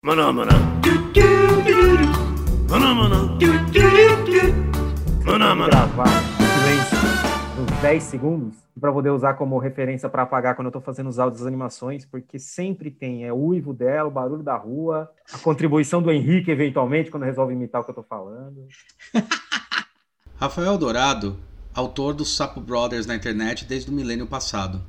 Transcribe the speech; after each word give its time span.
Maná, 0.00 0.32
maná. 0.32 0.52
Maná, 2.70 2.94
maná. 2.94 3.36
Maná, 5.26 5.54
maná. 5.56 5.66
gravar 5.66 6.06
silêncio 6.36 6.98
uns 7.60 7.82
10 7.82 8.02
segundos 8.04 8.54
para 8.80 8.92
poder 8.92 9.10
usar 9.10 9.34
como 9.34 9.58
referência 9.58 10.08
para 10.08 10.22
apagar 10.22 10.54
quando 10.54 10.66
eu 10.66 10.68
estou 10.68 10.80
fazendo 10.80 11.08
os 11.08 11.18
áudios 11.18 11.40
das 11.40 11.48
animações, 11.48 12.04
porque 12.04 12.38
sempre 12.38 12.92
tem 12.92 13.24
é 13.24 13.32
o 13.32 13.36
uivo 13.36 13.74
dela, 13.74 14.08
o 14.08 14.12
barulho 14.12 14.44
da 14.44 14.56
rua, 14.56 15.10
a 15.32 15.38
contribuição 15.38 16.00
do 16.00 16.12
Henrique 16.12 16.48
eventualmente 16.48 17.10
quando 17.10 17.24
resolve 17.24 17.52
imitar 17.52 17.80
o 17.80 17.84
que 17.84 17.90
eu 17.90 18.00
estou 18.00 18.06
falando. 18.08 18.68
Rafael 20.38 20.78
Dourado, 20.78 21.36
autor 21.74 22.14
do 22.14 22.24
Sapo 22.24 22.60
Brothers 22.60 23.04
na 23.04 23.16
internet 23.16 23.64
desde 23.64 23.90
o 23.90 23.92
milênio 23.92 24.28
passado. 24.28 24.80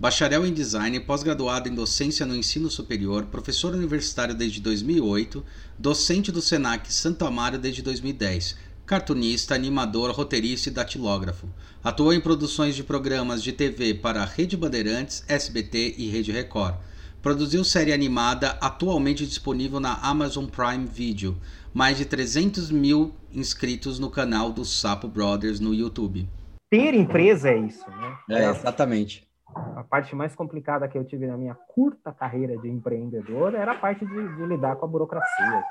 Bacharel 0.00 0.46
em 0.46 0.52
design, 0.52 1.00
pós-graduado 1.00 1.68
em 1.68 1.74
docência 1.74 2.24
no 2.24 2.36
ensino 2.36 2.70
superior, 2.70 3.24
professor 3.26 3.74
universitário 3.74 4.32
desde 4.32 4.60
2008, 4.60 5.44
docente 5.76 6.30
do 6.30 6.40
Senac 6.40 6.92
Santo 6.92 7.26
Amaro 7.26 7.58
desde 7.58 7.82
2010, 7.82 8.56
cartunista, 8.86 9.56
animador, 9.56 10.12
roteirista 10.12 10.68
e 10.68 10.72
datilógrafo. 10.72 11.48
Atuou 11.82 12.12
em 12.12 12.20
produções 12.20 12.76
de 12.76 12.84
programas 12.84 13.42
de 13.42 13.50
TV 13.50 13.92
para 13.92 14.24
Rede 14.24 14.56
Bandeirantes, 14.56 15.24
SBT 15.26 15.96
e 15.98 16.08
Rede 16.08 16.30
Record. 16.30 16.76
Produziu 17.20 17.64
série 17.64 17.92
animada 17.92 18.50
atualmente 18.60 19.26
disponível 19.26 19.80
na 19.80 19.94
Amazon 19.94 20.46
Prime 20.46 20.86
Video. 20.86 21.36
Mais 21.74 21.98
de 21.98 22.04
300 22.04 22.70
mil 22.70 23.16
inscritos 23.32 23.98
no 23.98 24.08
canal 24.08 24.52
do 24.52 24.64
Sapo 24.64 25.08
Brothers 25.08 25.58
no 25.58 25.74
YouTube. 25.74 26.28
Ter 26.70 26.94
empresa 26.94 27.50
é 27.50 27.58
isso, 27.58 27.84
né? 27.90 28.16
É, 28.30 28.50
exatamente. 28.50 29.27
A 29.76 29.84
parte 29.84 30.14
mais 30.14 30.34
complicada 30.34 30.88
que 30.88 30.96
eu 30.96 31.04
tive 31.04 31.26
na 31.26 31.36
minha 31.36 31.54
curta 31.54 32.12
carreira 32.12 32.56
de 32.58 32.68
empreendedor 32.68 33.54
era 33.54 33.72
a 33.72 33.78
parte 33.78 34.04
de, 34.04 34.36
de 34.36 34.46
lidar 34.46 34.76
com 34.76 34.84
a 34.84 34.88
burocracia. 34.88 35.64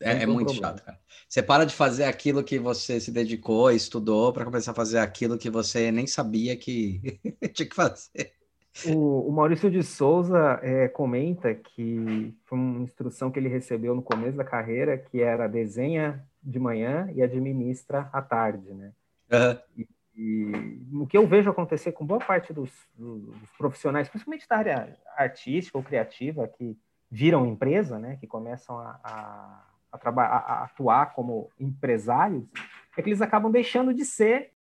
É, 0.00 0.22
é 0.22 0.26
muito 0.26 0.52
problema. 0.52 0.68
chato, 0.68 0.84
cara. 0.84 0.98
Você 1.28 1.42
para 1.42 1.64
de 1.64 1.74
fazer 1.74 2.04
aquilo 2.04 2.42
que 2.42 2.58
você 2.58 3.00
se 3.00 3.12
dedicou, 3.12 3.70
estudou, 3.70 4.32
para 4.32 4.44
começar 4.44 4.72
a 4.72 4.74
fazer 4.74 4.98
aquilo 4.98 5.38
que 5.38 5.48
você 5.48 5.92
nem 5.92 6.06
sabia 6.06 6.56
que 6.56 7.20
tinha 7.52 7.68
que 7.68 7.74
fazer. 7.74 8.32
O, 8.86 9.28
o 9.28 9.32
Maurício 9.32 9.70
de 9.70 9.82
Souza 9.82 10.58
é, 10.62 10.88
comenta 10.88 11.54
que 11.54 12.34
foi 12.44 12.58
uma 12.58 12.80
instrução 12.80 13.30
que 13.30 13.38
ele 13.38 13.48
recebeu 13.48 13.94
no 13.94 14.02
começo 14.02 14.36
da 14.36 14.44
carreira, 14.44 14.96
que 14.96 15.20
era 15.20 15.46
desenha 15.46 16.24
de 16.42 16.58
manhã 16.58 17.08
e 17.14 17.22
administra 17.22 18.08
à 18.12 18.22
tarde, 18.22 18.72
né? 18.72 18.92
Aham. 19.30 19.60
E 19.76 19.86
o 20.14 21.06
que 21.06 21.16
eu 21.16 21.26
vejo 21.26 21.50
acontecer 21.50 21.92
com 21.92 22.04
boa 22.04 22.20
parte 22.20 22.52
dos, 22.52 22.70
dos 22.96 23.34
profissionais, 23.56 24.08
principalmente 24.08 24.46
da 24.48 24.56
área 24.58 24.98
artística 25.16 25.78
ou 25.78 25.84
criativa, 25.84 26.46
que 26.48 26.76
viram 27.10 27.46
empresa, 27.46 27.98
né, 27.98 28.16
que 28.16 28.26
começam 28.26 28.78
a, 28.78 29.00
a, 29.02 29.66
a, 29.92 30.10
a- 30.10 30.64
atuar 30.64 31.12
como 31.14 31.50
empresários, 31.58 32.44
é 32.96 33.02
que 33.02 33.08
eles 33.08 33.22
acabam 33.22 33.50
deixando 33.50 33.92
de 33.94 34.04
ser 34.04 34.52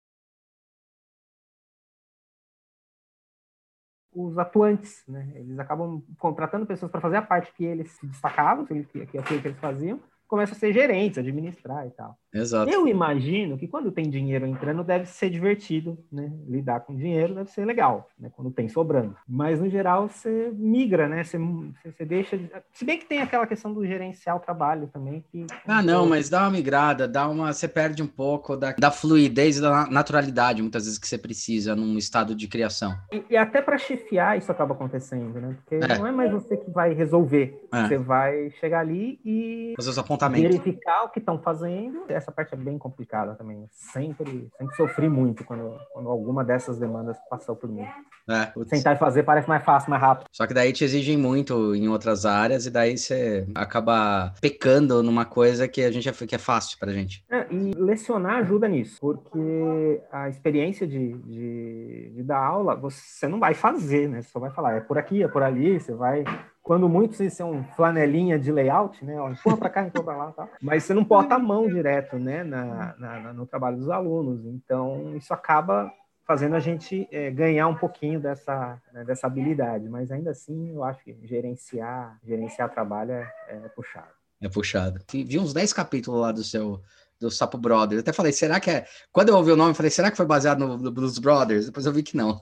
os 4.14 4.38
atuantes, 4.38 5.04
né? 5.08 5.32
Eles 5.36 5.58
acabam 5.58 6.02
contratando 6.20 6.66
pessoas 6.66 6.92
para 6.92 7.00
fazer 7.02 7.16
a 7.18 7.22
parte 7.22 7.54
que 7.54 7.64
eles 7.64 7.92
se 7.92 8.06
destacavam, 8.08 8.66
que, 8.66 8.84
que, 8.84 9.02
aquilo 9.18 9.42
que 9.42 9.48
eles 9.48 9.60
faziam, 9.60 10.02
começam 10.28 10.56
a 10.56 10.60
ser 10.60 10.74
gerentes, 10.74 11.18
administrar 11.18 11.88
e 11.88 11.92
tal. 11.92 12.18
Exato. 12.34 12.72
Eu 12.72 12.88
imagino 12.88 13.58
que 13.58 13.68
quando 13.68 13.92
tem 13.92 14.10
dinheiro 14.10 14.46
entrando 14.46 14.84
deve 14.84 15.06
ser 15.06 15.30
divertido, 15.30 15.98
né? 16.12 16.32
Lidar 16.48 16.80
com 16.82 16.96
dinheiro 16.96 17.36
deve 17.36 17.52
ser 17.52 17.66
legal, 17.66 18.10
né? 18.18 18.30
Quando 18.34 18.50
tem 18.52 18.70
sobrando. 18.70 19.16
Mas 19.28 19.60
no 19.60 19.70
geral 19.70 20.08
você 20.08 20.52
migra, 20.56 21.10
né? 21.10 21.24
Você, 21.24 21.38
você- 21.86 22.06
deixa. 22.06 22.38
de- 22.38 22.50
Se 22.72 22.86
bem 22.86 22.98
que 22.98 23.06
tem 23.06 23.22
aquela 23.22 23.46
questão 23.46 23.74
do 23.74 23.86
gerenciar 23.86 24.36
o 24.38 24.40
trabalho 24.40 24.88
também. 24.94 25.24
Que, 25.32 25.46
Ah, 25.68 25.82
não, 25.82 26.08
mas 26.08 26.30
dá 26.30 26.42
uma 26.44 26.52
migrada, 26.52 27.08
dá 27.08 27.28
uma. 27.28 27.52
Você 27.52 27.68
perde 27.68 28.02
um 28.02 28.08
pouco 28.08 28.56
da, 28.56 28.72
da 28.80 28.92
fluidez 28.92 29.58
e 29.58 29.62
da 29.62 29.70
na- 29.70 29.90
naturalidade, 29.92 30.62
muitas 30.62 30.84
vezes, 30.86 30.98
que 30.98 31.08
você 31.08 31.18
precisa 31.18 31.76
num 31.76 31.98
estado 31.98 32.34
de 32.34 32.48
criação. 32.48 32.96
E, 33.12 33.24
e 33.32 33.38
até 33.38 33.62
para 33.62 33.78
chefiar 33.78 34.38
isso 34.38 34.52
acaba 34.52 34.74
acontecendo, 34.74 35.40
né? 35.40 35.56
Porque 35.58 35.76
É. 35.76 35.98
não 35.98 36.08
é 36.08 36.12
mais 36.12 36.32
você 36.32 36.56
que 36.56 36.70
vai 36.72 36.94
resolver. 36.94 37.62
É. 37.74 37.88
Você 37.88 37.98
vai 37.98 38.50
chegar 38.60 38.80
ali 38.80 39.20
e 39.26 39.74
Fazer 39.76 39.90
os 39.90 39.98
apontamentos. 40.00 40.44
verificar 40.58 41.04
o 41.04 41.10
que 41.10 41.20
estão 41.20 41.38
fazendo. 41.40 42.06
Essa 42.22 42.32
parte 42.32 42.54
é 42.54 42.58
bem 42.58 42.78
complicada 42.78 43.34
também. 43.34 43.68
Sempre, 43.72 44.48
sempre 44.56 44.76
sofri 44.76 45.10
muito 45.10 45.44
quando, 45.44 45.76
quando 45.92 46.08
alguma 46.08 46.44
dessas 46.44 46.78
demandas 46.78 47.18
passou 47.30 47.56
por 47.56 47.68
mim. 47.68 47.86
É. 48.30 48.52
Sentar 48.68 48.96
e 48.96 49.00
fazer 49.00 49.24
parece 49.24 49.50
mais 49.50 49.64
fácil, 49.64 49.90
mais 49.90 50.02
rápido. 50.02 50.28
Só 50.32 50.46
que 50.46 50.54
daí 50.54 50.72
te 50.72 50.84
exigem 50.84 51.18
muito 51.18 51.74
em 51.76 51.90
outras 51.90 52.26
áreas 52.26 52.68
e 52.68 52.70
daí 52.70 52.96
você 52.98 53.48
acaba 53.56 54.34
pecando 54.40 55.02
numa 55.02 55.26
coisa 55.26 55.68
que 55.68 55.82
a 55.82 55.92
gente 55.92 56.08
é, 56.08 56.12
que 56.12 56.36
é 56.36 56.38
fácil 56.38 56.78
pra 56.78 56.94
gente. 56.94 57.26
É, 57.30 57.48
e 57.52 57.74
lecionar 57.74 58.38
ajuda 58.38 58.68
nisso, 58.68 58.98
porque 59.02 60.02
a 60.12 60.30
experiência 60.30 60.88
de, 60.88 61.14
de, 61.14 62.12
de 62.16 62.24
dar 62.24 62.40
aula, 62.40 62.76
você 62.76 63.28
não 63.28 63.40
vai 63.40 63.54
fazer, 63.54 64.08
né? 64.08 64.22
Você 64.22 64.30
só 64.30 64.40
vai 64.40 64.52
falar, 64.52 64.78
é 64.78 64.80
por 64.82 64.98
aqui, 64.98 65.24
é 65.24 65.28
por 65.28 65.42
ali, 65.42 65.80
você 65.80 65.94
vai. 65.94 66.24
Quando 66.64 66.88
muito 66.88 67.16
você 67.16 67.30
ser 67.30 67.44
um 67.44 67.64
flanelinha 67.64 68.38
de 68.38 68.52
layout, 68.52 69.04
né? 69.04 69.16
Empurra 69.32 69.58
para 69.58 69.70
cá, 69.70 69.84
empurra 69.88 70.04
para 70.06 70.18
lá, 70.18 70.32
tal. 70.32 70.50
mas 70.62 70.84
você 70.84 70.94
não 70.94 71.04
bota 71.04 71.36
a 71.36 71.40
mão 71.40 71.68
direto, 71.68 72.18
né? 72.20 72.44
Na, 72.44 72.96
na- 72.98 73.34
no 73.34 73.46
trabalho 73.48 73.78
dos 73.78 73.90
alunos. 73.90 74.46
Então, 74.46 75.16
isso 75.16 75.34
acaba 75.34 75.92
fazendo 76.26 76.56
a 76.56 76.60
gente 76.60 77.08
é, 77.12 77.30
ganhar 77.32 77.68
um 77.68 77.76
pouquinho 77.76 78.20
dessa, 78.20 78.80
né, 78.94 79.04
dessa 79.04 79.26
habilidade. 79.28 79.90
Mas 79.90 80.12
ainda 80.12 80.32
assim, 80.32 80.70
eu 80.74 80.84
acho 80.84 81.04
que 81.04 81.18
gerenciar, 81.24 82.18
gerenciar 82.24 82.70
trabalho 82.70 83.12
é, 83.12 83.34
é 83.48 83.56
puxado. 83.76 84.08
É 84.42 84.48
puxado. 84.48 85.02
Vi 85.12 85.38
uns 85.40 85.54
10 85.54 85.74
capítulos 85.74 86.22
lá 86.22 86.32
do 86.32 86.44
seu 86.44 86.80
do 87.20 87.30
Sapo 87.30 87.58
Brothers. 87.58 87.98
Eu 87.98 88.00
até 88.02 88.14
falei, 88.14 88.32
será 88.32 88.60
que 88.60 88.72
é. 88.72 88.86
Quando 89.12 89.30
eu 89.30 89.36
ouvi 89.36 89.52
o 89.52 89.56
nome, 89.56 89.72
eu 89.72 89.76
falei, 89.76 89.92
será 89.92 90.10
que 90.10 90.18
foi 90.18 90.26
baseado 90.26 90.58
no, 90.60 90.78
no 90.78 90.92
Blues 90.92 91.20
Brothers? 91.20 91.68
Depois 91.68 91.86
eu 91.86 91.92
vi 91.94 92.02
que 92.02 92.18
não. 92.18 92.40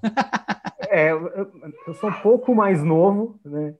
É, 0.87 1.11
eu- 1.11 1.51
eu 1.87 1.93
sou 1.95 2.09
um 2.09 2.21
pouco 2.21 2.55
mais 2.55 2.81
novo, 2.83 3.39
né? 3.43 3.73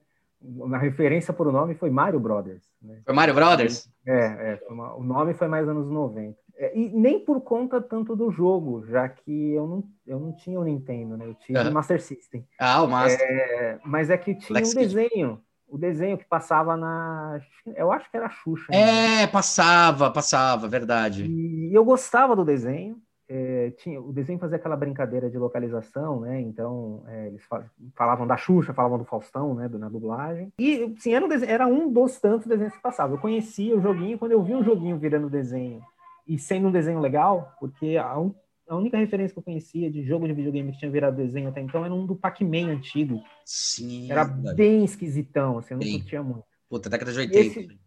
A 0.72 0.78
referência 0.78 1.32
por 1.34 1.46
o 1.46 1.52
nome 1.52 1.74
foi 1.74 1.90
Mario 1.90 2.18
Brothers. 2.18 2.64
Né? 2.80 3.02
Foi 3.04 3.14
Mario 3.14 3.34
Brothers? 3.34 3.90
É, 4.06 4.14
é, 4.14 4.60
uma- 4.70 4.94
o 4.94 5.02
nome 5.02 5.34
foi 5.34 5.48
mais 5.48 5.68
anos 5.68 5.90
90. 5.90 6.38
É, 6.56 6.76
e 6.76 6.88
nem 6.90 7.24
por 7.24 7.40
conta 7.42 7.80
tanto 7.80 8.14
do 8.16 8.30
jogo, 8.30 8.84
já 8.86 9.08
que 9.08 9.52
eu 9.52 9.66
não, 9.66 9.84
eu 10.06 10.18
não 10.20 10.32
tinha 10.34 10.58
o 10.58 10.64
Nintendo, 10.64 11.16
né? 11.16 11.26
Eu 11.26 11.34
tive 11.34 11.58
o 11.58 11.62
Aham. 11.62 11.70
Master 11.72 12.02
System. 12.02 12.46
Ah, 12.58 12.82
o 12.82 12.88
Master. 12.88 13.20
É, 13.20 13.78
mas 13.84 14.10
é 14.10 14.18
que 14.18 14.34
tinha 14.34 14.58
Alex 14.58 14.70
um 14.70 14.74
desenho, 14.74 15.40
o 15.68 15.78
desenho 15.78 16.18
que 16.18 16.24
passava 16.26 16.76
na. 16.76 17.40
Eu 17.76 17.92
acho 17.92 18.10
que 18.10 18.16
era 18.16 18.26
a 18.26 18.30
Xuxa. 18.30 18.72
né? 18.72 19.22
É, 19.22 19.26
passava, 19.26 20.10
passava, 20.10 20.68
verdade. 20.68 21.24
E 21.26 21.70
eu 21.74 21.84
gostava 21.84 22.34
do 22.36 22.44
desenho. 22.44 23.00
É, 23.32 23.70
tinha, 23.78 24.00
o 24.00 24.12
desenho 24.12 24.40
fazia 24.40 24.56
aquela 24.56 24.76
brincadeira 24.76 25.30
de 25.30 25.38
localização, 25.38 26.20
né? 26.20 26.40
Então, 26.40 27.04
é, 27.06 27.28
eles 27.28 27.42
fa- 27.44 27.64
falavam 27.94 28.26
da 28.26 28.36
Xuxa, 28.36 28.74
falavam 28.74 28.98
do 28.98 29.04
Faustão, 29.04 29.54
né? 29.54 29.68
Na 29.68 29.88
dublagem. 29.88 30.52
E, 30.58 30.92
sim, 30.98 31.14
era 31.14 31.24
um, 31.24 31.28
desenho- 31.28 31.50
era 31.52 31.66
um 31.66 31.92
dos 31.92 32.18
tantos 32.18 32.46
desenhos 32.48 32.74
que 32.74 32.82
passavam. 32.82 33.14
Eu 33.16 33.20
conhecia 33.22 33.76
o 33.76 33.80
joguinho, 33.80 34.18
quando 34.18 34.32
eu 34.32 34.42
vi 34.42 34.52
um 34.54 34.64
joguinho 34.64 34.98
virando 34.98 35.30
desenho 35.30 35.80
e 36.26 36.38
sendo 36.38 36.66
um 36.68 36.72
desenho 36.72 36.98
legal, 36.98 37.54
porque 37.60 37.96
a, 37.96 38.18
un- 38.18 38.34
a 38.68 38.74
única 38.76 38.96
referência 38.98 39.32
que 39.32 39.38
eu 39.38 39.44
conhecia 39.44 39.88
de 39.90 40.02
jogo 40.02 40.26
de 40.26 40.32
videogame 40.32 40.72
que 40.72 40.78
tinha 40.78 40.90
virado 40.90 41.16
desenho 41.16 41.48
até 41.50 41.60
então 41.60 41.84
era 41.84 41.94
um 41.94 42.04
do 42.06 42.16
Pac-Man 42.16 42.68
antigo. 42.72 43.22
Sim. 43.44 44.10
Era 44.10 44.24
verdade. 44.24 44.56
bem 44.56 44.84
esquisitão, 44.84 45.58
assim, 45.58 45.74
eu 45.74 45.78
não 45.78 45.84
Bem. 45.86 45.98
curtia 46.00 46.22
muito. 46.22 46.44
Puta, 46.68 46.90
década 46.90 47.12
de 47.12 47.18
E 47.18 47.22
80. 47.22 47.38
esse- 47.40 47.78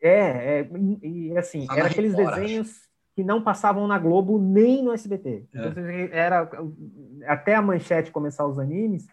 É, 0.00 0.60
é, 0.60 0.68
e 1.02 1.28
e, 1.28 1.38
assim, 1.38 1.66
Só 1.66 1.74
era 1.76 1.86
aqueles 1.88 2.12
Record, 2.14 2.34
desenhos 2.40 2.88
que 3.14 3.22
não 3.22 3.42
passavam 3.42 3.86
na 3.86 3.98
Globo 3.98 4.38
nem 4.38 4.82
no 4.82 4.92
SBT. 4.92 5.44
É. 5.54 5.68
Então, 5.68 5.84
era 6.12 6.48
até 7.26 7.54
a 7.54 7.62
manchete 7.62 8.10
começar 8.10 8.46
os 8.46 8.58
animes, 8.58 9.06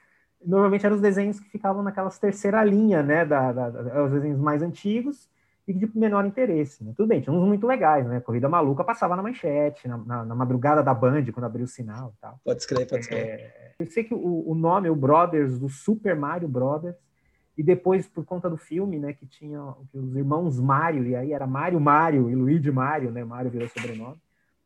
normalmente 0.44 0.86
eram 0.86 0.96
os 0.96 1.02
desenhos 1.02 1.40
que 1.40 1.50
ficavam 1.50 1.84
naquelas 1.84 2.18
terceira 2.18 2.64
linha, 2.64 3.04
né, 3.04 3.26
da, 3.26 3.52
da- 3.52 3.70
da- 3.70 4.04
os 4.06 4.12
desenhos 4.12 4.40
mais 4.40 4.62
antigos 4.62 5.30
e 5.68 5.74
de 5.74 5.86
menor 5.98 6.26
interesse. 6.26 6.84
né? 6.84 6.94
Tudo 6.96 7.08
bem, 7.10 7.22
tinha 7.22 7.34
uns 7.34 7.46
muito 7.46 7.68
legais, 7.68 8.06
né? 8.08 8.20
Corrida 8.22 8.48
Maluca 8.50 8.84
passava 8.84 9.16
na 9.16 9.22
manchete, 9.22 9.88
na, 9.88 9.98
na- 9.98 10.26
na 10.26 10.34
madrugada 10.36 10.82
da 10.82 10.94
Band, 10.94 11.26
quando 11.34 11.44
abriu 11.46 11.66
o 11.66 11.68
sinal 11.68 12.14
e 12.18 12.22
tal. 12.22 12.40
Pode 12.44 12.60
escrever, 12.62 12.88
pode 12.88 13.02
escrever. 13.02 13.30
É, 13.30 13.76
eu 13.80 13.86
sei 13.88 14.04
que 14.04 14.14
o, 14.14 14.50
o 14.50 14.56
nome, 14.56 14.90
o 14.90 14.96
Brothers, 14.96 15.60
do 15.60 15.70
Super 15.70 16.16
Mario 16.16 16.48
Brothers, 16.48 16.96
e 17.60 17.64
depois, 17.64 18.08
por 18.08 18.24
conta 18.24 18.50
do 18.50 18.56
filme, 18.56 18.98
né, 18.98 19.12
que 19.12 19.26
tinha 19.26 19.60
que 19.92 19.98
os 19.98 20.16
irmãos 20.16 20.58
Mario, 20.58 21.06
e 21.06 21.14
aí 21.14 21.34
era 21.34 21.46
Mario 21.46 21.78
Mario 21.78 22.30
e 22.30 22.34
Luigi 22.34 22.72
Mario, 22.72 23.12
né, 23.12 23.22
Mario 23.26 23.52
virou 23.52 23.68
sobrenome. 23.68 24.16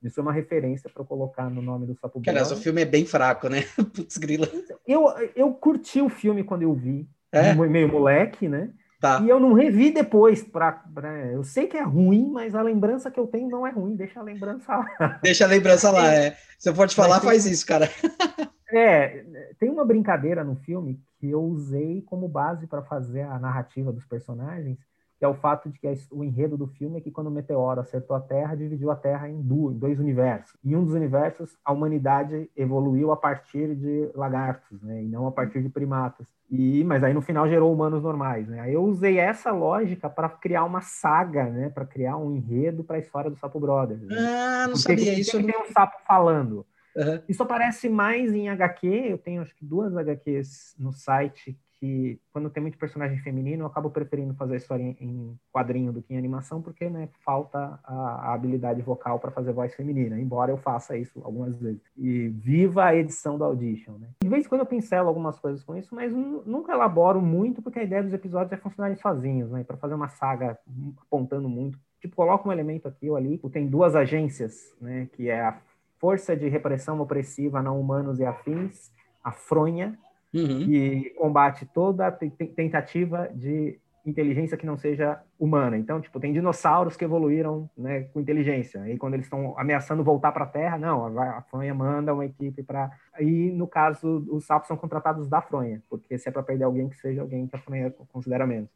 Isso 0.04 0.20
é 0.20 0.22
uma 0.22 0.32
referência 0.32 0.88
para 0.94 1.04
colocar 1.04 1.50
no 1.50 1.60
nome 1.60 1.88
do 1.88 1.96
Sapo 1.96 2.22
aliás, 2.28 2.52
o 2.52 2.56
filme 2.56 2.84
é 2.84 2.86
bem 2.86 3.04
fraco, 3.04 3.50
né? 3.50 3.64
Putz, 3.96 4.20
grila. 4.20 4.48
Eu, 4.88 5.06
eu 5.36 5.52
curti 5.56 6.02
o 6.02 6.10
filme 6.10 6.44
quando 6.44 6.62
eu 6.62 6.74
vi, 6.76 7.10
É? 7.32 7.56
meio 7.56 7.92
moleque, 7.92 8.48
né, 8.48 8.70
Tá. 9.04 9.20
e 9.22 9.28
eu 9.28 9.38
não 9.38 9.52
revi 9.52 9.92
depois, 9.92 10.42
pra, 10.42 10.72
pra- 10.72 11.26
eu 11.26 11.44
sei 11.44 11.68
que 11.68 11.76
é 11.76 11.84
ruim, 11.84 12.32
mas 12.32 12.56
a 12.56 12.62
lembrança 12.62 13.12
que 13.12 13.20
eu 13.20 13.28
tenho 13.28 13.50
não 13.50 13.68
é 13.68 13.70
ruim, 13.70 13.98
deixa 13.98 14.22
a 14.22 14.24
lembrança 14.24 14.78
lá. 14.78 14.86
Deixa 15.22 15.44
a 15.44 15.48
lembrança 15.50 15.92
lá, 15.92 16.08
é. 16.10 16.38
Se 16.58 16.70
eu 16.70 16.74
for 16.74 16.88
te 16.88 16.96
falar, 16.96 17.20
tem- 17.20 17.28
faz 17.30 17.46
isso, 17.46 17.66
cara. 17.66 17.90
É, 18.76 19.24
tem 19.60 19.70
uma 19.70 19.86
brincadeira 19.86 20.44
no 20.44 20.56
filme 20.56 21.00
que 21.20 21.30
eu 21.30 21.44
usei 21.44 22.02
como 22.08 22.28
base 22.28 22.66
para 22.66 22.82
fazer 22.82 23.22
a 23.22 23.38
narrativa 23.38 23.92
dos 23.92 24.04
personagens, 24.04 24.80
que 25.18 25.26
é 25.26 25.28
o 25.28 25.34
fato 25.34 25.70
de 25.70 25.80
que 25.80 25.88
o 26.12 26.24
enredo 26.24 26.58
do 26.58 26.68
filme 26.68 26.98
é 26.98 27.02
que 27.02 27.12
quando 27.12 27.28
o 27.28 27.32
meteoro 27.32 27.80
acertou 27.80 28.16
a 28.16 28.20
Terra, 28.20 28.56
dividiu 28.56 28.92
a 28.92 28.96
Terra 28.96 29.30
em 29.30 29.42
dois 29.42 30.00
universos. 30.00 30.58
Em 30.64 30.76
um 30.76 30.84
dos 30.84 30.94
universos, 30.94 31.56
a 31.64 31.72
humanidade 31.72 32.50
evoluiu 32.56 33.12
a 33.12 33.18
partir 33.18 33.76
de 33.76 34.10
lagartos, 34.16 34.82
né, 34.82 35.04
e 35.04 35.08
não 35.08 35.28
a 35.28 35.32
partir 35.32 35.62
de 35.62 35.70
primatas. 35.70 36.28
E, 36.50 36.84
mas 36.84 37.04
aí 37.04 37.14
no 37.14 37.22
final 37.22 37.48
gerou 37.48 37.74
humanos 37.74 38.04
normais, 38.04 38.48
né? 38.48 38.60
Aí 38.60 38.74
eu 38.74 38.84
usei 38.84 39.18
essa 39.18 39.52
lógica 39.52 40.10
para 40.10 40.30
criar 40.30 40.66
uma 40.66 40.82
saga, 40.82 41.46
né, 41.46 41.70
para 41.70 41.86
criar 41.86 42.18
um 42.18 42.36
enredo 42.36 42.84
para 42.84 42.98
a 42.98 43.00
história 43.00 43.32
do 43.32 43.38
Sapo 43.38 43.60
Brothers. 43.60 44.02
Né? 44.02 44.16
Ah, 44.20 44.68
não 44.68 44.74
Porque 44.74 44.98
sabia 44.98 45.20
isso. 45.20 45.42
Tem 45.44 45.56
um 45.58 45.72
sapo 45.72 45.98
falando. 46.06 46.66
Uhum. 46.96 47.22
Isso 47.28 47.42
aparece 47.42 47.90
mais 47.90 48.34
em 48.34 48.50
HQ. 48.50 48.88
Eu 48.88 49.18
tenho 49.18 49.42
acho 49.42 49.56
que 49.56 49.66
duas 49.66 49.96
HQs 49.98 50.76
no 50.78 50.92
site 50.92 51.58
que 51.84 52.18
quando 52.32 52.50
tem 52.50 52.62
muito 52.62 52.78
personagem 52.78 53.18
feminino, 53.18 53.64
eu 53.64 53.68
acabo 53.68 53.90
preferindo 53.90 54.34
fazer 54.36 54.54
a 54.54 54.58
história 54.58 54.82
em, 54.82 55.38
quadrinho 55.52 55.92
do 55.92 56.02
que 56.02 56.14
em 56.14 56.18
animação, 56.18 56.62
porque 56.62 56.90
né, 56.90 57.10
falta 57.26 57.78
a, 57.84 58.34
habilidade 58.34 58.82
vocal 58.82 59.20
para 59.20 59.32
fazer 59.32 59.52
voz 59.52 59.76
feminina, 59.76 60.18
embora 60.18 60.50
eu 60.50 60.56
faça 60.56 60.96
isso 60.96 61.20
algumas 61.26 61.60
vezes. 61.60 61.82
E 61.98 62.30
viva 62.30 62.86
a 62.86 62.96
edição 62.96 63.38
do 63.38 63.44
Audition, 63.44 63.98
né? 63.98 64.08
De 64.24 64.30
vez 64.30 64.46
em 64.46 64.48
quando 64.48 64.62
eu 64.62 64.66
pincelo 64.66 65.10
algumas 65.10 65.38
coisas 65.38 65.62
com 65.62 65.76
isso, 65.76 65.94
mas 65.94 66.14
nunca 66.14 66.72
elaboro 66.72 67.22
muito, 67.22 67.62
porque 67.62 67.80
a 67.80 67.84
ideia 67.84 68.02
dos 68.02 68.14
episódios 68.14 68.54
é 68.54 68.58
funcionarem 68.58 68.96
sozinhos, 68.96 69.52
né? 69.52 69.66
Para 69.66 69.76
fazer 69.76 69.96
uma 69.96 70.08
saga 70.08 70.58
apontando 71.02 71.50
muito. 71.50 71.78
Tipo, 72.00 72.16
coloca 72.16 72.48
um 72.48 72.52
elemento 72.54 72.88
aqui 72.88 73.10
ou 73.10 73.18
ali. 73.18 73.38
Tem 73.52 73.68
duas 73.68 73.94
agências, 73.94 74.74
né? 74.80 75.10
Que 75.12 75.30
é 75.30 75.42
a 75.42 75.60
Força 76.00 76.34
de 76.34 76.48
Repressão 76.48 76.98
Opressiva 77.02 77.62
Não 77.62 77.78
Humanos 77.78 78.22
e 78.22 78.26
Afins, 78.26 78.90
a 79.22 79.34
Fronha, 79.34 80.00
uhum. 80.34 81.04
combate 81.18 81.66
toda 81.66 82.12
tentativa 82.12 83.30
de 83.34 83.80
inteligência 84.06 84.58
que 84.58 84.66
não 84.66 84.78
seja 84.78 85.22
humana. 85.40 85.78
Então, 85.78 86.02
tipo, 86.02 86.20
tem 86.20 86.34
dinossauros 86.34 86.98
que 86.98 87.06
evoluíram 87.06 87.70
né, 87.78 88.02
com 88.14 88.20
inteligência. 88.20 88.88
E 88.90 88.98
quando 88.98 89.14
eles 89.14 89.26
estão 89.26 89.58
ameaçando 89.58 90.04
voltar 90.04 90.32
para 90.32 90.44
a 90.44 90.48
Terra, 90.48 90.78
não, 90.78 91.18
a 91.18 91.42
Fronha 91.44 91.74
manda 91.74 92.14
uma 92.14 92.26
equipe 92.26 92.64
para. 92.64 92.92
E 93.20 93.52
no 93.52 93.68
caso, 93.68 94.26
os 94.30 94.46
sapos 94.46 94.68
são 94.68 94.78
contratados 94.78 95.28
da 95.28 95.42
Fronha, 95.42 95.82
porque 95.90 96.18
se 96.18 96.28
é 96.28 96.32
para 96.32 96.44
perder 96.44 96.66
alguém, 96.66 96.90
que 96.90 96.98
seja 96.98 97.22
alguém 97.22 97.48
que 97.48 97.56
a 97.56 97.60
Fronha 97.60 97.92
considera 98.12 98.46
menos. 98.46 98.70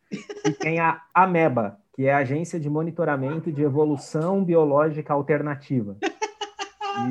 E 0.45 0.51
tem 0.51 0.79
a 0.79 1.01
Ameba, 1.13 1.77
que 1.93 2.05
é 2.05 2.13
a 2.13 2.19
Agência 2.19 2.59
de 2.59 2.69
Monitoramento 2.69 3.51
de 3.51 3.63
Evolução 3.63 4.43
Biológica 4.43 5.13
Alternativa. 5.13 5.97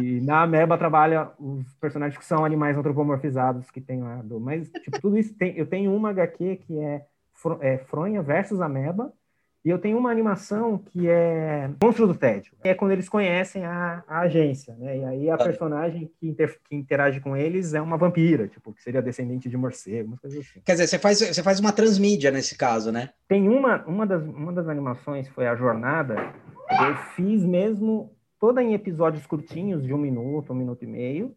E 0.00 0.20
na 0.20 0.42
Ameba 0.42 0.76
trabalha 0.76 1.30
os 1.38 1.74
personagens 1.74 2.18
que 2.18 2.24
são 2.24 2.44
animais 2.44 2.76
antropomorfizados 2.76 3.70
que 3.70 3.80
tem 3.80 4.02
lá. 4.02 4.16
Do, 4.22 4.40
mas, 4.40 4.68
tipo, 4.82 5.00
tudo 5.00 5.18
isso 5.18 5.34
tem. 5.34 5.56
Eu 5.56 5.66
tenho 5.66 5.94
uma 5.94 6.10
HQ 6.10 6.56
que 6.66 6.78
é, 6.78 7.04
é 7.60 7.78
Fronha 7.78 8.22
versus 8.22 8.60
Ameba. 8.60 9.12
E 9.64 9.68
eu 9.68 9.80
tenho 9.80 9.98
uma 9.98 10.12
animação 10.12 10.78
que 10.78 11.08
é 11.08 11.68
Monstro 11.82 12.06
do 12.06 12.14
Tédio. 12.14 12.52
É 12.62 12.72
quando 12.72 12.92
eles 12.92 13.08
conhecem 13.08 13.64
a, 13.64 14.04
a 14.06 14.20
agência, 14.20 14.76
né? 14.76 14.98
E 14.98 15.04
aí 15.04 15.28
a 15.28 15.34
ah. 15.34 15.38
personagem 15.38 16.08
que, 16.20 16.28
inter, 16.28 16.56
que, 16.68 16.76
interage 16.76 17.18
com 17.18 17.36
eles 17.36 17.74
é 17.74 17.82
uma 17.82 17.96
vampira, 17.96 18.46
tipo, 18.46 18.72
que 18.72 18.80
seria 18.80 19.02
descendente 19.02 19.48
de 19.48 19.56
morcego, 19.56 20.10
umas 20.10 20.20
coisas 20.20 20.38
assim. 20.38 20.60
Quer 20.64 20.72
dizer, 20.72 20.86
você 20.86 21.00
faz, 21.00 21.18
você 21.18 21.42
faz 21.42 21.58
uma 21.58 21.72
transmídia 21.72 22.30
nesse 22.30 22.56
caso, 22.56 22.92
né? 22.92 23.10
Tem 23.26 23.48
uma, 23.48 23.84
uma, 23.86 24.06
das, 24.06 24.22
uma 24.22 24.52
das 24.52 24.68
animações, 24.68 25.26
foi 25.30 25.48
a 25.48 25.56
Jornada, 25.56 26.32
eu 26.70 26.96
fiz 27.16 27.44
mesmo 27.44 28.15
toda 28.38 28.62
em 28.62 28.74
episódios 28.74 29.26
curtinhos, 29.26 29.84
de 29.84 29.92
um 29.92 29.98
minuto, 29.98 30.52
um 30.52 30.56
minuto 30.56 30.82
e 30.82 30.86
meio, 30.86 31.34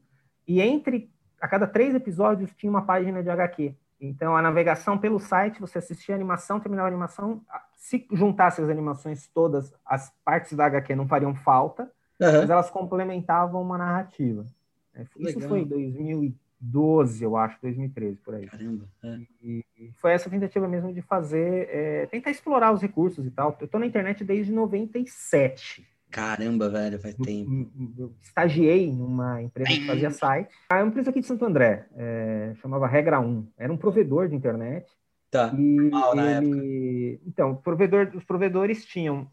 e 0.47 0.61
entre 0.61 1.09
a 1.39 1.47
cada 1.47 1.67
três 1.67 1.95
episódios 1.95 2.53
tinha 2.55 2.69
uma 2.69 2.81
página 2.81 3.23
de 3.23 3.29
HQ. 3.29 3.73
Então, 4.01 4.35
a 4.35 4.41
navegação 4.41 4.97
pelo 4.97 5.19
site, 5.19 5.59
você 5.59 5.77
assistia 5.77 6.15
a 6.15 6.17
animação, 6.17 6.59
terminava 6.59 6.87
a 6.87 6.91
animação, 6.91 7.41
se 7.75 8.07
juntasse 8.11 8.61
as 8.61 8.69
animações 8.69 9.27
todas, 9.27 9.73
as 9.85 10.13
partes 10.23 10.53
da 10.53 10.65
HQ 10.65 10.95
não 10.95 11.07
fariam 11.07 11.35
falta, 11.35 11.83
uhum. 12.19 12.39
mas 12.39 12.49
elas 12.49 12.69
complementavam 12.69 13.61
uma 13.61 13.77
narrativa. 13.77 14.45
É, 14.93 15.03
isso 15.03 15.19
Legal. 15.19 15.49
foi 15.49 15.59
em 15.61 15.65
2012, 15.65 17.23
eu 17.23 17.35
acho, 17.35 17.61
2013, 17.61 18.17
por 18.17 18.35
aí. 18.35 18.47
Caramba. 18.47 18.85
É. 19.03 19.19
E, 19.41 19.65
e, 19.77 19.91
foi 19.95 20.13
essa 20.13 20.29
tentativa 20.29 20.67
mesmo 20.67 20.93
de 20.93 21.01
fazer, 21.01 21.67
é, 21.69 22.05
tentar 22.05 22.31
explorar 22.31 22.71
os 22.71 22.81
recursos 22.81 23.25
e 23.25 23.31
tal. 23.31 23.55
Eu 23.59 23.65
estou 23.65 23.79
na 23.79 23.85
internet 23.85 24.23
desde 24.23 24.51
97. 24.51 25.85
Caramba, 26.11 26.69
velho, 26.69 26.99
faz 26.99 27.15
tempo. 27.15 27.69
Eu 27.97 28.13
estagiei 28.21 28.91
numa 28.91 29.41
empresa 29.41 29.69
que 29.69 29.85
fazia 29.85 30.09
site. 30.09 30.49
É 30.71 30.75
uma 30.75 30.87
empresa 30.87 31.11
aqui 31.11 31.19
de 31.19 31.27
Santo 31.27 31.45
André, 31.45 31.85
é, 31.95 32.53
chamava 32.61 32.87
Regra 32.87 33.19
1. 33.19 33.47
Era 33.57 33.71
um 33.71 33.77
provedor 33.77 34.27
de 34.27 34.35
internet. 34.35 34.91
Tá. 35.29 35.53
E 35.55 35.91
Mal, 35.91 36.17
ele... 36.17 37.21
Então, 37.27 37.55
provedor, 37.55 38.09
os 38.15 38.23
provedores 38.23 38.83
tinham, 38.83 39.27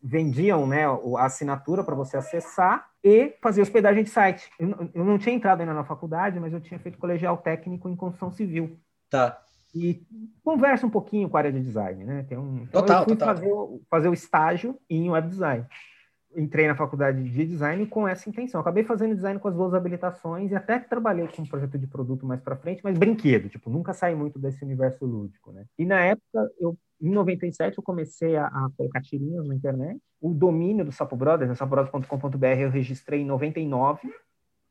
vendiam 0.00 0.66
né, 0.66 0.84
a 0.86 1.24
assinatura 1.24 1.82
para 1.82 1.96
você 1.96 2.16
acessar 2.16 2.88
e 3.02 3.34
fazer 3.42 3.60
hospedagem 3.60 4.04
de 4.04 4.10
site. 4.10 4.48
Eu, 4.60 5.04
não 5.04 5.18
tinha 5.18 5.34
entrado 5.34 5.60
ainda 5.60 5.74
na 5.74 5.84
faculdade, 5.84 6.38
mas 6.38 6.52
eu 6.52 6.60
tinha 6.60 6.78
feito 6.78 6.98
colegial 6.98 7.36
técnico 7.38 7.88
em 7.88 7.96
construção 7.96 8.30
civil. 8.30 8.78
Tá 9.10 9.42
e 9.74 10.02
conversa 10.42 10.84
um 10.84 10.90
pouquinho 10.90 11.28
com 11.28 11.36
a 11.36 11.40
área 11.40 11.52
de 11.52 11.60
design, 11.60 12.02
né? 12.04 12.24
Tem 12.28 12.36
um, 12.36 12.64
então 12.68 12.82
total, 12.82 13.02
eu 13.02 13.04
fui 13.04 13.16
total. 13.16 13.36
Fazer, 13.36 13.80
fazer 13.88 14.08
o 14.08 14.14
estágio 14.14 14.76
em 14.88 15.08
web 15.10 15.28
design 15.28 15.64
entrei 16.36 16.66
na 16.66 16.74
faculdade 16.74 17.22
de 17.22 17.46
design 17.46 17.86
com 17.86 18.06
essa 18.06 18.28
intenção. 18.28 18.60
Acabei 18.60 18.84
fazendo 18.84 19.14
design 19.14 19.38
com 19.40 19.48
as 19.48 19.54
duas 19.54 19.74
habilitações 19.74 20.50
e 20.50 20.54
até 20.54 20.78
que 20.78 20.88
trabalhei 20.88 21.26
com 21.28 21.42
um 21.42 21.46
projeto 21.46 21.78
de 21.78 21.86
produto 21.86 22.26
mais 22.26 22.40
para 22.40 22.56
frente, 22.56 22.82
mas 22.84 22.96
brinquedo, 22.96 23.48
tipo, 23.48 23.70
nunca 23.70 23.92
saí 23.92 24.14
muito 24.14 24.38
desse 24.38 24.64
universo 24.64 25.04
lúdico, 25.04 25.52
né? 25.52 25.64
E 25.78 25.84
na 25.84 26.00
época, 26.00 26.50
eu 26.58 26.76
em 27.00 27.10
97 27.10 27.78
eu 27.78 27.82
comecei 27.82 28.36
a, 28.36 28.46
a 28.46 28.68
colocar 28.76 29.00
tirinhas 29.00 29.46
na 29.46 29.54
internet. 29.54 29.98
O 30.20 30.34
domínio 30.34 30.84
do 30.84 30.92
Sapo 30.92 31.16
Brothers, 31.16 31.48
né, 31.48 31.54
sapobrothers.com.br, 31.54 32.46
eu 32.58 32.70
registrei 32.70 33.22
em 33.22 33.24
99, 33.24 34.06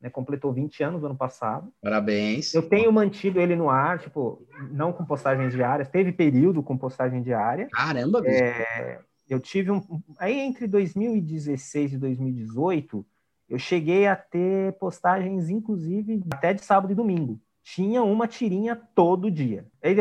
né, 0.00 0.08
completou 0.08 0.52
20 0.52 0.82
anos 0.84 1.00
no 1.00 1.08
ano 1.08 1.16
passado. 1.16 1.72
Parabéns. 1.82 2.54
Eu 2.54 2.62
tenho 2.62 2.92
mantido 2.92 3.40
ele 3.40 3.56
no 3.56 3.68
ar, 3.68 3.98
tipo, 3.98 4.46
não 4.70 4.92
com 4.92 5.04
postagens 5.04 5.52
diárias, 5.52 5.88
teve 5.88 6.12
período 6.12 6.62
com 6.62 6.78
postagem 6.78 7.20
diária. 7.20 7.66
Caramba, 7.72 8.22
é, 8.24 9.00
eu 9.32 9.40
tive 9.40 9.70
um. 9.70 9.82
Aí 10.18 10.38
entre 10.38 10.66
2016 10.66 11.94
e 11.94 11.98
2018, 11.98 13.06
eu 13.48 13.58
cheguei 13.58 14.06
a 14.06 14.16
ter 14.16 14.72
postagens, 14.74 15.48
inclusive, 15.48 16.22
até 16.30 16.52
de 16.52 16.64
sábado 16.64 16.92
e 16.92 16.96
domingo. 16.96 17.40
Tinha 17.62 18.02
uma 18.02 18.26
tirinha 18.26 18.74
todo 18.94 19.30
dia. 19.30 19.66
Aí, 19.82 19.96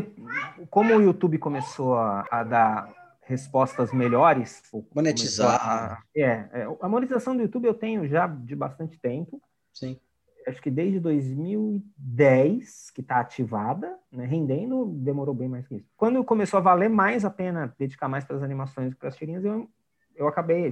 como 0.69 0.95
o 0.95 1.01
YouTube 1.01 1.37
começou 1.37 1.95
a, 1.95 2.25
a 2.31 2.43
dar 2.43 3.19
respostas 3.21 3.93
melhores. 3.93 4.63
Monetizar. 4.95 5.61
A, 5.61 6.03
é, 6.15 6.23
é, 6.23 6.67
a 6.81 6.89
monetização 6.89 7.35
do 7.35 7.43
YouTube 7.43 7.65
eu 7.65 7.73
tenho 7.73 8.07
já 8.07 8.25
de 8.25 8.55
bastante 8.55 8.97
tempo. 8.97 9.41
Sim 9.71 9.99
acho 10.47 10.61
que 10.61 10.71
desde 10.71 10.99
2010 10.99 12.91
que 12.91 13.01
está 13.01 13.19
ativada, 13.19 13.97
né, 14.11 14.25
rendendo, 14.25 14.85
demorou 14.85 15.33
bem 15.33 15.47
mais 15.47 15.67
que 15.67 15.75
isso. 15.75 15.89
Quando 15.97 16.23
começou 16.23 16.57
a 16.57 16.61
valer 16.61 16.89
mais 16.89 17.25
a 17.25 17.29
pena 17.29 17.73
dedicar 17.77 18.07
mais 18.07 18.25
para 18.25 18.37
as 18.37 18.43
animações 18.43 18.91
e 18.91 18.95
para 18.95 19.09
as 19.09 19.15
tirinhas, 19.15 19.43
eu, 19.43 19.69
eu 20.15 20.27
acabei, 20.27 20.71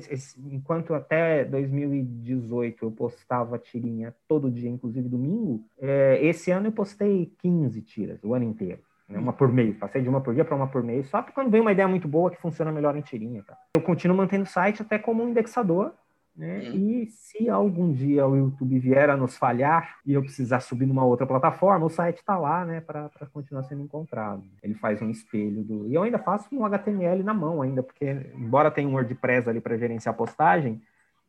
enquanto 0.51 0.93
até 0.93 1.45
2018 1.45 2.85
eu 2.85 2.91
postava 2.91 3.57
tirinha 3.57 4.13
todo 4.27 4.51
dia, 4.51 4.69
inclusive 4.69 5.07
domingo, 5.07 5.63
é, 5.79 6.19
esse 6.21 6.51
ano 6.51 6.67
eu 6.67 6.71
postei 6.71 7.33
15 7.39 7.81
tiras, 7.81 8.23
o 8.23 8.33
ano 8.33 8.45
inteiro. 8.45 8.81
Né, 9.07 9.17
uma 9.17 9.31
por 9.31 9.51
mês, 9.51 9.77
passei 9.77 10.01
de 10.01 10.09
uma 10.09 10.19
por 10.19 10.33
dia 10.33 10.43
para 10.43 10.55
uma 10.55 10.67
por 10.67 10.83
mês, 10.83 11.07
só 11.07 11.21
porque 11.21 11.33
quando 11.33 11.49
vem 11.49 11.61
uma 11.61 11.71
ideia 11.71 11.87
muito 11.87 12.07
boa 12.07 12.29
que 12.29 12.41
funciona 12.41 12.71
melhor 12.71 12.95
em 12.97 13.01
tirinha. 13.01 13.41
Tá? 13.43 13.57
Eu 13.75 13.81
continuo 13.81 14.17
mantendo 14.17 14.43
o 14.43 14.47
site 14.47 14.81
até 14.81 14.99
como 14.99 15.23
um 15.23 15.29
indexador, 15.29 15.93
né? 16.37 16.69
Uhum. 16.69 16.75
E 16.75 17.07
se 17.07 17.49
algum 17.49 17.91
dia 17.91 18.27
o 18.27 18.35
YouTube 18.35 18.77
vier 18.77 19.09
a 19.09 19.17
nos 19.17 19.35
falhar 19.35 19.97
e 20.05 20.13
eu 20.13 20.21
precisar 20.21 20.59
subir 20.59 20.85
numa 20.85 21.03
outra 21.03 21.25
plataforma, 21.25 21.85
o 21.85 21.89
site 21.89 22.17
está 22.19 22.37
lá 22.37 22.63
né, 22.63 22.79
para 22.79 23.09
continuar 23.33 23.63
sendo 23.63 23.81
encontrado. 23.81 24.43
Ele 24.61 24.75
faz 24.75 25.01
um 25.01 25.09
espelho 25.09 25.63
do. 25.63 25.87
E 25.87 25.95
eu 25.95 26.03
ainda 26.03 26.19
faço 26.19 26.47
um 26.55 26.63
HTML 26.63 27.23
na 27.23 27.33
mão, 27.33 27.63
ainda, 27.63 27.81
porque, 27.81 28.05
embora 28.35 28.69
tenha 28.69 28.87
um 28.87 28.93
WordPress 28.93 29.49
ali 29.49 29.59
para 29.59 29.77
gerenciar 29.77 30.13
a 30.13 30.17
postagem, 30.17 30.79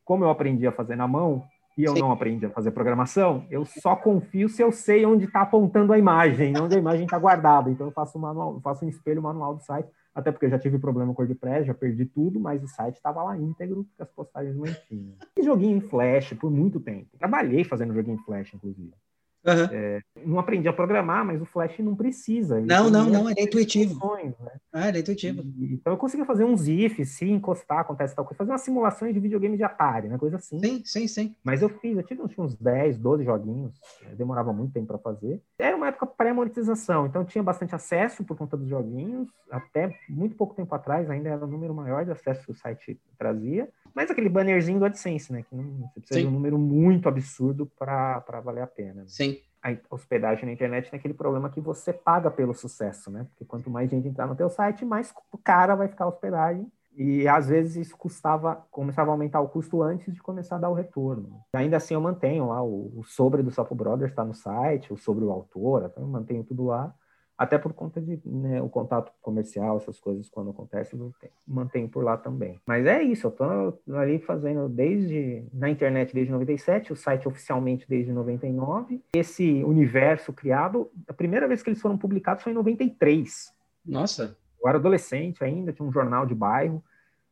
como 0.04 0.24
eu 0.24 0.30
aprendi 0.30 0.66
a 0.66 0.72
fazer 0.72 0.94
na 0.94 1.08
mão, 1.08 1.42
e 1.76 1.84
eu 1.84 1.94
Sim. 1.94 2.00
não 2.00 2.12
aprendi 2.12 2.44
a 2.44 2.50
fazer 2.50 2.72
programação, 2.72 3.46
eu 3.50 3.64
só 3.64 3.94
confio 3.96 4.48
se 4.48 4.60
eu 4.60 4.72
sei 4.72 5.06
onde 5.06 5.26
está 5.26 5.42
apontando 5.42 5.92
a 5.92 5.98
imagem, 5.98 6.58
onde 6.60 6.74
a 6.74 6.78
imagem 6.78 7.04
está 7.04 7.18
guardada. 7.18 7.70
Então 7.70 7.86
eu 7.86 7.92
faço 7.92 8.18
um 8.18 8.20
manual, 8.20 8.60
faço 8.60 8.84
um 8.84 8.88
espelho 8.88 9.22
manual 9.22 9.54
do 9.54 9.62
site 9.62 9.88
até 10.18 10.32
porque 10.32 10.46
eu 10.46 10.50
já 10.50 10.58
tive 10.58 10.80
problema 10.80 11.14
com 11.14 11.22
o 11.22 11.24
WordPress, 11.24 11.68
já 11.68 11.74
perdi 11.74 12.04
tudo, 12.04 12.40
mas 12.40 12.60
o 12.60 12.66
site 12.66 12.96
estava 12.96 13.22
lá 13.22 13.38
íntegro, 13.38 13.84
porque 13.84 14.02
as 14.02 14.10
postagens 14.10 14.56
mantinham. 14.56 15.14
E 15.36 15.44
joguinho 15.44 15.76
em 15.76 15.80
Flash 15.80 16.32
por 16.32 16.50
muito 16.50 16.80
tempo. 16.80 17.16
Trabalhei 17.16 17.62
fazendo 17.62 17.94
joguinho 17.94 18.16
em 18.16 18.24
Flash, 18.24 18.52
inclusive. 18.52 18.92
Uhum. 19.48 19.68
É, 19.72 20.00
não 20.24 20.38
aprendi 20.38 20.68
a 20.68 20.72
programar, 20.72 21.24
mas 21.24 21.40
o 21.40 21.44
Flash 21.46 21.78
não 21.78 21.94
precisa. 21.94 22.60
Não, 22.60 22.90
não, 22.90 23.08
não, 23.08 23.30
ele 23.30 23.40
é 23.40 23.42
intuitivo. 23.44 23.94
Funções, 23.94 24.38
né? 24.38 24.52
Ah, 24.72 24.88
ele 24.88 24.98
é 24.98 25.00
intuitivo. 25.00 25.42
E, 25.58 25.74
então 25.74 25.92
eu 25.92 25.96
conseguia 25.96 26.26
fazer 26.26 26.44
uns 26.44 26.68
ifs, 26.68 27.10
se 27.10 27.28
encostar, 27.30 27.78
acontece 27.78 28.14
tal 28.14 28.24
coisa, 28.24 28.38
fazer 28.38 28.50
umas 28.50 28.60
simulações 28.60 29.14
de 29.14 29.20
videogame 29.20 29.56
de 29.56 29.64
Atari, 29.64 30.08
né? 30.08 30.18
Coisa 30.18 30.36
assim. 30.36 30.58
Sim, 30.58 30.82
sim, 30.84 31.08
sim. 31.08 31.36
Mas 31.42 31.62
eu 31.62 31.68
fiz, 31.68 31.96
eu 31.96 32.02
tive 32.02 32.22
uns, 32.22 32.36
uns 32.38 32.54
10, 32.54 32.98
12 32.98 33.24
joguinhos, 33.24 33.80
eh, 34.04 34.14
demorava 34.14 34.52
muito 34.52 34.72
tempo 34.72 34.86
para 34.86 34.98
fazer. 34.98 35.40
Era 35.58 35.76
uma 35.76 35.88
época 35.88 36.06
pré-monetização, 36.06 37.06
então 37.06 37.24
tinha 37.24 37.42
bastante 37.42 37.74
acesso 37.74 38.24
por 38.24 38.36
conta 38.36 38.56
dos 38.56 38.68
joguinhos, 38.68 39.28
até 39.50 39.96
muito 40.08 40.36
pouco 40.36 40.54
tempo 40.54 40.74
atrás 40.74 41.08
ainda 41.10 41.28
era 41.30 41.44
o 41.44 41.48
número 41.48 41.74
maior 41.74 42.04
de 42.04 42.10
acesso 42.10 42.44
que 42.44 42.52
o 42.52 42.54
site 42.54 43.00
trazia. 43.18 43.68
Mas 43.94 44.10
aquele 44.10 44.28
bannerzinho 44.28 44.78
do 44.78 44.84
AdSense, 44.84 45.32
né? 45.32 45.42
Que 45.42 45.54
não, 45.54 45.64
você 45.88 46.00
precisa 46.00 46.20
Sim. 46.20 46.26
de 46.26 46.28
um 46.28 46.34
número 46.34 46.58
muito 46.58 47.08
absurdo 47.08 47.66
para 47.66 48.40
valer 48.44 48.62
a 48.62 48.66
pena. 48.66 49.02
Né? 49.02 49.08
Sim. 49.08 49.38
A 49.62 49.76
hospedagem 49.90 50.46
na 50.46 50.52
internet 50.52 50.90
tem 50.90 50.98
aquele 50.98 51.14
problema 51.14 51.50
que 51.50 51.60
você 51.60 51.92
paga 51.92 52.30
pelo 52.30 52.54
sucesso, 52.54 53.10
né? 53.10 53.26
Porque 53.30 53.44
quanto 53.44 53.68
mais 53.68 53.90
gente 53.90 54.06
entrar 54.06 54.26
no 54.26 54.36
teu 54.36 54.48
site, 54.48 54.84
mais 54.84 55.12
cara 55.42 55.74
vai 55.74 55.88
ficar 55.88 56.04
a 56.04 56.08
hospedagem. 56.08 56.70
E 56.96 57.28
às 57.28 57.48
vezes 57.48 57.76
isso 57.76 57.96
custava, 57.96 58.66
começava 58.70 59.10
a 59.10 59.14
aumentar 59.14 59.40
o 59.40 59.48
custo 59.48 59.82
antes 59.82 60.12
de 60.12 60.20
começar 60.20 60.56
a 60.56 60.60
dar 60.60 60.68
o 60.68 60.74
retorno. 60.74 61.40
E 61.54 61.56
ainda 61.56 61.76
assim 61.76 61.94
eu 61.94 62.00
mantenho 62.00 62.48
lá 62.48 62.62
o, 62.62 62.98
o 62.98 63.04
sobre 63.04 63.42
do 63.42 63.52
Sapo 63.52 63.74
Brothers 63.74 64.10
está 64.10 64.24
no 64.24 64.34
site, 64.34 64.92
o 64.92 64.96
sobre 64.96 65.24
o 65.24 65.30
autor, 65.30 65.88
então 65.88 66.02
eu 66.02 66.08
mantenho 66.08 66.42
tudo 66.42 66.64
lá 66.64 66.92
até 67.38 67.56
por 67.56 67.72
conta 67.72 68.00
de 68.00 68.20
né, 68.26 68.60
o 68.60 68.68
contato 68.68 69.12
comercial, 69.22 69.76
essas 69.76 70.00
coisas 70.00 70.28
quando 70.28 70.50
acontecem, 70.50 70.98
eu 70.98 71.14
mantenho 71.46 71.88
por 71.88 72.02
lá 72.02 72.16
também. 72.16 72.60
Mas 72.66 72.84
é 72.84 73.00
isso, 73.00 73.28
eu 73.28 73.30
tô 73.30 73.94
ali 73.94 74.18
fazendo 74.18 74.68
desde 74.68 75.44
na 75.52 75.70
internet 75.70 76.12
desde 76.12 76.32
97, 76.32 76.92
o 76.92 76.96
site 76.96 77.28
oficialmente 77.28 77.86
desde 77.88 78.12
99. 78.12 79.00
Esse 79.14 79.62
universo 79.62 80.32
criado, 80.32 80.90
a 81.06 81.12
primeira 81.12 81.46
vez 81.46 81.62
que 81.62 81.70
eles 81.70 81.80
foram 81.80 81.96
publicados 81.96 82.42
foi 82.42 82.50
em 82.50 82.56
93. 82.56 83.54
Nossa. 83.86 84.36
Eu 84.60 84.68
era 84.68 84.78
adolescente 84.78 85.44
ainda, 85.44 85.72
tinha 85.72 85.86
um 85.86 85.92
jornal 85.92 86.26
de 86.26 86.34
bairro, 86.34 86.82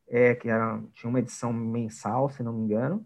é, 0.08 0.36
que 0.36 0.48
era, 0.48 0.80
tinha 0.94 1.10
uma 1.10 1.18
edição 1.18 1.52
mensal, 1.52 2.30
se 2.30 2.44
não 2.44 2.52
me 2.52 2.62
engano. 2.62 3.04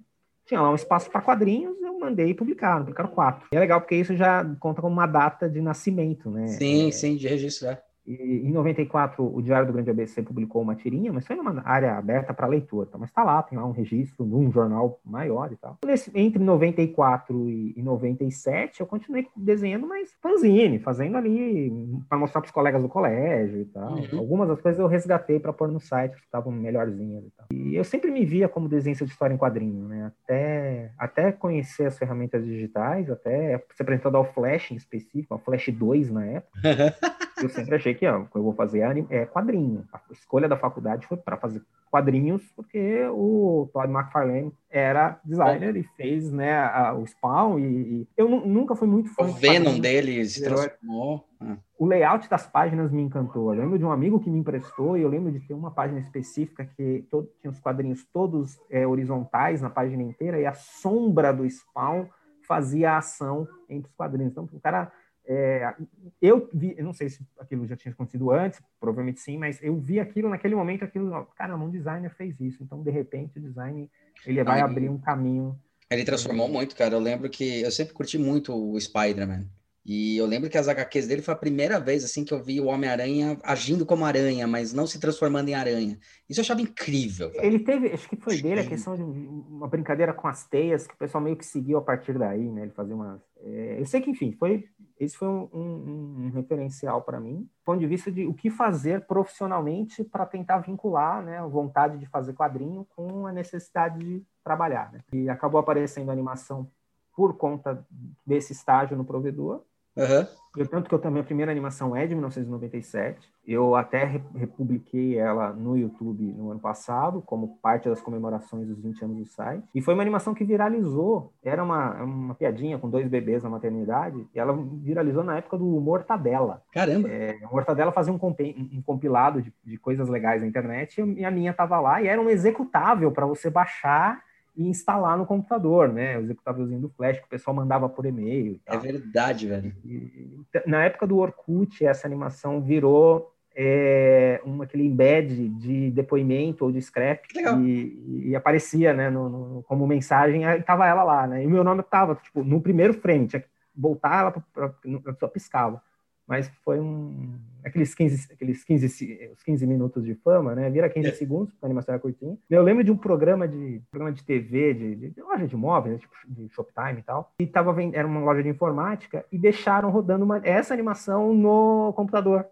Tinha 0.50 0.60
lá 0.60 0.72
um 0.72 0.74
espaço 0.74 1.08
para 1.08 1.22
quadrinhos 1.22 1.80
mandei 2.00 2.34
publicar, 2.34 2.80
publicaram 2.80 3.10
quatro. 3.10 3.46
E 3.52 3.56
é 3.56 3.60
legal 3.60 3.80
porque 3.80 3.94
isso 3.94 4.16
já 4.16 4.44
conta 4.58 4.80
como 4.80 4.94
uma 4.94 5.06
data 5.06 5.48
de 5.48 5.60
nascimento, 5.60 6.30
né? 6.30 6.48
Sim, 6.48 6.88
é, 6.88 6.90
sim, 6.90 7.16
de 7.16 7.28
registrar. 7.28 7.72
É. 7.72 7.89
E, 8.06 8.42
em 8.46 8.52
94, 8.52 9.24
o 9.24 9.42
Diário 9.42 9.66
do 9.66 9.72
Grande 9.72 9.90
ABC 9.90 10.22
publicou 10.22 10.62
uma 10.62 10.74
tirinha, 10.74 11.12
mas 11.12 11.26
foi 11.26 11.36
numa 11.36 11.62
área 11.64 11.96
aberta 11.96 12.32
para 12.34 12.46
leitura. 12.46 12.86
Tá? 12.86 12.98
Mas 12.98 13.10
está 13.10 13.22
lá, 13.22 13.42
tem 13.42 13.58
lá 13.58 13.66
um 13.66 13.72
registro 13.72 14.24
num 14.24 14.50
jornal 14.50 15.00
maior 15.04 15.52
e 15.52 15.56
tal. 15.56 15.78
Nesse, 15.84 16.10
entre 16.14 16.42
94 16.42 17.48
e, 17.48 17.74
e 17.76 17.82
97, 17.82 18.80
eu 18.80 18.86
continuei 18.86 19.26
desenhando, 19.36 19.86
mas 19.86 20.16
fanzine, 20.22 20.78
fazendo 20.78 21.16
ali 21.16 21.72
para 22.08 22.18
mostrar 22.18 22.40
para 22.40 22.48
os 22.48 22.52
colegas 22.52 22.82
do 22.82 22.88
colégio 22.88 23.60
e 23.60 23.64
tal. 23.66 23.94
Uhum. 23.94 24.18
Algumas 24.18 24.48
das 24.48 24.60
coisas 24.60 24.80
eu 24.80 24.86
resgatei 24.86 25.38
para 25.38 25.52
pôr 25.52 25.68
no 25.68 25.80
site, 25.80 26.16
que 26.16 26.24
estavam 26.24 26.52
melhorzinhas 26.52 27.24
e 27.24 27.30
tal. 27.36 27.46
E 27.52 27.74
eu 27.74 27.84
sempre 27.84 28.10
me 28.10 28.24
via 28.24 28.48
como 28.48 28.68
desenhista 28.68 29.04
de 29.04 29.10
história 29.10 29.34
em 29.34 29.38
quadrinho, 29.38 29.86
né? 29.88 30.12
Até, 30.24 30.92
até 30.98 31.32
conhecer 31.32 31.86
as 31.86 31.98
ferramentas 31.98 32.44
digitais, 32.44 33.10
até 33.10 33.62
ser 33.74 33.82
apresentado 33.82 34.16
ao 34.16 34.24
Flash 34.24 34.72
em 34.72 34.76
específico, 34.76 35.34
ao 35.34 35.40
Flash 35.40 35.68
2 35.68 36.10
na 36.10 36.24
época. 36.26 36.60
eu 37.42 37.48
sempre 37.48 37.74
achei 37.74 37.94
que 37.94 38.06
ó, 38.06 38.20
o 38.20 38.26
que 38.26 38.36
eu 38.36 38.42
vou 38.42 38.52
fazer 38.52 38.80
é, 38.80 39.22
é 39.22 39.26
quadrinho. 39.26 39.84
A 39.92 40.00
escolha 40.10 40.48
da 40.48 40.56
faculdade 40.56 41.06
foi 41.06 41.16
para 41.16 41.36
fazer 41.36 41.62
quadrinhos, 41.90 42.42
porque 42.54 43.04
o 43.10 43.68
Todd 43.72 43.92
McFarlane 43.92 44.52
era 44.70 45.18
designer 45.24 45.76
e 45.76 45.82
fez 45.96 46.30
né, 46.30 46.58
a, 46.58 46.94
o 46.94 47.06
Spawn. 47.06 47.58
E, 47.58 47.64
e 47.64 48.08
eu 48.16 48.28
nunca 48.28 48.76
fui 48.76 48.86
muito 48.86 49.12
fã. 49.14 49.24
O 49.24 49.32
Venom 49.32 49.78
dele 49.78 50.24
se 50.24 50.42
transformou. 50.42 51.24
Ah. 51.40 51.56
O 51.78 51.86
layout 51.86 52.28
das 52.28 52.46
páginas 52.46 52.92
me 52.92 53.02
encantou. 53.02 53.52
Eu 53.52 53.60
lembro 53.60 53.78
de 53.78 53.84
um 53.84 53.90
amigo 53.90 54.20
que 54.20 54.30
me 54.30 54.38
emprestou 54.38 54.96
e 54.96 55.02
eu 55.02 55.08
lembro 55.08 55.32
de 55.32 55.40
ter 55.40 55.54
uma 55.54 55.70
página 55.70 55.98
específica 55.98 56.64
que 56.76 57.06
todo, 57.10 57.28
tinha 57.40 57.50
os 57.50 57.58
quadrinhos 57.58 58.04
todos 58.12 58.60
é, 58.70 58.86
horizontais 58.86 59.60
na 59.60 59.70
página 59.70 60.02
inteira 60.02 60.38
e 60.38 60.46
a 60.46 60.52
sombra 60.52 61.32
do 61.32 61.48
Spawn 61.48 62.06
fazia 62.46 62.92
a 62.92 62.98
ação 62.98 63.46
entre 63.68 63.88
os 63.88 63.96
quadrinhos. 63.96 64.32
Então, 64.32 64.48
o 64.52 64.60
cara 64.60 64.92
é, 65.32 65.72
eu 66.20 66.50
vi, 66.52 66.74
eu 66.76 66.84
não 66.84 66.92
sei 66.92 67.08
se 67.08 67.24
aquilo 67.38 67.64
já 67.64 67.76
tinha 67.76 67.92
acontecido 67.92 68.32
antes, 68.32 68.60
provavelmente 68.80 69.20
sim, 69.20 69.38
mas 69.38 69.62
eu 69.62 69.76
vi 69.76 70.00
aquilo 70.00 70.28
naquele 70.28 70.56
momento, 70.56 70.84
aquilo, 70.84 71.24
caramba, 71.36 71.64
um 71.64 71.70
designer 71.70 72.12
fez 72.16 72.40
isso, 72.40 72.64
então 72.64 72.82
de 72.82 72.90
repente 72.90 73.38
o 73.38 73.40
design 73.40 73.88
ele 74.26 74.42
vai 74.42 74.60
abrir 74.60 74.88
um 74.88 74.98
caminho. 74.98 75.56
Ele 75.88 76.02
transformou 76.04 76.48
muito, 76.48 76.74
cara. 76.74 76.94
Eu 76.94 77.00
lembro 77.00 77.30
que 77.30 77.62
eu 77.62 77.70
sempre 77.70 77.94
curti 77.94 78.18
muito 78.18 78.52
o 78.52 78.80
Spider-Man. 78.80 79.46
E 79.84 80.16
eu 80.16 80.26
lembro 80.26 80.50
que 80.50 80.58
as 80.58 80.68
HQs 80.68 81.06
dele 81.06 81.22
foi 81.22 81.32
a 81.32 81.36
primeira 81.36 81.80
vez 81.80 82.04
assim 82.04 82.24
que 82.24 82.34
eu 82.34 82.42
vi 82.42 82.60
o 82.60 82.66
Homem-Aranha 82.66 83.38
agindo 83.42 83.86
como 83.86 84.04
aranha, 84.04 84.46
mas 84.46 84.72
não 84.72 84.86
se 84.86 85.00
transformando 85.00 85.48
em 85.48 85.54
aranha. 85.54 85.98
Isso 86.28 86.38
eu 86.38 86.42
achava 86.42 86.60
incrível. 86.60 87.30
Velho. 87.30 87.44
Ele 87.44 87.58
teve, 87.60 87.88
acho 87.88 88.08
que 88.08 88.16
foi 88.16 88.42
dele 88.42 88.60
a 88.60 88.66
questão 88.66 88.94
de 88.94 89.02
uma 89.02 89.66
brincadeira 89.68 90.12
com 90.12 90.28
as 90.28 90.46
teias, 90.46 90.86
que 90.86 90.94
o 90.94 90.98
pessoal 90.98 91.24
meio 91.24 91.36
que 91.36 91.46
seguiu 91.46 91.78
a 91.78 91.82
partir 91.82 92.18
daí, 92.18 92.50
né? 92.50 92.62
Ele 92.62 92.72
fazia 92.72 92.94
umas. 92.94 93.20
É, 93.42 93.80
eu 93.80 93.86
sei 93.86 94.02
que, 94.02 94.10
enfim, 94.10 94.32
foi 94.38 94.66
esse 95.00 95.16
foi 95.16 95.26
um, 95.26 95.48
um, 95.52 96.26
um 96.26 96.30
referencial 96.30 97.00
para 97.00 97.18
mim, 97.18 97.38
do 97.38 97.64
ponto 97.64 97.80
de 97.80 97.86
vista 97.86 98.12
de 98.12 98.26
o 98.26 98.34
que 98.34 98.50
fazer 98.50 99.06
profissionalmente 99.06 100.04
para 100.04 100.26
tentar 100.26 100.58
vincular 100.58 101.22
né, 101.22 101.38
a 101.38 101.46
vontade 101.46 101.96
de 101.96 102.04
fazer 102.04 102.34
quadrinho 102.34 102.86
com 102.94 103.26
a 103.26 103.32
necessidade 103.32 103.98
de 103.98 104.22
trabalhar. 104.44 104.92
Né? 104.92 105.00
E 105.10 105.30
acabou 105.30 105.58
aparecendo 105.58 106.10
animação 106.10 106.70
por 107.16 107.36
conta 107.38 107.82
desse 108.26 108.52
estágio 108.52 108.94
no 108.94 109.04
provedor, 109.04 109.62
Uhum. 109.96 110.26
Tanto 110.68 110.88
que 110.88 110.94
eu 110.94 110.98
também, 110.98 111.20
a 111.20 111.24
primeira 111.24 111.52
animação 111.52 111.94
é 111.94 112.06
de 112.06 112.14
1997. 112.14 113.30
Eu 113.46 113.76
até 113.76 114.20
republiquei 114.34 115.16
ela 115.16 115.52
no 115.52 115.76
YouTube 115.76 116.24
no 116.36 116.50
ano 116.50 116.58
passado, 116.58 117.22
como 117.22 117.56
parte 117.62 117.88
das 117.88 118.00
comemorações 118.00 118.66
dos 118.66 118.80
20 118.80 119.04
anos 119.04 119.16
do 119.18 119.26
site. 119.26 119.64
E 119.72 119.80
foi 119.80 119.94
uma 119.94 120.02
animação 120.02 120.34
que 120.34 120.44
viralizou. 120.44 121.32
Era 121.42 121.62
uma, 121.62 122.02
uma 122.02 122.34
piadinha 122.34 122.78
com 122.78 122.90
dois 122.90 123.06
bebês 123.08 123.44
na 123.44 123.48
maternidade. 123.48 124.26
E 124.34 124.38
ela 124.40 124.52
viralizou 124.52 125.22
na 125.22 125.38
época 125.38 125.56
do 125.56 125.64
Mortadela. 125.64 126.62
Caramba! 126.72 127.08
É, 127.08 127.38
o 127.48 127.54
Mortadela 127.54 127.92
fazia 127.92 128.12
um, 128.12 128.16
um 128.16 128.82
compilado 128.82 129.40
de, 129.40 129.54
de 129.64 129.78
coisas 129.78 130.08
legais 130.08 130.42
na 130.42 130.48
internet 130.48 131.00
e 131.00 131.24
a 131.24 131.30
minha 131.30 131.52
estava 131.52 131.78
lá. 131.78 132.02
E 132.02 132.08
era 132.08 132.20
um 132.20 132.28
executável 132.28 133.12
para 133.12 133.26
você 133.26 133.48
baixar 133.48 134.20
e 134.56 134.68
instalar 134.68 135.16
no 135.16 135.26
computador, 135.26 135.92
né? 135.92 136.18
O 136.18 136.22
executávelzinho 136.22 136.80
do 136.80 136.88
Flash 136.90 137.18
que 137.18 137.26
o 137.26 137.28
pessoal 137.28 137.54
mandava 137.54 137.88
por 137.88 138.06
e-mail. 138.06 138.60
É 138.66 138.76
verdade, 138.76 139.46
velho. 139.46 139.74
E, 139.84 140.40
na 140.66 140.84
época 140.84 141.06
do 141.06 141.18
Orkut, 141.18 141.84
essa 141.84 142.06
animação 142.06 142.60
virou 142.60 143.32
é, 143.54 144.40
um, 144.44 144.62
aquele 144.62 144.84
embed 144.84 145.48
de 145.48 145.90
depoimento 145.90 146.64
ou 146.64 146.72
de 146.72 146.80
scrap 146.80 147.26
e, 147.62 148.28
e, 148.28 148.36
aparecia, 148.36 148.92
né, 148.92 149.10
no, 149.10 149.28
no, 149.28 149.62
como 149.64 149.86
mensagem, 149.86 150.44
aí 150.44 150.62
tava 150.62 150.86
ela 150.86 151.02
lá, 151.02 151.26
né? 151.26 151.42
E 151.42 151.46
o 151.46 151.50
meu 151.50 151.64
nome 151.64 151.82
tava, 151.82 152.14
tipo, 152.16 152.44
no 152.44 152.60
primeiro 152.60 152.94
frame, 152.94 153.26
tinha 153.26 153.40
que 153.40 153.48
voltar 153.74 154.20
ela, 154.20 154.30
pra, 154.30 154.66
a 154.66 155.12
pessoa 155.12 155.30
piscava 155.30 155.82
mas 156.30 156.48
foi 156.64 156.78
um 156.78 157.36
aqueles 157.64 157.94
15, 157.94 158.32
aqueles 158.32 158.64
15, 158.64 159.30
os 159.32 159.42
15 159.42 159.66
minutos 159.66 160.04
de 160.04 160.14
fama, 160.14 160.54
né? 160.54 160.68
Vira 160.70 160.88
15 160.88 161.08
é. 161.08 161.12
segundos, 161.12 161.52
porque 161.52 161.64
a 161.64 161.68
animação 161.68 161.94
era 161.94 162.00
curtinha. 162.00 162.36
Eu 162.48 162.62
lembro 162.62 162.84
de 162.84 162.90
um 162.90 162.96
programa 162.96 163.46
de 163.46 163.82
programa 163.90 164.14
de 164.14 164.22
TV, 164.24 164.74
de, 164.74 164.94
de, 164.94 165.10
de 165.10 165.22
loja 165.22 165.46
de 165.46 165.56
móveis, 165.56 165.94
né? 165.94 166.00
tipo 166.00 166.14
de 166.26 166.48
Shoptime 166.50 167.00
e 167.00 167.02
tal. 167.02 167.32
E 167.38 167.46
tava 167.46 167.72
vend... 167.72 167.94
era 167.94 168.06
uma 168.06 168.20
loja 168.20 168.42
de 168.42 168.48
informática 168.48 169.24
e 169.30 169.38
deixaram 169.38 169.90
rodando 169.90 170.24
uma... 170.24 170.40
essa 170.44 170.74
animação 170.74 171.34
no 171.34 171.92
computador. 171.94 172.46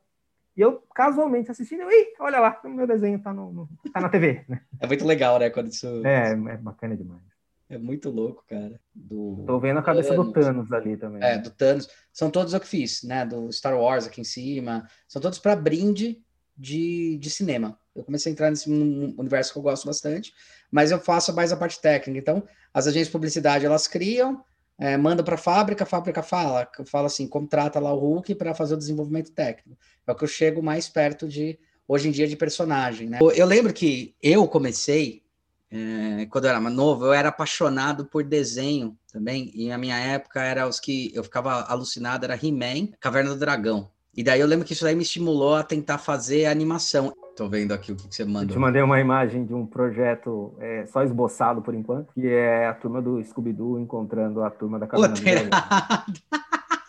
E 0.57 0.61
eu 0.61 0.83
casualmente 0.93 1.53
assistindo, 1.53 1.83
e 1.89 2.15
olha 2.19 2.41
lá, 2.41 2.61
o 2.65 2.69
meu 2.69 2.85
desenho 2.85 3.21
tá, 3.21 3.33
no, 3.33 3.53
no, 3.53 3.69
tá 3.93 4.01
na 4.01 4.09
TV. 4.09 4.45
Né? 4.49 4.61
É 4.81 4.89
muito 4.89 5.07
legal, 5.07 5.39
né? 5.39 5.51
Quando 5.51 5.69
isso. 5.69 5.87
É, 6.05 6.33
é 6.33 6.57
bacana 6.57 6.97
demais. 6.97 7.23
É 7.71 7.77
muito 7.77 8.11
louco, 8.11 8.45
cara. 8.49 8.81
Do 8.95 9.45
Tô 9.47 9.61
vendo 9.61 9.79
a 9.79 9.83
cabeça 9.83 10.11
Thanos. 10.11 10.27
do 10.27 10.33
Thanos 10.33 10.73
ali 10.73 10.97
também. 10.97 11.23
É, 11.23 11.37
do 11.37 11.51
Thanos. 11.51 11.89
São 12.13 12.31
todos 12.31 12.55
eu 12.55 12.61
que 12.61 12.67
fiz, 12.67 13.03
né? 13.03 13.27
Do 13.27 13.53
Star 13.53 13.79
Wars 13.79 14.07
aqui 14.07 14.21
em 14.21 14.25
cima. 14.25 14.89
São 15.07 15.21
todos 15.21 15.39
para 15.39 15.55
brinde 15.55 16.23
de, 16.57 17.19
de 17.19 17.31
cinema. 17.31 17.79
Eu 17.95 18.05
comecei 18.05 18.31
a 18.31 18.33
entrar 18.33 18.51
nesse 18.51 18.71
universo 18.71 19.53
que 19.53 19.59
eu 19.59 19.63
gosto 19.63 19.87
bastante, 19.87 20.33
mas 20.71 20.91
eu 20.91 20.99
faço 20.99 21.35
mais 21.35 21.53
a 21.53 21.57
parte 21.57 21.81
técnica. 21.81 22.19
Então, 22.19 22.49
as 22.73 22.87
agências 22.87 23.09
de 23.09 23.13
publicidade, 23.13 23.67
elas 23.67 23.87
criam, 23.87 24.43
é, 24.79 24.97
mandam 24.97 25.25
para 25.25 25.35
a 25.35 25.39
fábrica, 25.39 25.85
a 25.85 25.87
fábrica 25.87 26.23
fala, 26.23 26.69
fala 26.87 27.07
assim, 27.07 27.27
contrata 27.27 27.81
lá 27.81 27.93
o 27.93 27.99
Hulk 27.99 28.35
para 28.37 28.55
fazer 28.55 28.75
o 28.75 28.79
desenvolvimento 28.79 29.33
técnico. 29.33 29.79
É 30.07 30.13
o 30.13 30.15
que 30.15 30.25
eu 30.25 30.29
chego 30.29 30.63
mais 30.63 30.89
perto 30.89 31.29
de, 31.29 31.59
hoje 31.87 32.09
em 32.09 32.13
dia, 32.13 32.29
de 32.29 32.37
personagem, 32.37 33.09
né? 33.09 33.19
Eu 33.21 33.47
lembro 33.47 33.73
que 33.73 34.15
eu 34.23 34.47
comecei 34.47 35.23
é, 35.71 36.27
quando 36.27 36.45
eu 36.45 36.51
era 36.51 36.61
novo, 36.61 37.07
eu 37.07 37.13
era 37.13 37.29
apaixonado 37.29 38.07
por 38.07 38.25
desenho 38.25 38.97
também, 39.13 39.51
e 39.55 39.69
na 39.69 39.79
minha 39.79 39.99
época 39.99 40.41
era 40.41 40.67
os 40.67 40.81
que 40.81 41.13
eu 41.15 41.23
ficava 41.23 41.63
alucinado, 41.63 42.25
era 42.25 42.35
He-Man, 42.35 42.89
Caverna 43.01 43.31
do 43.31 43.39
Dragão. 43.39 43.91
E 44.17 44.23
daí 44.23 44.41
eu 44.41 44.47
lembro 44.47 44.67
que 44.67 44.73
isso 44.73 44.83
daí 44.83 44.97
me 44.97 45.03
estimulou 45.03 45.55
a 45.55 45.63
tentar 45.63 45.99
fazer 45.99 46.47
animação. 46.47 47.13
Tô 47.37 47.49
vendo 47.49 47.73
aqui 47.73 47.93
o 47.93 47.97
que, 47.97 48.09
que 48.09 48.15
você 48.15 48.25
mandou. 48.25 48.43
Eu 48.43 48.49
te 48.49 48.59
mandei 48.59 48.83
uma 48.83 48.99
imagem 48.99 49.45
de 49.45 49.55
um 49.55 49.65
projeto 49.65 50.55
é, 50.59 50.87
só 50.87 51.05
esboçado 51.05 51.63
por 51.63 51.73
enquanto, 51.73 52.13
que 52.15 52.27
é 52.27 52.67
a 52.67 52.75
turma 52.75 53.01
do 53.01 53.23
Scooby-Doo 53.23 53.79
encontrando 53.79 54.43
a 54.43 54.51
turma 54.51 54.79
da 54.79 54.89
Caverna 54.89 55.15
do 55.15 55.21
Dragão. 55.21 55.51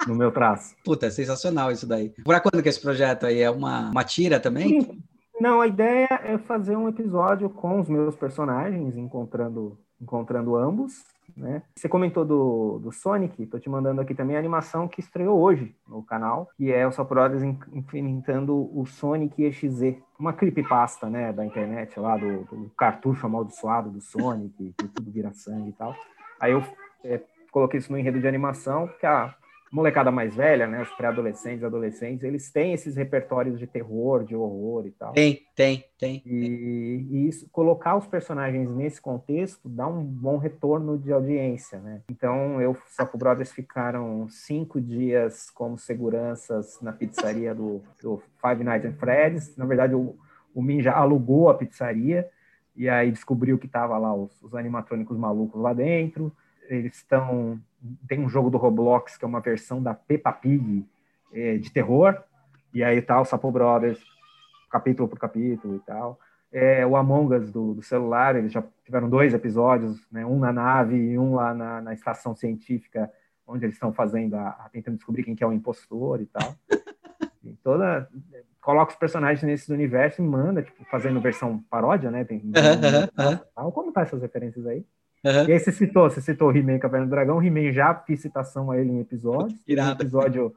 no 0.07 0.15
meu 0.15 0.31
traço. 0.31 0.75
Puta, 0.83 1.05
é 1.05 1.09
sensacional 1.11 1.71
isso 1.71 1.85
daí. 1.85 2.09
Por 2.23 2.41
quando 2.41 2.63
que 2.63 2.69
esse 2.69 2.81
projeto 2.81 3.25
aí? 3.25 3.41
É 3.41 3.51
uma, 3.51 3.91
uma 3.91 4.03
tira 4.03 4.39
também? 4.39 4.99
Não, 5.39 5.61
a 5.61 5.67
ideia 5.67 6.07
é 6.23 6.37
fazer 6.37 6.75
um 6.75 6.89
episódio 6.89 7.49
com 7.49 7.79
os 7.79 7.87
meus 7.87 8.15
personagens, 8.15 8.97
encontrando, 8.97 9.77
encontrando 10.01 10.57
ambos. 10.57 11.05
Né? 11.37 11.63
Você 11.73 11.87
comentou 11.87 12.25
do, 12.25 12.79
do 12.79 12.91
Sonic, 12.91 13.45
tô 13.45 13.57
te 13.57 13.69
mandando 13.69 14.01
aqui 14.01 14.13
também 14.13 14.35
a 14.35 14.39
animação 14.39 14.87
que 14.87 14.99
estreou 14.99 15.39
hoje 15.39 15.73
no 15.87 16.03
canal, 16.03 16.49
que 16.57 16.71
é 16.71 16.85
o 16.85 16.91
Só 16.91 17.05
Brothers 17.05 17.43
enfrentando 17.93 18.69
o 18.77 18.85
Sonic 18.85 19.41
EXE, 19.41 20.03
uma 20.19 20.33
creepypasta, 20.33 21.09
né, 21.09 21.31
da 21.31 21.45
internet 21.45 21.97
lá, 21.97 22.17
do, 22.17 22.43
do 22.43 22.69
cartucho 22.77 23.25
amaldiçoado 23.25 23.89
do 23.89 24.01
Sonic, 24.01 24.73
que 24.77 24.87
tudo 24.89 25.09
vira 25.09 25.31
sangue 25.31 25.69
e 25.69 25.73
tal. 25.73 25.95
Aí 26.41 26.51
eu 26.51 26.63
é, 27.03 27.21
coloquei 27.51 27.79
isso 27.79 27.91
no 27.91 27.97
enredo 27.97 28.19
de 28.19 28.27
animação, 28.27 28.89
que 28.99 29.05
a 29.05 29.33
molecada 29.71 30.11
mais 30.11 30.35
velha, 30.35 30.67
né, 30.67 30.81
os 30.81 30.89
pré-adolescentes, 30.91 31.63
adolescentes, 31.63 32.23
eles 32.23 32.51
têm 32.51 32.73
esses 32.73 32.95
repertórios 32.95 33.59
de 33.59 33.67
terror, 33.67 34.23
de 34.23 34.35
horror 34.35 34.87
e 34.87 34.91
tal. 34.91 35.13
Tem, 35.13 35.41
tem, 35.55 35.85
tem. 35.97 36.21
E, 36.25 37.05
e, 37.11 37.27
isso, 37.27 37.47
colocar 37.51 37.95
os 37.95 38.07
personagens 38.07 38.69
nesse 38.69 39.01
contexto 39.01 39.69
dá 39.69 39.87
um 39.87 40.03
bom 40.03 40.37
retorno 40.37 40.97
de 40.97 41.11
audiência, 41.11 41.79
né? 41.79 42.01
Então, 42.09 42.59
eu 42.59 42.71
e 42.71 42.93
Sapo 42.93 43.17
Brothers 43.17 43.51
ficaram 43.51 44.27
cinco 44.29 44.81
dias 44.81 45.49
como 45.51 45.77
seguranças 45.77 46.79
na 46.81 46.91
pizzaria 46.91 47.53
do, 47.53 47.81
do 48.01 48.21
Five 48.41 48.63
Nights 48.63 48.89
at 48.89 48.97
Freddy's. 48.97 49.55
Na 49.55 49.65
verdade, 49.65 49.93
o, 49.93 50.17
o 50.53 50.61
Minja 50.61 50.93
alugou 50.93 51.49
a 51.49 51.53
pizzaria 51.53 52.27
e 52.75 52.87
aí 52.89 53.11
descobriu 53.11 53.57
que 53.57 53.67
tava 53.67 53.97
lá 53.97 54.13
os, 54.15 54.41
os 54.41 54.55
animatrônicos 54.55 55.17
malucos 55.17 55.61
lá 55.61 55.73
dentro. 55.73 56.31
Eles 56.69 56.95
estão 56.95 57.59
tem 58.07 58.19
um 58.19 58.29
jogo 58.29 58.49
do 58.49 58.57
Roblox 58.57 59.17
que 59.17 59.25
é 59.25 59.27
uma 59.27 59.39
versão 59.39 59.81
da 59.81 59.93
Peppa 59.93 60.31
Pig 60.31 60.85
é, 61.33 61.57
de 61.57 61.71
terror, 61.71 62.21
e 62.73 62.83
aí 62.83 63.01
tá 63.01 63.19
o 63.19 63.25
Sapo 63.25 63.51
Brothers, 63.51 63.99
capítulo 64.69 65.07
por 65.07 65.19
capítulo 65.19 65.75
e 65.75 65.79
tal. 65.79 66.19
É, 66.51 66.85
o 66.85 66.95
Among 66.95 67.35
Us 67.35 67.51
do, 67.51 67.75
do, 67.75 67.81
celular, 67.83 68.35
eles 68.35 68.51
já 68.51 68.63
tiveram 68.83 69.09
dois 69.09 69.33
episódios, 69.33 70.01
né, 70.11 70.25
um 70.25 70.39
na 70.39 70.51
nave 70.51 70.95
e 70.95 71.17
um 71.17 71.35
lá 71.35 71.53
na, 71.53 71.81
na 71.81 71.93
estação 71.93 72.35
científica, 72.35 73.11
onde 73.45 73.65
eles 73.65 73.75
estão 73.75 73.93
fazendo, 73.93 74.35
a, 74.35 74.49
a, 74.49 74.69
tentando 74.71 74.97
descobrir 74.97 75.23
quem 75.23 75.35
que 75.35 75.43
é 75.43 75.47
o 75.47 75.53
impostor 75.53 76.21
e 76.21 76.25
tal. 76.25 76.55
E 77.41 77.53
toda, 77.63 78.07
coloca 78.61 78.91
os 78.91 78.97
personagens 78.97 79.41
nesse 79.41 79.71
universo 79.71 80.21
e 80.21 80.25
manda, 80.25 80.61
tipo, 80.61 80.83
fazendo 80.85 81.21
versão 81.21 81.57
paródia, 81.69 82.11
né? 82.11 82.25
Tem, 82.25 82.39
-huh, 82.41 83.71
Como 83.71 83.93
tá 83.93 84.01
essas 84.01 84.21
referências 84.21 84.67
aí? 84.67 84.85
Uhum. 85.23 85.49
E 85.49 85.51
aí 85.53 85.59
você 85.59 85.71
citou, 85.71 86.09
você 86.09 86.21
citou 86.21 86.55
He-Man 86.55 86.79
Caverna 86.79 87.05
do 87.05 87.09
Dragão, 87.09 87.43
He-Man 87.43 87.71
já 87.71 87.93
fiz 87.93 88.21
citação 88.21 88.71
a 88.71 88.77
ele 88.77 88.91
em 88.91 88.99
episódios. 88.99 89.59
Um 89.67 89.91
episódio 89.91 90.55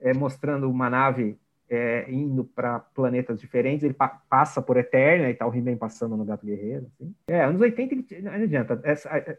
é, 0.00 0.12
mostrando 0.12 0.70
uma 0.70 0.90
nave 0.90 1.38
é, 1.68 2.04
indo 2.10 2.44
para 2.44 2.80
planetas 2.80 3.40
diferentes, 3.40 3.82
ele 3.82 3.94
pa 3.94 4.08
passa 4.28 4.60
por 4.60 4.76
Eterna 4.76 5.30
e 5.30 5.34
tal, 5.34 5.50
o 5.50 5.54
He-Man 5.54 5.76
passando 5.76 6.16
no 6.16 6.24
Gato 6.24 6.44
Guerreiro. 6.44 6.86
Assim. 6.94 7.14
É, 7.26 7.44
anos 7.44 7.60
80, 7.60 7.94
ele, 7.94 8.22
não 8.22 8.32
adianta. 8.32 8.80
Essa, 8.84 9.08
é, 9.08 9.38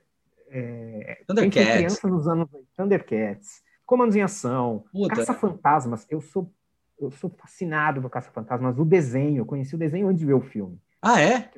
é, 0.50 1.24
Thundercats. 1.28 1.74
crianças 1.74 2.12
nos 2.12 2.28
anos 2.28 2.50
Thundercats, 2.76 3.64
Comandos 3.86 4.16
em 4.16 4.22
Ação, 4.22 4.84
Caça-Fantasmas. 5.10 6.08
Eu 6.10 6.22
sou, 6.22 6.52
eu 7.00 7.12
sou 7.12 7.30
fascinado 7.30 8.02
por 8.02 8.10
Caça-Fantasmas. 8.10 8.80
O 8.80 8.86
desenho, 8.86 9.38
eu 9.38 9.46
conheci 9.46 9.76
o 9.76 9.80
desenho 9.80 10.08
antes 10.08 10.20
de 10.20 10.26
ver 10.26 10.34
o 10.34 10.42
filme. 10.42 10.80
Ah, 11.02 11.22
é? 11.22 11.52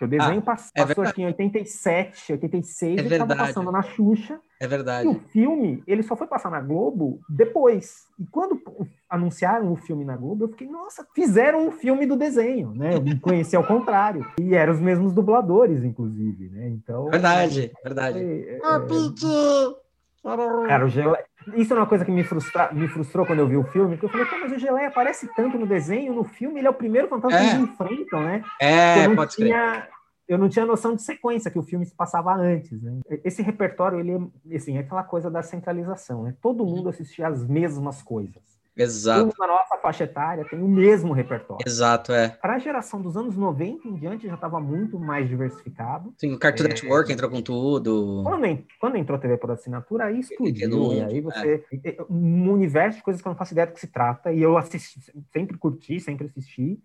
Que 0.00 0.06
o 0.06 0.08
desenho 0.08 0.38
ah, 0.38 0.42
passou, 0.42 0.70
é 0.74 0.86
passou 0.86 1.04
aqui 1.04 1.20
em 1.20 1.26
87, 1.26 2.32
86, 2.32 2.96
é 2.96 3.00
ele 3.02 3.14
estava 3.14 3.36
passando 3.36 3.70
na 3.70 3.82
Xuxa. 3.82 4.40
É 4.58 4.66
verdade. 4.66 5.06
E 5.06 5.10
o 5.10 5.20
filme, 5.30 5.84
ele 5.86 6.02
só 6.02 6.16
foi 6.16 6.26
passar 6.26 6.50
na 6.50 6.58
Globo 6.58 7.20
depois. 7.28 8.06
E 8.18 8.24
quando 8.24 8.58
anunciaram 9.10 9.70
o 9.70 9.76
filme 9.76 10.02
na 10.02 10.16
Globo, 10.16 10.44
eu 10.44 10.48
fiquei, 10.48 10.66
nossa, 10.66 11.06
fizeram 11.14 11.68
um 11.68 11.70
filme 11.70 12.06
do 12.06 12.16
desenho, 12.16 12.72
né? 12.74 12.94
Eu 12.94 13.20
conheci 13.20 13.54
ao 13.54 13.66
contrário. 13.66 14.26
E 14.40 14.54
eram 14.54 14.72
os 14.72 14.80
mesmos 14.80 15.12
dubladores, 15.12 15.84
inclusive, 15.84 16.48
né? 16.48 16.68
Então. 16.68 17.10
Verdade, 17.10 17.70
verdade. 17.84 18.18
É, 18.20 18.56
é, 18.56 18.58
Cara, 20.66 20.84
o 20.84 20.88
Geleia... 20.88 21.24
Isso 21.54 21.72
é 21.72 21.76
uma 21.76 21.86
coisa 21.86 22.04
que 22.04 22.10
me, 22.10 22.22
frustra... 22.22 22.70
me 22.72 22.86
frustrou 22.88 23.24
quando 23.24 23.38
eu 23.38 23.48
vi 23.48 23.56
o 23.56 23.64
filme, 23.64 23.96
porque 23.96 24.20
eu 24.20 24.26
falei, 24.26 24.44
mas 24.44 24.52
o 24.52 24.58
Geleia 24.58 24.88
aparece 24.88 25.28
tanto 25.34 25.58
no 25.58 25.66
desenho, 25.66 26.14
no 26.14 26.24
filme, 26.24 26.60
ele 26.60 26.66
é 26.66 26.70
o 26.70 26.74
primeiro 26.74 27.08
fantasma 27.08 27.38
é. 27.38 27.40
que 27.40 27.56
eles 27.56 27.70
enfrentam, 27.70 28.22
né? 28.22 28.44
É, 28.60 29.08
pode 29.14 29.36
tinha... 29.36 29.88
Eu 30.28 30.38
não 30.38 30.48
tinha 30.48 30.64
noção 30.64 30.94
de 30.94 31.02
sequência, 31.02 31.50
que 31.50 31.58
o 31.58 31.62
filme 31.62 31.84
se 31.84 31.92
passava 31.92 32.32
antes, 32.32 32.80
né? 32.80 33.00
Esse 33.24 33.42
repertório, 33.42 33.98
ele 33.98 34.30
é, 34.48 34.56
assim, 34.56 34.76
é 34.76 34.80
aquela 34.80 35.02
coisa 35.02 35.28
da 35.28 35.42
centralização, 35.42 36.22
né? 36.22 36.36
Todo 36.40 36.64
mundo 36.64 36.88
assistia 36.88 37.26
as 37.26 37.44
mesmas 37.44 38.00
coisas. 38.00 38.59
Exato. 38.76 39.34
Na 39.38 39.46
nossa 39.46 39.76
faixa 39.78 40.04
etária 40.04 40.44
tem 40.48 40.60
o 40.60 40.68
mesmo 40.68 41.12
repertório. 41.12 41.64
Exato, 41.66 42.12
é. 42.12 42.28
Para 42.28 42.54
a 42.54 42.58
geração 42.58 43.02
dos 43.02 43.16
anos 43.16 43.36
90 43.36 43.88
em 43.88 43.94
diante 43.94 44.26
já 44.26 44.34
estava 44.34 44.60
muito 44.60 44.98
mais 44.98 45.28
diversificado. 45.28 46.14
Sim, 46.16 46.32
o 46.32 46.38
Cartoon 46.38 46.64
é... 46.64 46.68
Network 46.68 47.12
entrou 47.12 47.30
com 47.30 47.42
tudo. 47.42 48.22
Quando, 48.24 48.64
quando 48.80 48.96
entrou 48.96 49.18
TV 49.18 49.36
por 49.36 49.50
assinatura, 49.50 50.06
aí 50.06 50.20
explodiu. 50.20 50.92
E 50.92 51.02
aí 51.02 51.20
você. 51.20 51.64
É. 51.84 51.96
Um 52.08 52.50
universo 52.50 52.98
de 52.98 53.04
coisas 53.04 53.20
que 53.20 53.28
eu 53.28 53.30
não 53.30 53.38
faço 53.38 53.52
ideia 53.52 53.66
do 53.66 53.72
que 53.72 53.80
se 53.80 53.88
trata. 53.88 54.32
E 54.32 54.40
eu 54.40 54.56
assisti, 54.56 55.00
sempre 55.32 55.58
curti, 55.58 56.00
sempre 56.00 56.26
assisti. 56.26 56.80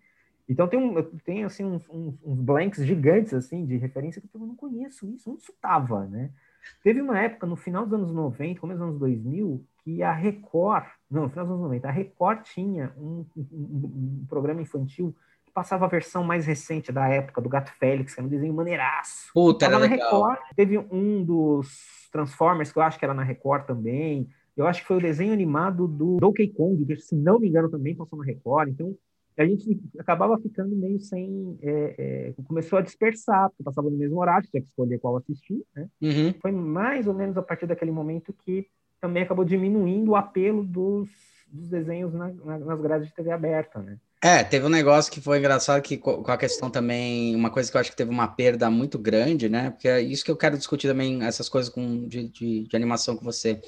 Então 0.48 0.68
tem, 0.68 0.78
um, 0.78 1.02
tem 1.24 1.44
assim, 1.44 1.64
uns, 1.64 1.88
uns, 1.90 2.14
uns 2.24 2.40
blanks 2.40 2.84
gigantes 2.84 3.34
assim, 3.34 3.66
de 3.66 3.76
referência 3.76 4.20
que 4.20 4.28
eu 4.32 4.40
não 4.40 4.54
conheço 4.54 5.08
isso, 5.08 5.30
onde 5.30 5.42
isso 5.42 5.52
né? 6.08 6.30
Teve 6.82 7.00
uma 7.00 7.18
época, 7.18 7.46
no 7.46 7.56
final 7.56 7.84
dos 7.84 7.94
anos 7.94 8.12
90, 8.12 8.60
começo 8.60 8.78
dos 8.78 8.88
anos 8.88 9.00
2000, 9.00 9.64
que 9.86 10.02
a 10.02 10.12
Record, 10.12 10.84
não, 11.08 11.22
no 11.22 11.28
final 11.30 11.44
dos 11.44 11.52
anos 11.52 11.62
90, 11.62 11.86
a 11.86 11.92
Record 11.92 12.42
tinha 12.42 12.92
um, 12.98 13.24
um, 13.36 13.44
um, 13.52 14.26
programa 14.28 14.60
infantil 14.60 15.14
que 15.44 15.52
passava 15.52 15.84
a 15.84 15.88
versão 15.88 16.24
mais 16.24 16.44
recente 16.44 16.90
da 16.90 17.08
época, 17.08 17.40
do 17.40 17.48
Gato 17.48 17.70
Félix, 17.78 18.12
que 18.12 18.20
era 18.20 18.26
um 18.26 18.30
desenho 18.30 18.52
maneiraço. 18.52 19.30
Puta, 19.32 19.64
era 19.64 19.78
na 19.78 19.86
legal. 19.86 20.10
Record, 20.10 20.40
teve 20.56 20.76
um 20.90 21.22
dos 21.22 22.08
Transformers, 22.10 22.72
que 22.72 22.78
eu 22.80 22.82
acho 22.82 22.98
que 22.98 23.04
era 23.04 23.14
na 23.14 23.22
Record 23.22 23.64
também, 23.64 24.28
eu 24.56 24.66
acho 24.66 24.80
que 24.80 24.88
foi 24.88 24.96
o 24.96 25.00
desenho 25.00 25.32
animado 25.32 25.86
do 25.86 26.16
Donkey 26.16 26.48
Kong, 26.48 26.84
que 26.84 26.96
se 26.96 27.14
não 27.14 27.38
me 27.38 27.48
engano 27.48 27.70
também 27.70 27.94
passou 27.94 28.18
na 28.18 28.24
Record, 28.24 28.70
então 28.70 28.92
a 29.38 29.46
gente 29.46 29.80
acabava 29.98 30.36
ficando 30.38 30.74
meio 30.74 30.98
sem. 30.98 31.58
É, 31.62 31.94
é, 31.98 32.42
começou 32.42 32.78
a 32.78 32.82
dispersar, 32.82 33.50
porque 33.50 33.62
passava 33.62 33.88
no 33.88 33.96
mesmo 33.96 34.18
horário, 34.18 34.48
tinha 34.50 34.62
que 34.62 34.68
escolher 34.68 34.98
qual 34.98 35.16
assistir. 35.18 35.62
Né? 35.76 35.88
Uhum. 36.02 36.34
Foi 36.40 36.50
mais 36.50 37.06
ou 37.06 37.14
menos 37.14 37.36
a 37.36 37.42
partir 37.42 37.66
daquele 37.66 37.92
momento 37.92 38.32
que 38.32 38.66
também 39.00 39.22
acabou 39.22 39.44
diminuindo 39.44 40.12
o 40.12 40.16
apelo 40.16 40.64
dos, 40.64 41.08
dos 41.48 41.68
desenhos 41.68 42.12
na, 42.12 42.28
na, 42.28 42.58
nas 42.58 42.80
grades 42.80 43.08
de 43.08 43.14
TV 43.14 43.30
aberta. 43.30 43.80
Né? 43.80 43.96
É, 44.22 44.42
teve 44.42 44.66
um 44.66 44.70
negócio 44.70 45.12
que 45.12 45.20
foi 45.20 45.38
engraçado 45.38 45.82
que 45.82 45.96
com 45.96 46.30
a 46.30 46.36
questão 46.36 46.70
também, 46.70 47.36
uma 47.36 47.50
coisa 47.50 47.70
que 47.70 47.76
eu 47.76 47.80
acho 47.80 47.90
que 47.90 47.96
teve 47.96 48.10
uma 48.10 48.26
perda 48.26 48.70
muito 48.70 48.98
grande, 48.98 49.48
né? 49.48 49.70
Porque 49.70 49.88
é 49.88 50.00
isso 50.00 50.24
que 50.24 50.30
eu 50.30 50.36
quero 50.36 50.56
discutir 50.56 50.88
também, 50.88 51.22
essas 51.22 51.48
coisas 51.48 51.72
com, 51.72 52.08
de, 52.08 52.28
de, 52.28 52.64
de 52.66 52.76
animação 52.76 53.16
com 53.16 53.24
você. 53.24 53.60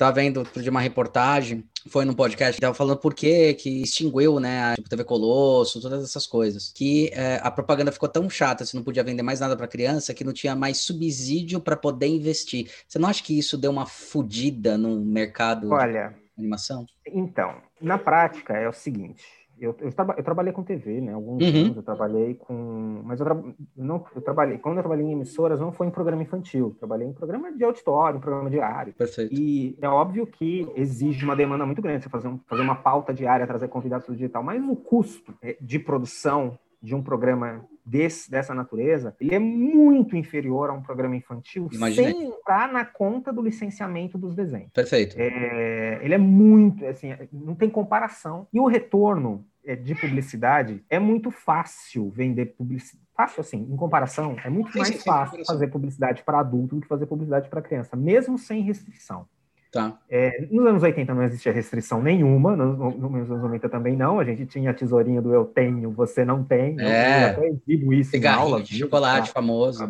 Tava 0.00 0.12
vendo 0.12 0.44
de 0.56 0.70
uma 0.70 0.80
reportagem, 0.80 1.62
foi 1.86 2.06
num 2.06 2.14
podcast, 2.14 2.58
tava 2.58 2.72
falando 2.72 2.96
por 2.96 3.12
que 3.12 3.52
que 3.52 3.82
extinguiu, 3.82 4.40
né, 4.40 4.72
a 4.72 4.74
tipo, 4.74 4.88
TV 4.88 5.04
Colosso, 5.04 5.78
todas 5.78 6.02
essas 6.02 6.26
coisas. 6.26 6.72
Que 6.74 7.10
é, 7.12 7.38
a 7.42 7.50
propaganda 7.50 7.92
ficou 7.92 8.08
tão 8.08 8.30
chata, 8.30 8.64
você 8.64 8.74
não 8.74 8.82
podia 8.82 9.04
vender 9.04 9.22
mais 9.22 9.40
nada 9.40 9.54
para 9.54 9.68
criança, 9.68 10.14
que 10.14 10.24
não 10.24 10.32
tinha 10.32 10.56
mais 10.56 10.78
subsídio 10.78 11.60
para 11.60 11.76
poder 11.76 12.06
investir. 12.06 12.70
Você 12.88 12.98
não 12.98 13.10
acha 13.10 13.22
que 13.22 13.38
isso 13.38 13.58
deu 13.58 13.70
uma 13.70 13.84
fodida 13.84 14.78
no 14.78 15.04
mercado 15.04 15.70
Olha, 15.70 16.14
de 16.34 16.40
animação? 16.40 16.86
Então, 17.06 17.60
na 17.78 17.98
prática 17.98 18.54
é 18.54 18.66
o 18.66 18.72
seguinte, 18.72 19.22
eu, 19.60 19.76
eu, 19.80 19.92
eu, 20.16 20.24
trabalhei 20.24 20.52
com 20.52 20.62
TV, 20.62 21.00
né? 21.00 21.12
Alguns 21.12 21.42
uhum. 21.42 21.60
anos 21.60 21.76
eu 21.76 21.82
trabalhei 21.82 22.34
com. 22.34 23.02
Mas 23.04 23.20
eu, 23.20 23.26
tra... 23.26 23.42
não, 23.76 24.04
eu 24.14 24.22
trabalhei. 24.22 24.58
Quando 24.58 24.78
eu 24.78 24.82
trabalhei 24.82 25.06
em 25.06 25.12
emissoras, 25.12 25.60
não 25.60 25.70
foi 25.70 25.86
em 25.86 25.90
programa 25.90 26.22
infantil. 26.22 26.74
Trabalhei 26.78 27.06
em 27.06 27.12
programa 27.12 27.52
de 27.52 27.62
auditório, 27.62 28.16
em 28.16 28.20
programa 28.20 28.48
diário. 28.48 28.94
Perfeito. 28.94 29.34
E 29.34 29.76
é 29.80 29.88
óbvio 29.88 30.26
que 30.26 30.66
exige 30.74 31.24
uma 31.24 31.36
demanda 31.36 31.66
muito 31.66 31.82
grande 31.82 32.02
você 32.02 32.08
fazer, 32.08 32.28
um, 32.28 32.38
fazer 32.46 32.62
uma 32.62 32.76
pauta 32.76 33.12
diária, 33.12 33.46
trazer 33.46 33.68
convidados 33.68 34.06
do 34.06 34.14
digital, 34.14 34.42
mas 34.42 34.62
o 34.66 34.74
custo 34.74 35.34
é, 35.42 35.56
de 35.60 35.78
produção 35.78 36.58
de 36.82 36.94
um 36.94 37.02
programa 37.02 37.64
desse, 37.84 38.30
dessa 38.30 38.54
natureza, 38.54 39.14
ele 39.20 39.34
é 39.34 39.38
muito 39.38 40.16
inferior 40.16 40.70
a 40.70 40.72
um 40.72 40.82
programa 40.82 41.16
infantil, 41.16 41.68
Imaginei. 41.72 42.12
sem 42.12 42.28
entrar 42.28 42.72
na 42.72 42.84
conta 42.84 43.32
do 43.32 43.42
licenciamento 43.42 44.16
dos 44.16 44.34
desenhos. 44.34 44.70
Perfeito. 44.72 45.16
É, 45.18 45.98
ele 46.02 46.14
é 46.14 46.18
muito, 46.18 46.86
assim, 46.86 47.08
não 47.32 47.54
tem 47.54 47.68
comparação. 47.68 48.46
E 48.52 48.60
o 48.60 48.66
retorno 48.66 49.44
de 49.82 49.94
publicidade 49.94 50.82
é 50.88 50.98
muito 50.98 51.30
fácil 51.30 52.10
vender 52.10 52.46
publicidade. 52.46 53.04
Fácil, 53.14 53.42
assim, 53.42 53.58
em 53.58 53.76
comparação, 53.76 54.34
é 54.42 54.48
muito 54.48 54.76
mais 54.78 55.02
fácil 55.02 55.44
fazer 55.44 55.66
publicidade 55.68 56.22
para 56.22 56.40
adulto 56.40 56.76
do 56.76 56.80
que 56.80 56.88
fazer 56.88 57.04
publicidade 57.04 57.50
para 57.50 57.60
criança, 57.60 57.94
mesmo 57.94 58.38
sem 58.38 58.62
restrição. 58.62 59.26
Tá. 59.70 59.96
É, 60.08 60.48
nos 60.50 60.66
anos 60.66 60.82
80 60.82 61.14
não 61.14 61.22
existia 61.22 61.52
restrição 61.52 62.02
nenhuma, 62.02 62.56
nos, 62.56 62.76
nos 62.96 63.30
anos 63.30 63.42
90 63.42 63.68
também 63.68 63.96
não. 63.96 64.18
A 64.18 64.24
gente 64.24 64.44
tinha 64.46 64.70
a 64.70 64.74
tesourinha 64.74 65.22
do 65.22 65.32
eu 65.32 65.44
tenho, 65.44 65.92
você 65.92 66.24
não 66.24 66.42
tem. 66.42 66.80
É. 66.80 67.24
Eu 67.24 67.28
até 67.28 67.48
exibo 67.48 67.92
isso 67.92 68.10
Cigarrinho 68.10 68.42
aula. 68.42 68.62
de 68.62 68.78
chocolate 68.78 69.28
tá? 69.28 69.34
famoso. 69.34 69.84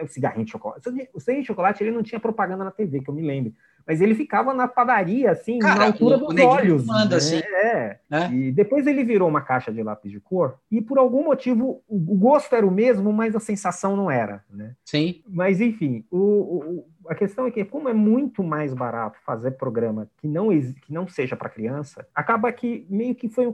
O 0.00 0.06
cigarrinho 0.06 0.44
de 0.44 0.52
chocolate. 0.52 0.88
O 1.12 1.18
cigarrinho 1.18 1.42
de 1.42 1.46
chocolate 1.46 1.82
ele 1.82 1.90
não 1.90 2.02
tinha 2.02 2.20
propaganda 2.20 2.62
na 2.62 2.70
TV, 2.70 3.00
que 3.00 3.10
eu 3.10 3.14
me 3.14 3.22
lembro. 3.22 3.52
Mas 3.86 4.00
ele 4.00 4.14
ficava 4.14 4.52
na 4.52 4.66
padaria, 4.66 5.30
assim, 5.30 5.58
Cara, 5.58 5.78
na 5.78 5.84
altura 5.86 6.18
dos 6.18 6.36
olhos. 6.40 6.86
Manda, 6.86 7.10
né? 7.10 7.16
assim. 7.16 7.36
É. 7.36 7.98
é. 8.10 8.30
E 8.32 8.52
depois 8.52 8.86
ele 8.86 9.04
virou 9.04 9.28
uma 9.28 9.40
caixa 9.40 9.72
de 9.72 9.82
lápis 9.82 10.10
de 10.10 10.20
cor, 10.20 10.56
e 10.70 10.80
por 10.80 10.98
algum 10.98 11.24
motivo 11.24 11.82
o 11.88 12.16
gosto 12.16 12.54
era 12.54 12.66
o 12.66 12.70
mesmo, 12.70 13.12
mas 13.12 13.36
a 13.36 13.40
sensação 13.40 13.96
não 13.96 14.10
era, 14.10 14.42
né? 14.50 14.74
Sim. 14.84 15.22
Mas 15.28 15.60
enfim, 15.60 16.04
o, 16.10 16.18
o 16.18 16.84
a 17.08 17.14
questão 17.14 17.46
é 17.46 17.50
que, 17.50 17.64
como 17.64 17.88
é 17.88 17.92
muito 17.92 18.42
mais 18.42 18.74
barato 18.74 19.18
fazer 19.24 19.52
programa 19.52 20.08
que 20.18 20.26
não, 20.26 20.48
que 20.48 20.92
não 20.92 21.06
seja 21.06 21.36
para 21.36 21.48
criança, 21.48 22.06
acaba 22.14 22.50
que 22.52 22.86
meio 22.88 23.14
que 23.14 23.28
foi 23.28 23.50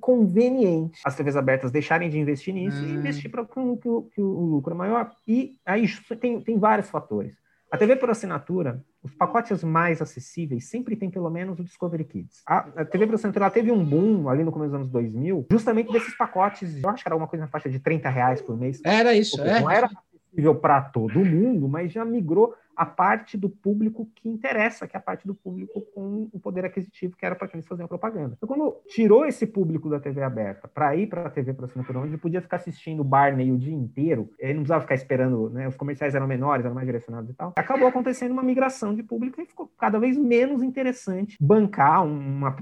conveniente 0.00 1.00
as 1.04 1.14
TVs 1.14 1.36
abertas 1.36 1.70
deixarem 1.70 2.10
de 2.10 2.18
investir 2.18 2.54
nisso 2.54 2.82
e 2.84 2.92
hum. 2.92 2.98
investir 2.98 3.30
para 3.30 3.44
que, 3.44 3.52
que, 3.54 3.88
que, 4.14 4.20
o 4.20 4.44
lucro 4.44 4.72
é 4.72 4.76
maior. 4.76 5.10
E 5.26 5.56
aí 5.64 5.86
tem, 6.20 6.40
tem 6.40 6.58
vários 6.58 6.90
fatores. 6.90 7.34
A 7.70 7.76
TV 7.76 7.96
por 7.96 8.08
assinatura, 8.08 8.82
os 9.02 9.14
pacotes 9.14 9.62
mais 9.62 10.00
acessíveis 10.00 10.70
sempre 10.70 10.96
tem 10.96 11.10
pelo 11.10 11.28
menos 11.28 11.58
o 11.58 11.64
Discovery 11.64 12.04
Kids. 12.04 12.42
A, 12.46 12.58
a 12.76 12.84
TV 12.84 13.06
por 13.06 13.16
assinatura 13.16 13.50
teve 13.50 13.70
um 13.70 13.84
boom 13.84 14.28
ali 14.28 14.42
no 14.42 14.50
começo 14.50 14.70
dos 14.70 14.80
anos 14.80 14.90
2000, 14.90 15.46
justamente 15.50 15.92
desses 15.92 16.16
pacotes, 16.16 16.82
eu 16.82 16.88
acho 16.88 17.02
que 17.02 17.08
era 17.08 17.14
alguma 17.14 17.28
coisa 17.28 17.44
na 17.44 17.50
faixa 17.50 17.68
de 17.68 17.78
30 17.78 18.08
reais 18.08 18.40
por 18.40 18.56
mês. 18.56 18.80
Era 18.84 19.14
isso, 19.14 19.40
é. 19.42 19.60
Não 19.60 19.70
era 19.70 19.86
acessível 19.86 20.54
para 20.54 20.80
todo 20.80 21.18
mundo, 21.20 21.68
mas 21.68 21.92
já 21.92 22.04
migrou 22.04 22.54
a 22.78 22.86
parte 22.86 23.36
do 23.36 23.50
público 23.50 24.08
que 24.14 24.28
interessa, 24.28 24.86
que 24.86 24.96
é 24.96 25.00
a 25.00 25.02
parte 25.02 25.26
do 25.26 25.34
público 25.34 25.80
com 25.92 26.28
o 26.32 26.38
poder 26.38 26.64
aquisitivo, 26.64 27.16
que 27.16 27.26
era 27.26 27.34
para 27.34 27.48
quem 27.48 27.58
eles 27.58 27.66
faziam 27.66 27.88
propaganda. 27.88 28.34
Então, 28.36 28.48
quando 28.48 28.76
tirou 28.86 29.26
esse 29.26 29.44
público 29.48 29.90
da 29.90 29.98
TV 29.98 30.22
aberta 30.22 30.68
para 30.68 30.94
ir 30.94 31.08
para 31.08 31.26
a 31.26 31.30
TV 31.30 31.52
por 31.52 31.64
assinatura, 31.64 31.98
onde 31.98 32.10
ele 32.10 32.18
podia 32.18 32.40
ficar 32.40 32.58
assistindo 32.58 33.02
Barney 33.02 33.50
o 33.50 33.58
dia 33.58 33.74
inteiro, 33.74 34.30
ele 34.38 34.54
não 34.54 34.60
precisava 34.60 34.82
ficar 34.82 34.94
esperando, 34.94 35.50
né, 35.50 35.66
os 35.66 35.76
comerciais 35.76 36.14
eram 36.14 36.28
menores, 36.28 36.64
eram 36.64 36.74
mais 36.74 36.86
direcionados 36.86 37.28
e 37.28 37.34
tal, 37.34 37.52
acabou 37.56 37.88
acontecendo 37.88 38.30
uma 38.30 38.44
migração 38.44 38.94
de 38.94 39.02
público 39.02 39.40
e 39.40 39.46
ficou 39.46 39.68
cada 39.76 39.98
vez 39.98 40.16
menos 40.16 40.62
interessante 40.62 41.36
bancar 41.40 42.04
uma, 42.04 42.54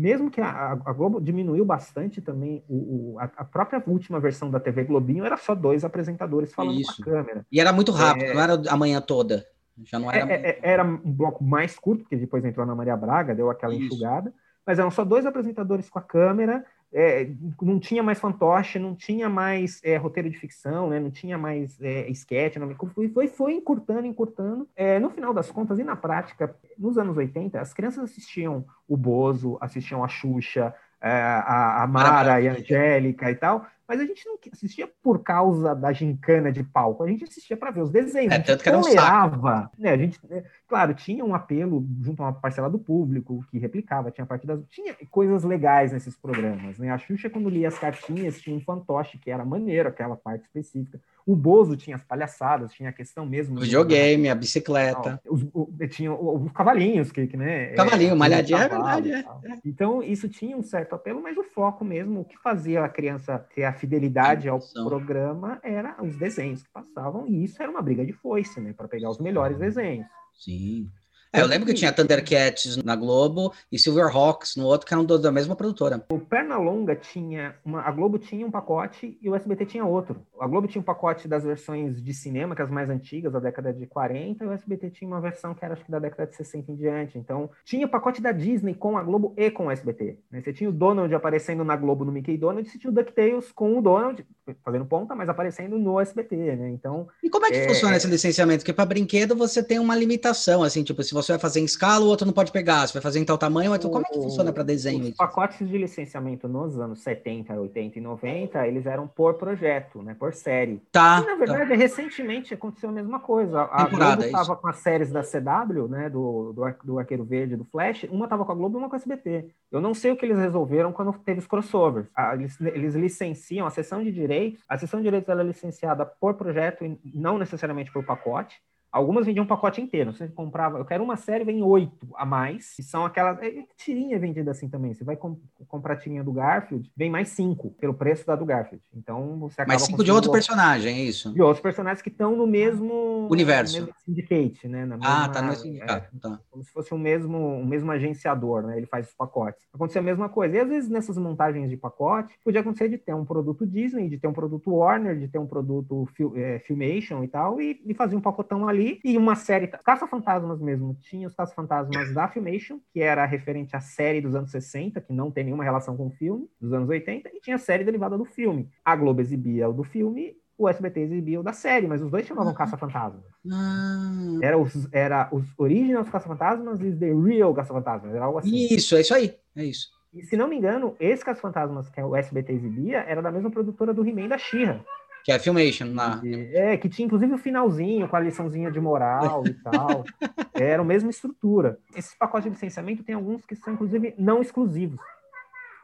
mesmo 0.00 0.30
que 0.30 0.40
a, 0.40 0.72
a, 0.72 0.92
Globo 0.92 1.20
diminuiu 1.20 1.64
bastante 1.64 2.22
também, 2.22 2.64
o, 2.66 3.12
o 3.14 3.18
a, 3.18 3.24
a, 3.36 3.44
própria 3.44 3.82
última 3.86 4.18
versão 4.18 4.50
da 4.50 4.58
TV 4.58 4.84
Globinho 4.84 5.26
era 5.26 5.36
só 5.36 5.54
dois 5.54 5.84
apresentadores 5.84 6.54
falando 6.54 6.80
Isso. 6.80 6.96
com 6.96 7.02
a 7.02 7.12
câmera. 7.12 7.46
E 7.52 7.60
era 7.60 7.72
muito 7.72 7.92
rápido, 7.92 8.24
é, 8.24 8.34
não 8.34 8.40
era 8.40 8.62
a 8.68 8.76
manhã 8.76 9.00
toda. 9.00 9.44
Já 9.84 9.98
não 9.98 10.10
era. 10.10 10.32
É, 10.32 10.50
é, 10.50 10.58
era 10.62 10.82
um 10.82 10.96
bloco 10.96 11.44
mais 11.44 11.78
curto, 11.78 12.02
porque 12.02 12.16
depois 12.16 12.44
entrou 12.44 12.62
a 12.62 12.66
Ana 12.66 12.74
Maria 12.74 12.96
Braga, 12.96 13.34
deu 13.34 13.50
aquela 13.50 13.74
Isso. 13.74 13.84
enxugada, 13.84 14.32
mas 14.66 14.78
eram 14.78 14.90
só 14.90 15.04
dois 15.04 15.26
apresentadores 15.26 15.90
com 15.90 15.98
a 15.98 16.02
câmera, 16.02 16.64
é, 16.92 17.30
não 17.62 17.78
tinha 17.78 18.02
mais 18.02 18.18
fantoche, 18.18 18.78
não 18.78 18.94
tinha 18.94 19.28
mais 19.28 19.80
é, 19.84 19.96
roteiro 19.96 20.28
de 20.28 20.38
ficção, 20.38 20.88
né? 20.88 20.98
não 20.98 21.10
tinha 21.10 21.38
mais 21.38 21.80
é, 21.80 22.08
sketch, 22.10 22.56
não, 22.56 22.74
foi, 22.94 23.08
foi, 23.08 23.28
foi 23.28 23.54
encurtando, 23.54 24.06
encurtando. 24.06 24.68
É, 24.74 24.98
no 24.98 25.10
final 25.10 25.32
das 25.32 25.50
contas, 25.50 25.78
e 25.78 25.84
na 25.84 25.96
prática, 25.96 26.54
nos 26.76 26.98
anos 26.98 27.16
80, 27.16 27.60
as 27.60 27.72
crianças 27.72 28.04
assistiam 28.04 28.64
o 28.88 28.96
Bozo, 28.96 29.56
assistiam 29.60 30.02
a 30.02 30.08
Xuxa, 30.08 30.74
é, 31.00 31.10
a, 31.10 31.82
a 31.82 31.86
Mara 31.86 32.40
e 32.40 32.48
a 32.48 32.52
Angélica 32.52 33.30
e 33.30 33.34
tal, 33.34 33.66
mas 33.90 33.98
a 33.98 34.04
gente 34.04 34.24
não 34.24 34.38
assistia 34.52 34.88
por 35.02 35.20
causa 35.20 35.74
da 35.74 35.92
gincana 35.92 36.52
de 36.52 36.62
palco, 36.62 37.02
a 37.02 37.08
gente 37.08 37.24
assistia 37.24 37.56
para 37.56 37.72
ver 37.72 37.82
os 37.82 37.90
desenhos. 37.90 38.32
É, 38.32 38.38
tanto 38.38 38.62
que 38.62 38.68
era 38.68 38.78
um 38.78 38.82
tolerava, 38.82 39.68
né? 39.76 39.90
A 39.90 39.96
gente, 39.96 40.16
né? 40.28 40.44
claro, 40.68 40.94
tinha 40.94 41.24
um 41.24 41.34
apelo 41.34 41.84
junto 42.00 42.22
a 42.22 42.26
uma 42.26 42.32
parcela 42.32 42.70
do 42.70 42.78
público 42.78 43.44
que 43.50 43.58
replicava, 43.58 44.12
tinha 44.12 44.24
parte 44.24 44.46
das, 44.46 44.60
tinha 44.68 44.94
coisas 45.10 45.42
legais 45.42 45.90
nesses 45.90 46.16
programas, 46.16 46.78
né? 46.78 46.88
A 46.88 46.98
Xuxa 46.98 47.28
quando 47.28 47.50
lia 47.50 47.66
as 47.66 47.80
cartinhas 47.80 48.40
tinha 48.40 48.56
um 48.56 48.60
fantoche 48.60 49.18
que 49.18 49.28
era 49.28 49.44
maneiro, 49.44 49.88
aquela 49.88 50.14
parte 50.14 50.44
específica. 50.44 51.00
O 51.26 51.36
Bozo 51.36 51.76
tinha 51.76 51.96
as 51.96 52.02
palhaçadas, 52.02 52.72
tinha 52.72 52.90
a 52.90 52.92
questão 52.92 53.26
mesmo. 53.26 53.56
O 53.56 53.60
videogame, 53.60 54.28
a 54.28 54.34
bicicleta. 54.34 55.20
Os, 55.28 55.46
o, 55.52 55.68
tinha 55.88 56.12
os 56.12 56.50
cavalinhos, 56.52 57.12
que, 57.12 57.26
que 57.26 57.36
né? 57.36 57.68
Cavalinho, 57.74 58.12
é, 58.12 58.14
malhadinha, 58.14 58.58
é 58.58 58.68
verdade. 58.68 59.12
É, 59.12 59.18
é. 59.18 59.58
Então, 59.64 60.02
isso 60.02 60.28
tinha 60.28 60.56
um 60.56 60.62
certo 60.62 60.94
apelo, 60.94 61.22
mas 61.22 61.36
o 61.36 61.44
foco 61.44 61.84
mesmo, 61.84 62.20
o 62.20 62.24
que 62.24 62.38
fazia 62.38 62.84
a 62.84 62.88
criança 62.88 63.38
ter 63.54 63.64
a 63.64 63.72
fidelidade 63.72 64.48
ao 64.48 64.60
programa 64.84 65.58
era 65.62 65.96
os 66.02 66.16
desenhos 66.16 66.62
que 66.62 66.70
passavam, 66.70 67.26
e 67.26 67.44
isso 67.44 67.62
era 67.62 67.70
uma 67.70 67.82
briga 67.82 68.04
de 68.04 68.12
foice, 68.12 68.60
né? 68.60 68.72
Para 68.72 68.88
pegar 68.88 69.10
os 69.10 69.18
melhores 69.18 69.58
desenhos. 69.58 70.06
Sim. 70.34 70.90
É, 71.32 71.40
eu 71.40 71.46
lembro 71.46 71.66
que 71.66 71.74
tinha 71.74 71.92
Thundercats 71.92 72.76
na 72.78 72.96
Globo 72.96 73.52
e 73.70 73.78
Silverhawks 73.78 74.56
no 74.56 74.64
outro, 74.66 74.84
que 74.84 74.92
eram 74.92 75.04
da 75.04 75.30
mesma 75.30 75.54
produtora. 75.54 76.04
O 76.10 76.18
Pernalonga 76.18 76.96
tinha. 76.96 77.54
Uma, 77.64 77.82
a 77.82 77.90
Globo 77.92 78.18
tinha 78.18 78.44
um 78.44 78.50
pacote 78.50 79.16
e 79.22 79.30
o 79.30 79.36
SBT 79.36 79.66
tinha 79.66 79.84
outro. 79.84 80.26
A 80.40 80.46
Globo 80.48 80.66
tinha 80.66 80.80
um 80.80 80.84
pacote 80.84 81.28
das 81.28 81.44
versões 81.44 82.02
de 82.02 82.12
cinema, 82.12 82.56
que 82.56 82.62
é 82.62 82.64
as 82.64 82.70
mais 82.70 82.90
antigas, 82.90 83.32
da 83.32 83.38
década 83.38 83.72
de 83.72 83.86
40, 83.86 84.42
e 84.42 84.46
o 84.48 84.52
SBT 84.52 84.90
tinha 84.90 85.08
uma 85.08 85.20
versão 85.20 85.54
que 85.54 85.64
era 85.64 85.74
acho 85.74 85.84
que 85.84 85.90
da 85.90 86.00
década 86.00 86.28
de 86.28 86.34
60 86.36 86.72
em 86.72 86.74
diante. 86.74 87.16
Então, 87.16 87.48
tinha 87.64 87.86
o 87.86 87.88
pacote 87.88 88.20
da 88.20 88.32
Disney 88.32 88.74
com 88.74 88.98
a 88.98 89.02
Globo 89.02 89.32
e 89.36 89.52
com 89.52 89.66
o 89.66 89.70
SBT. 89.70 90.18
Né? 90.32 90.42
Você 90.42 90.52
tinha 90.52 90.68
o 90.68 90.72
Donald 90.72 91.14
aparecendo 91.14 91.62
na 91.62 91.76
Globo 91.76 92.04
no 92.04 92.10
Mickey 92.10 92.36
Donald, 92.36 92.66
e 92.66 92.72
você 92.72 92.78
tinha 92.78 92.90
o 92.90 92.94
DuckTales 92.94 93.52
com 93.52 93.78
o 93.78 93.82
Donald, 93.82 94.26
fazendo 94.64 94.84
ponta, 94.84 95.14
mas 95.14 95.28
aparecendo 95.28 95.78
no 95.78 96.00
SBT, 96.00 96.36
né? 96.56 96.70
Então. 96.70 97.06
E 97.22 97.30
como 97.30 97.46
é 97.46 97.50
que 97.50 97.58
é... 97.58 97.68
funciona 97.68 97.96
esse 97.96 98.08
licenciamento? 98.08 98.60
Porque 98.60 98.72
para 98.72 98.84
brinquedo 98.84 99.36
você 99.36 99.62
tem 99.62 99.78
uma 99.78 99.94
limitação, 99.94 100.64
assim, 100.64 100.82
tipo, 100.82 101.02
se 101.04 101.14
você 101.14 101.19
vai 101.28 101.38
fazer 101.38 101.60
em 101.60 101.64
escala, 101.64 102.04
o 102.04 102.08
outro 102.08 102.26
não 102.26 102.32
pode 102.32 102.52
pegar. 102.52 102.86
Você 102.86 102.92
vai 102.92 103.02
fazer 103.02 103.20
em 103.20 103.24
tal 103.24 103.38
tamanho, 103.38 103.74
então 103.74 103.90
como 103.90 104.04
é 104.06 104.08
que 104.10 104.20
funciona 104.20 104.52
para 104.52 104.62
desenho? 104.62 105.04
Os 105.04 105.14
pacotes 105.14 105.68
de 105.68 105.78
licenciamento 105.78 106.48
nos 106.48 106.78
anos 106.78 107.00
70, 107.00 107.54
80 107.54 107.98
e 107.98 108.02
90, 108.02 108.66
eles 108.66 108.86
eram 108.86 109.06
por 109.06 109.34
projeto, 109.34 110.02
né? 110.02 110.14
Por 110.18 110.34
série. 110.34 110.82
Tá. 110.92 111.20
E, 111.22 111.26
na 111.26 111.36
verdade, 111.36 111.70
tá. 111.70 111.74
recentemente 111.76 112.54
aconteceu 112.54 112.88
a 112.88 112.92
mesma 112.92 113.20
coisa. 113.20 113.68
A 113.70 113.84
Globo 113.86 114.22
estava 114.22 114.56
com 114.56 114.68
as 114.68 114.76
séries 114.76 115.10
da 115.10 115.22
CW, 115.22 115.88
né? 115.88 116.08
Do, 116.08 116.52
do, 116.52 116.64
do 116.84 116.98
Arqueiro 116.98 117.24
Verde, 117.24 117.56
do 117.56 117.64
Flash. 117.64 118.04
Uma 118.10 118.24
estava 118.24 118.44
com 118.44 118.52
a 118.52 118.54
Globo 118.54 118.76
e 118.76 118.78
uma 118.78 118.88
com 118.88 118.96
a 118.96 118.98
SBT. 118.98 119.50
Eu 119.70 119.80
não 119.80 119.94
sei 119.94 120.10
o 120.10 120.16
que 120.16 120.24
eles 120.24 120.38
resolveram 120.38 120.92
quando 120.92 121.12
teve 121.12 121.40
os 121.40 121.46
crossovers. 121.46 122.06
eles, 122.34 122.60
eles 122.60 122.94
licenciam 122.94 123.66
a 123.66 123.70
sessão 123.70 124.02
de 124.02 124.10
direitos. 124.10 124.62
A 124.68 124.78
sessão 124.78 125.00
de 125.00 125.04
direitos 125.04 125.28
ela 125.28 125.42
é 125.42 125.44
licenciada 125.44 126.04
por 126.04 126.34
projeto 126.34 126.84
e 126.84 126.98
não 127.14 127.38
necessariamente 127.38 127.92
por 127.92 128.04
pacote. 128.04 128.60
Algumas 128.92 129.24
vendiam 129.24 129.44
um 129.44 129.48
pacote 129.48 129.80
inteiro. 129.80 130.12
Você 130.12 130.26
comprava, 130.28 130.78
eu 130.78 130.84
quero 130.84 131.04
uma 131.04 131.16
série, 131.16 131.44
vem 131.44 131.62
oito 131.62 132.08
a 132.16 132.26
mais, 132.26 132.74
que 132.74 132.82
são 132.82 133.04
aquelas. 133.04 133.38
É, 133.40 133.64
tirinha 133.76 134.18
vendida 134.18 134.50
assim 134.50 134.68
também. 134.68 134.92
Você 134.92 135.04
vai 135.04 135.16
com, 135.16 135.38
comprar 135.68 135.94
a 135.94 135.96
tirinha 135.96 136.24
do 136.24 136.32
Garfield, 136.32 136.90
vem 136.96 137.08
mais 137.08 137.28
cinco, 137.28 137.70
pelo 137.78 137.94
preço 137.94 138.26
da 138.26 138.34
do 138.34 138.44
Garfield. 138.44 138.82
Então 138.92 139.38
você 139.38 139.62
acaba. 139.62 139.68
Mais 139.68 139.82
cinco 139.82 140.02
de 140.02 140.10
outro 140.10 140.32
personagem, 140.32 140.98
é 140.98 141.02
isso? 141.02 141.32
De 141.32 141.40
outros 141.40 141.62
personagens 141.62 142.02
que 142.02 142.08
estão 142.08 142.34
no 142.34 142.46
mesmo. 142.46 143.28
Universo. 143.30 143.78
No 143.78 143.86
mesmo 143.86 143.94
syndicate, 144.04 144.66
né? 144.66 144.84
Na 144.84 144.96
mesma, 144.96 145.24
ah, 145.24 145.28
tá 145.28 145.40
no 145.40 145.54
sindicato. 145.54 146.16
É, 146.16 146.18
tá. 146.18 146.40
Como 146.50 146.64
se 146.64 146.72
fosse 146.72 146.92
um 146.92 146.98
mesmo, 146.98 147.38
um 147.38 147.64
mesmo 147.64 147.92
agenciador, 147.92 148.62
né? 148.62 148.76
Ele 148.76 148.86
faz 148.86 149.08
os 149.08 149.14
pacotes. 149.14 149.62
Acontecia 149.72 150.00
a 150.00 150.04
mesma 150.04 150.28
coisa. 150.28 150.56
E 150.56 150.58
às 150.58 150.68
vezes 150.68 150.90
nessas 150.90 151.16
montagens 151.16 151.70
de 151.70 151.76
pacote, 151.76 152.34
podia 152.44 152.60
acontecer 152.60 152.88
de 152.88 152.98
ter 152.98 153.14
um 153.14 153.24
produto 153.24 153.64
Disney, 153.64 154.08
de 154.08 154.18
ter 154.18 154.26
um 154.26 154.32
produto 154.32 154.72
Warner, 154.72 155.16
de 155.16 155.28
ter 155.28 155.38
um 155.38 155.46
produto 155.46 156.08
é, 156.34 156.58
Filmation 156.60 157.22
e 157.22 157.28
tal, 157.28 157.60
e, 157.60 157.80
e 157.86 157.94
fazer 157.94 158.16
um 158.16 158.20
pacotão 158.20 158.66
ali 158.68 158.79
ali, 158.80 159.00
e 159.04 159.16
uma 159.18 159.36
série, 159.36 159.66
Caça-Fantasmas 159.66 160.60
mesmo, 160.60 160.96
tinha 161.00 161.28
os 161.28 161.34
Caça-Fantasmas 161.34 162.14
da 162.14 162.28
Filmation, 162.28 162.80
que 162.92 163.00
era 163.00 163.24
referente 163.26 163.76
à 163.76 163.80
série 163.80 164.20
dos 164.20 164.34
anos 164.34 164.50
60, 164.50 165.00
que 165.00 165.12
não 165.12 165.30
tem 165.30 165.44
nenhuma 165.44 165.64
relação 165.64 165.96
com 165.96 166.06
o 166.06 166.10
filme, 166.10 166.48
dos 166.60 166.72
anos 166.72 166.88
80, 166.88 167.30
e 167.34 167.40
tinha 167.40 167.56
a 167.56 167.58
série 167.58 167.84
derivada 167.84 168.16
do 168.16 168.24
filme. 168.24 168.68
A 168.84 168.96
Globo 168.96 169.20
exibia 169.20 169.68
o 169.68 169.72
do 169.72 169.84
filme, 169.84 170.34
o 170.56 170.68
SBT 170.68 171.00
exibia 171.00 171.40
o 171.40 171.42
da 171.42 171.52
série, 171.52 171.86
mas 171.86 172.02
os 172.02 172.10
dois 172.10 172.26
chamavam 172.26 172.54
Caça-Fantasmas. 172.54 173.24
Ah. 173.50 174.38
Era 174.42 174.58
os, 174.58 174.88
era 174.92 175.28
os 175.32 175.44
originals 175.58 176.08
Caça-Fantasmas 176.10 176.80
e 176.80 176.92
The 176.96 177.12
Real 177.12 177.54
Caça-Fantasmas, 177.54 178.14
era 178.14 178.24
algo 178.24 178.38
assim. 178.38 178.66
Isso, 178.70 178.96
é 178.96 179.00
isso 179.00 179.14
aí, 179.14 179.34
é 179.56 179.64
isso. 179.64 179.88
E 180.12 180.24
se 180.24 180.36
não 180.36 180.48
me 180.48 180.56
engano, 180.56 180.96
esse 180.98 181.24
Caça-Fantasmas 181.24 181.88
que 181.88 182.02
o 182.02 182.16
SBT 182.16 182.52
exibia 182.52 182.98
era 182.98 183.22
da 183.22 183.30
mesma 183.30 183.50
produtora 183.50 183.94
do 183.94 184.06
He-Man 184.06 184.28
da 184.28 184.38
She-Ra. 184.38 184.84
Que 185.24 185.32
é 185.32 185.36
a 185.36 185.38
Filmation 185.38 185.94
lá. 185.94 186.20
É, 186.52 186.76
que 186.76 186.88
tinha 186.88 187.06
inclusive 187.06 187.32
o 187.32 187.38
finalzinho 187.38 188.08
com 188.08 188.16
a 188.16 188.20
liçãozinha 188.20 188.70
de 188.70 188.80
moral 188.80 189.44
e 189.46 189.54
tal. 189.54 190.04
Era 190.54 190.82
a 190.82 190.84
mesma 190.84 191.10
estrutura. 191.10 191.78
Esses 191.94 192.14
pacotes 192.14 192.44
de 192.44 192.50
licenciamento 192.50 193.02
tem 193.02 193.14
alguns 193.14 193.44
que 193.44 193.54
são, 193.54 193.74
inclusive, 193.74 194.14
não 194.18 194.40
exclusivos. 194.40 195.00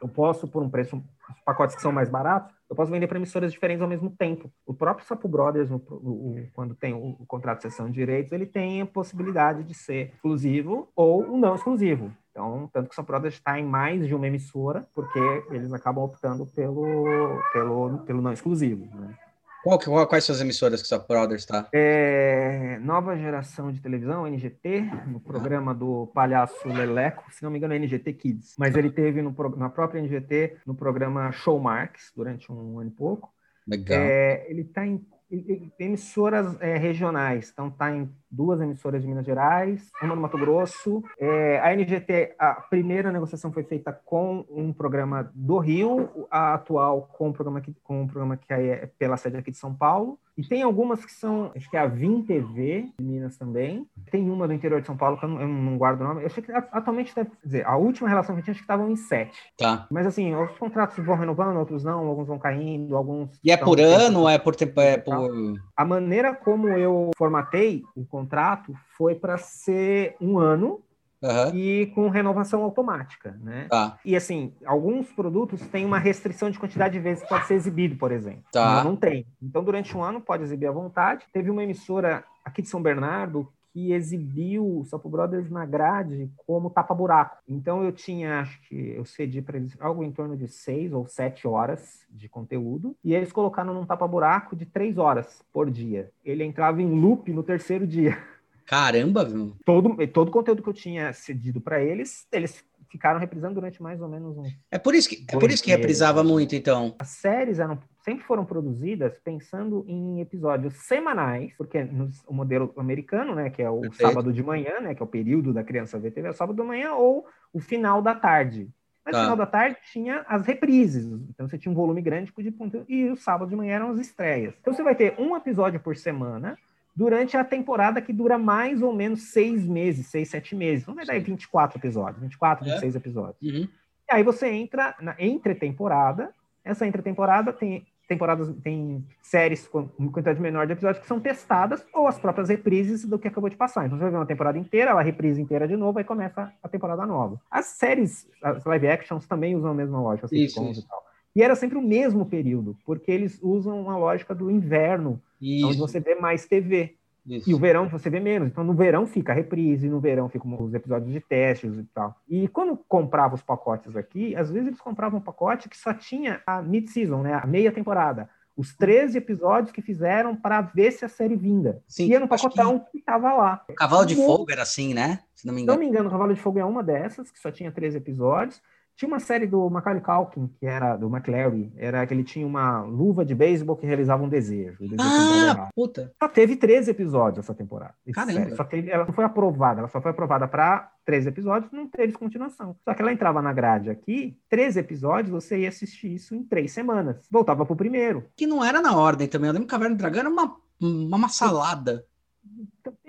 Eu 0.01 0.07
posso, 0.07 0.47
por 0.47 0.61
um 0.61 0.69
preço, 0.69 0.97
os 1.29 1.41
pacotes 1.41 1.75
que 1.75 1.81
são 1.81 1.91
mais 1.91 2.09
baratos, 2.09 2.55
eu 2.69 2.75
posso 2.75 2.91
vender 2.91 3.07
para 3.07 3.17
emissoras 3.17 3.51
diferentes 3.51 3.81
ao 3.81 3.87
mesmo 3.87 4.09
tempo. 4.09 4.51
O 4.65 4.73
próprio 4.73 5.05
Sapo 5.07 5.27
Brothers, 5.27 5.71
o, 5.71 5.75
o, 5.75 6.35
quando 6.53 6.75
tem 6.75 6.93
o, 6.93 7.15
o, 7.19 7.25
contrato 7.25 7.57
de 7.57 7.63
cessão 7.63 7.87
de 7.87 7.93
direitos, 7.93 8.31
ele 8.31 8.45
tem 8.45 8.81
a 8.81 8.85
possibilidade 8.85 9.63
de 9.63 9.73
ser 9.73 10.11
exclusivo 10.13 10.89
ou 10.95 11.37
não 11.37 11.55
exclusivo. 11.55 12.11
Então, 12.31 12.69
tanto 12.71 12.89
que 12.89 12.93
o 12.93 12.95
Sapo 12.95 13.11
Brothers 13.11 13.35
está 13.35 13.59
em 13.59 13.65
mais 13.65 14.05
de 14.05 14.13
uma 14.13 14.27
emissora, 14.27 14.85
porque 14.93 15.19
eles 15.49 15.73
acabam 15.73 16.03
optando 16.03 16.45
pelo, 16.45 17.41
pelo, 17.51 17.97
pelo 17.99 18.21
não 18.21 18.33
exclusivo. 18.33 18.85
Né? 18.95 19.17
Qual, 19.63 19.79
qual, 19.79 20.07
quais 20.07 20.23
são 20.23 20.35
as 20.35 20.41
emissoras 20.41 20.81
que 20.81 20.93
o 20.93 20.99
Brothers 20.99 21.41
está? 21.41 21.67
É, 21.73 22.79
nova 22.79 23.17
geração 23.17 23.71
de 23.71 23.81
televisão, 23.81 24.27
NGT, 24.27 24.81
no 25.07 25.19
programa 25.19 25.73
do 25.73 26.07
Palhaço 26.13 26.67
Leleco, 26.67 27.23
se 27.31 27.43
não 27.43 27.51
me 27.51 27.57
engano 27.57 27.73
é 27.73 27.77
NGT 27.77 28.13
Kids, 28.13 28.55
mas 28.57 28.75
ele 28.75 28.89
teve 28.89 29.21
no, 29.21 29.35
na 29.57 29.69
própria 29.69 29.99
NGT 29.99 30.57
no 30.65 30.75
programa 30.75 31.31
Showmarks 31.31 32.11
durante 32.15 32.51
um 32.51 32.79
ano 32.79 32.89
e 32.89 32.93
pouco. 32.93 33.33
Legal. 33.67 33.99
É, 33.99 34.45
ele 34.49 34.61
está 34.61 34.85
em, 34.85 35.05
em, 35.29 35.71
emissoras 35.77 36.55
é, 36.61 36.77
regionais, 36.77 37.49
então 37.51 37.67
está 37.67 37.93
em 37.93 38.09
duas 38.29 38.61
emissoras 38.61 39.01
de 39.01 39.07
Minas 39.07 39.25
Gerais, 39.25 39.89
uma 40.01 40.15
no 40.15 40.21
Mato 40.21 40.37
Grosso. 40.37 41.03
É, 41.19 41.59
a 41.59 41.73
NGT, 41.75 42.35
a 42.37 42.53
primeira 42.55 43.11
negociação 43.11 43.51
foi 43.51 43.63
feita 43.63 43.91
com 43.91 44.45
um 44.49 44.71
programa 44.73 45.31
do 45.33 45.57
Rio, 45.57 46.27
a 46.29 46.53
atual 46.53 47.09
com 47.13 47.29
um 47.29 47.33
programa 47.33 47.61
que, 47.61 47.73
com 47.83 48.01
um 48.01 48.07
programa 48.07 48.37
que 48.37 48.51
é 48.53 48.89
pela 48.97 49.17
sede 49.17 49.37
aqui 49.37 49.51
de 49.51 49.57
São 49.57 49.73
Paulo. 49.73 50.19
E 50.37 50.43
tem 50.43 50.61
algumas 50.61 51.03
que 51.03 51.11
são, 51.11 51.51
acho 51.55 51.67
que 51.67 51.75
é 51.75 51.79
a 51.79 51.87
Vim 51.87 52.21
TV, 52.21 52.91
de 52.99 53.03
Minas 53.03 53.37
também. 53.37 53.87
Tem 54.11 54.29
uma 54.29 54.47
do 54.47 54.53
interior 54.53 54.79
de 54.79 54.85
São 54.85 54.95
Paulo, 54.95 55.17
que 55.17 55.25
eu 55.25 55.29
não, 55.29 55.41
eu 55.41 55.47
não 55.47 55.77
guardo 55.79 56.01
o 56.01 56.03
nome. 56.03 56.21
Eu 56.21 56.27
achei 56.27 56.43
que 56.43 56.51
atualmente 56.51 57.15
deve 57.15 57.31
dizer, 57.43 57.65
a 57.65 57.75
última 57.75 58.07
relação 58.07 58.35
que 58.35 58.41
eu 58.41 58.43
tinha, 58.43 58.51
acho 58.51 58.59
que 58.59 58.63
estavam 58.63 58.87
em 58.91 58.95
sete. 58.95 59.35
Tá. 59.57 59.87
Mas 59.89 60.05
assim, 60.05 60.35
os 60.35 60.55
contratos 60.59 61.03
vão 61.03 61.15
renovando, 61.15 61.57
outros 61.57 61.83
não, 61.83 62.05
alguns 62.05 62.27
vão 62.27 62.37
caindo, 62.37 62.95
alguns. 62.95 63.31
E 63.43 63.51
é 63.51 63.57
por 63.57 63.79
ano 63.79 64.21
ou 64.21 64.29
é 64.29 64.37
por 64.37 64.55
tempo? 64.55 64.79
É 64.79 64.97
por... 64.97 65.55
A 65.75 65.83
maneira 65.83 66.35
como 66.35 66.69
eu 66.69 67.09
formatei 67.17 67.81
o 67.95 68.05
contrato 68.17 68.73
foi 68.97 69.13
para 69.15 69.37
ser 69.37 70.15
um 70.19 70.39
ano 70.39 70.81
Uhum. 71.19 71.55
e 71.55 71.87
com 71.95 72.09
renovação 72.09 72.61
automática, 72.61 73.35
né? 73.41 73.65
Tá. 73.71 73.97
E 74.05 74.15
assim, 74.15 74.53
alguns 74.63 75.11
produtos 75.11 75.59
têm 75.61 75.83
uma 75.83 75.97
restrição 75.97 76.51
de 76.51 76.59
quantidade 76.59 76.93
de 76.93 76.99
vezes 76.99 77.23
que 77.23 77.29
pode 77.29 77.47
ser 77.47 77.55
exibido, 77.55 77.95
por 77.95 78.11
exemplo. 78.11 78.43
Tá. 78.51 78.83
Não 78.83 78.95
tem. 78.95 79.25
Então, 79.41 79.63
durante 79.63 79.97
um 79.97 80.03
ano 80.03 80.21
pode 80.21 80.43
exibir 80.43 80.67
à 80.67 80.71
vontade. 80.71 81.25
Teve 81.33 81.49
uma 81.49 81.63
emissora 81.63 82.23
aqui 82.45 82.61
de 82.61 82.69
São 82.69 82.79
Bernardo 82.79 83.51
que 83.77 83.91
exibiu 83.91 84.79
o 84.79 84.83
Sapo 84.85 85.07
Brothers 85.07 85.51
na 85.51 85.63
grade 85.63 86.31
como 86.47 86.67
tapa-buraco. 86.67 87.37
Então 87.47 87.83
eu 87.83 87.91
tinha, 87.91 88.39
acho 88.39 88.59
que 88.61 88.75
eu 88.95 89.05
cedi 89.05 89.39
para 89.39 89.57
eles 89.57 89.77
algo 89.79 90.03
em 90.03 90.11
torno 90.11 90.35
de 90.35 90.47
seis 90.47 90.91
ou 90.91 91.05
sete 91.05 91.47
horas 91.47 92.03
de 92.09 92.27
conteúdo, 92.27 92.95
e 93.03 93.13
eles 93.13 93.31
colocaram 93.31 93.75
num 93.75 93.85
tapa-buraco 93.85 94.55
de 94.55 94.65
três 94.65 94.97
horas 94.97 95.43
por 95.53 95.69
dia. 95.69 96.09
Ele 96.25 96.43
entrava 96.43 96.81
em 96.81 96.89
loop 96.89 97.31
no 97.31 97.43
terceiro 97.43 97.85
dia. 97.85 98.17
Caramba, 98.65 99.23
viu? 99.23 99.55
Todo, 99.63 99.95
todo 100.07 100.29
o 100.29 100.31
conteúdo 100.31 100.63
que 100.63 100.69
eu 100.69 100.73
tinha 100.73 101.13
cedido 101.13 101.61
para 101.61 101.79
eles, 101.79 102.25
eles 102.31 102.65
ficaram 102.89 103.19
reprisando 103.19 103.55
durante 103.55 103.81
mais 103.81 104.01
ou 104.01 104.07
menos 104.07 104.37
um. 104.37 104.43
É 104.71 104.77
por 104.77 104.95
isso 104.95 105.09
que, 105.09 105.25
é 105.29 105.37
por 105.37 105.49
isso 105.49 105.63
que 105.63 105.71
reprisava 105.71 106.23
muito, 106.23 106.55
então. 106.55 106.95
As 106.99 107.09
séries 107.09 107.59
eram, 107.59 107.79
sempre 108.03 108.25
foram 108.25 108.45
produzidas 108.45 109.13
pensando 109.23 109.85
em 109.87 110.21
episódios 110.21 110.73
semanais, 110.75 111.53
porque 111.57 111.83
no 111.83 112.09
o 112.25 112.33
modelo 112.33 112.73
americano, 112.77 113.35
né, 113.35 113.49
que 113.49 113.61
é 113.61 113.69
o 113.69 113.81
Perfeito. 113.81 114.01
sábado 114.01 114.33
de 114.33 114.43
manhã, 114.43 114.79
né, 114.79 114.95
que 114.95 115.01
é 115.01 115.05
o 115.05 115.09
período 115.09 115.53
da 115.53 115.63
criança 115.63 115.99
ver 115.99 116.11
TV, 116.11 116.27
é 116.27 116.31
o 116.31 116.33
sábado 116.33 116.55
de 116.55 116.67
manhã 116.67 116.93
ou 116.93 117.25
o 117.53 117.59
final 117.59 118.01
da 118.01 118.15
tarde. 118.15 118.69
Mas 119.05 119.13
tá. 119.13 119.19
no 119.19 119.23
final 119.25 119.37
da 119.37 119.45
tarde 119.45 119.77
tinha 119.91 120.25
as 120.27 120.45
reprises, 120.45 121.05
então 121.29 121.47
você 121.47 121.57
tinha 121.57 121.71
um 121.71 121.75
volume 121.75 122.01
grande 122.01 122.33
de 122.37 122.53
e 122.89 123.09
o 123.09 123.15
sábado 123.15 123.49
de 123.49 123.55
manhã 123.55 123.75
eram 123.75 123.89
as 123.91 123.99
estreias. 123.99 124.53
Então 124.59 124.73
você 124.73 124.83
vai 124.83 124.95
ter 124.95 125.15
um 125.17 125.35
episódio 125.35 125.79
por 125.79 125.95
semana 125.95 126.57
durante 126.97 127.37
a 127.37 127.43
temporada 127.43 128.01
que 128.01 128.11
dura 128.11 128.39
mais 128.39 128.81
ou 128.81 128.91
menos 128.91 129.31
seis 129.31 129.63
meses, 129.67 130.07
seis, 130.07 130.29
sete 130.29 130.55
meses. 130.55 130.87
Não 130.87 130.95
vai 130.95 131.05
dar 131.05 131.19
24 131.19 131.77
episódios, 131.77 132.23
24, 132.23 132.65
26 132.65 132.95
é. 132.95 132.97
episódios. 132.97 133.41
Uhum. 133.43 133.67
E 134.09 134.13
aí 134.13 134.23
você 134.23 134.47
entra 134.47 134.95
na 134.99 135.15
entre-temporada. 135.19 136.33
Essa 136.65 136.87
entre-temporada 136.87 137.53
tem 137.53 137.85
temporadas, 138.07 138.49
tem 138.63 139.05
séries 139.21 139.67
com 139.67 139.87
quantidade 140.11 140.39
menor 140.39 140.65
de 140.65 140.73
episódios 140.73 141.01
que 141.01 141.07
são 141.07 141.19
testadas 141.19 141.85
ou 141.93 142.07
as 142.07 142.17
próprias 142.17 142.49
reprises 142.49 143.05
do 143.05 143.19
que 143.19 143.27
acabou 143.27 143.49
de 143.49 143.57
passar. 143.57 143.85
Então 143.85 143.97
você 143.97 144.03
vai 144.03 144.11
ver 144.11 144.17
uma 144.17 144.25
temporada 144.25 144.57
inteira, 144.57 144.91
ela 144.91 145.01
reprise 145.01 145.41
inteira 145.41 145.67
de 145.67 145.75
novo, 145.75 145.99
aí 145.99 146.05
começa 146.05 146.51
a 146.63 146.69
temporada 146.69 147.05
nova. 147.05 147.39
As 147.51 147.65
séries, 147.65 148.27
as 148.41 148.63
live 148.63 148.87
actions 148.87 149.27
também 149.27 149.55
usam 149.55 149.71
a 149.71 149.73
mesma 149.73 150.01
lógica, 150.01 150.25
assim, 150.25 150.37
isso, 150.37 150.63
isso. 150.63 150.79
e 150.79 150.87
tal. 150.87 151.06
E 151.37 151.43
era 151.43 151.55
sempre 151.55 151.77
o 151.77 151.81
mesmo 151.83 152.25
período, 152.25 152.75
porque 152.83 153.11
eles 153.11 153.37
usam 153.43 153.79
uma 153.79 153.95
lógica 153.95 154.33
do 154.33 154.49
inverno, 154.49 155.21
Isso. 155.39 155.67
onde 155.67 155.77
você 155.77 155.99
vê 155.99 156.15
mais 156.15 156.47
TV. 156.47 156.95
Isso. 157.27 157.47
E 157.47 157.53
o 157.53 157.59
verão 157.59 157.87
você 157.87 158.09
vê 158.09 158.19
menos. 158.19 158.47
Então, 158.47 158.63
no 158.63 158.73
verão 158.73 159.05
fica 159.05 159.33
a 159.33 159.35
reprise, 159.35 159.87
no 159.87 159.99
verão 159.99 160.27
ficam 160.27 160.59
os 160.59 160.73
episódios 160.73 161.13
de 161.13 161.19
testes 161.21 161.77
e 161.77 161.83
tal. 161.93 162.15
E 162.27 162.47
quando 162.47 162.75
comprava 162.87 163.35
os 163.35 163.43
pacotes 163.43 163.95
aqui, 163.95 164.35
às 164.35 164.49
vezes 164.49 164.69
eles 164.69 164.81
compravam 164.81 165.19
um 165.19 165.21
pacote 165.21 165.69
que 165.69 165.77
só 165.77 165.93
tinha 165.93 166.41
a 166.43 166.59
mid-season, 166.59 167.21
né? 167.21 167.35
A 167.35 167.45
meia 167.45 167.71
temporada. 167.71 168.27
Os 168.55 168.75
13 168.75 169.19
episódios 169.19 169.71
que 169.71 169.83
fizeram 169.83 170.35
para 170.35 170.61
ver 170.61 170.91
se 170.91 171.05
a 171.05 171.09
série 171.09 171.35
vinda. 171.35 171.83
Sim, 171.87 172.07
Ia 172.07 172.19
no 172.19 172.27
pacotão 172.27 172.79
que... 172.79 172.97
que 172.97 173.05
tava 173.05 173.31
lá. 173.35 173.63
O 173.69 173.75
Cavalo 173.75 174.07
de 174.07 174.15
Fogo 174.15 174.51
era 174.51 174.63
assim, 174.63 174.95
né? 174.95 175.19
Se 175.35 175.45
não 175.45 175.53
me 175.53 175.61
engano. 175.61 175.75
Se 175.75 175.79
não 175.79 175.85
me 175.85 175.91
engano, 175.93 176.09
o 176.09 176.11
Cavalo 176.11 176.33
de 176.33 176.41
Fogo 176.41 176.57
é 176.57 176.65
uma 176.65 176.81
dessas, 176.81 177.29
que 177.29 177.39
só 177.39 177.51
tinha 177.51 177.71
13 177.71 177.97
episódios. 177.97 178.59
Tinha 178.97 179.07
uma 179.07 179.19
série 179.19 179.45
do 179.45 179.69
Macaulay 179.69 180.01
Culkin, 180.01 180.47
que 180.59 180.65
era 180.65 180.97
do 180.97 181.07
McLary, 181.07 181.71
era 181.77 182.05
que 182.07 182.15
ele 182.15 182.23
tinha 182.23 182.47
uma 182.47 182.81
luva 182.81 183.23
de 183.23 183.35
beisebol 183.35 183.75
que 183.77 183.85
realizava 183.85 184.23
um 184.23 184.27
desejo. 184.27 184.79
desejo 184.79 184.97
ah, 184.99 185.69
puta! 185.75 186.11
Só 186.19 186.27
teve 186.27 186.55
13 186.55 186.89
episódios 186.89 187.45
essa 187.45 187.53
temporada. 187.53 187.93
Caramba! 188.11 188.55
Só 188.55 188.63
teve, 188.63 188.89
ela 188.89 189.05
não 189.05 189.13
foi 189.13 189.23
aprovada, 189.23 189.81
ela 189.81 189.87
só 189.87 190.01
foi 190.01 190.09
aprovada 190.09 190.47
para 190.47 190.91
13 191.05 191.29
episódios, 191.29 191.71
não 191.71 191.87
teve 191.87 192.13
continuação. 192.13 192.75
Só 192.83 192.91
que 192.95 193.01
ela 193.03 193.13
entrava 193.13 193.39
na 193.39 193.53
grade 193.53 193.91
aqui, 193.91 194.35
13 194.49 194.79
episódios, 194.79 195.29
você 195.29 195.59
ia 195.59 195.69
assistir 195.69 196.15
isso 196.15 196.33
em 196.33 196.43
três 196.43 196.71
semanas. 196.71 197.27
Voltava 197.29 197.67
pro 197.67 197.75
primeiro. 197.75 198.25
Que 198.35 198.47
não 198.47 198.65
era 198.65 198.81
na 198.81 198.97
ordem 198.97 199.27
também. 199.27 199.49
Eu 199.49 199.53
lembro 199.53 199.67
que 199.67 199.71
Caverna 199.71 199.95
do 199.95 199.99
Dragão 199.99 200.21
era 200.21 200.29
uma, 200.29 200.55
uma 200.81 201.29
salada. 201.29 202.03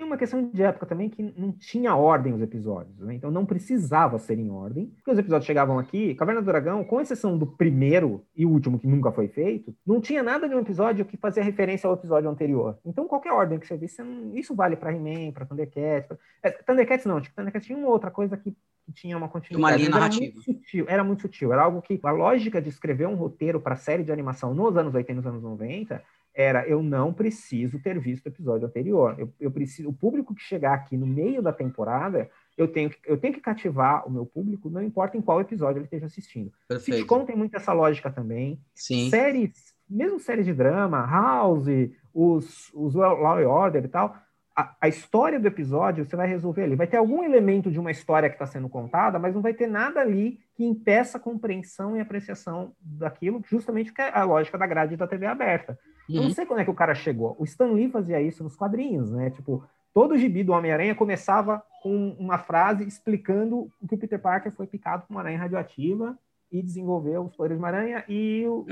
Uma 0.09 0.17
questão 0.17 0.49
de 0.49 0.63
época 0.63 0.87
também 0.87 1.07
que 1.07 1.21
não 1.37 1.51
tinha 1.51 1.95
ordem 1.95 2.33
os 2.33 2.41
episódios, 2.41 2.97
né? 2.97 3.13
então 3.13 3.29
não 3.29 3.45
precisava 3.45 4.17
ser 4.17 4.39
em 4.39 4.49
ordem. 4.49 4.87
Porque 4.87 5.11
os 5.11 5.19
episódios 5.19 5.45
chegavam 5.45 5.77
aqui, 5.77 6.15
Caverna 6.15 6.41
do 6.41 6.45
Dragão, 6.47 6.83
com 6.83 6.99
exceção 6.99 7.37
do 7.37 7.45
primeiro 7.45 8.25
e 8.35 8.43
último 8.43 8.79
que 8.79 8.87
nunca 8.87 9.11
foi 9.11 9.27
feito, 9.27 9.75
não 9.85 10.01
tinha 10.01 10.23
nada 10.23 10.49
de 10.49 10.55
um 10.55 10.59
episódio 10.59 11.05
que 11.05 11.15
fazia 11.15 11.43
referência 11.43 11.87
ao 11.87 11.93
episódio 11.93 12.27
anterior. 12.27 12.79
Então 12.83 13.07
qualquer 13.07 13.31
ordem 13.31 13.59
que 13.59 13.67
você 13.67 13.77
visse, 13.77 14.01
isso 14.33 14.55
vale 14.55 14.75
para 14.75 14.91
He-Man, 14.91 15.31
para 15.31 15.45
Thundercats. 15.45 16.07
Pra... 16.07 16.17
É, 16.41 16.49
Thundercats 16.49 17.05
não, 17.05 17.21
tipo, 17.21 17.35
Thundercats 17.35 17.67
tinha 17.67 17.77
uma 17.77 17.89
outra 17.89 18.09
coisa 18.09 18.35
que, 18.35 18.57
que 18.85 18.91
tinha 18.91 19.15
uma 19.15 19.29
continuidade. 19.29 19.73
Uma 19.73 19.77
linha 19.77 19.91
narrativa. 19.91 20.25
Era 20.25 20.33
muito, 20.33 20.43
sutil, 20.43 20.85
era 20.87 21.03
muito 21.03 21.21
sutil, 21.21 21.53
era 21.53 21.61
algo 21.61 21.83
que 21.83 21.99
a 22.01 22.11
lógica 22.11 22.59
de 22.59 22.69
escrever 22.69 23.07
um 23.07 23.15
roteiro 23.15 23.59
para 23.59 23.75
série 23.75 24.03
de 24.03 24.11
animação 24.11 24.55
nos 24.55 24.75
anos 24.75 24.95
80 24.95 25.11
e 25.11 25.15
nos 25.15 25.27
anos 25.27 25.43
90 25.43 26.01
era 26.39 26.65
eu 26.65 26.81
não 26.81 27.11
preciso 27.11 27.79
ter 27.79 27.99
visto 27.99 28.25
o 28.25 28.29
episódio 28.29 28.65
anterior. 28.65 29.13
Eu, 29.19 29.29
eu 29.41 29.51
preciso, 29.51 29.89
o 29.89 29.93
público 29.93 30.33
que 30.33 30.41
chegar 30.41 30.73
aqui 30.73 30.95
no 30.95 31.05
meio 31.05 31.41
da 31.41 31.51
temporada, 31.51 32.29
eu 32.57 32.65
tenho, 32.65 32.89
eu 33.05 33.17
tenho 33.17 33.33
que 33.33 33.41
cativar 33.41 34.07
o 34.07 34.09
meu 34.09 34.25
público, 34.25 34.69
não 34.69 34.81
importa 34.81 35.17
em 35.17 35.21
qual 35.21 35.41
episódio 35.41 35.79
ele 35.79 35.83
esteja 35.83 36.05
assistindo. 36.05 36.49
Perfeito. 36.65 36.99
Sitcom 36.99 37.25
tem 37.25 37.35
muito 37.35 37.57
essa 37.57 37.73
lógica 37.73 38.09
também. 38.09 38.57
Sim. 38.73 39.09
Séries, 39.09 39.75
mesmo 39.89 40.17
séries 40.17 40.45
de 40.45 40.53
drama, 40.53 41.05
House, 41.05 41.67
os, 42.13 42.71
os 42.73 42.95
Law 42.95 43.37
and 43.37 43.49
Order 43.49 43.83
e 43.83 43.89
tal, 43.89 44.15
a, 44.55 44.75
a, 44.79 44.87
história 44.87 45.41
do 45.41 45.47
episódio 45.47 46.05
você 46.05 46.15
vai 46.15 46.27
resolver 46.27 46.63
ali. 46.63 46.75
Vai 46.77 46.87
ter 46.87 46.97
algum 46.97 47.21
elemento 47.21 47.69
de 47.69 47.81
uma 47.81 47.91
história 47.91 48.29
que 48.29 48.35
está 48.35 48.45
sendo 48.45 48.69
contada, 48.69 49.19
mas 49.19 49.35
não 49.35 49.41
vai 49.41 49.53
ter 49.53 49.67
nada 49.67 49.99
ali 49.99 50.39
que 50.55 50.63
impeça 50.63 51.17
a 51.17 51.21
compreensão 51.21 51.97
e 51.97 51.99
apreciação 51.99 52.73
daquilo, 52.81 53.41
justamente 53.45 53.87
porque 53.87 54.03
é 54.03 54.17
a 54.17 54.23
lógica 54.23 54.57
da 54.57 54.65
grade 54.65 54.95
da 54.95 55.05
TV 55.05 55.25
aberta. 55.25 55.77
Uhum. 56.09 56.15
Eu 56.15 56.23
não 56.23 56.31
sei 56.31 56.45
quando 56.45 56.59
é 56.59 56.63
que 56.63 56.71
o 56.71 56.75
cara 56.75 56.95
chegou. 56.95 57.35
O 57.39 57.43
Stan 57.45 57.71
Lee 57.71 57.89
fazia 57.89 58.19
isso 58.21 58.43
nos 58.43 58.55
quadrinhos, 58.55 59.11
né? 59.11 59.29
Tipo, 59.29 59.63
todo 59.93 60.13
o 60.13 60.17
gibi 60.17 60.43
do 60.43 60.51
Homem-Aranha 60.51 60.95
começava 60.95 61.63
com 61.83 62.15
uma 62.19 62.37
frase 62.37 62.83
explicando 62.83 63.71
o 63.79 63.87
que 63.87 63.95
o 63.95 63.97
Peter 63.97 64.19
Parker 64.19 64.51
foi 64.51 64.65
picado 64.65 65.05
com 65.07 65.13
uma 65.13 65.21
aranha 65.21 65.37
radioativa 65.37 66.17
e 66.51 66.63
desenvolveu 66.63 67.25
os 67.25 67.35
poderes 67.35 67.59
de 67.59 67.65
aranha 67.65 68.03
e, 68.09 68.43
o, 68.47 68.65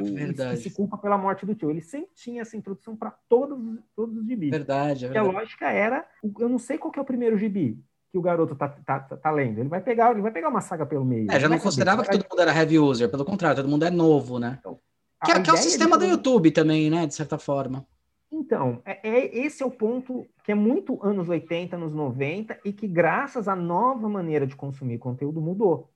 é 0.49 0.55
se 0.55 0.71
culpa 0.71 0.97
pela 0.97 1.17
morte 1.17 1.45
do 1.45 1.53
tio. 1.53 1.69
Ele 1.69 1.81
sempre 1.81 2.09
tinha 2.15 2.41
essa 2.41 2.57
introdução 2.57 2.95
para 2.95 3.11
todos, 3.29 3.59
todos 3.95 4.17
os 4.17 4.25
gibis. 4.25 4.49
Verdade, 4.49 5.05
é 5.05 5.09
verdade. 5.09 5.27
E 5.27 5.29
a 5.29 5.39
lógica 5.39 5.69
era, 5.69 6.05
eu 6.39 6.49
não 6.49 6.57
sei 6.57 6.79
qual 6.79 6.91
é 6.97 6.99
o 6.99 7.05
primeiro 7.05 7.37
gibi 7.37 7.79
que 8.11 8.17
o 8.17 8.21
garoto 8.21 8.55
tá, 8.55 8.69
tá, 8.69 8.99
tá, 9.01 9.17
tá, 9.17 9.31
lendo. 9.31 9.59
Ele 9.59 9.69
vai 9.69 9.81
pegar, 9.81 10.11
ele 10.11 10.21
vai 10.21 10.31
pegar 10.31 10.49
uma 10.49 10.61
saga 10.61 10.85
pelo 10.85 11.05
meio. 11.05 11.29
É, 11.29 11.39
já 11.39 11.49
não 11.49 11.59
considerava 11.59 12.03
que 12.03 12.09
todo 12.09 12.25
mundo 12.29 12.41
era 12.41 12.57
heavy 12.57 12.79
user, 12.79 13.11
pelo 13.11 13.25
contrário, 13.25 13.57
todo 13.57 13.69
mundo 13.69 13.85
é 13.85 13.91
novo, 13.91 14.39
né? 14.39 14.57
Então, 14.59 14.79
que, 15.25 15.31
é, 15.31 15.41
que 15.41 15.49
é 15.49 15.53
o 15.53 15.57
sistema 15.57 15.97
do 15.97 16.05
YouTube 16.05 16.51
também, 16.51 16.89
né, 16.89 17.05
de 17.05 17.15
certa 17.15 17.37
forma. 17.37 17.85
Então, 18.31 18.81
é, 18.85 19.07
é, 19.07 19.37
esse 19.37 19.63
é 19.63 19.65
o 19.65 19.71
ponto 19.71 20.25
que 20.43 20.51
é 20.51 20.55
muito 20.55 20.99
anos 21.03 21.29
80, 21.29 21.75
anos 21.75 21.93
90, 21.93 22.59
e 22.65 22.73
que 22.73 22.87
graças 22.87 23.47
à 23.47 23.55
nova 23.55 24.07
maneira 24.09 24.45
de 24.45 24.55
consumir 24.55 24.97
conteúdo 24.97 25.41
mudou. 25.41 25.89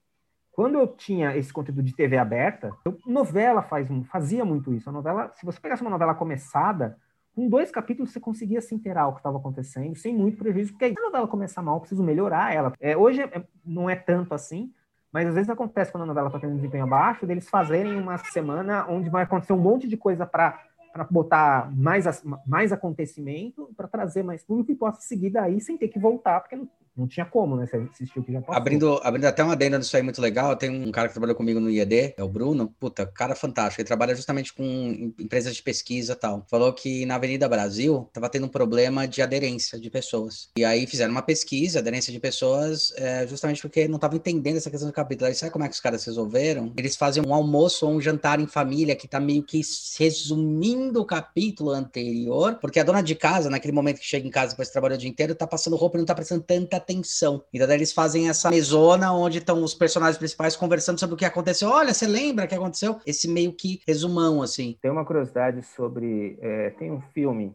Quando 0.50 0.78
eu 0.78 0.86
tinha 0.86 1.36
esse 1.36 1.52
conteúdo 1.52 1.82
de 1.82 1.94
TV 1.94 2.18
aberta, 2.18 2.70
eu, 2.84 2.98
novela 3.06 3.62
faz, 3.62 3.88
fazia 4.10 4.44
muito 4.44 4.72
isso. 4.74 4.88
A 4.88 4.92
novela, 4.92 5.32
se 5.34 5.46
você 5.46 5.58
pegasse 5.58 5.82
uma 5.82 5.90
novela 5.90 6.14
começada, 6.14 6.98
com 7.34 7.48
dois 7.48 7.70
capítulos 7.70 8.12
você 8.12 8.20
conseguia 8.20 8.60
se 8.60 8.74
inteirar 8.74 9.08
o 9.08 9.12
que 9.12 9.20
estava 9.20 9.38
acontecendo, 9.38 9.96
sem 9.96 10.14
muito 10.14 10.36
prejuízo, 10.36 10.72
porque 10.72 10.86
aí, 10.86 10.92
se 10.92 11.00
a 11.00 11.06
novela 11.06 11.26
começar 11.26 11.62
mal, 11.62 11.76
eu 11.76 11.80
preciso 11.80 12.02
melhorar 12.02 12.54
ela. 12.54 12.72
É, 12.78 12.96
hoje 12.96 13.22
é, 13.22 13.44
não 13.64 13.88
é 13.88 13.96
tanto 13.96 14.34
assim, 14.34 14.72
mas 15.12 15.28
às 15.28 15.34
vezes 15.34 15.50
acontece 15.50 15.92
quando 15.92 16.04
a 16.04 16.06
novela 16.06 16.28
está 16.28 16.38
tendo 16.40 16.56
desempenho 16.56 16.84
abaixo, 16.84 17.26
deles 17.26 17.48
fazerem 17.48 18.00
uma 18.00 18.16
semana 18.18 18.86
onde 18.88 19.10
vai 19.10 19.24
acontecer 19.24 19.52
um 19.52 19.58
monte 19.58 19.86
de 19.86 19.96
coisa 19.96 20.26
para 20.26 20.58
para 20.92 21.04
botar 21.04 21.72
mais, 21.74 22.22
mais 22.46 22.70
acontecimento, 22.70 23.70
para 23.74 23.88
trazer 23.88 24.22
mais 24.22 24.44
público 24.44 24.72
e 24.72 24.74
possa 24.74 25.00
seguir 25.00 25.30
daí 25.30 25.58
sem 25.58 25.78
ter 25.78 25.88
que 25.88 25.98
voltar, 25.98 26.40
porque 26.40 26.54
não, 26.54 26.68
Não 26.96 27.08
tinha 27.08 27.24
como, 27.24 27.56
né? 27.56 27.66
Você 27.66 27.76
assistiu 27.76 28.22
que 28.22 28.32
já 28.32 28.40
passou. 28.40 28.54
Abrindo, 28.54 29.00
abrindo 29.02 29.24
até 29.24 29.42
uma 29.42 29.54
adenda 29.54 29.78
disso 29.78 29.96
aí 29.96 30.02
muito 30.02 30.20
legal, 30.20 30.54
tem 30.56 30.70
um 30.70 30.92
cara 30.92 31.08
que 31.08 31.14
trabalhou 31.14 31.34
comigo 31.34 31.58
no 31.58 31.70
IED, 31.70 32.14
é 32.16 32.22
o 32.22 32.28
Bruno. 32.28 32.74
Puta, 32.78 33.06
cara 33.06 33.34
fantástico. 33.34 33.80
Ele 33.80 33.86
trabalha 33.86 34.14
justamente 34.14 34.52
com 34.52 35.12
empresas 35.18 35.54
de 35.56 35.62
pesquisa 35.62 36.12
e 36.12 36.16
tal. 36.16 36.44
Falou 36.50 36.72
que 36.72 37.06
na 37.06 37.14
Avenida 37.14 37.48
Brasil 37.48 38.10
tava 38.12 38.28
tendo 38.28 38.44
um 38.44 38.48
problema 38.48 39.08
de 39.08 39.22
aderência 39.22 39.80
de 39.80 39.88
pessoas. 39.88 40.50
E 40.56 40.64
aí 40.64 40.86
fizeram 40.86 41.12
uma 41.12 41.22
pesquisa, 41.22 41.78
aderência 41.78 42.12
de 42.12 42.20
pessoas, 42.20 42.92
é, 42.96 43.26
justamente 43.26 43.62
porque 43.62 43.88
não 43.88 43.96
estavam 43.96 44.18
entendendo 44.18 44.56
essa 44.58 44.70
questão 44.70 44.88
do 44.88 44.94
capítulo. 44.94 45.28
Aí 45.28 45.34
sabe 45.34 45.50
como 45.50 45.64
é 45.64 45.68
que 45.68 45.74
os 45.74 45.80
caras 45.80 46.04
resolveram? 46.04 46.74
Eles 46.76 46.94
fazem 46.94 47.24
um 47.26 47.32
almoço 47.32 47.86
ou 47.86 47.92
um 47.92 48.00
jantar 48.00 48.38
em 48.38 48.46
família 48.46 48.94
que 48.94 49.08
tá 49.08 49.18
meio 49.18 49.42
que 49.42 49.62
resumindo 49.98 51.00
o 51.00 51.06
capítulo 51.06 51.70
anterior, 51.70 52.58
porque 52.60 52.78
a 52.78 52.84
dona 52.84 53.02
de 53.02 53.14
casa, 53.14 53.48
naquele 53.48 53.72
momento 53.72 53.98
que 53.98 54.06
chega 54.06 54.26
em 54.26 54.30
casa 54.30 54.50
depois 54.50 54.68
que 54.68 54.72
trabalhou 54.72 54.96
o 54.96 55.00
dia 55.00 55.08
inteiro, 55.08 55.34
tá 55.34 55.46
passando 55.46 55.76
roupa 55.76 55.96
e 55.96 56.00
não 56.00 56.06
tá 56.06 56.14
prestando 56.14 56.42
tanta 56.42 56.81
atenção. 56.82 57.42
Então 57.52 57.66
daí 57.66 57.76
eles 57.76 57.92
fazem 57.92 58.28
essa 58.28 58.50
mesona 58.50 59.12
onde 59.12 59.38
estão 59.38 59.62
os 59.62 59.74
personagens 59.74 60.18
principais 60.18 60.56
conversando 60.56 60.98
sobre 60.98 61.14
o 61.14 61.18
que 61.18 61.24
aconteceu. 61.24 61.68
Olha, 61.68 61.94
você 61.94 62.06
lembra 62.06 62.44
o 62.44 62.48
que 62.48 62.54
aconteceu? 62.54 63.00
Esse 63.06 63.28
meio 63.28 63.52
que 63.52 63.80
resumão, 63.86 64.42
assim. 64.42 64.76
Tem 64.80 64.90
uma 64.90 65.04
curiosidade 65.04 65.62
sobre. 65.62 66.38
É, 66.40 66.70
tem 66.70 66.90
um 66.90 67.00
filme, 67.00 67.54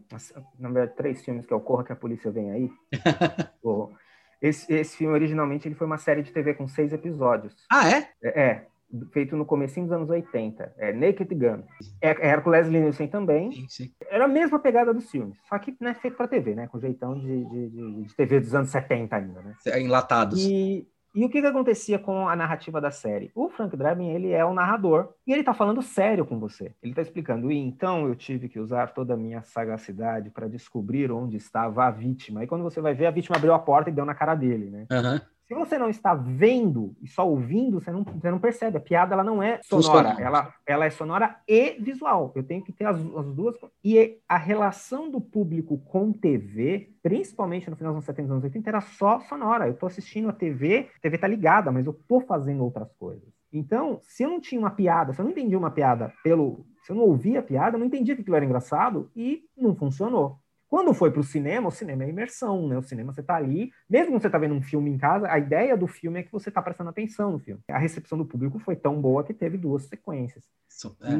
na 0.60 0.70
verdade, 0.70 0.98
três 0.98 1.24
filmes 1.24 1.46
que 1.46 1.54
é 1.54 1.56
o 1.56 1.62
Corra 1.62 1.84
que 1.84 1.92
a 1.92 1.96
Polícia 1.96 2.32
Vem 2.32 2.52
Aí. 2.52 2.70
esse, 4.42 4.74
esse 4.74 4.98
filme, 4.98 5.14
originalmente, 5.14 5.68
ele 5.68 5.76
foi 5.76 5.88
uma 5.88 5.98
série 5.98 6.24
de 6.24 6.32
TV 6.32 6.54
com 6.54 6.68
seis 6.68 6.94
episódios. 6.94 7.54
Ah, 7.70 7.90
é? 7.90 8.10
É. 8.24 8.42
é 8.42 8.66
feito 9.12 9.36
no 9.36 9.46
começo 9.46 9.80
dos 9.82 9.92
anos 9.92 10.10
80. 10.10 10.74
É 10.78 10.94
Naked 10.94 11.34
Gun. 11.34 11.64
É, 12.02 12.10
é 12.10 12.30
Hercules 12.30 12.70
Nielsen 12.70 13.08
também. 13.08 13.52
Sim, 13.52 13.66
sim. 13.68 13.92
Era 14.10 14.26
a 14.26 14.28
mesma 14.28 14.60
pegada 14.60 14.94
dos 14.94 15.10
filmes, 15.10 15.38
só 15.48 15.58
que 15.60 15.76
né, 15.80 15.94
feito 15.96 16.16
para 16.16 16.28
TV, 16.28 16.56
né? 16.56 16.68
Com 16.68 16.80
jeitão 16.80 17.18
de, 17.20 17.46
de, 17.46 17.70
de, 18.04 18.16
TV 18.16 18.40
dos 18.40 18.54
anos 18.56 18.70
70 18.70 19.16
ainda, 19.16 19.42
né? 19.42 19.56
Enlatados. 19.80 20.40
E, 20.40 20.88
e 21.14 21.26
o 21.26 21.30
que, 21.30 21.42
que 21.42 21.48
acontecia 21.48 21.98
com 21.98 22.30
a 22.30 22.36
narrativa 22.36 22.80
da 22.80 22.92
série? 22.92 23.32
O 23.34 23.50
Frank 23.50 23.76
Drebin, 23.76 24.10
ele 24.10 24.32
é 24.32 24.46
o 24.46 24.54
narrador 24.54 25.14
e 25.26 25.34
ele 25.34 25.44
tá 25.44 25.54
falando 25.54 25.82
sério 25.82 26.26
com 26.26 26.40
você. 26.40 26.76
Ele 26.82 26.94
tá 26.94 27.02
explicando, 27.02 27.52
e 27.52 27.58
então 27.58 28.08
eu 28.08 28.16
tive 28.16 28.48
que 28.48 28.60
usar 28.60 28.94
toda 28.94 29.16
a 29.16 29.18
minha 29.18 29.42
sagacidade 29.42 30.30
para 30.30 30.48
descobrir 30.48 31.12
onde 31.12 31.38
estava 31.38 31.86
a 31.86 31.92
vítima. 31.92 32.44
E 32.44 32.48
quando 32.48 32.64
você 32.64 32.80
vai 32.80 32.94
ver, 32.94 33.08
a 33.08 33.12
vítima 33.12 33.36
abriu 33.36 33.54
a 33.54 33.60
porta 33.60 33.90
e 33.90 33.94
deu 33.94 34.06
na 34.06 34.14
cara 34.14 34.36
dele, 34.36 34.70
né? 34.70 34.86
Uhum. 34.92 35.20
Se 35.48 35.56
você 35.56 35.78
não 35.78 35.90
está 35.90 36.14
vendo 36.14 36.94
e 37.02 37.08
só 37.08 37.26
ouvindo, 37.26 37.80
você 37.80 37.90
não, 37.90 38.04
você 38.04 38.30
não 38.30 38.38
percebe. 38.38 38.78
A 38.78 38.82
piada 38.82 39.14
ela 39.14 39.24
não 39.24 39.42
é 39.42 39.62
sonora, 39.64 40.18
ela, 40.20 40.54
ela 40.66 40.86
é 40.86 40.90
sonora 40.90 41.38
e 41.48 41.78
visual. 41.80 42.34
Eu 42.36 42.44
tenho 42.44 42.62
que 42.62 42.74
ter 42.74 42.84
as, 42.84 42.98
as, 42.98 43.34
duas. 43.34 43.56
E 43.82 44.20
a 44.28 44.36
relação 44.36 45.10
do 45.10 45.22
público 45.22 45.78
com 45.78 46.12
TV, 46.12 46.90
principalmente 47.02 47.70
no 47.70 47.78
final 47.78 47.94
dos 47.94 48.00
anos 48.00 48.06
70 48.06 48.28
e 48.28 48.32
anos 48.32 48.44
80, 48.44 48.70
era 48.70 48.82
só 48.82 49.22
sonora. 49.22 49.68
Eu 49.68 49.74
estou 49.74 49.88
assistindo 49.88 50.28
a 50.28 50.34
TV, 50.34 50.90
a 50.98 51.00
TV 51.00 51.16
está 51.16 51.28
ligada, 51.28 51.72
mas 51.72 51.86
eu 51.86 51.94
estou 51.94 52.20
fazendo 52.20 52.66
outras 52.66 52.92
coisas. 53.00 53.30
Então, 53.52 54.02
se 54.04 54.24
eu 54.24 54.30
não 54.30 54.42
tinha 54.42 54.60
uma 54.60 54.72
piada, 54.72 55.14
se 55.14 55.22
eu 55.22 55.24
não 55.24 55.32
entendia 55.32 55.58
uma 55.58 55.72
piada 55.72 56.14
pelo. 56.26 56.66
Se 56.84 56.92
eu 56.92 56.98
não 56.98 57.04
ouvia 57.04 57.40
a 57.40 57.44
piada, 57.44 57.76
eu 57.76 57.80
não 57.80 57.88
entendia 57.88 58.16
que 58.16 58.22
aquilo 58.22 58.36
era 58.36 58.46
engraçado 58.46 59.10
e 59.16 59.44
não 59.58 59.74
funcionou. 59.74 60.40
Quando 60.70 60.94
foi 60.94 61.10
para 61.12 61.22
o 61.22 61.24
cinema, 61.24 61.70
o 61.70 61.72
cinema 61.72 62.04
é 62.04 62.10
imersão, 62.10 62.68
né? 62.68 62.78
O 62.78 62.82
cinema 62.82 63.14
você 63.14 63.22
está 63.22 63.36
ali, 63.36 63.72
mesmo 63.90 64.16
que 64.16 64.22
você 64.22 64.28
está 64.28 64.38
vendo 64.38 64.54
um 64.54 64.62
filme 64.62 64.90
em 64.90 64.98
casa, 64.98 65.32
a 65.32 65.40
ideia 65.40 65.78
do 65.78 65.88
filme 65.88 66.20
é 66.20 66.24
que 66.24 66.32
você 66.32 66.50
está 66.50 66.62
prestando 66.62 66.90
atenção 66.90 67.32
no 67.32 67.40
filme. 67.40 67.62
A 67.70 67.78
recepção 67.78 68.18
do 68.18 68.26
público 68.26 68.60
foi 68.60 68.76
tão 68.76 69.02
boa 69.02 69.24
que 69.24 69.34
teve 69.34 69.58
duas 69.58 69.84
sequências. 69.84 70.44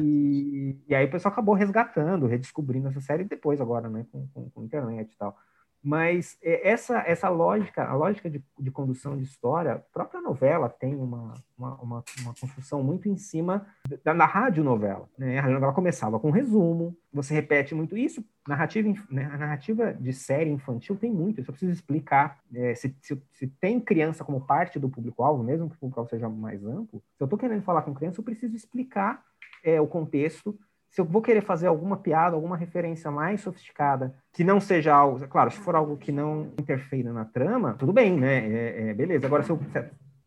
E, 0.00 0.76
e, 0.86 0.94
aí 0.94 1.06
o 1.06 1.10
pessoal 1.10 1.32
acabou 1.32 1.54
resgatando, 1.54 2.26
redescobrindo 2.26 2.88
essa 2.88 3.00
série 3.00 3.24
depois 3.24 3.60
agora, 3.60 3.88
né? 3.88 4.06
Com, 4.12 4.28
com, 4.28 4.50
com 4.50 4.64
internet 4.64 5.12
e 5.12 5.16
tal. 5.16 5.36
Mas 5.82 6.36
é, 6.42 6.68
essa, 6.68 6.98
essa 7.06 7.28
lógica, 7.28 7.84
a 7.84 7.94
lógica 7.94 8.28
de, 8.28 8.42
de 8.58 8.70
condução 8.70 9.16
de 9.16 9.22
história, 9.22 9.72
a 9.72 9.78
própria 9.78 10.20
novela 10.20 10.68
tem 10.68 10.94
uma, 10.94 11.34
uma, 11.56 11.74
uma, 11.80 12.04
uma 12.20 12.34
construção 12.38 12.82
muito 12.82 13.08
em 13.08 13.16
cima 13.16 13.66
da, 14.04 14.12
da 14.12 14.26
radionovela. 14.26 15.08
Né? 15.16 15.38
A 15.38 15.48
novela 15.48 15.72
começava 15.72 16.18
com 16.18 16.28
um 16.28 16.32
resumo, 16.32 16.96
você 17.12 17.32
repete 17.32 17.74
muito 17.74 17.96
isso. 17.96 18.24
Narrativa, 18.46 18.88
né? 19.10 19.30
A 19.32 19.36
narrativa 19.36 19.92
de 19.92 20.12
série 20.12 20.50
infantil 20.50 20.96
tem 20.96 21.12
muito, 21.12 21.40
eu 21.40 21.44
preciso 21.44 21.72
explicar. 21.72 22.38
É, 22.54 22.74
se, 22.74 22.96
se, 23.02 23.22
se, 23.32 23.46
tem 23.46 23.78
criança 23.78 24.24
como 24.24 24.40
parte 24.40 24.78
do 24.78 24.88
público-alvo, 24.88 25.42
mesmo 25.42 25.68
que 25.68 25.76
o 25.76 25.78
público-alvo 25.78 26.10
seja 26.10 26.28
mais 26.28 26.64
amplo, 26.64 27.02
se 27.16 27.22
eu 27.22 27.26
estou 27.26 27.38
querendo 27.38 27.62
falar 27.62 27.82
com 27.82 27.94
criança, 27.94 28.20
eu 28.20 28.24
preciso 28.24 28.56
explicar 28.56 29.22
é, 29.62 29.80
o 29.80 29.86
contexto 29.86 30.58
se 30.90 31.00
eu 31.00 31.04
vou 31.04 31.20
querer 31.20 31.42
fazer 31.42 31.66
alguma 31.66 31.96
piada, 31.96 32.34
alguma 32.34 32.56
referência 32.56 33.10
mais 33.10 33.40
sofisticada, 33.40 34.14
que 34.32 34.42
não 34.42 34.60
seja 34.60 34.94
algo, 34.94 35.26
claro, 35.28 35.50
se 35.50 35.58
for 35.58 35.74
algo 35.74 35.96
que 35.96 36.10
não 36.10 36.52
interfira 36.58 37.12
na 37.12 37.24
trama, 37.24 37.74
tudo 37.74 37.92
bem, 37.92 38.18
né? 38.18 38.48
É, 38.48 38.88
é, 38.88 38.94
beleza. 38.94 39.26
Agora, 39.26 39.42
se, 39.42 39.50
eu, 39.50 39.60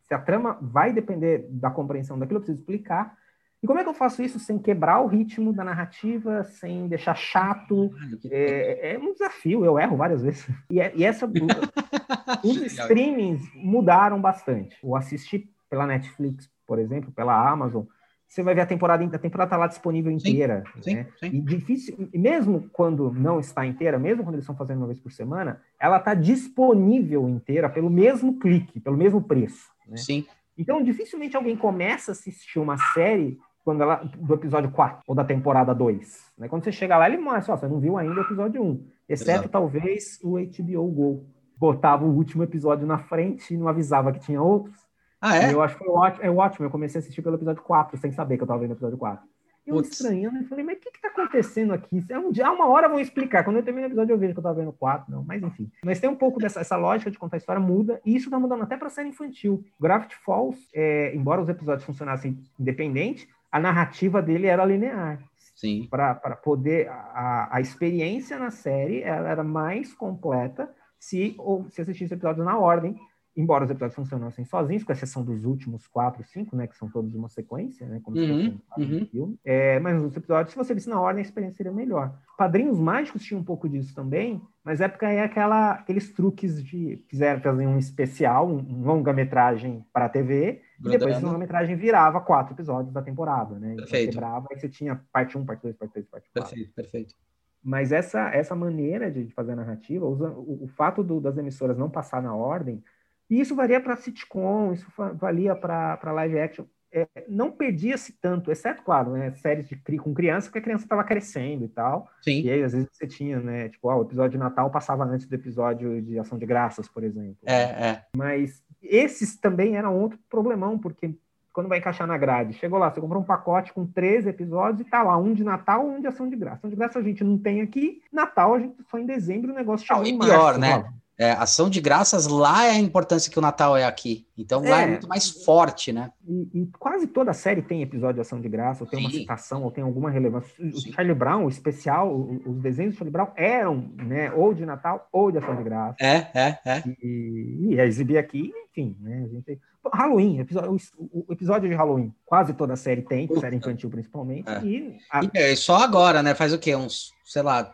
se, 0.04 0.14
a, 0.14 0.20
trama 0.20 0.58
vai 0.62 0.94
depender 0.94 1.48
da 1.50 1.70
compreensão 1.70 2.18
daquilo, 2.18 2.38
eu 2.38 2.42
preciso 2.42 2.60
explicar. 2.60 3.18
E 3.64 3.68
como 3.68 3.80
é 3.80 3.84
que 3.84 3.90
eu 3.90 3.94
faço 3.94 4.24
isso 4.24 4.40
sem 4.40 4.58
quebrar 4.58 5.02
o 5.02 5.08
ritmo 5.08 5.54
da 5.54 5.64
narrativa, 5.64 6.44
sem 6.44 6.88
deixar 6.88 7.16
chato? 7.16 7.92
É, 8.30 8.94
é 8.94 9.00
um 9.00 9.14
desafio, 9.14 9.64
eu 9.64 9.80
erro 9.80 9.98
várias 9.98 10.22
vezes. 10.24 10.48
E, 10.70 10.80
é, 10.80 10.92
e 10.96 11.04
essa, 11.04 11.28
os 12.44 12.58
streamings 12.58 13.42
mudaram 13.56 14.20
bastante. 14.20 14.78
O 14.82 14.96
assistir 14.96 15.50
pela 15.70 15.86
Netflix, 15.86 16.50
por 16.66 16.80
exemplo, 16.80 17.12
pela 17.12 17.50
Amazon, 17.50 17.84
você 18.32 18.44
vai 18.44 18.56
ver 18.56 18.62
a 18.62 18.66
temporada, 18.66 19.04
a 19.04 19.20
temporada 19.20 19.50
está 19.50 19.58
lá 19.58 19.68
disponível 19.68 20.10
inteira. 20.10 20.64
Sim, 20.80 20.96
né? 20.96 21.08
sim, 21.20 21.30
sim. 21.30 21.36
E 21.36 21.42
difícil, 21.42 22.10
e 22.14 22.18
mesmo 22.18 22.70
quando 22.72 23.12
não 23.12 23.42
está 23.42 23.66
inteira, 23.66 24.00
mesmo 24.00 24.24
quando 24.24 24.36
eles 24.36 24.46
estão 24.46 24.56
fazendo 24.56 24.78
uma 24.78 24.88
vez 24.88 25.02
por 25.02 25.12
semana, 25.12 25.62
ela 25.78 25.98
está 25.98 26.14
disponível 26.14 27.28
inteira 27.28 27.70
pelo 27.70 27.90
mesmo 27.90 28.40
clique, 28.40 28.80
pelo 28.80 28.96
mesmo 28.96 29.22
preço. 29.22 29.70
Né? 29.86 29.98
Sim. 29.98 30.26
Então, 30.58 30.82
dificilmente 30.82 31.36
alguém 31.36 31.58
começa 31.58 32.12
a 32.12 32.14
assistir 32.14 32.58
uma 32.58 32.78
série 32.94 33.38
quando 33.66 33.84
ela, 33.84 33.96
do 33.96 34.34
episódio 34.34 34.72
4 34.72 35.02
ou 35.06 35.14
da 35.14 35.26
temporada 35.26 35.76
2. 35.76 36.32
Né? 36.38 36.48
Quando 36.48 36.64
você 36.64 36.72
chega 36.72 36.98
lá, 36.98 37.10
ele 37.10 37.18
mostra, 37.18 37.54
ó, 37.54 37.58
você 37.58 37.68
não 37.68 37.82
viu 37.82 37.98
ainda 37.98 38.16
o 38.16 38.24
episódio 38.24 38.64
1, 38.64 38.88
exceto 39.10 39.32
Exato. 39.32 39.50
talvez 39.50 40.20
o 40.24 40.38
HBO 40.40 40.88
Go. 40.88 41.26
Botava 41.58 42.06
o 42.06 42.16
último 42.16 42.44
episódio 42.44 42.88
na 42.88 42.98
frente 42.98 43.54
e 43.54 43.58
não 43.58 43.68
avisava 43.68 44.14
que 44.14 44.22
tinha 44.22 44.42
outros. 44.42 44.90
Ah, 45.22 45.38
é? 45.38 45.54
eu 45.54 45.62
acho 45.62 45.78
que 45.78 45.84
foi 45.86 45.94
ótimo, 45.94 46.26
é 46.26 46.32
ótimo. 46.32 46.66
Eu 46.66 46.72
comecei 46.72 47.00
a 47.00 47.02
assistir 47.02 47.22
pelo 47.22 47.36
episódio 47.36 47.62
4, 47.62 47.98
sem 47.98 48.12
saber 48.12 48.38
que 48.38 48.44
eu 48.44 48.48
tava 48.48 48.60
vendo 48.60 48.72
o 48.72 48.74
episódio 48.74 48.98
4. 48.98 49.24
Eu 49.66 49.76
Putz. 49.76 49.92
estranhando, 49.92 50.40
eu 50.40 50.48
falei, 50.48 50.66
mas 50.66 50.78
o 50.78 50.80
que 50.80 50.92
que 50.92 51.02
tá 51.02 51.10
acontecendo 51.10 51.72
aqui? 51.72 52.04
É 52.10 52.18
um 52.18 52.32
dia, 52.32 52.52
uma 52.52 52.68
hora 52.68 52.90
vão 52.90 53.00
explicar. 53.00 53.44
Quando 53.44 53.58
eu 53.58 53.64
termino 53.64 53.86
o 53.86 53.90
episódio, 53.90 54.14
eu 54.14 54.18
vejo 54.18 54.34
que 54.34 54.40
eu 54.40 54.44
tava 54.44 54.60
vendo 54.60 54.74
4, 54.74 55.12
não, 55.12 55.24
mas 55.24 55.44
enfim. 55.44 55.72
Mas 55.86 56.00
tem 56.00 56.10
um 56.10 56.16
pouco 56.16 56.40
dessa 56.40 56.60
essa 56.60 56.76
lógica 56.76 57.12
de 57.12 57.20
contar 57.20 57.38
a 57.38 57.38
história 57.38 57.62
muda, 57.62 58.02
e 58.04 58.16
isso 58.16 58.30
tá 58.32 58.40
mudando 58.40 58.64
até 58.64 58.76
pra 58.76 58.90
série 58.90 59.10
infantil. 59.10 59.64
Gravity 59.80 60.16
Falls, 60.26 60.68
é, 60.74 61.16
embora 61.16 61.42
os 61.42 61.50
episódios 61.50 61.86
funcionassem 61.86 62.40
independente, 62.60 63.30
a 63.52 63.60
narrativa 63.60 64.22
dele 64.22 64.48
era 64.48 64.66
linear. 64.66 65.20
Sim. 65.56 65.88
Para 65.92 66.16
poder. 66.44 66.90
A, 66.90 67.50
a 67.52 67.62
experiência 67.62 68.40
na 68.40 68.50
série 68.50 69.04
ela 69.04 69.30
era 69.30 69.44
mais 69.44 69.94
completa 69.94 70.74
se, 70.98 71.36
ou, 71.38 71.70
se 71.70 71.82
assistisse 71.82 72.14
episódios 72.14 72.44
na 72.44 72.58
ordem 72.58 72.96
embora 73.36 73.64
os 73.64 73.70
episódios 73.70 73.96
funcionassem 73.96 74.44
sozinhos, 74.44 74.84
com 74.84 74.92
exceção 74.92 75.24
dos 75.24 75.46
últimos 75.46 75.88
quatro, 75.88 76.24
cinco, 76.24 76.56
né, 76.56 76.68
que 76.68 76.76
são 76.76 76.90
todos 76.90 77.16
uma 77.16 77.30
sequência, 77.30 77.88
né, 77.88 78.00
como 78.04 78.18
uhum, 78.18 78.26
se 78.26 78.52
fosse 78.52 78.82
um 78.82 78.82
uhum. 78.82 79.06
filme. 79.06 79.40
É, 79.46 79.80
mas 79.80 80.02
nos 80.02 80.16
episódios, 80.16 80.52
se 80.52 80.58
você 80.58 80.74
visse 80.74 80.90
na 80.90 81.00
ordem, 81.00 81.22
a 81.22 81.26
experiência 81.26 81.58
seria 81.58 81.72
melhor. 81.72 82.14
Padrinhos 82.38 82.80
Mágicos 82.80 83.24
tinha 83.24 83.40
um 83.40 83.44
pouco 83.44 83.70
disso 83.70 83.96
também, 83.96 84.42
mas 84.64 84.82
época 84.82 85.10
é 85.10 85.24
aquela, 85.24 85.72
aqueles 85.72 86.12
truques 86.12 86.64
de 86.64 87.04
fizeram 87.08 87.42
fazer 87.42 87.66
um 87.66 87.78
especial, 87.78 88.48
um, 88.48 88.58
um 88.58 88.84
longa-metragem 88.84 89.86
para 89.94 90.06
a 90.06 90.10
TV, 90.10 90.62
e 90.80 90.90
depois 90.90 91.16
esse 91.16 91.24
longa-metragem 91.24 91.76
virava 91.76 92.20
quatro 92.20 92.54
episódios 92.54 92.94
da 92.94 93.02
temporada, 93.02 93.58
né? 93.58 93.76
Perfeito. 93.76 94.10
Então, 94.10 94.22
quebrava, 94.22 94.48
aí 94.52 94.60
você 94.60 94.68
tinha 94.68 95.02
parte 95.12 95.38
1, 95.38 95.46
parte 95.46 95.64
2, 95.64 95.76
parte 95.76 95.94
3, 95.94 96.08
parte 96.08 96.30
4. 96.34 96.50
Perfeito, 96.50 96.74
perfeito. 96.74 97.16
Mas 97.64 97.92
essa, 97.92 98.30
essa 98.30 98.56
maneira 98.56 99.12
de 99.12 99.32
fazer 99.34 99.52
a 99.52 99.56
narrativa, 99.56 100.04
o, 100.04 100.64
o 100.64 100.68
fato 100.68 101.04
do, 101.04 101.22
das 101.22 101.38
emissoras 101.38 101.78
não 101.78 101.90
passar 101.90 102.22
na 102.22 102.36
ordem, 102.36 102.84
e 103.32 103.40
isso 103.40 103.56
varia 103.56 103.80
para 103.80 103.96
sitcom, 103.96 104.74
isso 104.74 104.86
valia 105.16 105.56
para 105.56 106.12
live 106.12 106.38
action. 106.38 106.66
É, 106.94 107.08
não 107.30 107.50
perdia-se 107.50 108.12
tanto, 108.20 108.52
exceto, 108.52 108.84
claro, 108.84 109.12
né, 109.12 109.32
séries 109.32 109.70
de, 109.70 109.78
com 109.98 110.14
criança, 110.14 110.48
porque 110.48 110.60
a 110.60 110.62
criança 110.62 110.84
estava 110.84 111.06
crescendo 111.06 111.64
e 111.64 111.70
tal. 111.70 112.10
Sim. 112.22 112.42
E 112.42 112.52
aí, 112.52 112.62
às 112.62 112.74
vezes, 112.74 112.90
você 112.92 113.08
tinha, 113.08 113.40
né? 113.40 113.70
Tipo, 113.70 113.88
o 113.88 114.02
episódio 114.02 114.32
de 114.32 114.38
Natal 114.38 114.70
passava 114.70 115.06
antes 115.06 115.26
do 115.26 115.34
episódio 115.34 116.02
de 116.02 116.20
Ação 116.20 116.38
de 116.38 116.46
Graças, 116.46 116.90
por 116.90 117.06
exemplo. 117.06 117.38
É, 117.46 117.62
é. 117.62 118.06
Mas 118.14 118.62
esses 118.84 119.38
também 119.38 119.78
eram 119.78 119.98
outro 119.98 120.20
problemão, 120.30 120.78
porque 120.78 121.16
quando 121.54 121.70
vai 121.70 121.78
encaixar 121.78 122.06
na 122.06 122.18
grade, 122.18 122.54
chegou 122.56 122.78
lá, 122.78 122.92
você 122.92 123.00
comprou 123.00 123.22
um 123.22 123.26
pacote 123.26 123.72
com 123.72 123.86
13 123.86 124.28
episódios 124.28 124.86
e 124.86 124.90
tá 124.90 125.02
lá, 125.02 125.18
um 125.18 125.34
de 125.34 125.46
Natal, 125.46 125.88
um 125.88 126.02
de 126.02 126.08
Ação 126.08 126.30
de 126.30 126.36
Graça. 126.36 126.58
Ação 126.58 126.70
de 126.70 126.76
Graça 126.76 127.00
a 127.00 127.04
gente 127.04 127.24
não 127.24 127.38
tem 127.38 127.62
aqui, 127.62 128.02
Natal 128.12 128.56
a 128.56 128.60
gente 128.60 128.76
só 128.90 128.98
em 128.98 129.06
dezembro 129.06 129.54
o 129.54 129.56
negócio 129.56 129.88
chegou 129.88 130.06
em 130.06 130.18
março. 130.18 130.34
pior, 130.34 130.58
né? 130.58 130.84
É, 131.22 131.34
ação 131.34 131.70
de 131.70 131.80
graças 131.80 132.26
lá 132.26 132.66
é 132.66 132.72
a 132.72 132.80
importância 132.80 133.32
que 133.32 133.38
o 133.38 133.42
Natal 133.42 133.78
é 133.78 133.86
aqui. 133.86 134.26
Então 134.36 134.64
lá 134.64 134.82
é, 134.82 134.84
é 134.84 134.88
muito 134.88 135.08
mais 135.08 135.30
forte, 135.30 135.92
né? 135.92 136.12
E, 136.28 136.50
e, 136.54 136.66
quase 136.80 137.06
toda 137.06 137.32
série 137.32 137.62
tem 137.62 137.84
episódio 137.84 138.16
de 138.16 138.22
ação 138.22 138.42
de 138.42 138.50
graça, 138.50 138.84
ou 138.84 138.90
tem 138.90 139.00
Sim. 139.00 139.06
uma 139.06 139.12
citação, 139.12 139.64
ou 139.64 139.70
tem 139.70 139.84
alguma 139.84 140.10
relevância. 140.10 140.52
O 140.60 140.94
Charlie 140.94 141.14
Brown, 141.14 141.46
o 141.46 141.50
especial, 141.50 142.12
os 142.46 142.60
desenhos 142.60 142.96
do 142.96 142.98
Charlie 142.98 143.12
Brown 143.12 143.28
eram, 143.36 143.92
né, 143.98 144.32
ou 144.32 144.52
de 144.52 144.66
Natal 144.66 145.08
ou 145.12 145.32
de 145.32 145.38
ação 145.38 145.56
de 145.56 145.64
graça. 145.64 145.96
É, 146.02 146.28
é, 146.34 146.60
é. 146.66 146.84
E, 147.04 147.68
e 147.70 147.80
exibir 147.80 148.18
aqui, 148.18 148.52
enfim, 148.72 148.98
né? 149.00 149.24
A 149.26 149.28
gente 149.28 149.60
Halloween, 149.94 150.40
episódio, 150.40 150.78
o, 150.98 151.26
o, 151.28 151.34
episódio 151.34 151.70
de 151.70 151.76
Halloween, 151.76 152.14
quase 152.26 152.54
toda 152.54 152.74
a 152.74 152.78
série 152.78 153.02
tem, 153.02 153.28
série 153.40 153.56
infantil 153.56 153.90
principalmente. 153.90 154.50
É. 154.50 154.64
E, 154.64 154.98
a... 155.12 155.24
e 155.24 155.30
é, 155.34 155.56
só 155.56 155.78
agora, 155.78 156.22
né? 156.22 156.36
Faz 156.36 156.54
o 156.54 156.60
quê? 156.60 156.76
Uns, 156.76 157.12
sei 157.26 157.42
lá, 157.42 157.74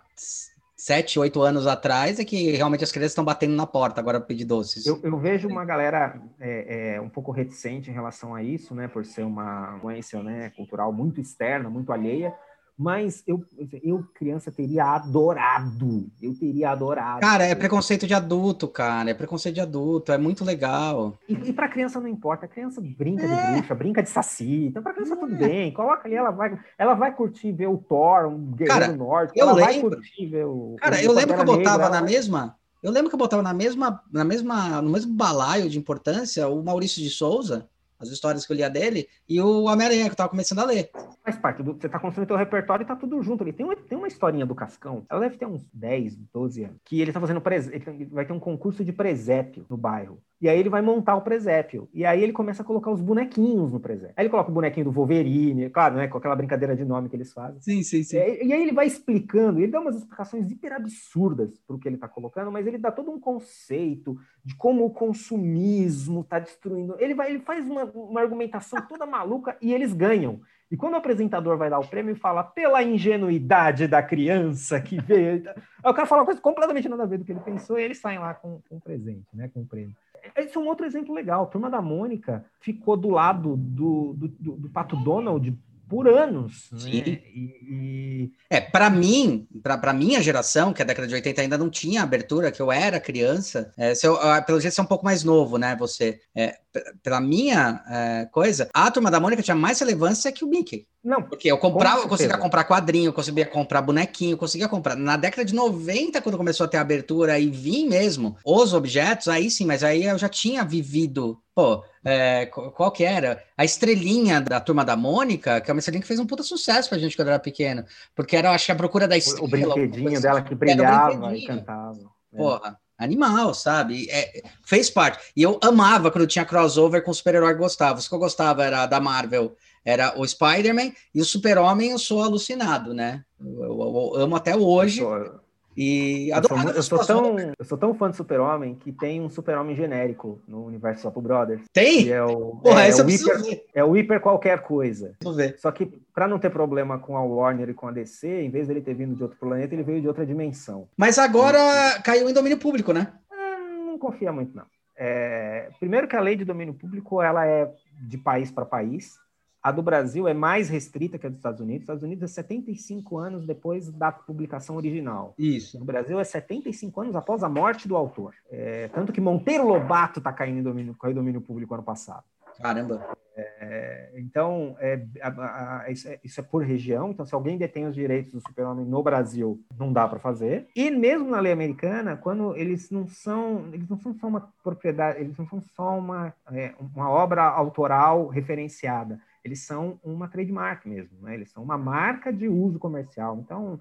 sete, 0.87 1.19
oito 1.19 1.41
anos 1.41 1.67
atrás 1.67 2.17
é 2.17 2.23
que 2.23 2.51
realmente 2.51 2.81
as 2.81 2.93
crianças 2.93 3.11
estão 3.11 3.25
batendo 3.25 3.53
na 3.53 3.67
porta 3.67 3.99
agora 3.99 4.21
para 4.21 4.27
pedir 4.27 4.45
doces. 4.45 4.85
Eu, 4.85 4.97
eu, 5.03 5.17
vejo 5.17 5.45
uma 5.49 5.65
galera 5.65 6.17
é, 6.39 6.93
é, 6.95 7.01
um 7.01 7.09
pouco 7.09 7.29
reticente 7.29 7.91
em 7.91 7.93
relação 7.93 8.33
a 8.33 8.41
isso, 8.41 8.73
né? 8.73 8.87
Por 8.87 9.05
ser 9.05 9.23
uma 9.23 9.73
influência 9.75 10.23
né, 10.23 10.49
cultural 10.55 10.93
muito 10.93 11.19
externa, 11.19 11.69
muito 11.69 11.91
alheia. 11.91 12.33
Mas 12.77 13.23
eu, 13.25 13.43
eu, 13.81 14.03
criança, 14.13 14.51
teria 14.51 14.85
adorado. 14.85 16.11
Eu 16.21 16.35
teria 16.35 16.69
adorado. 16.69 17.21
Cara, 17.21 17.43
é 17.43 17.55
preconceito 17.55 18.05
de 18.05 18.13
adulto, 18.13 18.67
cara. 18.67 19.09
É 19.09 19.15
preconceito 19.15 19.55
de 19.55 19.61
adulto. 19.61 20.11
É 20.11 20.17
muito 20.17 20.45
legal. 20.45 21.17
E, 21.27 21.33
e 21.33 21.53
pra 21.53 21.67
criança 21.67 21.99
não 21.99 22.07
importa. 22.07 22.45
A 22.45 22.49
criança 22.49 22.79
brinca 22.79 23.23
é. 23.23 23.27
de 23.27 23.51
bruxa, 23.53 23.73
brinca 23.73 24.03
de 24.03 24.09
saci. 24.09 24.65
Então, 24.67 24.83
pra 24.83 24.93
criança 24.93 25.15
é. 25.15 25.17
tudo 25.17 25.35
bem. 25.35 25.73
Coloca 25.73 26.07
ali, 26.07 26.13
ela 26.13 26.29
vai, 26.29 26.59
ela 26.77 26.93
vai 26.93 27.15
curtir 27.15 27.51
ver 27.51 27.65
o 27.65 27.77
Thor, 27.77 28.27
um 28.27 28.51
guerreiro 28.51 28.79
cara, 28.79 28.95
norte. 28.95 29.33
Eu 29.35 29.49
ela 29.49 29.53
lembro. 29.53 29.89
vai 29.89 29.99
curtir 29.99 30.27
ver 30.27 30.45
o. 30.45 30.75
Cara, 30.77 30.97
o 30.97 30.99
eu 30.99 31.13
lembro 31.13 31.33
que 31.33 31.41
eu 31.41 31.45
botava 31.45 31.83
negra, 31.83 31.89
na 31.89 32.01
mesma. 32.03 32.55
Eu 32.83 32.91
lembro 32.91 33.09
que 33.09 33.15
eu 33.15 33.19
botava 33.19 33.41
na 33.41 33.55
mesma, 33.55 34.03
na 34.13 34.23
mesma, 34.23 34.83
no 34.83 34.91
mesmo 34.91 35.11
balaio 35.15 35.67
de 35.67 35.79
importância 35.79 36.47
o 36.47 36.63
Maurício 36.63 37.01
de 37.01 37.09
Souza 37.09 37.67
as 37.99 38.09
histórias 38.09 38.45
que 38.45 38.51
eu 38.51 38.55
lia 38.57 38.69
dele, 38.69 39.07
e 39.27 39.41
o 39.41 39.63
Homem-Aranha, 39.63 40.05
que 40.05 40.11
eu 40.11 40.15
tava 40.15 40.29
começando 40.29 40.59
a 40.59 40.65
ler. 40.65 40.89
Faz 41.23 41.37
parte, 41.37 41.63
do, 41.63 41.73
você 41.73 41.89
tá 41.89 41.99
construindo 41.99 42.27
teu 42.27 42.37
repertório 42.37 42.83
e 42.83 42.87
tá 42.87 42.95
tudo 42.95 43.21
junto 43.21 43.43
ali. 43.43 43.53
Tem 43.53 43.65
uma, 43.65 43.75
tem 43.75 43.97
uma 43.97 44.07
historinha 44.07 44.45
do 44.45 44.55
Cascão, 44.55 45.05
ela 45.09 45.21
deve 45.21 45.37
ter 45.37 45.45
uns 45.45 45.67
10, 45.73 46.15
12 46.33 46.63
anos, 46.63 46.77
que 46.83 47.01
ele 47.01 47.11
tá 47.11 47.19
fazendo, 47.19 47.41
ele 47.71 48.05
vai 48.05 48.25
ter 48.25 48.33
um 48.33 48.39
concurso 48.39 48.83
de 48.83 48.93
presépio 48.93 49.65
no 49.69 49.77
bairro. 49.77 50.21
E 50.39 50.47
aí 50.47 50.59
ele 50.59 50.69
vai 50.69 50.81
montar 50.81 51.15
o 51.15 51.21
presépio. 51.21 51.89
E 51.91 52.05
aí 52.05 52.21
ele 52.21 52.31
começa 52.31 52.61
a 52.61 52.65
colocar 52.65 52.91
os 52.91 53.01
bonequinhos 53.01 53.71
no 53.71 53.79
presépio. 53.79 54.13
Aí 54.15 54.23
ele 54.23 54.29
coloca 54.29 54.51
o 54.51 54.53
bonequinho 54.53 54.85
do 54.85 54.91
Wolverine, 54.91 55.69
claro, 55.69 55.95
né? 55.95 56.07
Com 56.07 56.19
aquela 56.19 56.35
brincadeira 56.35 56.75
de 56.75 56.85
nome 56.85 57.09
que 57.09 57.15
eles 57.15 57.33
fazem. 57.33 57.59
Sim, 57.59 57.81
sim, 57.81 58.03
sim. 58.03 58.17
E, 58.17 58.45
e 58.45 58.53
aí 58.53 58.61
ele 58.61 58.71
vai 58.71 58.85
explicando, 58.85 59.59
ele 59.59 59.71
dá 59.71 59.79
umas 59.79 59.95
explicações 59.95 60.51
hiper 60.51 60.73
absurdas 60.73 61.59
pro 61.65 61.79
que 61.79 61.87
ele 61.87 61.97
tá 61.97 62.07
colocando, 62.07 62.51
mas 62.51 62.67
ele 62.67 62.77
dá 62.77 62.91
todo 62.91 63.09
um 63.09 63.19
conceito 63.19 64.15
de 64.47 64.55
como 64.55 64.85
o 64.85 64.89
consumismo 64.89 66.23
tá 66.23 66.39
destruindo. 66.39 66.95
Ele 66.99 67.13
vai, 67.13 67.29
ele 67.29 67.39
faz 67.39 67.69
uma, 67.69 67.83
uma 67.83 68.21
argumentação 68.21 68.81
toda 68.87 69.05
maluca 69.05 69.57
e 69.61 69.73
eles 69.73 69.91
ganham. 69.91 70.39
E 70.71 70.77
quando 70.77 70.93
o 70.93 70.95
apresentador 70.95 71.57
vai 71.57 71.69
dar 71.69 71.79
o 71.79 71.87
prêmio 71.87 72.13
e 72.13 72.17
fala 72.17 72.45
pela 72.45 72.81
ingenuidade 72.81 73.89
da 73.89 74.01
criança 74.01 74.79
que 74.79 75.01
veio. 75.01 75.43
Aí 75.83 75.91
o 75.91 75.93
cara 75.93 76.07
fala 76.07 76.21
uma 76.21 76.25
coisa 76.25 76.39
completamente 76.39 76.87
nada 76.87 77.03
a 77.03 77.05
ver 77.05 77.17
do 77.17 77.25
que 77.25 77.33
ele 77.33 77.41
pensou 77.41 77.77
e 77.77 77.83
eles 77.83 77.97
saem 77.97 78.19
lá 78.19 78.35
com, 78.35 78.61
com 78.69 78.77
um 78.77 78.79
presente, 78.79 79.27
né? 79.33 79.49
Com 79.53 79.59
um 79.59 79.65
prêmio. 79.65 79.93
Esse 80.33 80.55
é 80.55 80.59
um 80.61 80.67
outro 80.67 80.85
exemplo 80.85 81.13
legal. 81.13 81.43
A 81.43 81.47
Turma 81.47 81.69
da 81.69 81.81
Mônica 81.81 82.45
ficou 82.61 82.95
do 82.95 83.09
lado 83.09 83.57
do, 83.57 84.13
do, 84.13 84.27
do, 84.29 84.51
do 84.55 84.69
Pato 84.69 84.95
Donald 84.95 85.53
por 85.87 86.07
anos. 86.07 86.69
Né? 86.71 86.79
Sim. 86.79 87.01
Né? 87.01 87.03
E, 87.05 87.53
e... 87.69 88.31
É, 88.49 88.59
para 88.59 88.89
mim, 88.89 89.47
para 89.61 89.93
minha 89.93 90.21
geração, 90.21 90.73
que 90.73 90.81
é 90.81 90.83
a 90.83 90.87
década 90.87 91.07
de 91.07 91.15
80 91.15 91.41
ainda 91.41 91.57
não 91.57 91.69
tinha 91.69 92.03
abertura, 92.03 92.51
que 92.51 92.61
eu 92.61 92.71
era 92.71 92.99
criança, 92.99 93.71
é, 93.77 93.95
se 93.95 94.05
eu, 94.05 94.15
ah, 94.21 94.41
pelo 94.41 94.59
jeito 94.59 94.73
você 94.73 94.81
é 94.81 94.83
um 94.83 94.87
pouco 94.87 95.05
mais 95.05 95.23
novo, 95.23 95.57
né? 95.57 95.75
Você. 95.79 96.19
É, 96.35 96.57
pela 97.01 97.19
minha 97.19 97.83
é, 97.89 98.25
coisa, 98.31 98.69
a 98.73 98.91
Turma 98.91 99.09
da 99.09 99.19
Mônica 99.19 99.41
tinha 99.41 99.55
mais 99.55 99.79
relevância 99.79 100.31
que 100.31 100.45
o 100.45 100.47
Mickey. 100.47 100.87
Não. 101.03 101.23
Porque 101.23 101.49
eu 101.49 101.57
comprava, 101.57 102.01
eu 102.01 102.07
conseguia 102.07 102.37
comprar 102.37 102.65
quadrinho, 102.65 103.07
eu 103.07 103.13
conseguia 103.13 103.45
comprar 103.45 103.81
bonequinho, 103.81 104.33
eu 104.33 104.37
conseguia 104.37 104.67
comprar. 104.67 104.95
Na 104.95 105.15
década 105.15 105.45
de 105.45 105.55
90, 105.55 106.21
quando 106.21 106.37
começou 106.37 106.65
a 106.65 106.67
ter 106.67 106.77
abertura 106.77 107.39
e 107.39 107.49
vim 107.49 107.87
mesmo 107.87 108.37
os 108.45 108.73
objetos, 108.73 109.27
aí 109.27 109.49
sim, 109.49 109.65
mas 109.65 109.83
aí 109.83 110.03
eu 110.03 110.17
já 110.17 110.29
tinha 110.29 110.63
vivido. 110.63 111.41
Pô, 111.57 111.83
é, 112.05 112.45
qual 112.45 112.91
que 112.91 113.03
era? 113.03 113.43
A 113.57 113.65
estrelinha 113.65 114.39
da 114.39 114.59
turma 114.59 114.85
da 114.85 114.95
Mônica, 114.95 115.59
que 115.59 115.71
é 115.71 115.73
uma 115.73 115.79
estrelinha 115.79 116.03
que 116.03 116.07
fez 116.07 116.19
um 116.19 116.27
puta 116.27 116.43
sucesso 116.43 116.87
pra 116.87 116.99
gente 116.99 117.15
quando 117.15 117.29
era 117.29 117.39
pequeno. 117.39 117.83
Porque 118.15 118.35
era, 118.35 118.51
acho 118.51 118.67
que 118.67 118.71
a 118.71 118.75
procura 118.75 119.07
da 119.07 119.17
estrela. 119.17 119.43
O 119.43 119.49
brinquedinho 119.49 120.21
dela 120.21 120.43
que 120.43 120.53
brilhava 120.53 121.35
e 121.35 121.47
cantava. 121.47 121.97
É. 122.31 122.37
Porra 122.37 122.79
animal, 122.95 123.55
sabe? 123.55 124.07
É, 124.09 124.43
fez 124.63 124.89
parte. 124.91 125.31
E 125.35 125.41
eu 125.41 125.59
amava 125.63 126.11
quando 126.11 126.27
tinha 126.27 126.45
crossover 126.45 127.03
com 127.03 127.11
super-herói 127.11 127.53
que 127.53 127.59
gostava. 127.59 127.97
Os 127.97 128.07
que 128.07 128.13
eu 128.13 128.19
gostava 128.19 128.63
era 128.63 128.85
da 128.85 128.99
Marvel, 128.99 129.55
era 129.83 130.13
o 130.19 130.27
Spider-Man, 130.27 130.91
e 131.13 131.21
o 131.21 131.25
Super-Homem 131.25 131.91
eu 131.91 131.99
sou 131.99 132.21
alucinado, 132.21 132.93
né? 132.93 133.23
Eu, 133.39 133.63
eu, 133.63 134.13
eu 134.15 134.21
amo 134.21 134.35
até 134.35 134.55
hoje. 134.55 135.01
Eu 135.01 135.09
sou, 135.09 135.39
e 135.77 136.31
eu 136.31 136.43
sou, 136.43 136.57
eu, 136.57 136.83
sou 136.83 137.05
tão, 137.05 137.39
eu 137.39 137.65
sou 137.65 137.77
tão 137.77 137.93
fã 137.93 138.09
de 138.09 138.17
Super-Homem 138.17 138.73
que 138.73 138.91
tem 138.91 139.21
um 139.21 139.29
Super-Homem 139.29 139.75
genérico 139.75 140.41
no 140.47 140.65
universo 140.65 141.03
Sopo 141.03 141.21
Brothers. 141.21 141.61
Tem? 141.71 142.09
É 142.09 142.23
o, 142.23 142.55
Porra, 142.55 142.85
é, 142.85 142.89
é, 142.89 142.95
o 142.95 143.07
hiper, 143.07 143.63
é 143.75 143.83
o 143.83 143.95
hiper 143.95 144.19
qualquer 144.19 144.63
coisa. 144.63 145.15
ver. 145.35 145.55
Só 145.59 145.71
que, 145.71 145.85
para 146.15 146.27
não 146.27 146.39
ter 146.39 146.49
problema 146.49 146.97
com 146.97 147.15
a 147.15 147.21
Warner 147.21 147.69
e 147.69 147.73
com 147.75 147.87
a 147.87 147.91
DC, 147.91 148.27
em 148.41 148.49
vez 148.49 148.67
dele 148.67 148.81
ter 148.81 148.95
vindo 148.95 149.13
de 149.13 149.21
outro 149.21 149.37
planeta, 149.37 149.75
ele 149.75 149.83
veio 149.83 150.01
de 150.01 150.07
outra 150.07 150.25
dimensão. 150.25 150.87
Mas 150.97 151.19
agora 151.19 151.59
caiu 152.03 152.27
em 152.27 152.33
domínio 152.33 152.57
público, 152.57 152.91
né? 152.91 153.13
É, 153.31 153.57
não 153.85 153.99
confia 153.99 154.31
muito, 154.31 154.57
não. 154.57 154.65
É, 154.97 155.69
primeiro 155.79 156.07
que 156.07 156.15
a 156.15 156.21
lei 156.21 156.35
de 156.35 156.43
domínio 156.43 156.73
público 156.73 157.21
ela 157.21 157.45
é 157.45 157.71
de 158.01 158.17
país 158.17 158.49
para 158.49 158.65
país. 158.65 159.19
A 159.61 159.71
do 159.71 159.81
Brasil 159.81 160.27
é 160.27 160.33
mais 160.33 160.69
restrita 160.69 161.17
que 161.17 161.25
a 161.25 161.29
dos 161.29 161.39
Estados 161.39 161.59
Unidos. 161.59 161.81
Os 161.81 161.83
Estados 161.83 162.03
Unidos 162.03 162.23
é 162.23 162.33
75 162.33 163.17
anos 163.17 163.45
depois 163.45 163.89
da 163.91 164.11
publicação 164.11 164.75
original. 164.75 165.33
Isso. 165.37 165.77
No 165.79 165.85
Brasil 165.85 166.19
é 166.19 166.23
75 166.23 167.01
anos 167.01 167.15
após 167.15 167.43
a 167.43 167.49
morte 167.49 167.87
do 167.87 167.95
autor. 167.95 168.33
É, 168.49 168.87
tanto 168.89 169.11
que 169.11 169.19
Monteiro 169.19 169.67
Lobato 169.67 170.19
está 170.19 170.31
caindo 170.31 170.59
em 170.59 170.63
domínio, 170.63 170.95
caiu 170.95 171.11
em 171.11 171.15
domínio 171.15 171.41
público 171.41 171.73
ano 171.73 171.83
passado. 171.83 172.23
Caramba. 172.61 173.17
É, 173.35 174.13
então, 174.15 174.75
é, 174.79 175.05
a, 175.21 175.83
a, 175.83 175.91
isso, 175.91 176.07
é, 176.07 176.19
isso, 176.23 176.39
é, 176.39 176.43
por 176.43 176.63
região. 176.63 177.11
Então, 177.11 177.25
se 177.25 177.35
alguém 177.35 177.55
detém 177.55 177.85
os 177.85 177.93
direitos 177.93 178.33
do 178.33 178.41
super-homem 178.41 178.83
no 178.83 179.03
Brasil, 179.03 179.61
não 179.77 179.93
dá 179.93 180.07
para 180.07 180.17
fazer. 180.17 180.67
E 180.75 180.89
mesmo 180.89 181.29
na 181.29 181.39
lei 181.39 181.51
americana, 181.51 182.17
quando 182.17 182.55
eles 182.55 182.89
não 182.89 183.07
são, 183.07 183.69
eles 183.71 183.87
não 183.87 183.99
são 183.99 184.13
só 184.15 184.27
uma 184.27 184.51
propriedade, 184.63 185.19
eles 185.19 185.37
não 185.37 185.47
são 185.47 185.61
só 185.61 185.97
uma, 185.97 186.33
é, 186.51 186.73
uma 186.95 187.09
obra 187.11 187.43
autoral 187.43 188.27
referenciada 188.27 189.19
eles 189.47 189.65
são 189.65 189.99
uma 190.03 190.27
trademark 190.27 190.85
mesmo, 190.85 191.17
né? 191.21 191.33
Eles 191.33 191.49
são 191.49 191.63
uma 191.63 191.77
marca 191.77 192.31
de 192.31 192.47
uso 192.47 192.77
comercial. 192.77 193.39
Então, 193.43 193.79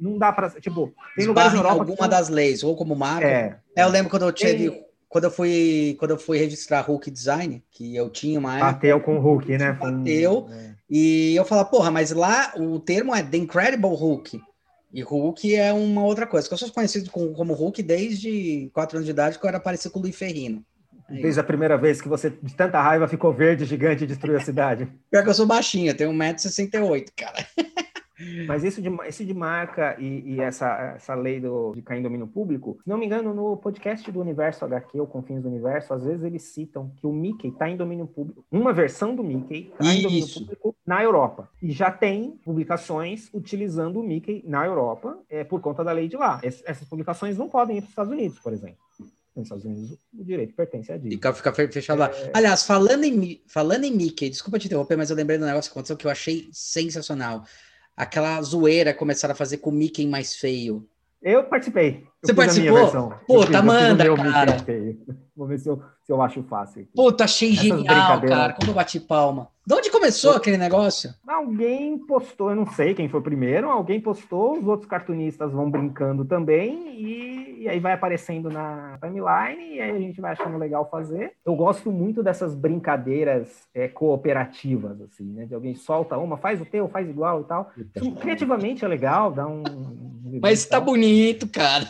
não 0.00 0.18
dá 0.18 0.32
para 0.32 0.48
tipo 0.50 0.92
tem 1.16 1.26
lugares 1.26 1.52
na 1.52 1.58
Europa 1.58 1.80
alguma 1.80 1.96
são... 1.96 2.08
das 2.08 2.28
leis 2.28 2.62
ou 2.62 2.74
como 2.74 2.96
marca. 2.96 3.26
É, 3.26 3.58
é 3.76 3.84
eu 3.84 3.88
lembro 3.88 4.10
quando 4.10 4.24
eu 4.24 4.32
tive 4.32 4.70
tem... 4.70 4.84
quando 5.08 5.24
eu 5.24 5.30
fui 5.30 5.96
quando 5.98 6.12
eu 6.12 6.18
fui 6.18 6.38
registrar 6.38 6.80
Hulk 6.80 7.10
Design, 7.10 7.62
que 7.70 7.94
eu 7.94 8.08
tinha 8.08 8.38
uma 8.38 8.58
bateu 8.58 9.00
com 9.00 9.16
o 9.16 9.20
Hulk, 9.20 9.58
né? 9.58 9.72
Bateu. 9.72 10.48
É. 10.50 10.74
E 10.88 11.34
eu 11.34 11.44
falava, 11.44 11.68
porra, 11.68 11.90
mas 11.90 12.10
lá 12.10 12.52
o 12.56 12.78
termo 12.78 13.14
é 13.14 13.22
The 13.22 13.36
Incredible 13.36 13.94
Hulk. 13.94 14.40
E 14.92 15.02
Hulk 15.02 15.54
é 15.56 15.72
uma 15.72 16.04
outra 16.04 16.26
coisa. 16.26 16.46
Que 16.46 16.54
eu 16.54 16.58
sou 16.58 16.70
conhecido 16.70 17.10
como, 17.10 17.32
como 17.32 17.52
Hulk 17.52 17.82
desde 17.82 18.70
4 18.72 18.98
anos 18.98 19.06
de 19.06 19.10
idade, 19.10 19.38
que 19.38 19.44
eu 19.44 19.48
era 19.48 19.58
parecido 19.58 19.92
com 19.92 19.98
o 19.98 20.02
Luiz 20.02 20.14
Ferrino. 20.14 20.64
Desde 21.08 21.40
a 21.40 21.44
primeira 21.44 21.76
vez 21.76 22.00
que 22.00 22.08
você, 22.08 22.30
de 22.30 22.54
tanta 22.54 22.80
raiva, 22.80 23.06
ficou 23.06 23.32
verde, 23.32 23.64
gigante 23.64 24.04
e 24.04 24.06
destruiu 24.06 24.36
a 24.36 24.40
cidade. 24.40 24.88
Pior 25.10 25.22
que 25.22 25.30
eu 25.30 25.34
sou 25.34 25.46
baixinho, 25.46 25.94
tenho 25.96 26.10
1,68m, 26.12 27.08
cara. 27.16 27.46
Mas 28.46 28.62
isso 28.62 28.80
de, 28.80 28.88
esse 29.06 29.24
de 29.24 29.34
marca 29.34 29.96
e, 29.98 30.34
e, 30.34 30.40
essa, 30.40 30.94
essa 30.96 31.14
lei 31.14 31.40
do, 31.40 31.72
de 31.74 31.82
cair 31.82 31.98
em 31.98 32.02
domínio 32.02 32.26
público, 32.26 32.78
se 32.82 32.88
não 32.88 32.96
me 32.96 33.06
engano, 33.06 33.34
no 33.34 33.56
podcast 33.56 34.10
do 34.10 34.20
Universo 34.20 34.64
HQ, 34.64 35.00
ou 35.00 35.06
Confins 35.06 35.42
do 35.42 35.48
Universo, 35.48 35.92
às 35.92 36.04
vezes 36.04 36.22
eles 36.22 36.42
citam 36.42 36.92
que 36.96 37.06
o 37.06 37.12
Mickey 37.12 37.48
está 37.48 37.68
em 37.68 37.76
domínio 37.76 38.06
público, 38.06 38.44
uma 38.50 38.72
versão 38.72 39.14
do 39.14 39.24
Mickey 39.24 39.72
está 39.72 39.92
em 39.92 40.02
domínio 40.02 40.32
público 40.32 40.76
na 40.86 41.02
Europa. 41.02 41.50
E 41.60 41.72
já 41.72 41.90
tem 41.90 42.38
publicações 42.44 43.28
utilizando 43.34 44.00
o 44.00 44.02
Mickey 44.02 44.44
na 44.46 44.64
Europa 44.64 45.18
é, 45.28 45.42
por 45.42 45.60
conta 45.60 45.82
da 45.82 45.92
lei 45.92 46.08
de 46.08 46.16
lá. 46.16 46.40
Es, 46.42 46.62
essas 46.64 46.88
publicações 46.88 47.36
não 47.36 47.48
podem 47.48 47.78
ir 47.78 47.80
para 47.80 47.86
os 47.86 47.90
Estados 47.90 48.12
Unidos, 48.12 48.38
por 48.38 48.52
exemplo 48.52 48.78
nos 49.36 49.46
Estados 49.46 49.64
Unidos 49.64 49.98
o 50.12 50.24
direito 50.24 50.54
pertence 50.54 50.92
a 50.92 50.96
Disney. 50.96 51.16
Fica, 51.16 51.32
fica 51.32 51.52
fechado 51.68 51.98
lá. 51.98 52.10
É... 52.10 52.30
Aliás, 52.34 52.64
falando 52.64 53.04
em, 53.04 53.42
falando 53.46 53.84
em 53.84 53.92
Mickey, 53.92 54.30
desculpa 54.30 54.58
te 54.58 54.66
interromper, 54.66 54.96
mas 54.96 55.10
eu 55.10 55.16
lembrei 55.16 55.38
do 55.38 55.46
negócio 55.46 55.70
que 55.70 55.76
aconteceu 55.76 55.96
que 55.96 56.06
eu 56.06 56.10
achei 56.10 56.48
sensacional. 56.52 57.44
Aquela 57.96 58.40
zoeira 58.42 58.92
começaram 58.92 59.32
a 59.32 59.36
fazer 59.36 59.58
com 59.58 59.70
o 59.70 59.72
Mickey 59.72 60.06
mais 60.06 60.34
feio. 60.34 60.88
Eu 61.22 61.44
participei. 61.44 62.02
Eu 62.22 62.28
Você 62.28 62.34
participou? 62.34 63.14
Puta, 63.26 63.62
manda, 63.62 64.04
cara. 64.16 64.56
Vou 65.34 65.46
ver 65.46 65.58
se 65.58 65.68
eu, 65.68 65.82
se 66.04 66.12
eu 66.12 66.20
acho 66.20 66.42
fácil. 66.42 66.86
Puta, 66.94 67.24
achei 67.24 67.52
Essas 67.52 67.62
genial, 67.62 68.20
cara. 68.20 68.52
Como 68.52 68.70
eu 68.70 68.74
bati 68.74 69.00
palma. 69.00 69.48
De 69.66 69.74
onde 69.74 69.90
começou 69.90 70.32
eu... 70.32 70.36
aquele 70.36 70.58
negócio? 70.58 71.14
Alguém 71.26 71.96
postou, 71.98 72.50
eu 72.50 72.56
não 72.56 72.66
sei 72.66 72.92
quem 72.92 73.08
foi 73.08 73.22
primeiro, 73.22 73.70
alguém 73.70 73.98
postou, 73.98 74.58
os 74.58 74.66
outros 74.66 74.86
cartunistas 74.88 75.50
vão 75.52 75.70
brincando 75.70 76.22
também, 76.22 77.00
e, 77.00 77.62
e 77.62 77.68
aí 77.68 77.80
vai 77.80 77.94
aparecendo 77.94 78.50
na 78.50 78.98
timeline, 79.00 79.76
e 79.76 79.80
aí 79.80 79.90
a 79.90 79.98
gente 79.98 80.20
vai 80.20 80.32
achando 80.32 80.58
legal 80.58 80.86
fazer. 80.90 81.32
Eu 81.46 81.56
gosto 81.56 81.90
muito 81.90 82.22
dessas 82.22 82.54
brincadeiras 82.54 83.48
é, 83.74 83.88
cooperativas, 83.88 85.00
assim, 85.00 85.24
né? 85.24 85.46
De 85.46 85.54
alguém 85.54 85.74
solta 85.74 86.18
uma, 86.18 86.36
faz 86.36 86.60
o 86.60 86.66
teu, 86.66 86.86
faz 86.86 87.08
igual 87.08 87.40
e 87.40 87.44
tal. 87.44 87.70
criativamente 88.20 88.84
é 88.84 88.88
legal, 88.88 89.32
dá 89.32 89.46
um. 89.46 89.62
Mas 90.42 90.66
tá 90.66 90.78
bonito, 90.78 91.48
cara. 91.48 91.88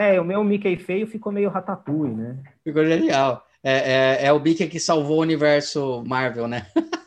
É, 0.00 0.18
o 0.18 0.24
meu 0.24 0.42
Mickey 0.42 0.78
feio 0.78 1.06
ficou 1.06 1.30
meio 1.30 1.50
ratatouille, 1.50 2.14
né? 2.14 2.38
Ficou 2.64 2.86
genial. 2.86 3.46
É, 3.62 4.22
é, 4.22 4.26
é 4.28 4.32
o 4.32 4.40
Mickey 4.40 4.66
que 4.66 4.80
salvou 4.80 5.18
o 5.18 5.20
universo 5.20 6.02
Marvel, 6.06 6.48
né? 6.48 6.66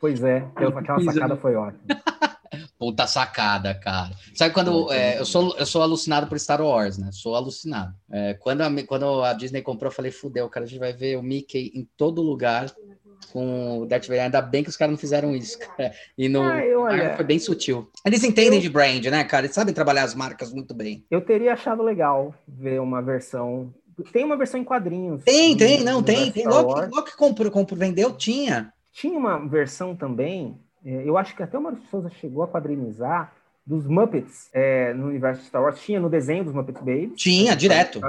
Pois 0.00 0.22
é, 0.22 0.46
aquela 0.54 1.00
sacada 1.00 1.34
foi 1.34 1.54
ótima. 1.54 1.82
Puta 2.78 3.06
sacada, 3.06 3.74
cara. 3.74 4.10
Sabe 4.34 4.52
quando 4.52 4.92
é, 4.92 5.18
eu, 5.18 5.24
sou, 5.24 5.56
eu 5.56 5.64
sou 5.64 5.80
alucinado 5.80 6.26
por 6.26 6.38
Star 6.38 6.60
Wars, 6.60 6.98
né? 6.98 7.08
Sou 7.10 7.34
alucinado. 7.34 7.94
É, 8.10 8.34
quando, 8.34 8.60
a, 8.60 8.70
quando 8.86 9.22
a 9.22 9.32
Disney 9.32 9.62
comprou, 9.62 9.90
eu 9.90 9.94
falei, 9.94 10.10
fudeu, 10.10 10.46
cara, 10.50 10.66
a 10.66 10.68
gente 10.68 10.78
vai 10.78 10.92
ver 10.92 11.16
o 11.16 11.22
Mickey 11.22 11.72
em 11.74 11.88
todo 11.96 12.20
lugar 12.20 12.66
com 13.34 13.80
o 13.80 13.86
Darth 13.86 14.06
Vader. 14.06 14.22
Ainda 14.22 14.40
bem 14.40 14.62
que 14.62 14.70
os 14.70 14.76
caras 14.76 14.92
não 14.92 14.98
fizeram 14.98 15.34
isso. 15.34 15.58
Cara. 15.58 15.92
E 16.16 16.28
no 16.28 16.40
ah, 16.40 17.16
foi 17.16 17.24
bem 17.24 17.40
sutil. 17.40 17.90
Eles 18.06 18.22
entendem 18.22 18.60
eu... 18.60 18.62
de 18.62 18.70
brand, 18.70 19.04
né, 19.06 19.24
cara? 19.24 19.46
Eles 19.46 19.54
sabem 19.56 19.74
trabalhar 19.74 20.04
as 20.04 20.14
marcas 20.14 20.52
muito 20.52 20.72
bem. 20.72 21.04
Eu 21.10 21.20
teria 21.20 21.52
achado 21.52 21.82
legal 21.82 22.32
ver 22.46 22.80
uma 22.80 23.02
versão. 23.02 23.74
Tem 24.12 24.24
uma 24.24 24.36
versão 24.36 24.60
em 24.60 24.64
quadrinhos. 24.64 25.24
Tem, 25.24 25.56
tem, 25.56 25.82
não, 25.82 26.00
tem. 26.00 26.30
tem. 26.30 26.46
Logo, 26.46 26.74
logo 26.74 27.02
que 27.02 27.16
comprou, 27.16 27.50
comprou, 27.50 27.78
vendeu, 27.78 28.12
tinha. 28.12 28.72
Tinha 28.92 29.18
uma 29.18 29.44
versão 29.48 29.96
também, 29.96 30.56
é, 30.84 31.02
eu 31.04 31.18
acho 31.18 31.34
que 31.34 31.42
até 31.42 31.58
o 31.58 31.60
Maurício 31.60 31.88
Souza 31.90 32.10
chegou 32.10 32.44
a 32.44 32.48
quadrinizar, 32.48 33.32
dos 33.66 33.86
Muppets 33.86 34.50
é, 34.52 34.92
no 34.92 35.06
universo 35.06 35.40
de 35.40 35.48
Star 35.48 35.62
Wars. 35.62 35.80
Tinha 35.80 35.98
no 35.98 36.08
desenho 36.08 36.44
dos 36.44 36.52
Muppets 36.52 36.82
Babies. 36.82 37.12
Tinha, 37.16 37.56
direto. 37.56 38.00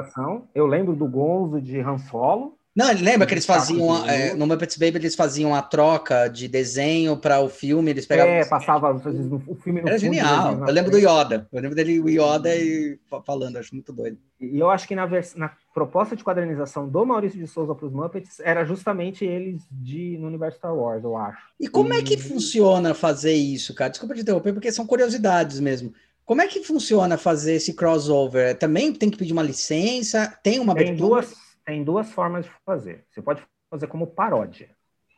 Eu 0.53 0.67
lembro 0.67 0.95
do 0.95 1.07
Gonzo 1.07 1.61
de 1.61 1.79
Han 1.79 1.97
Solo. 1.97 2.57
Não, 2.75 2.91
lembra 2.91 3.25
que 3.25 3.33
eles 3.33 3.45
faziam, 3.45 4.05
é, 4.05 4.33
no 4.33 4.45
Muppets 4.45 4.75
Baby, 4.75 4.97
eles 4.97 5.15
faziam 5.15 5.55
a 5.55 5.61
troca 5.61 6.27
de 6.27 6.45
desenho 6.45 7.15
para 7.15 7.39
o 7.39 7.47
filme, 7.47 7.89
eles 7.89 8.05
pegavam... 8.05 8.33
É, 8.33 8.43
passava 8.43 8.93
o 8.93 9.55
filme 9.55 9.81
no 9.81 9.87
Era 9.87 9.97
genial, 9.97 10.67
eu 10.67 10.73
lembro 10.73 10.91
do 10.91 10.97
Yoda, 10.97 11.47
eu 11.53 11.61
lembro 11.61 11.73
dele, 11.73 12.01
o 12.01 12.09
Yoda 12.09 12.53
e 12.53 12.99
falando, 13.25 13.55
acho 13.55 13.73
muito 13.73 13.93
doido. 13.93 14.17
E 14.41 14.59
eu 14.59 14.69
acho 14.69 14.85
que 14.85 14.93
na, 14.93 15.05
vers... 15.05 15.35
na 15.35 15.53
proposta 15.73 16.17
de 16.17 16.23
quadrinização 16.23 16.85
do 16.89 17.05
Maurício 17.05 17.39
de 17.39 17.47
Souza 17.47 17.73
para 17.73 17.85
os 17.85 17.93
Muppets, 17.93 18.41
era 18.41 18.65
justamente 18.65 19.23
eles 19.23 19.61
de, 19.71 20.17
no 20.19 20.27
universo 20.27 20.57
Star 20.57 20.75
Wars, 20.75 21.01
eu 21.01 21.15
acho. 21.15 21.39
E 21.57 21.69
como 21.69 21.93
é 21.93 22.01
que 22.01 22.17
funciona 22.17 22.93
fazer 22.93 23.33
isso, 23.33 23.73
cara? 23.73 23.89
Desculpa 23.89 24.15
te 24.15 24.21
interromper, 24.21 24.51
porque 24.51 24.69
são 24.69 24.85
curiosidades 24.85 25.61
mesmo. 25.61 25.93
Como 26.25 26.41
é 26.41 26.47
que 26.47 26.61
funciona 26.61 27.17
fazer 27.17 27.53
esse 27.53 27.73
crossover? 27.73 28.57
Também 28.57 28.91
tem 28.91 29.09
que 29.09 29.17
pedir 29.17 29.31
uma 29.31 29.43
licença? 29.43 30.37
Tem 30.43 30.59
uma 30.59 30.75
tem 30.75 30.93
duas 30.93 31.44
tem 31.65 31.83
duas 31.83 32.11
formas 32.11 32.45
de 32.45 32.51
fazer. 32.65 33.05
Você 33.09 33.21
pode 33.21 33.45
fazer 33.69 33.87
como 33.87 34.07
paródia, 34.07 34.69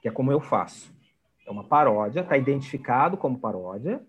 que 0.01 0.07
é 0.07 0.11
como 0.11 0.31
eu 0.31 0.39
faço. 0.39 0.95
É 1.45 1.51
uma 1.51 1.63
paródia, 1.63 2.21
está 2.21 2.37
identificado 2.37 3.17
como 3.17 3.39
paródia. 3.39 4.01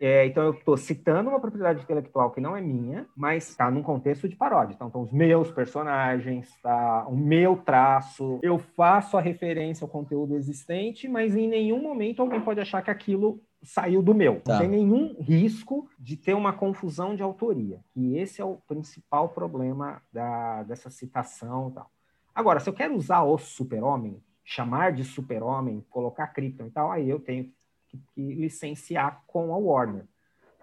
É, 0.00 0.24
então, 0.26 0.44
eu 0.44 0.52
estou 0.52 0.76
citando 0.76 1.28
uma 1.28 1.40
propriedade 1.40 1.82
intelectual 1.82 2.30
que 2.30 2.40
não 2.40 2.56
é 2.56 2.60
minha, 2.60 3.06
mas 3.16 3.48
está 3.48 3.68
num 3.68 3.82
contexto 3.82 4.28
de 4.28 4.36
paródia. 4.36 4.74
Então, 4.74 4.86
estão 4.86 5.02
os 5.02 5.12
meus 5.12 5.50
personagens, 5.50 6.48
tá 6.62 7.04
o 7.08 7.16
meu 7.16 7.56
traço. 7.56 8.38
Eu 8.40 8.58
faço 8.58 9.16
a 9.16 9.20
referência 9.20 9.84
ao 9.84 9.88
conteúdo 9.88 10.36
existente, 10.36 11.08
mas 11.08 11.34
em 11.34 11.48
nenhum 11.48 11.82
momento 11.82 12.22
alguém 12.22 12.40
pode 12.40 12.60
achar 12.60 12.80
que 12.80 12.90
aquilo 12.90 13.40
saiu 13.62 14.02
do 14.02 14.14
meu. 14.14 14.40
Tá. 14.40 14.52
Não 14.52 14.60
tem 14.60 14.68
nenhum 14.68 15.16
risco 15.20 15.88
de 15.98 16.16
ter 16.16 16.34
uma 16.34 16.52
confusão 16.52 17.14
de 17.14 17.22
autoria. 17.22 17.80
E 17.94 18.16
esse 18.16 18.40
é 18.40 18.44
o 18.44 18.56
principal 18.66 19.28
problema 19.30 20.02
da, 20.12 20.62
dessa 20.62 20.90
citação. 20.90 21.70
Tal. 21.70 21.90
Agora, 22.34 22.60
se 22.60 22.68
eu 22.68 22.74
quero 22.74 22.94
usar 22.94 23.22
o 23.22 23.36
super-homem, 23.36 24.22
chamar 24.44 24.92
de 24.92 25.04
super-homem, 25.04 25.84
colocar 25.90 26.28
Krypton 26.28 26.66
e 26.66 26.70
tal, 26.70 26.90
aí 26.90 27.08
eu 27.08 27.18
tenho 27.18 27.52
que, 27.88 28.00
que, 28.14 28.34
licenciar 28.34 29.22
com 29.26 29.52
a 29.52 29.58
Warner. 29.58 30.04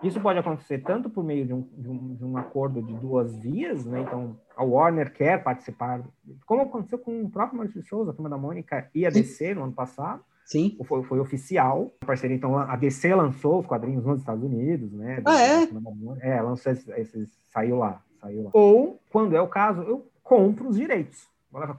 Isso 0.04 0.20
pode 0.20 0.39
acontecer 0.39 0.80
tanto 0.80 1.10
por 1.10 1.24
meio 1.24 1.46
de 1.46 1.54
um, 1.54 1.62
de 1.62 1.89
um, 1.89 2.16
de 2.16 2.26
um 2.26 2.38
acordo 2.38 2.82
de 2.82 2.93
duas 2.93 3.36
vias, 3.38 3.86
né? 3.86 4.02
Então, 4.02 4.38
a 4.56 4.64
Warner 4.64 5.14
quer 5.14 5.41
participar, 5.41 6.04
como 6.46 6.64
aconteceu 6.64 7.00
com 7.00 7.24
o 7.24 7.30
próprio 7.30 7.58
Maurício 7.58 7.82
de 7.82 7.88
Souza, 7.88 8.12
a 8.12 8.14
turma 8.14 8.30
da 8.30 8.38
Mônica 8.38 8.89
e 8.93 9.06
a 9.06 9.10
DC 9.10 9.56
no 9.56 9.64
ano 9.64 9.74
passado, 9.74 10.24
Sim. 10.46 10.78
Foi, 10.86 11.04
foi 11.04 11.20
oficial. 11.20 11.91
A 12.02 12.06
parceria, 12.06 12.38
então, 12.38 12.58
a 12.58 12.76
DC 12.76 13.14
lançou 13.14 13.60
os 13.60 13.66
quadrinhos 13.66 14.06
nos 14.06 14.20
Estados 14.20 14.43
Unidos, 14.43 14.91
né? 14.93 15.22
Ah, 15.26 15.41
é? 15.41 15.68
É, 16.22 16.41
lançou 16.41 16.72
esses, 16.72 16.88
esses, 16.89 17.30
saiu 17.52 17.78
lá, 17.78 18.02
saiu 18.22 18.43
lá. 18.43 18.52
Ou, 18.54 19.00
quando 19.12 19.36
é 19.36 19.41
o 19.41 19.48
caso, 19.48 19.82
eu 19.82 20.08
compro 20.24 20.70
os 20.70 20.78
direitos. 20.78 21.28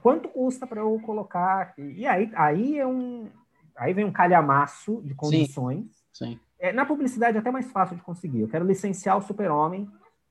Quanto 0.01 0.27
custa 0.29 0.67
para 0.67 0.81
eu 0.81 0.99
colocar? 1.05 1.73
E 1.77 2.05
aí, 2.05 2.31
aí 2.35 2.79
é 2.79 2.85
um, 2.85 3.27
aí 3.75 3.93
vem 3.93 4.05
um 4.05 4.11
calhamaço 4.11 5.01
de 5.03 5.13
condições. 5.13 5.85
Sim. 6.11 6.31
Sim. 6.31 6.39
É, 6.59 6.73
na 6.73 6.85
publicidade 6.85 7.37
é 7.37 7.39
até 7.39 7.51
mais 7.51 7.71
fácil 7.71 7.95
de 7.95 8.01
conseguir. 8.01 8.41
Eu 8.41 8.47
quero 8.47 8.65
licenciar 8.65 9.15
o 9.15 9.21
Super-Homem 9.21 9.87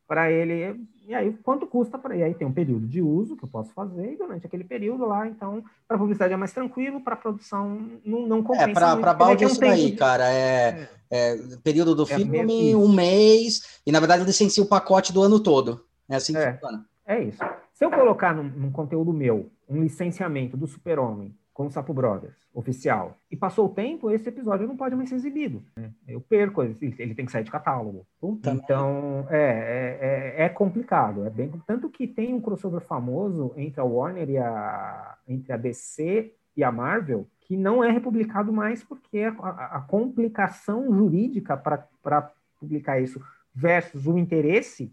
para 0.06 0.30
ele. 0.30 0.80
E 1.06 1.14
aí, 1.14 1.32
quanto 1.42 1.66
custa 1.66 1.98
para. 1.98 2.16
E 2.16 2.22
aí 2.22 2.34
tem 2.34 2.46
um 2.46 2.52
período 2.52 2.86
de 2.86 3.00
uso 3.00 3.36
que 3.36 3.44
eu 3.44 3.48
posso 3.48 3.72
fazer, 3.72 4.12
e 4.12 4.16
durante 4.16 4.46
aquele 4.46 4.64
período 4.64 5.06
lá, 5.06 5.26
então, 5.26 5.62
para 5.86 5.98
publicidade 5.98 6.32
é 6.32 6.36
mais 6.36 6.52
tranquilo, 6.52 7.00
para 7.00 7.16
produção 7.16 7.80
não, 8.04 8.26
não 8.26 8.38
é, 8.40 8.42
compensa. 8.42 8.70
É, 8.70 8.96
para 8.96 9.14
balde 9.14 9.44
é 9.44 9.46
isso 9.46 9.60
daí, 9.60 9.94
cara. 9.94 10.30
É, 10.30 10.88
é, 11.10 11.34
é, 11.34 11.56
período 11.62 11.94
do 11.94 12.02
é 12.02 12.06
filme, 12.06 12.74
um 12.74 12.92
mês, 12.92 13.80
e 13.86 13.92
na 13.92 14.00
verdade 14.00 14.24
licencia 14.24 14.62
o 14.62 14.68
pacote 14.68 15.12
do 15.12 15.22
ano 15.22 15.38
todo. 15.40 15.84
É 16.08 16.16
assim 16.16 16.32
que 16.32 16.38
é, 16.38 16.52
funciona. 16.52 16.84
É 17.06 17.22
isso. 17.22 17.42
Se 17.72 17.84
eu 17.84 17.90
colocar 17.90 18.34
num, 18.34 18.44
num 18.44 18.72
conteúdo 18.72 19.12
meu 19.12 19.50
um 19.68 19.82
licenciamento 19.82 20.56
do 20.56 20.66
Super-Homem 20.66 21.34
com 21.56 21.68
o 21.68 21.70
Sapo 21.70 21.94
Brothers, 21.94 22.36
oficial, 22.52 23.16
e 23.30 23.34
passou 23.34 23.64
o 23.64 23.70
tempo, 23.70 24.10
esse 24.10 24.28
episódio 24.28 24.68
não 24.68 24.76
pode 24.76 24.94
mais 24.94 25.08
ser 25.08 25.14
exibido. 25.14 25.62
Né? 25.74 25.90
Eu 26.06 26.20
perco, 26.20 26.62
ele, 26.62 27.14
tem 27.14 27.24
que 27.24 27.32
sair 27.32 27.44
de 27.44 27.50
catálogo. 27.50 28.06
Puta 28.20 28.50
então, 28.50 29.26
é, 29.30 30.34
é, 30.36 30.44
é, 30.44 30.48
complicado. 30.50 31.24
É 31.24 31.30
bem, 31.30 31.50
tanto 31.66 31.88
que 31.88 32.06
tem 32.06 32.34
um 32.34 32.42
crossover 32.42 32.82
famoso 32.82 33.54
entre 33.56 33.80
a 33.80 33.84
Warner 33.84 34.28
e 34.28 34.36
a, 34.36 35.16
entre 35.26 35.50
a 35.50 35.56
DC 35.56 36.30
e 36.54 36.62
a 36.62 36.70
Marvel, 36.70 37.26
que 37.40 37.56
não 37.56 37.82
é 37.82 37.90
republicado 37.90 38.52
mais 38.52 38.84
porque 38.84 39.20
a, 39.20 39.30
a, 39.30 39.76
a 39.78 39.80
complicação 39.80 40.94
jurídica 40.94 41.56
para 41.56 42.30
publicar 42.60 43.00
isso 43.00 43.18
versus 43.58 44.06
o 44.06 44.18
interesse 44.18 44.92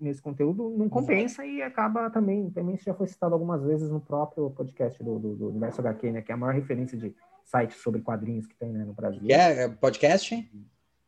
nesse 0.00 0.22
conteúdo 0.22 0.70
não 0.70 0.88
compensa 0.88 1.44
e 1.44 1.60
acaba 1.60 2.08
também, 2.08 2.48
também 2.48 2.74
isso 2.74 2.84
já 2.84 2.94
foi 2.94 3.06
citado 3.06 3.34
algumas 3.34 3.62
vezes 3.62 3.90
no 3.90 4.00
próprio 4.00 4.48
podcast 4.48 5.04
do, 5.04 5.18
do, 5.18 5.36
do 5.36 5.48
Universo 5.50 5.82
HQ, 5.82 6.12
né, 6.12 6.22
que 6.22 6.32
é 6.32 6.34
a 6.34 6.38
maior 6.38 6.54
referência 6.54 6.96
de 6.96 7.14
site 7.44 7.74
sobre 7.74 8.00
quadrinhos 8.00 8.46
que 8.46 8.54
tem 8.54 8.72
né, 8.72 8.82
no 8.82 8.94
Brasil. 8.94 9.20
É, 9.28 9.64
é 9.64 9.68
podcast? 9.68 10.50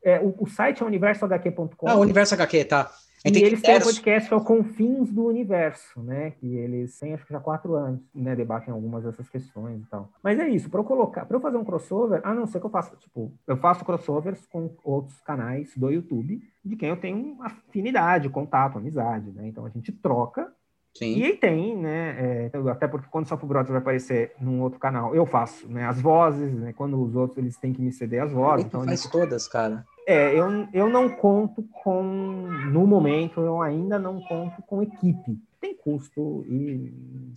É, 0.04 0.20
o, 0.20 0.34
o 0.40 0.46
site 0.46 0.82
é 0.82 0.86
universohq.com. 0.86 1.88
Ah, 1.88 1.96
Universo 1.96 2.34
HQ, 2.34 2.66
tá. 2.66 2.90
E 3.24 3.28
eles 3.28 3.60
têm 3.60 3.76
um 3.76 3.80
podcast 3.80 4.28
que 4.28 4.34
é 4.34 4.36
o 4.36 4.42
Confins 4.42 5.12
do 5.12 5.26
Universo, 5.26 6.00
né? 6.02 6.30
Que 6.32 6.46
eles 6.56 6.98
têm, 6.98 7.12
acho 7.12 7.26
que 7.26 7.32
já 7.32 7.40
quatro 7.40 7.74
anos, 7.74 8.00
né? 8.14 8.34
Debatem 8.34 8.72
algumas 8.72 9.04
dessas 9.04 9.28
questões 9.28 9.82
e 9.82 9.86
tal. 9.90 10.10
Mas 10.22 10.38
é 10.38 10.48
isso, 10.48 10.70
para 10.70 10.80
eu 10.80 10.84
colocar, 10.84 11.26
para 11.26 11.36
eu 11.36 11.40
fazer 11.40 11.58
um 11.58 11.64
crossover, 11.64 12.20
a 12.24 12.32
não 12.32 12.46
ser 12.46 12.60
que 12.60 12.66
eu 12.66 12.70
faça, 12.70 12.96
tipo, 12.96 13.30
eu 13.46 13.56
faço 13.58 13.84
crossovers 13.84 14.46
com 14.46 14.70
outros 14.82 15.20
canais 15.20 15.70
do 15.76 15.90
YouTube, 15.90 16.40
de 16.64 16.76
quem 16.76 16.88
eu 16.88 16.96
tenho 16.96 17.36
afinidade, 17.42 18.28
contato, 18.30 18.78
amizade, 18.78 19.30
né? 19.32 19.46
Então 19.46 19.66
a 19.66 19.68
gente 19.68 19.92
troca 19.92 20.50
Sim. 20.94 21.18
E 21.18 21.24
aí 21.24 21.36
tem, 21.36 21.76
né? 21.76 22.50
É, 22.52 22.70
até 22.70 22.88
porque 22.88 23.06
quando 23.10 23.24
o 23.24 23.28
Sapo 23.28 23.46
Brothers 23.46 23.70
vai 23.70 23.78
aparecer 23.78 24.32
num 24.40 24.60
outro 24.60 24.78
canal, 24.78 25.14
eu 25.14 25.24
faço 25.24 25.68
né, 25.68 25.86
as 25.86 26.00
vozes, 26.00 26.52
né? 26.52 26.72
Quando 26.72 27.00
os 27.00 27.14
outros 27.14 27.38
eles 27.38 27.56
têm 27.56 27.72
que 27.72 27.80
me 27.80 27.92
ceder 27.92 28.22
as 28.22 28.32
vozes. 28.32 28.66
Então 28.66 28.84
faz 28.84 29.06
todas, 29.06 29.46
cara. 29.46 29.84
É, 30.10 30.36
eu, 30.36 30.68
eu 30.72 30.88
não 30.88 31.08
conto 31.08 31.62
com, 31.70 32.02
no 32.02 32.84
momento, 32.84 33.40
eu 33.42 33.62
ainda 33.62 33.96
não 33.96 34.20
conto 34.20 34.60
com 34.62 34.82
equipe. 34.82 35.38
Tem 35.60 35.72
custo 35.72 36.44
e 36.48 36.92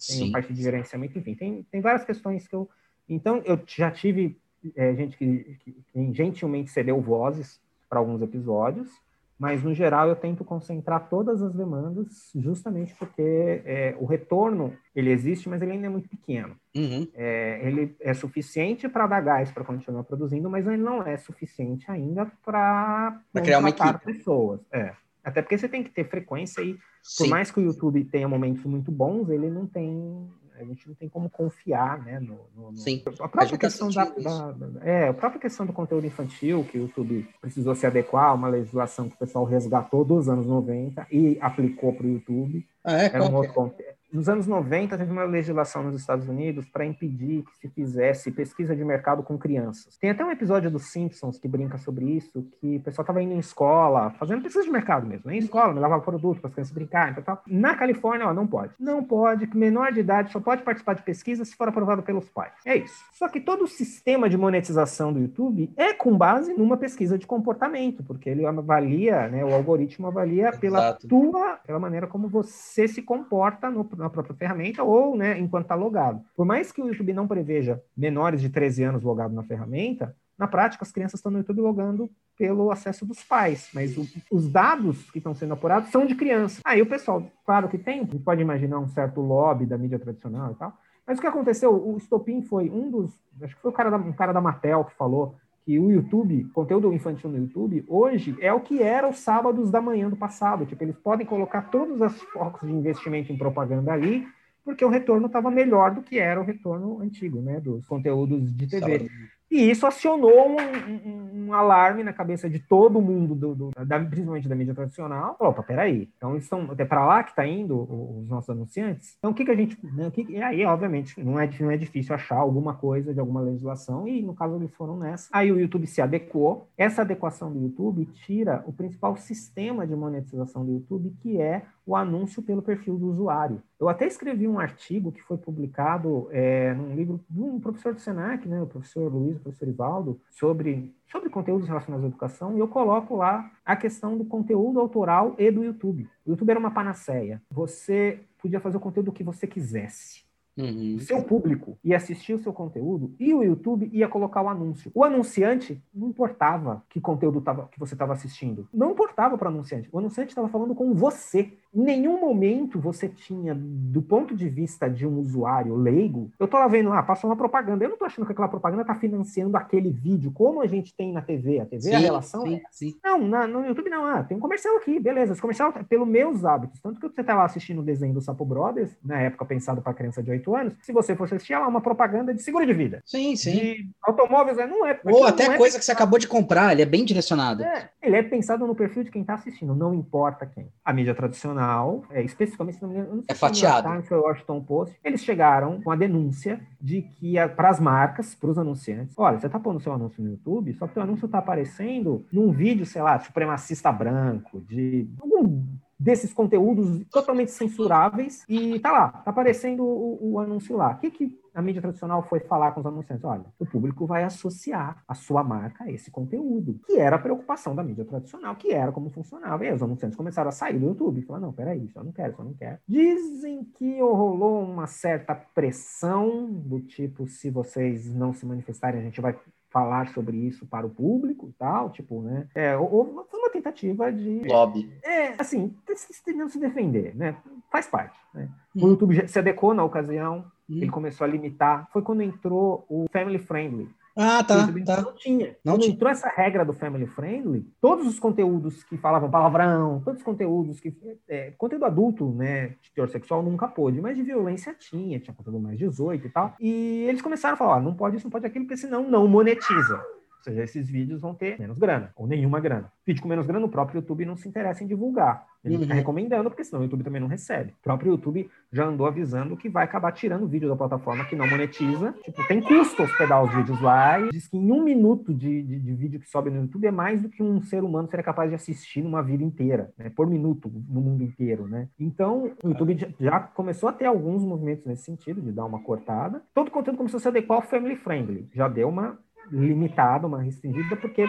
tem 0.08 0.32
parte 0.32 0.52
de 0.52 0.64
gerenciamento, 0.64 1.20
enfim, 1.20 1.36
tem, 1.36 1.62
tem 1.70 1.82
várias 1.82 2.04
questões 2.04 2.48
que 2.48 2.56
eu. 2.56 2.68
Então, 3.08 3.44
eu 3.46 3.62
já 3.68 3.92
tive 3.92 4.40
é, 4.76 4.96
gente 4.96 5.16
que, 5.16 5.56
que, 5.64 5.72
que 5.72 6.14
gentilmente 6.14 6.72
cedeu 6.72 7.00
vozes 7.00 7.62
para 7.88 8.00
alguns 8.00 8.24
episódios, 8.24 8.90
mas 9.38 9.64
no 9.64 9.74
geral 9.74 10.08
eu 10.08 10.16
tento 10.16 10.44
concentrar 10.44 11.10
todas 11.10 11.42
as 11.42 11.54
demandas 11.54 12.32
justamente 12.36 12.96
porque 12.96 13.62
é, 13.66 13.96
o 14.00 14.06
retorno 14.06 14.74
ele 14.96 15.12
existe, 15.12 15.50
mas 15.50 15.62
ele 15.62 15.74
ainda 15.74 15.88
é 15.88 15.90
muito 15.90 16.08
pequeno. 16.08 16.56
Uhum. 16.76 17.08
É, 17.14 17.60
ele 17.68 17.96
é 18.00 18.14
suficiente 18.14 18.88
para 18.88 19.08
dar 19.08 19.22
gás 19.22 19.52
para 19.52 19.64
continuar 19.64 20.04
produzindo, 20.04 20.50
mas 20.50 20.66
ele 20.68 20.82
não 20.82 21.04
é 21.04 21.18
suficiente 21.18 21.90
ainda 21.90 22.32
para 22.46 23.22
criar 23.34 23.60
uma 23.60 23.70
equipe. 23.70 24.06
pessoas. 24.06 24.62
É. 24.72 24.94
Até 25.24 25.42
porque 25.42 25.58
você 25.58 25.70
tem 25.70 25.84
que 25.84 25.90
ter 25.90 26.04
frequência 26.10 26.62
e, 26.62 26.78
Sim. 27.02 27.24
por 27.24 27.30
mais 27.30 27.50
que 27.50 27.60
o 27.60 27.64
YouTube 27.64 28.04
tenha 28.06 28.28
momentos 28.28 28.64
muito 28.66 28.92
bons, 28.92 29.30
ele 29.30 29.50
não 29.50 29.66
tem 29.66 30.30
a 30.72 30.74
gente 30.74 30.88
não 30.88 30.96
tem 30.96 31.10
como 31.10 31.30
confiar, 31.30 32.04
né? 32.04 32.20
No, 32.20 32.40
no. 32.56 32.78
Sim. 32.78 33.02
A 33.20 33.28
própria 33.28 33.58
questão 33.58 33.90
da, 33.90 34.06
da, 34.06 34.52
da, 34.52 34.86
é, 34.86 35.10
a 35.10 35.14
própria 35.14 35.42
questão 35.42 35.66
do 35.66 35.74
conteúdo 35.74 36.06
infantil, 36.08 36.66
que 36.66 36.78
o 36.78 36.82
YouTube 36.82 37.28
precisou 37.42 37.76
se 37.76 37.86
adequar 37.86 38.26
a 38.26 38.34
uma 38.34 38.48
legislação 38.48 39.10
que 39.10 39.16
o 39.16 39.20
pessoal 39.20 39.46
resgatou 39.46 40.04
dos 40.06 40.30
anos 40.30 40.46
90 40.46 41.08
e 41.12 41.38
aplicou 41.42 41.94
para 41.94 42.06
o 42.06 42.10
YouTube. 42.10 42.66
Ah, 42.84 43.02
é? 43.02 43.06
Era 43.06 43.24
um 43.24 43.36
outro, 43.36 43.74
nos 44.14 44.30
anos 44.30 44.46
90, 44.46 44.96
teve 44.96 45.12
uma 45.12 45.24
legislação 45.24 45.82
nos 45.84 46.00
Estados 46.00 46.28
Unidos 46.28 46.68
para 46.68 46.86
impedir 46.86 47.44
que 47.44 47.58
se 47.58 47.68
fizesse 47.68 48.32
pesquisa 48.32 48.76
de 48.76 48.86
mercado 48.86 49.24
com 49.24 49.38
crianças. 49.38 49.98
Tem 49.98 50.12
até 50.12 50.24
um 50.24 50.30
episódio 50.30 50.70
dos 50.70 50.84
Simpsons 50.92 51.40
que 51.40 51.48
brinca 51.48 51.80
sobre 51.80 52.06
isso, 52.06 52.48
que 52.62 52.78
o 52.78 52.82
pessoal 52.82 53.04
estava 53.04 53.24
indo 53.24 53.34
em 53.34 53.40
escola, 53.40 54.12
fazendo 54.12 54.44
pesquisa 54.44 54.66
de 54.66 54.72
mercado 54.72 55.08
mesmo, 55.08 55.32
em 55.32 55.40
escola, 55.40 55.74
me 55.74 55.80
lavava 55.80 56.04
produto 56.04 56.40
para 56.40 56.50
as 56.50 56.54
crianças 56.54 56.74
brincarem 56.74 57.16
e 57.18 57.22
tal. 57.24 57.42
Na 57.48 57.76
Califórnia, 57.76 58.28
ó, 58.28 58.34
não 58.34 58.46
pode. 58.46 58.74
Não 58.80 59.04
pode, 59.04 59.50
menor 59.58 59.92
de 59.92 60.02
idade 60.02 60.32
só 60.32 60.40
pode 60.40 60.62
participar 60.62 60.94
de 60.94 61.02
pesquisa 61.02 61.44
se 61.44 61.56
for 61.56 61.68
aprovado 61.68 62.04
pelos 62.04 62.30
pais. 62.30 62.54
É 62.66 62.78
isso. 62.78 63.04
Só 63.14 63.28
que 63.28 63.40
todo 63.40 63.64
o 63.64 63.68
sistema 63.68 64.30
de 64.30 64.38
monetização 64.38 65.12
do 65.12 65.20
YouTube 65.20 65.72
é 65.76 65.94
com 65.94 66.16
base 66.16 66.54
numa 66.54 66.78
pesquisa 66.78 67.18
de 67.18 67.26
comportamento, 67.26 68.04
porque 68.04 68.30
ele 68.30 68.46
avalia, 68.46 69.28
né, 69.28 69.44
o 69.44 69.54
algoritmo 69.54 70.08
avalia 70.08 70.52
pela 70.52 70.80
Exato. 70.80 71.08
tua, 71.08 71.58
pela 71.66 71.80
maneira 71.80 72.06
como 72.06 72.28
você 72.28 72.88
se 72.88 73.02
comporta 73.02 73.72
no 73.72 73.84
na 74.04 74.10
própria 74.10 74.36
ferramenta 74.36 74.84
ou 74.84 75.18
né, 75.18 75.40
enquanto 75.40 75.64
está 75.64 75.76
logado. 75.76 76.22
Por 76.36 76.46
mais 76.46 76.72
que 76.72 76.82
o 76.82 76.88
YouTube 76.88 77.14
não 77.14 77.28
preveja 77.28 77.82
menores 77.96 78.42
de 78.42 78.50
13 78.50 78.84
anos 78.84 79.04
logados 79.04 79.36
na 79.36 79.44
ferramenta, 79.44 80.16
na 80.38 80.48
prática 80.48 80.84
as 80.84 80.92
crianças 80.92 81.20
estão 81.20 81.32
no 81.32 81.40
YouTube 81.40 81.62
logando 81.62 82.10
pelo 82.38 82.72
acesso 82.72 83.06
dos 83.06 83.24
pais, 83.24 83.70
mas 83.74 83.98
o, 83.98 84.06
os 84.32 84.52
dados 84.52 85.10
que 85.12 85.20
estão 85.20 85.34
sendo 85.34 85.54
apurados 85.54 85.90
são 85.90 86.06
de 86.06 86.16
criança. 86.16 86.62
Aí 86.66 86.82
o 86.82 86.86
pessoal, 86.86 87.26
claro 87.46 87.70
que 87.70 87.78
tem, 87.78 88.06
pode 88.06 88.42
imaginar 88.42 88.80
um 88.80 88.88
certo 88.88 89.22
lobby 89.22 89.66
da 89.66 89.78
mídia 89.78 90.00
tradicional 90.00 90.52
e 90.52 90.56
tal, 90.56 90.78
mas 91.06 91.18
o 91.18 91.22
que 91.22 91.28
aconteceu? 91.28 91.74
O 91.74 92.00
Stopin 92.00 92.42
foi 92.42 92.70
um 92.70 92.90
dos, 92.90 93.12
acho 93.42 93.56
que 93.56 93.62
foi 93.62 93.72
o 93.72 93.74
cara 93.74 93.92
da, 93.92 93.98
um 93.98 94.14
cara 94.14 94.34
da 94.34 94.42
Mattel 94.42 94.86
que 94.86 94.96
falou 94.96 95.36
que 95.66 95.80
o 95.80 95.92
YouTube, 95.92 96.46
conteúdo 96.54 96.94
infantil 96.94 97.30
no 97.30 97.38
YouTube, 97.38 97.86
hoje 97.88 98.36
é 98.42 98.52
o 98.52 98.60
que 98.60 98.82
era 98.82 99.08
os 99.08 99.18
sábados 99.18 99.72
da 99.72 99.82
manhã 99.82 100.10
do 100.10 100.16
passado. 100.16 100.66
Tipo, 100.66 100.84
eles 100.84 100.98
podem 100.98 101.26
colocar 101.26 101.70
todos 101.70 102.02
os 102.02 102.22
focos 102.24 102.68
de 102.68 102.76
investimento 102.76 103.32
em 103.32 103.38
propaganda 103.38 103.94
ali, 103.94 104.28
porque 104.64 104.84
o 104.84 104.90
retorno 104.90 105.28
estava 105.28 105.50
melhor 105.50 105.94
do 105.94 106.02
que 106.02 106.20
era 106.20 106.40
o 106.40 106.44
retorno 106.44 107.00
antigo, 107.02 107.42
né, 107.42 107.60
dos 107.60 107.86
conteúdos 107.86 108.54
de 108.54 108.68
TV. 108.68 109.00
Sábado. 109.00 109.10
E 109.54 109.70
isso 109.70 109.86
acionou 109.86 110.50
um, 110.50 110.56
um, 110.58 111.46
um, 111.46 111.54
alarme 111.54 112.04
na 112.04 112.12
cabeça 112.12 112.50
de 112.50 112.58
todo 112.58 113.00
mundo, 113.00 113.36
do, 113.36 113.54
do 113.54 113.70
da, 113.86 114.00
principalmente 114.00 114.50
da 114.50 114.56
mídia 114.56 114.74
tradicional. 114.74 115.36
Falou, 115.38 115.54
opa, 115.54 115.62
peraí, 115.62 116.10
então 116.18 116.36
estão 116.36 116.72
até 116.72 116.84
para 116.84 117.06
lá 117.06 117.24
que 117.24 117.30
está 117.30 117.46
indo 117.46 117.80
os 118.20 118.28
nossos 118.28 118.50
anunciantes. 118.50 119.16
Então 119.20 119.30
o 119.30 119.34
que, 119.36 119.46
que 119.46 119.52
a 119.52 119.56
gente. 119.56 119.78
Né, 119.86 120.10
que, 120.10 120.26
e 120.28 120.42
aí, 120.42 120.66
obviamente, 120.66 121.24
não 121.24 121.40
é, 121.40 121.48
não 121.60 121.70
é 121.70 121.78
difícil 121.78 122.16
achar 122.16 122.38
alguma 122.38 122.74
coisa 122.74 123.14
de 123.14 123.20
alguma 123.20 123.42
legislação, 123.42 124.08
e 124.08 124.24
no 124.24 124.34
caso 124.34 124.56
eles 124.56 124.74
foram 124.74 124.98
nessa. 124.98 125.30
Aí 125.32 125.52
o 125.52 125.60
YouTube 125.60 125.86
se 125.86 126.02
adequou. 126.02 126.68
Essa 126.76 127.04
adequação 127.04 127.54
do 127.54 127.62
YouTube 127.62 128.06
tira 128.06 128.64
o 128.66 128.74
principal 128.74 129.16
sistema 129.18 129.86
de 129.86 129.96
monetização 129.96 130.66
do 130.66 130.72
YouTube, 130.72 131.14
que 131.22 131.40
é 131.40 131.62
o 131.86 131.96
anúncio 131.96 132.42
pelo 132.42 132.62
perfil 132.62 132.98
do 132.98 133.08
usuário. 133.08 133.62
Eu 133.80 133.90
até 133.90 134.08
escrevi 134.08 134.48
um 134.48 134.60
artigo 134.60 135.12
que 135.12 135.22
foi 135.22 135.38
publicado 135.38 136.28
é, 136.32 136.74
num 136.74 136.96
livro 136.96 137.20
de 137.30 137.42
um 137.42 137.60
professor 137.60 137.94
do 137.94 138.00
Senac, 138.00 138.48
né, 138.48 138.62
o 138.62 138.68
professor 138.68 139.12
Luiz, 139.14 139.38
o 139.38 139.42
professor 139.42 139.68
Ivaldo, 139.68 140.22
sobre, 140.30 140.96
sobre 141.12 141.30
conteúdos 141.30 141.68
relacionados 141.68 142.06
à 142.06 142.08
educação, 142.08 142.56
e 142.56 142.60
eu 142.60 142.68
coloco 142.68 143.18
lá 143.18 143.52
a 143.66 143.76
questão 143.76 144.18
do 144.18 144.26
conteúdo 144.26 144.80
autoral 144.80 145.36
e 145.38 145.52
do 145.52 145.64
YouTube. 145.64 146.10
O 146.26 146.32
YouTube 146.32 146.50
era 146.50 146.60
uma 146.60 146.72
panaceia. 146.72 147.42
Você 147.52 148.22
podia 148.42 148.60
fazer 148.60 148.78
o 148.78 148.82
conteúdo 148.82 149.12
que 149.12 149.24
você 149.24 149.46
quisesse. 149.46 150.24
Uhum. 150.58 151.00
Seu 151.00 151.24
público 151.24 151.78
ia 151.84 151.98
assistir 151.98 152.34
o 152.34 152.40
seu 152.40 152.54
conteúdo 152.54 153.14
e 153.20 153.34
o 153.34 153.44
YouTube 153.44 153.90
ia 153.92 154.08
colocar 154.08 154.42
o 154.42 154.50
anúncio. 154.50 154.92
O 154.94 155.04
anunciante 155.04 155.82
não 155.94 156.10
importava 156.10 156.84
que 156.90 157.02
conteúdo 157.02 157.42
tava, 157.42 157.68
que 157.72 157.80
você 157.80 157.96
estava 157.96 158.14
assistindo. 158.14 158.68
Não 158.74 158.92
importava 158.92 159.38
para 159.38 159.50
o 159.50 159.52
anunciante. 159.52 159.90
O 159.92 160.00
anunciante 160.00 160.30
estava 160.30 160.48
falando 160.48 160.76
com 160.76 160.94
você. 160.94 161.54
Em 161.74 161.82
nenhum 161.82 162.22
momento 162.22 162.80
você 162.80 163.10
tinha, 163.10 163.56
do 163.56 164.02
ponto 164.02 164.36
de 164.36 164.48
vista 164.48 164.88
de 164.88 165.08
um 165.08 165.18
usuário 165.20 165.76
leigo, 165.76 166.32
eu 166.40 166.48
tô 166.48 166.58
lá 166.58 166.68
vendo, 166.68 166.92
ah, 166.94 167.02
passou 167.02 167.30
uma 167.30 167.36
propaganda. 167.36 167.84
Eu 167.84 167.90
não 167.90 167.98
tô 167.98 168.06
achando 168.06 168.26
que 168.26 168.32
aquela 168.32 168.48
propaganda 168.48 168.86
tá 168.86 168.94
financiando 168.94 169.58
aquele 169.58 169.90
vídeo, 169.90 170.32
como 170.32 170.62
a 170.62 170.68
gente 170.68 170.96
tem 170.96 171.12
na 171.12 171.22
TV. 171.22 171.60
A 171.60 171.66
TV, 171.66 171.82
sim, 171.82 171.96
a 171.96 172.00
relação 172.00 172.44
sim, 172.44 172.56
é... 172.56 172.62
sim. 172.70 172.96
Não, 173.04 173.28
na, 173.28 173.48
no 173.48 173.66
YouTube 173.66 173.90
não. 173.90 174.06
Ah, 174.06 174.24
tem 174.24 174.38
um 174.38 174.40
comercial 174.40 174.78
aqui, 174.78 175.00
beleza. 175.00 175.34
Esse 175.34 175.42
comercial 175.42 175.74
é 175.76 175.84
pelo 175.84 176.06
meus 176.06 176.46
hábitos. 176.46 176.80
Tanto 176.80 177.00
que 177.00 177.08
você 177.08 177.24
tá 177.24 177.34
lá 177.34 177.46
assistindo 177.46 177.80
o 177.80 177.84
desenho 177.84 178.14
do 178.14 178.22
Sapo 178.22 178.46
Brothers, 178.46 178.96
na 179.04 179.20
época 179.20 179.46
pensado 179.46 179.82
para 179.82 179.94
criança 179.94 180.22
de 180.22 180.30
8 180.30 180.43
anos, 180.52 180.74
se 180.82 180.92
você 180.92 181.16
fosse 181.16 181.36
assistir, 181.36 181.54
é 181.54 181.60
lá 181.60 181.68
uma 181.68 181.82
propaganda 181.82 182.34
de 182.34 182.42
seguro 182.42 182.66
de 182.66 182.74
vida. 182.74 183.02
Sim, 183.06 183.36
sim. 183.36 183.52
De 183.52 183.90
automóveis, 184.02 184.58
né? 184.58 184.66
não 184.66 184.86
é. 184.86 185.00
Ou 185.06 185.26
até 185.26 185.46
é 185.46 185.58
coisa 185.58 185.78
é 185.78 185.80
que 185.80 185.86
você 185.86 185.92
acabou 185.92 186.18
de 186.18 186.28
comprar, 186.28 186.72
ele 186.72 186.82
é 186.82 186.86
bem 186.86 187.06
direcionado. 187.06 187.64
É, 187.64 187.90
ele 188.02 188.16
é 188.16 188.24
pensado 188.24 188.66
no 188.66 188.76
perfil 188.76 189.04
de 189.04 189.12
quem 189.12 189.24
tá 189.24 189.36
assistindo, 189.36 189.76
não 189.76 189.94
importa 189.94 190.46
quem. 190.46 190.68
A 190.84 190.92
mídia 190.92 191.14
tradicional 191.14 192.04
é, 192.10 192.22
especificamente, 192.24 192.82
não, 192.82 192.90
não 192.90 193.24
sei 193.24 193.26
é 193.30 193.34
fatiado. 193.36 193.88
Times 193.88 194.08
foi 194.08 194.18
o 194.18 194.24
Washington 194.24 194.62
Post, 194.62 194.98
eles 195.04 195.24
chegaram 195.24 195.82
com 195.82 195.92
a 195.92 195.96
denúncia 195.96 196.60
de 196.82 197.02
que 197.02 197.36
para 197.56 197.70
as 197.70 197.80
marcas, 197.80 198.36
para 198.36 198.50
os 198.50 198.58
anunciantes, 198.58 199.16
olha, 199.18 199.40
você 199.40 199.48
está 199.48 199.60
pondo 199.60 199.80
seu 199.80 199.94
anúncio 199.94 200.24
no 200.24 200.32
YouTube, 200.32 200.74
só 200.74 200.88
que 200.88 200.98
o 200.98 201.02
anúncio 201.02 201.26
está 201.26 201.38
aparecendo 201.38 202.26
num 202.32 202.52
vídeo, 202.52 202.86
sei 202.86 203.02
lá, 203.02 203.20
supremacista 203.20 203.92
branco, 203.92 204.62
de 204.62 205.08
algum 205.20 205.64
desses 206.00 206.34
conteúdos 206.34 207.06
totalmente 207.12 207.52
censuráveis 207.52 208.44
e 208.48 208.80
tá 208.80 208.92
lá, 208.92 209.10
tá 209.10 209.32
aparecendo 209.32 209.84
o, 209.84 210.34
o 210.34 210.40
anúncio 210.40 210.76
lá. 210.76 210.92
O 210.92 210.98
que, 210.98 211.12
que 211.12 211.44
a 211.54 211.62
mídia 211.62 211.82
tradicional 211.82 212.24
foi 212.24 212.40
falar 212.40 212.72
com 212.72 212.80
os 212.80 212.86
anunciantes, 212.86 213.24
olha, 213.24 213.46
o 213.60 213.66
público 213.66 214.08
vai 214.08 214.24
associar 214.24 215.04
a 215.08 215.14
sua 215.14 215.44
marca 215.44 215.84
a 215.84 215.92
esse 215.92 216.10
conteúdo, 216.10 216.80
que 216.86 216.98
era 216.98 217.16
a 217.16 217.20
preocupação 217.20 217.76
da 217.76 217.84
mídia 217.84 218.04
tradicional, 218.04 218.56
que 218.56 218.72
era 218.72 218.92
como 218.92 219.12
funcionava. 219.12 219.64
E 219.64 219.68
aí 219.68 219.74
os 219.74 219.84
anunciantes 219.84 220.18
começaram 220.18 220.50
a 220.50 220.52
sair 220.52 220.80
do 220.80 220.88
YouTube 220.88 221.22
falaram, 221.22 221.48
não, 221.48 221.54
peraí, 221.54 221.88
só 221.90 222.04
não 222.04 222.12
quero, 222.12 222.36
só 222.36 222.44
não 222.44 222.54
quero. 222.54 222.80
Dizem 222.88 223.64
que 223.64 224.02
rolou 224.02 224.64
uma 224.64 224.88
certa 224.88 225.36
pressão 225.36 226.50
do 226.52 226.80
tipo, 226.80 227.28
se 227.28 227.50
vocês 227.50 228.14
não 228.14 228.34
se 228.34 228.46
manifestarem, 228.46 229.00
a 229.00 229.04
gente 229.04 229.22
vai 229.22 229.38
falar 229.74 230.08
sobre 230.10 230.38
isso 230.38 230.66
para 230.68 230.86
o 230.86 230.90
público 230.90 231.50
e 231.50 231.54
tal, 231.54 231.90
tipo, 231.90 232.22
né? 232.22 232.48
É, 232.54 232.78
houve 232.78 233.12
uma, 233.12 233.26
uma 233.34 233.50
tentativa 233.50 234.14
de... 234.14 234.44
Lobby. 234.46 234.90
É, 235.04 235.34
assim, 235.42 235.76
tentando 236.24 236.50
se 236.50 236.60
defender, 236.60 237.16
né? 237.16 237.36
Faz 237.72 237.88
parte, 237.88 238.18
né? 238.34 238.48
O 238.76 238.86
hum. 238.86 238.90
YouTube 238.92 239.28
se 239.28 239.40
adequou 239.40 239.74
na 239.74 239.84
ocasião, 239.84 240.46
Hum. 240.70 240.78
Ele 240.78 240.90
começou 240.90 241.26
a 241.26 241.28
limitar. 241.28 241.88
Foi 241.92 242.02
quando 242.02 242.22
entrou 242.22 242.86
o 242.90 243.06
Family 243.12 243.40
Friendly. 243.40 243.90
Ah, 244.16 244.44
tá. 244.44 244.68
tá. 244.86 245.02
Não 245.02 245.16
tinha. 245.16 245.56
Não 245.64 245.74
quando 245.74 245.82
tinha. 245.82 245.96
entrou 245.96 246.12
essa 246.12 246.30
regra 246.30 246.64
do 246.64 246.74
Family 246.74 247.08
Friendly, 247.08 247.66
todos 247.82 248.06
os 248.08 248.20
conteúdos 248.20 248.84
que 248.84 248.98
falavam 248.98 249.30
palavrão, 249.30 250.02
todos 250.04 250.20
os 250.20 250.26
conteúdos 250.26 250.80
que. 250.80 250.96
É, 251.28 251.52
conteúdo 251.52 251.86
adulto, 251.86 252.32
né? 252.32 252.76
De 252.82 252.92
teor 252.94 253.10
sexual 253.10 253.42
nunca 253.42 253.68
pôde, 253.68 254.00
mas 254.02 254.16
de 254.16 254.24
violência 254.24 254.76
tinha, 254.78 255.20
tinha 255.20 255.34
conteúdo 255.34 255.60
mais 255.60 255.78
18 255.78 256.28
e 256.28 256.30
tal. 256.30 256.56
E 256.60 257.06
eles 257.08 257.22
começaram 257.22 257.56
a 257.56 257.58
falar: 257.58 257.82
não 257.82 257.96
pode 257.96 258.18
isso, 258.18 258.26
não 258.26 258.32
pode 258.32 258.46
aquilo, 258.46 258.66
porque 258.66 258.78
senão 258.78 259.10
não 259.10 259.28
monetiza. 259.28 260.04
Ou 260.46 260.52
seja, 260.52 260.62
esses 260.62 260.90
vídeos 260.90 261.22
vão 261.22 261.34
ter 261.34 261.58
menos 261.58 261.78
grana, 261.78 262.12
ou 262.18 262.28
nenhuma 262.28 262.60
grana. 262.60 262.92
Vídeo 263.08 263.22
com 263.22 263.30
menos 263.30 263.48
grana, 263.48 263.66
o 263.66 263.70
próprio 263.70 264.00
YouTube 264.00 264.26
não 264.26 264.36
se 264.36 264.46
interessa 264.46 264.84
em 264.84 264.88
divulgar. 264.88 265.46
Ele 265.64 265.76
uhum. 265.76 265.82
fica 265.84 265.94
recomendando, 265.94 266.50
porque 266.50 266.66
senão 266.66 266.82
o 266.82 266.84
YouTube 266.84 267.06
também 267.06 267.22
não 267.22 267.30
recebe. 267.30 267.72
O 267.80 267.84
próprio 267.84 268.12
YouTube 268.12 268.50
já 268.70 268.86
andou 268.86 269.08
avisando 269.08 269.56
que 269.56 269.70
vai 269.70 269.86
acabar 269.86 270.12
tirando 270.12 270.46
vídeo 270.46 270.68
da 270.68 270.76
plataforma 270.76 271.24
que 271.24 271.38
não 271.38 271.50
monetiza. 271.50 272.14
Tipo, 272.24 272.46
tem 272.46 272.62
custo 272.62 273.04
hospedar 273.04 273.42
os 273.42 273.56
vídeos 273.56 273.82
lá 273.82 274.20
e 274.20 274.32
diz 274.32 274.50
que 274.50 274.58
em 274.58 274.72
um 274.72 274.84
minuto 274.84 275.34
de, 275.34 275.64
de, 275.64 275.80
de 275.80 275.94
vídeo 275.94 276.20
que 276.20 276.30
sobe 276.30 276.50
no 276.50 276.64
YouTube 276.64 276.88
é 276.88 276.92
mais 276.92 277.22
do 277.22 277.30
que 277.30 277.42
um 277.42 277.62
ser 277.62 277.82
humano 277.82 278.10
seria 278.10 278.26
capaz 278.26 278.50
de 278.50 278.56
assistir 278.56 279.02
numa 279.02 279.24
vida 279.24 279.44
inteira, 279.46 279.94
né? 279.98 280.10
Por 280.10 280.28
minuto, 280.28 280.70
no 280.90 281.00
mundo 281.00 281.24
inteiro, 281.24 281.66
né? 281.66 281.88
Então, 281.98 282.52
o 282.62 282.68
YouTube 282.68 282.98
já 283.18 283.40
começou 283.40 283.88
a 283.88 283.94
ter 283.94 284.06
alguns 284.06 284.44
movimentos 284.44 284.86
nesse 284.86 285.04
sentido, 285.04 285.42
de 285.42 285.54
dar 285.54 285.64
uma 285.64 285.82
cortada. 285.82 286.42
Todo 286.54 286.68
o 286.68 286.72
conteúdo 286.72 286.98
começou 286.98 287.18
a 287.18 287.22
se 287.22 287.28
adequar 287.30 287.60
ao 287.60 287.66
family 287.66 287.96
friendly. 287.96 288.50
Já 288.54 288.68
deu 288.68 288.90
uma 288.90 289.18
limitada, 289.52 290.28
uma 290.28 290.42
restringida, 290.42 290.96
porque 290.96 291.28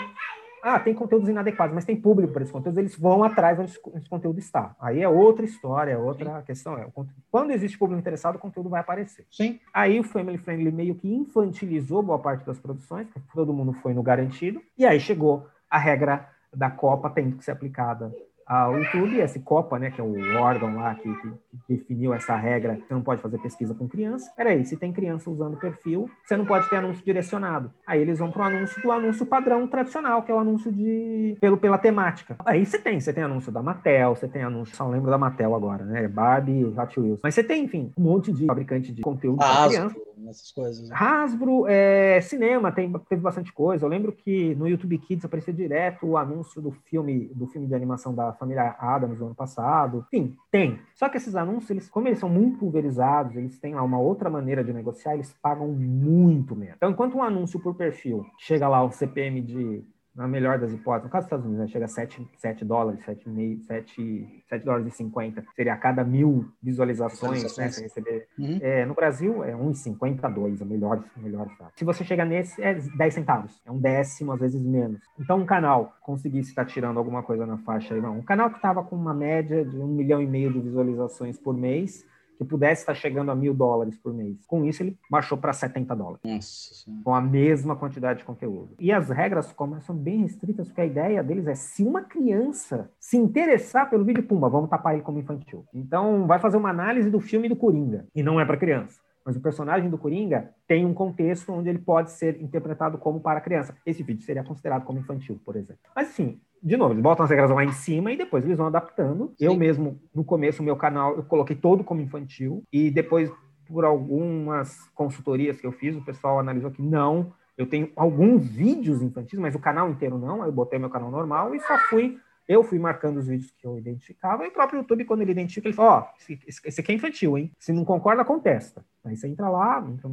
ah, 0.65 0.81
tem 0.81 0.95
conteúdos 0.95 1.29
inadequados, 1.29 1.75
mas 1.75 1.85
tem 1.85 1.95
público 1.95 2.33
para 2.33 2.43
esses 2.43 2.53
conteúdos, 2.53 2.79
eles 2.79 2.97
vão 2.97 3.23
atrás 3.23 3.59
onde 3.59 3.71
esse 3.71 4.09
conteúdo 4.09 4.39
está. 4.39 4.75
Aí 4.81 5.03
é 5.03 5.09
outra 5.09 5.45
história, 5.45 5.93
é 5.93 5.99
outra 5.99 6.39
Sim. 6.39 6.47
questão. 6.47 6.79
É, 6.79 6.87
quando 7.31 7.51
existe 7.51 7.77
público 7.77 8.01
interessado, 8.01 8.37
o 8.37 8.39
conteúdo 8.39 8.71
vai 8.71 8.81
aparecer. 8.81 9.27
Sim. 9.31 9.61
Aí 9.75 10.01
o 10.01 10.05
Family 10.05 10.39
Friendly 10.39 10.73
meio 10.73 10.95
que 10.95 11.07
infantilizou 11.07 12.03
boa 12.03 12.19
parte 12.19 12.47
das 12.47 12.59
produções, 12.59 13.07
todo 13.35 13.53
mundo 13.53 13.75
foi 13.75 13.93
no 13.93 14.03
garantido, 14.03 14.63
e 14.79 14.87
aí 14.87 14.99
chegou 14.99 15.47
a 15.69 15.79
regra 15.79 16.31
da 16.51 16.71
Copa 16.71 17.11
tendo 17.11 17.37
que 17.37 17.45
ser 17.45 17.51
aplicada 17.51 18.11
ao 18.47 18.79
YouTube, 18.79 19.19
esse 19.19 19.41
COPA, 19.41 19.79
né, 19.79 19.91
que 19.91 20.01
é 20.01 20.05
o 20.05 20.37
órgão 20.39 20.77
lá 20.77 20.95
que, 20.95 21.03
que, 21.03 21.31
que, 21.31 21.44
definiu 21.69 22.13
essa 22.15 22.37
regra, 22.37 22.79
você 22.87 22.95
não 22.95 23.03
pode 23.03 23.21
fazer 23.21 23.39
pesquisa 23.39 23.75
com 23.75 23.89
criança. 23.89 24.33
Peraí, 24.37 24.65
se 24.65 24.77
tem 24.77 24.93
criança 24.93 25.31
usando 25.31 25.57
perfil, 25.57 26.11
você 26.25 26.37
não 26.37 26.45
pode 26.45 26.69
ter 26.69 26.77
anúncio 26.77 27.05
direcionado. 27.05 27.71
Aí 27.87 28.01
eles 28.01 28.19
vão 28.19 28.31
para 28.31 28.43
o 28.43 28.45
anúncio 28.45 28.83
do 28.83 28.93
anúncio 28.93 29.27
padrão 29.27 29.67
tradicional, 29.67 30.23
que 30.23 30.31
é 30.31 30.35
o 30.35 30.39
anúncio 30.39 30.73
de 30.73 31.37
pelo, 31.41 31.57
pela 31.57 31.79
temática. 31.79 32.37
Aí 32.45 32.65
você 32.65 32.79
tem, 32.79 33.01
você 33.01 33.13
tem 33.13 33.25
anúncio 33.25 33.53
da 33.53 33.63
Mattel, 33.63 34.15
você 34.15 34.29
tem 34.29 34.43
anúncio, 34.43 34.77
só 34.77 34.89
lembro 34.89 35.11
da 35.11 35.19
Mattel 35.19 35.55
agora, 35.55 35.85
né, 35.85 36.09
Barbie, 36.09 36.65
Hot 36.65 37.01
Wheels. 37.01 37.21
Mas 37.23 37.35
você 37.35 37.43
tem, 37.43 37.65
enfim, 37.65 37.93
um 37.97 38.03
monte 38.03 38.33
de 38.33 38.47
fabricante 38.47 38.93
de 38.93 39.03
conteúdo 39.03 39.39
para 39.39 39.69
criança 39.69 39.97
essas 40.29 40.51
coisas. 40.51 40.89
Né? 40.89 40.97
Hasbro, 40.99 41.67
é, 41.67 42.21
cinema, 42.21 42.73
tem, 42.73 42.93
teve 43.09 43.23
bastante 43.23 43.53
coisa. 43.53 43.85
Eu 43.85 43.89
lembro 43.89 44.13
que 44.13 44.55
no 44.55 44.69
YouTube 44.69 44.99
Kids 44.99 45.25
aparecia 45.25 45.53
direto 45.53 46.07
o 46.07 46.17
anúncio 46.17 46.61
do 46.61 46.71
filme, 46.71 47.31
do 47.35 47.47
filme 47.47 47.67
de 47.67 47.75
animação 47.75 48.15
da 48.15 48.33
família 48.33 48.77
Adams 48.79 49.19
no 49.19 49.27
ano 49.27 49.35
passado. 49.35 50.07
Enfim, 50.13 50.37
tem. 50.51 50.81
Só 50.95 51.09
que 51.09 51.17
esses 51.17 51.35
anúncios, 51.45 51.71
eles, 51.71 51.91
como 51.91 52.09
eles 52.09 52.19
são 52.19 52.29
muito 52.29 52.59
pulverizados, 52.59 53.37
eles 53.37 53.59
têm 53.59 53.75
lá 53.75 53.83
uma 53.83 53.99
outra 53.99 54.29
maneira 54.29 54.65
de 54.65 54.73
negociar, 54.73 55.15
eles 55.15 55.33
pagam 55.41 55.69
muito 55.69 56.57
menos. 56.57 56.77
Então, 56.77 56.91
enquanto 56.91 57.17
um 57.17 57.23
anúncio 57.23 57.61
por 57.61 57.75
perfil 57.75 58.27
chega 58.39 58.69
lá 58.69 58.83
o 58.83 58.91
CPM 58.91 59.41
de 59.41 59.85
na 60.15 60.29
melhor 60.29 60.59
das 60.59 60.73
hipóteses, 60.73 61.07
no 61.07 61.11
caso 61.11 61.25
dos 61.25 61.27
Estados 61.27 61.47
Unidos, 61.47 61.67
né, 61.67 61.73
chega 61.73 61.87
a 61.87 61.89
7, 61.89 62.29
7 62.37 62.65
dólares, 62.65 63.05
7, 63.05 63.25
7, 63.67 64.45
7 64.49 64.65
dólares 64.65 64.87
e 64.87 64.91
50, 64.97 65.45
seria 65.57 65.75
a 65.75 65.77
cada 65.77 66.05
mil 66.05 66.49
visualizações, 66.63 67.43
visualizações. 67.43 67.59
né, 67.59 67.73
você 67.73 67.83
receber. 67.83 68.29
Uhum. 68.39 68.59
É, 68.63 68.87
no 68.87 68.95
Brasil, 68.95 69.43
é 69.43 69.53
1,52, 69.53 70.61
o 70.61 70.67
melhor, 70.67 71.03
melhor 71.17 71.47
estado. 71.49 71.73
Se 71.75 71.85
você 71.85 72.05
chegar 72.05 72.25
nesse, 72.25 72.63
é 72.63 72.75
10 72.75 73.15
centavos, 73.15 73.61
é 73.67 73.71
um 73.73 73.79
décimo, 73.79 74.33
às 74.33 74.41
vezes 74.41 74.63
menos. 74.63 75.01
Então, 75.19 75.39
um 75.39 75.47
canal 75.47 75.95
conseguisse 76.01 76.51
estar 76.51 76.65
tirando 76.65 76.99
alguma 76.99 77.23
coisa 77.23 77.45
na 77.45 77.59
faixa 77.59 77.95
aí, 77.95 78.01
não. 78.01 78.19
Um 78.19 78.23
canal 78.23 78.51
que 78.51 78.57
estava 78.57 78.85
com 78.85 78.95
uma 78.95 79.15
média 79.15 79.65
de 79.65 79.77
um 79.77 79.89
milhão 79.89 80.23
e 80.23 80.27
meio 80.27 80.53
de 80.53 80.61
visualizações 80.61 81.39
por 81.39 81.57
mês, 81.57 82.07
que 82.37 82.45
pudesse 82.45 82.83
estar 82.83 82.95
chegando 82.95 83.31
a 83.31 83.35
mil 83.35 83.55
dólares 83.55 83.97
por 83.97 84.13
mês. 84.13 84.45
Com 84.47 84.65
isso, 84.65 84.83
ele 84.83 84.99
baixou 85.11 85.39
para 85.39 85.53
70 85.53 85.95
dólares. 85.95 86.21
Nossa. 86.25 86.91
Com 87.03 87.15
a 87.15 87.21
mesma 87.21 87.77
quantidade 87.77 88.21
de 88.21 88.25
conteúdo. 88.25 88.75
E 88.79 88.93
as 88.93 89.09
regras 89.09 89.53
como 89.53 89.81
são 89.81 89.97
bem 89.97 90.23
restritas, 90.23 90.69
porque 90.69 90.81
a 90.81 90.87
ideia 90.87 91.23
deles 91.23 91.47
é 91.47 91.55
se 91.55 91.83
uma 91.83 92.03
criança 92.03 92.91
se 92.99 93.17
interessar 93.17 93.89
pelo 93.89 94.05
vídeo, 94.05 94.23
pumba, 94.23 94.49
vamos 94.49 94.71
tapar 94.71 94.95
ele 94.95 95.03
como 95.03 95.19
infantil. 95.19 95.65
Então, 95.73 96.27
vai 96.27 96.39
fazer 96.39 96.57
uma 96.57 96.71
análise 96.71 97.11
do 97.11 97.21
filme 97.21 97.49
do 97.49 97.57
Coringa, 97.57 98.07
e 98.15 98.23
não 98.23 98.41
é 98.41 98.45
para 98.45 98.57
criança. 98.57 99.01
Mas 99.25 99.37
o 99.37 99.41
personagem 99.41 99.89
do 99.89 99.97
Coringa 99.97 100.51
tem 100.67 100.85
um 100.85 100.93
contexto 100.93 101.53
onde 101.53 101.69
ele 101.69 101.79
pode 101.79 102.11
ser 102.11 102.41
interpretado 102.43 102.99
como 102.99 103.21
para 103.21 103.41
criança. 103.41 103.75
Esse 103.87 104.03
vídeo 104.03 104.23
seria 104.23 104.45
considerado 104.45 104.85
como 104.85 104.99
infantil, 104.99 105.41
por 105.45 105.57
exemplo. 105.57 105.81
Mas, 105.97 106.11
assim, 106.11 106.41
de 106.63 106.77
novo, 106.77 106.93
eles 106.93 107.03
botam 107.03 107.25
as 107.25 107.31
regras 107.31 107.51
lá 107.51 107.65
em 107.65 107.73
cima 107.73 108.13
e 108.13 108.17
depois 108.17 108.45
eles 108.45 108.59
vão 108.59 108.67
adaptando. 108.67 109.33
Sim. 109.39 109.47
Eu 109.47 109.55
mesmo, 109.57 109.99
no 110.15 110.25
começo, 110.25 110.61
o 110.61 110.65
meu 110.65 110.77
canal, 110.77 111.17
eu 111.17 111.23
coloquei 111.25 111.57
todo 111.57 111.83
como 111.83 112.03
infantil 112.03 112.63
e 112.73 112.91
depois, 112.91 113.31
por 113.67 113.85
algumas 113.85 114.89
consultorias 114.95 115.61
que 115.61 115.67
eu 115.67 115.73
fiz, 115.73 115.97
o 115.97 116.05
pessoal 116.05 116.39
analisou 116.39 116.71
que 116.71 116.83
não, 116.83 117.33
eu 117.57 117.67
tenho 117.67 117.91
alguns 117.97 118.47
vídeos 118.47 119.01
infantis, 119.01 119.39
mas 119.39 119.55
o 119.55 119.61
canal 119.61 119.89
inteiro 119.89 120.19
não. 120.19 120.43
Aí 120.43 120.49
eu 120.49 120.53
botei 120.53 120.79
meu 120.79 120.91
canal 120.91 121.11
normal 121.11 121.55
e 121.55 121.61
só 121.61 121.79
fui 121.89 122.19
eu 122.47 122.63
fui 122.63 122.79
marcando 122.79 123.17
os 123.19 123.27
vídeos 123.27 123.51
que 123.53 123.67
eu 123.67 123.79
identificava, 123.79 124.45
e 124.45 124.49
o 124.49 124.53
próprio 124.53 124.81
YouTube, 124.81 125.07
quando 125.07 125.23
ele 125.23 125.33
identifica, 125.33 125.67
ele 125.67 125.75
fala: 125.75 126.01
Ó, 126.01 126.01
oh, 126.03 126.17
esse, 126.19 126.63
esse, 126.67 126.81
aqui 126.81 126.93
é 126.93 126.95
infantil, 126.95 127.39
hein? 127.39 127.51
Se 127.59 127.73
não 127.73 127.85
concorda, 127.85 128.23
contesta. 128.25 128.85
Aí 129.05 129.17
você 129.17 129.29
entra 129.29 129.49
lá, 129.49 129.85
entra 129.89 130.09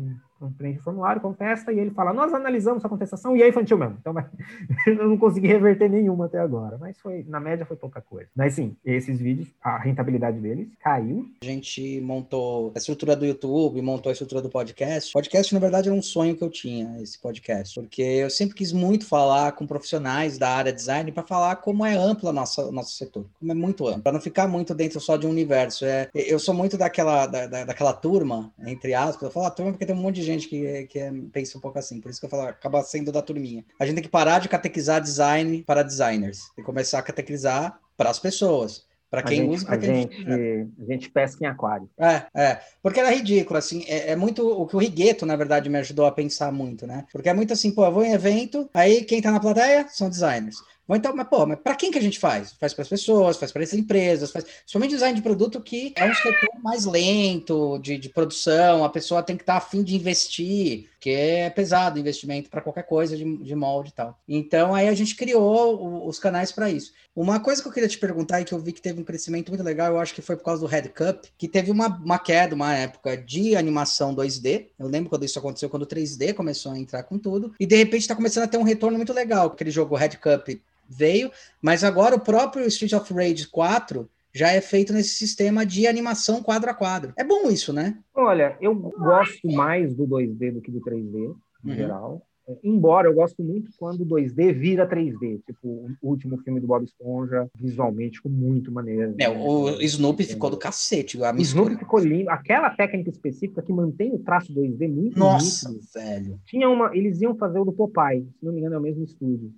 preenche 0.49 0.79
o 0.79 0.83
formulário, 0.83 1.21
contesta, 1.21 1.71
e 1.71 1.79
ele 1.79 1.91
fala: 1.91 2.13
Nós 2.13 2.33
analisamos 2.33 2.83
a 2.83 2.89
contestação 2.89 3.35
e 3.35 3.43
é 3.43 3.49
infantil 3.49 3.77
mesmo. 3.77 3.97
Então, 3.99 4.13
eu 4.87 5.07
não 5.09 5.17
consegui 5.17 5.47
reverter 5.47 5.89
nenhuma 5.89 6.25
até 6.25 6.39
agora, 6.39 6.77
mas 6.79 6.99
foi, 6.99 7.23
na 7.27 7.39
média, 7.39 7.65
foi 7.65 7.77
pouca 7.77 8.01
coisa. 8.01 8.29
Mas 8.35 8.53
sim, 8.55 8.75
esses 8.83 9.19
vídeos, 9.19 9.49
a 9.61 9.77
rentabilidade 9.77 10.39
deles 10.39 10.69
caiu. 10.79 11.29
A 11.41 11.45
gente 11.45 12.01
montou 12.01 12.71
a 12.75 12.77
estrutura 12.77 13.15
do 13.15 13.25
YouTube, 13.25 13.81
montou 13.81 14.09
a 14.09 14.13
estrutura 14.13 14.41
do 14.41 14.49
podcast. 14.49 15.11
Podcast, 15.13 15.53
na 15.53 15.59
verdade, 15.59 15.89
era 15.89 15.97
um 15.97 16.01
sonho 16.01 16.35
que 16.35 16.43
eu 16.43 16.49
tinha, 16.49 17.01
esse 17.01 17.19
podcast, 17.19 17.79
porque 17.79 18.01
eu 18.01 18.29
sempre 18.29 18.55
quis 18.55 18.71
muito 18.71 19.05
falar 19.05 19.51
com 19.53 19.67
profissionais 19.67 20.37
da 20.37 20.49
área 20.49 20.73
design 20.73 21.11
para 21.11 21.23
falar 21.23 21.57
como 21.57 21.85
é 21.85 21.95
amplo 21.95 22.29
o 22.29 22.33
nosso, 22.33 22.71
nosso 22.71 22.95
setor, 22.95 23.25
como 23.39 23.51
é 23.51 23.55
muito 23.55 23.87
amplo, 23.87 24.01
para 24.01 24.13
não 24.13 24.21
ficar 24.21 24.47
muito 24.47 24.73
dentro 24.73 24.99
só 24.99 25.17
de 25.17 25.27
um 25.27 25.29
universo. 25.29 25.85
É, 25.85 26.09
eu 26.13 26.39
sou 26.39 26.53
muito 26.53 26.77
daquela, 26.77 27.25
da, 27.27 27.47
daquela 27.65 27.93
turma, 27.93 28.51
aspas, 28.93 29.23
eu 29.23 29.32
falo 29.32 29.45
a 29.45 29.49
ah, 29.49 29.51
turma 29.51 29.71
porque 29.71 29.86
tem 29.86 29.95
um 29.95 29.99
monte 29.99 30.15
de 30.15 30.23
gente 30.23 30.47
que, 30.47 30.88
que 30.88 30.99
é, 30.99 31.11
pensa 31.32 31.57
um 31.57 31.61
pouco 31.61 31.77
assim, 31.77 32.01
por 32.01 32.09
isso 32.09 32.19
que 32.19 32.25
eu 32.25 32.29
falo, 32.29 32.43
acaba 32.43 32.82
sendo 32.84 33.11
da 33.11 33.21
turminha. 33.21 33.63
A 33.79 33.86
gente 33.86 33.95
tem 33.95 34.03
que 34.03 34.09
parar 34.09 34.39
de 34.39 34.49
catequizar 34.49 35.01
design 35.01 35.63
para 35.63 35.84
designers, 35.84 36.51
e 36.57 36.61
começar 36.61 36.99
a 36.99 37.03
catequizar 37.03 37.79
para 37.95 38.09
as 38.09 38.19
pessoas. 38.19 38.86
Para 39.11 39.23
quem 39.23 39.39
gente, 39.39 39.49
usa, 39.49 39.69
a 39.69 39.77
gente, 39.77 40.25
a 40.25 40.86
gente 40.86 41.09
pesca 41.09 41.43
em 41.43 41.47
aquário. 41.47 41.89
É, 41.99 42.23
é. 42.34 42.61
Porque 42.82 42.97
era 42.97 43.11
ridículo, 43.11 43.59
assim. 43.59 43.84
É, 43.86 44.11
é, 44.11 44.15
muito 44.15 44.47
o 44.47 44.65
que 44.65 44.73
o 44.73 44.79
Rigueto, 44.79 45.25
na 45.25 45.36
verdade, 45.36 45.69
me 45.69 45.77
ajudou 45.79 46.05
a 46.05 46.13
pensar 46.13 46.49
muito, 46.49 46.88
né? 46.88 47.05
Porque 47.11 47.27
é 47.27 47.34
muito 47.34 47.51
assim, 47.51 47.71
pô, 47.71 47.84
eu 47.84 47.91
vou 47.91 48.05
em 48.05 48.13
evento, 48.13 48.69
aí 48.73 49.03
quem 49.03 49.21
tá 49.21 49.29
na 49.29 49.41
plateia 49.41 49.86
são 49.89 50.09
designers. 50.09 50.55
Então, 50.95 51.15
mas, 51.15 51.27
pô, 51.27 51.45
mas 51.45 51.59
para 51.59 51.75
quem 51.75 51.91
que 51.91 51.97
a 51.97 52.01
gente 52.01 52.19
faz? 52.19 52.53
Faz 52.53 52.73
para 52.73 52.83
as 52.83 52.89
pessoas, 52.89 53.37
faz 53.37 53.51
para 53.51 53.63
as 53.63 53.73
empresas, 53.73 54.31
faz 54.31 54.45
somente 54.65 54.91
design 54.91 55.15
de 55.15 55.21
produto 55.21 55.61
que 55.61 55.93
é 55.95 56.05
um 56.05 56.13
setor 56.13 56.49
mais 56.61 56.85
lento 56.85 57.77
de, 57.79 57.97
de 57.97 58.09
produção, 58.09 58.83
a 58.83 58.89
pessoa 58.89 59.23
tem 59.23 59.35
que 59.35 59.43
estar 59.43 59.53
tá 59.53 59.57
afim 59.57 59.83
de 59.83 59.95
investir, 59.95 60.89
que 60.99 61.09
é 61.09 61.49
pesado 61.49 61.99
investimento 61.99 62.49
para 62.49 62.61
qualquer 62.61 62.83
coisa 62.83 63.17
de, 63.17 63.37
de 63.37 63.55
molde 63.55 63.89
e 63.89 63.93
tal. 63.93 64.19
Então, 64.27 64.75
aí 64.75 64.87
a 64.87 64.93
gente 64.93 65.15
criou 65.15 65.75
o, 65.75 66.07
os 66.07 66.19
canais 66.19 66.51
para 66.51 66.69
isso. 66.69 66.93
Uma 67.15 67.39
coisa 67.39 67.61
que 67.61 67.67
eu 67.67 67.71
queria 67.71 67.89
te 67.89 67.97
perguntar 67.97 68.39
e 68.39 68.45
que 68.45 68.53
eu 68.53 68.59
vi 68.59 68.71
que 68.71 68.81
teve 68.81 69.01
um 69.01 69.03
crescimento 69.03 69.49
muito 69.49 69.63
legal, 69.63 69.91
eu 69.91 69.99
acho 69.99 70.13
que 70.13 70.21
foi 70.21 70.37
por 70.37 70.43
causa 70.43 70.61
do 70.61 70.67
Red 70.67 70.89
Cup, 70.89 71.25
que 71.37 71.47
teve 71.47 71.71
uma, 71.71 71.87
uma 71.87 72.19
queda, 72.19 72.55
uma 72.55 72.73
época 72.73 73.17
de 73.17 73.55
animação 73.55 74.15
2D. 74.15 74.67
Eu 74.77 74.87
lembro 74.87 75.09
quando 75.09 75.25
isso 75.25 75.39
aconteceu, 75.39 75.69
quando 75.69 75.83
o 75.83 75.87
3D 75.87 76.33
começou 76.33 76.71
a 76.71 76.77
entrar 76.77 77.03
com 77.03 77.17
tudo, 77.17 77.53
e 77.59 77.65
de 77.65 77.75
repente 77.75 78.01
está 78.01 78.15
começando 78.15 78.43
a 78.43 78.47
ter 78.47 78.57
um 78.57 78.63
retorno 78.63 78.97
muito 78.97 79.11
legal. 79.11 79.47
Aquele 79.47 79.71
jogo 79.71 79.95
Red 79.95 80.17
Cup 80.21 80.49
veio, 80.91 81.31
mas 81.61 81.83
agora 81.83 82.15
o 82.15 82.19
próprio 82.19 82.65
Street 82.67 82.93
of 82.93 83.13
Rage 83.13 83.47
4 83.47 84.09
já 84.33 84.51
é 84.51 84.61
feito 84.61 84.93
nesse 84.93 85.15
sistema 85.15 85.65
de 85.65 85.87
animação 85.87 86.41
quadro 86.41 86.69
a 86.69 86.73
quadro. 86.73 87.13
É 87.17 87.23
bom 87.23 87.49
isso, 87.49 87.73
né? 87.73 87.97
Olha, 88.13 88.57
eu 88.61 88.73
gosto 88.73 89.51
mais 89.51 89.93
do 89.93 90.07
2D 90.07 90.53
do 90.53 90.61
que 90.61 90.71
do 90.71 90.81
3D, 90.81 91.35
em 91.65 91.69
uhum. 91.69 91.75
geral. 91.75 92.27
É, 92.47 92.57
embora 92.63 93.07
eu 93.07 93.13
gosto 93.13 93.43
muito 93.43 93.71
quando 93.77 94.01
o 94.01 94.05
2D 94.05 94.53
vira 94.53 94.89
3D, 94.89 95.41
tipo 95.45 95.67
o 95.67 95.95
último 96.01 96.37
filme 96.39 96.59
do 96.59 96.67
Bob 96.67 96.83
Esponja, 96.83 97.47
visualmente 97.55 98.17
ficou 98.17 98.31
muito 98.31 98.71
maneiro. 98.71 99.15
É, 99.19 99.29
o 99.29 99.79
Snoopy 99.81 100.23
ficou 100.23 100.49
do 100.49 100.57
cacete. 100.57 101.21
A 101.23 101.33
o 101.33 101.41
Snoopy 101.41 101.77
ficou 101.77 101.99
lindo. 101.99 102.29
Aquela 102.29 102.69
técnica 102.71 103.09
específica 103.09 103.61
que 103.61 103.73
mantém 103.73 104.13
o 104.13 104.19
traço 104.19 104.53
2D 104.53 104.87
muito 104.87 105.19
Nossa, 105.19 105.69
nítido. 105.69 105.87
velho. 105.93 106.39
Tinha 106.45 106.69
uma, 106.69 106.95
eles 106.95 107.21
iam 107.21 107.35
fazer 107.35 107.59
o 107.59 107.65
do 107.65 107.73
Popeye, 107.73 108.27
se 108.39 108.45
não 108.45 108.53
me 108.53 108.59
engano 108.59 108.75
é 108.75 108.79
o 108.79 108.81
mesmo 108.81 109.03
estúdio. 109.03 109.53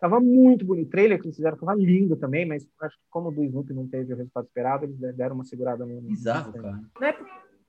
Tava 0.00 0.18
muito 0.18 0.64
bonito. 0.64 0.86
O 0.86 0.90
trailer 0.90 1.20
que 1.20 1.26
eles 1.26 1.36
fizeram 1.36 1.58
tava 1.58 1.74
lindo 1.74 2.16
também, 2.16 2.46
mas 2.46 2.66
acho 2.80 2.96
que 2.96 3.02
como 3.10 3.28
o 3.28 3.32
do 3.32 3.44
Snoopy 3.44 3.74
não 3.74 3.86
teve 3.86 4.12
o 4.12 4.16
resultado 4.16 4.46
esperado, 4.46 4.84
eles 4.86 4.98
deram 5.14 5.34
uma 5.34 5.44
segurada 5.44 5.84
no. 5.84 6.00
Bizarro, 6.00 6.52
cara. 6.54 6.80
Né? 7.00 7.14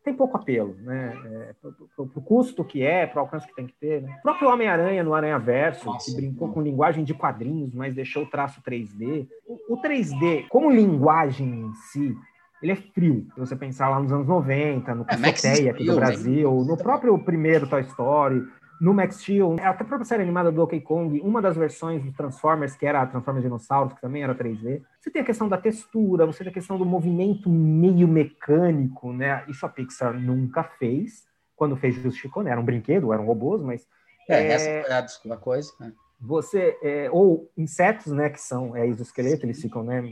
Tem 0.04 0.16
pouco 0.16 0.36
apelo, 0.36 0.74
né? 0.80 1.14
É, 1.26 1.54
pro, 1.62 1.74
pro, 1.96 2.08
pro, 2.08 2.22
custo 2.22 2.64
que 2.64 2.82
é, 2.82 3.06
pro 3.06 3.20
alcance 3.20 3.46
que 3.46 3.54
tem 3.54 3.68
que 3.68 3.76
ter. 3.80 4.02
Né? 4.02 4.16
O 4.20 4.22
próprio 4.24 4.50
Homem-Aranha 4.50 5.04
no 5.04 5.14
Aranha 5.14 5.38
Verso, 5.38 5.86
Nossa, 5.86 6.10
que 6.10 6.16
brincou 6.16 6.48
não. 6.48 6.54
com 6.56 6.62
linguagem 6.62 7.04
de 7.04 7.14
quadrinhos, 7.14 7.76
mas 7.76 7.94
deixou 7.94 8.24
o 8.24 8.30
traço 8.30 8.62
3D. 8.64 9.28
O, 9.46 9.76
o 9.76 9.82
3D, 9.82 10.48
como 10.48 10.72
linguagem 10.72 11.48
em 11.48 11.74
si, 11.74 12.18
ele 12.64 12.72
é 12.72 12.76
frio. 12.76 13.28
Se 13.34 13.40
você 13.40 13.56
pensar 13.56 13.90
lá 13.90 14.00
nos 14.00 14.12
anos 14.12 14.28
90, 14.28 14.96
no 14.96 15.06
Pisoteia 15.06 15.68
é, 15.68 15.72
aqui 15.72 15.86
do 15.86 15.96
Brasil, 15.96 16.50
no 16.64 16.78
próprio 16.78 17.20
primeiro 17.20 17.68
Toy 17.68 17.82
Story, 17.82 18.42
no 18.82 18.96
Max 18.96 19.18
Steel, 19.18 19.58
é, 19.60 19.66
até 19.68 19.84
a 19.84 19.86
própria 19.86 20.06
série 20.06 20.24
animada 20.24 20.52
do 20.52 20.56
Donkey 20.56 20.82
Kong, 20.82 21.22
uma 21.22 21.40
das 21.40 21.56
versões 21.56 22.04
do 22.04 22.12
Transformers, 22.12 22.76
que 22.76 22.84
era 22.84 23.00
a 23.00 23.06
Transformers 23.06 23.44
Dinossauros, 23.44 23.94
que 23.94 24.02
também 24.02 24.24
era 24.24 24.34
3D, 24.34 24.82
você 25.00 25.12
tem 25.12 25.22
a 25.22 25.26
questão 25.26 25.48
da 25.48 25.56
textura, 25.56 26.26
você 26.26 26.44
tem 26.44 26.50
a 26.50 26.54
questão 26.54 26.80
do 26.80 26.86
movimento 26.86 27.48
meio 27.48 28.08
mecânico, 28.08 29.14
né? 29.14 29.46
Isso 29.48 29.64
a 29.68 29.70
Pixar 29.70 30.20
nunca 30.20 30.64
fez. 30.64 31.28
Quando 31.56 31.78
fez 31.78 31.94
Justico, 31.94 32.42
né? 32.42 32.50
Era 32.50 32.60
um 32.60 32.66
brinquedo, 32.66 33.14
eram 33.14 33.24
robôs, 33.24 33.62
mas... 33.62 33.88
É, 34.28 34.48
é... 34.48 34.48
essa 34.48 35.20
foi 35.22 35.32
a 35.32 35.38
coisa, 35.38 35.72
né? 35.80 35.94
você 36.20 36.78
é, 36.84 37.10
ou 37.12 37.52
insetos, 37.58 38.12
né, 38.14 38.30
que 38.30 38.40
são 38.40 38.76
é, 38.76 38.88
exoesqueleto, 38.88 39.44
eles 39.44 39.60
ficam, 39.60 39.84
né, 39.84 40.04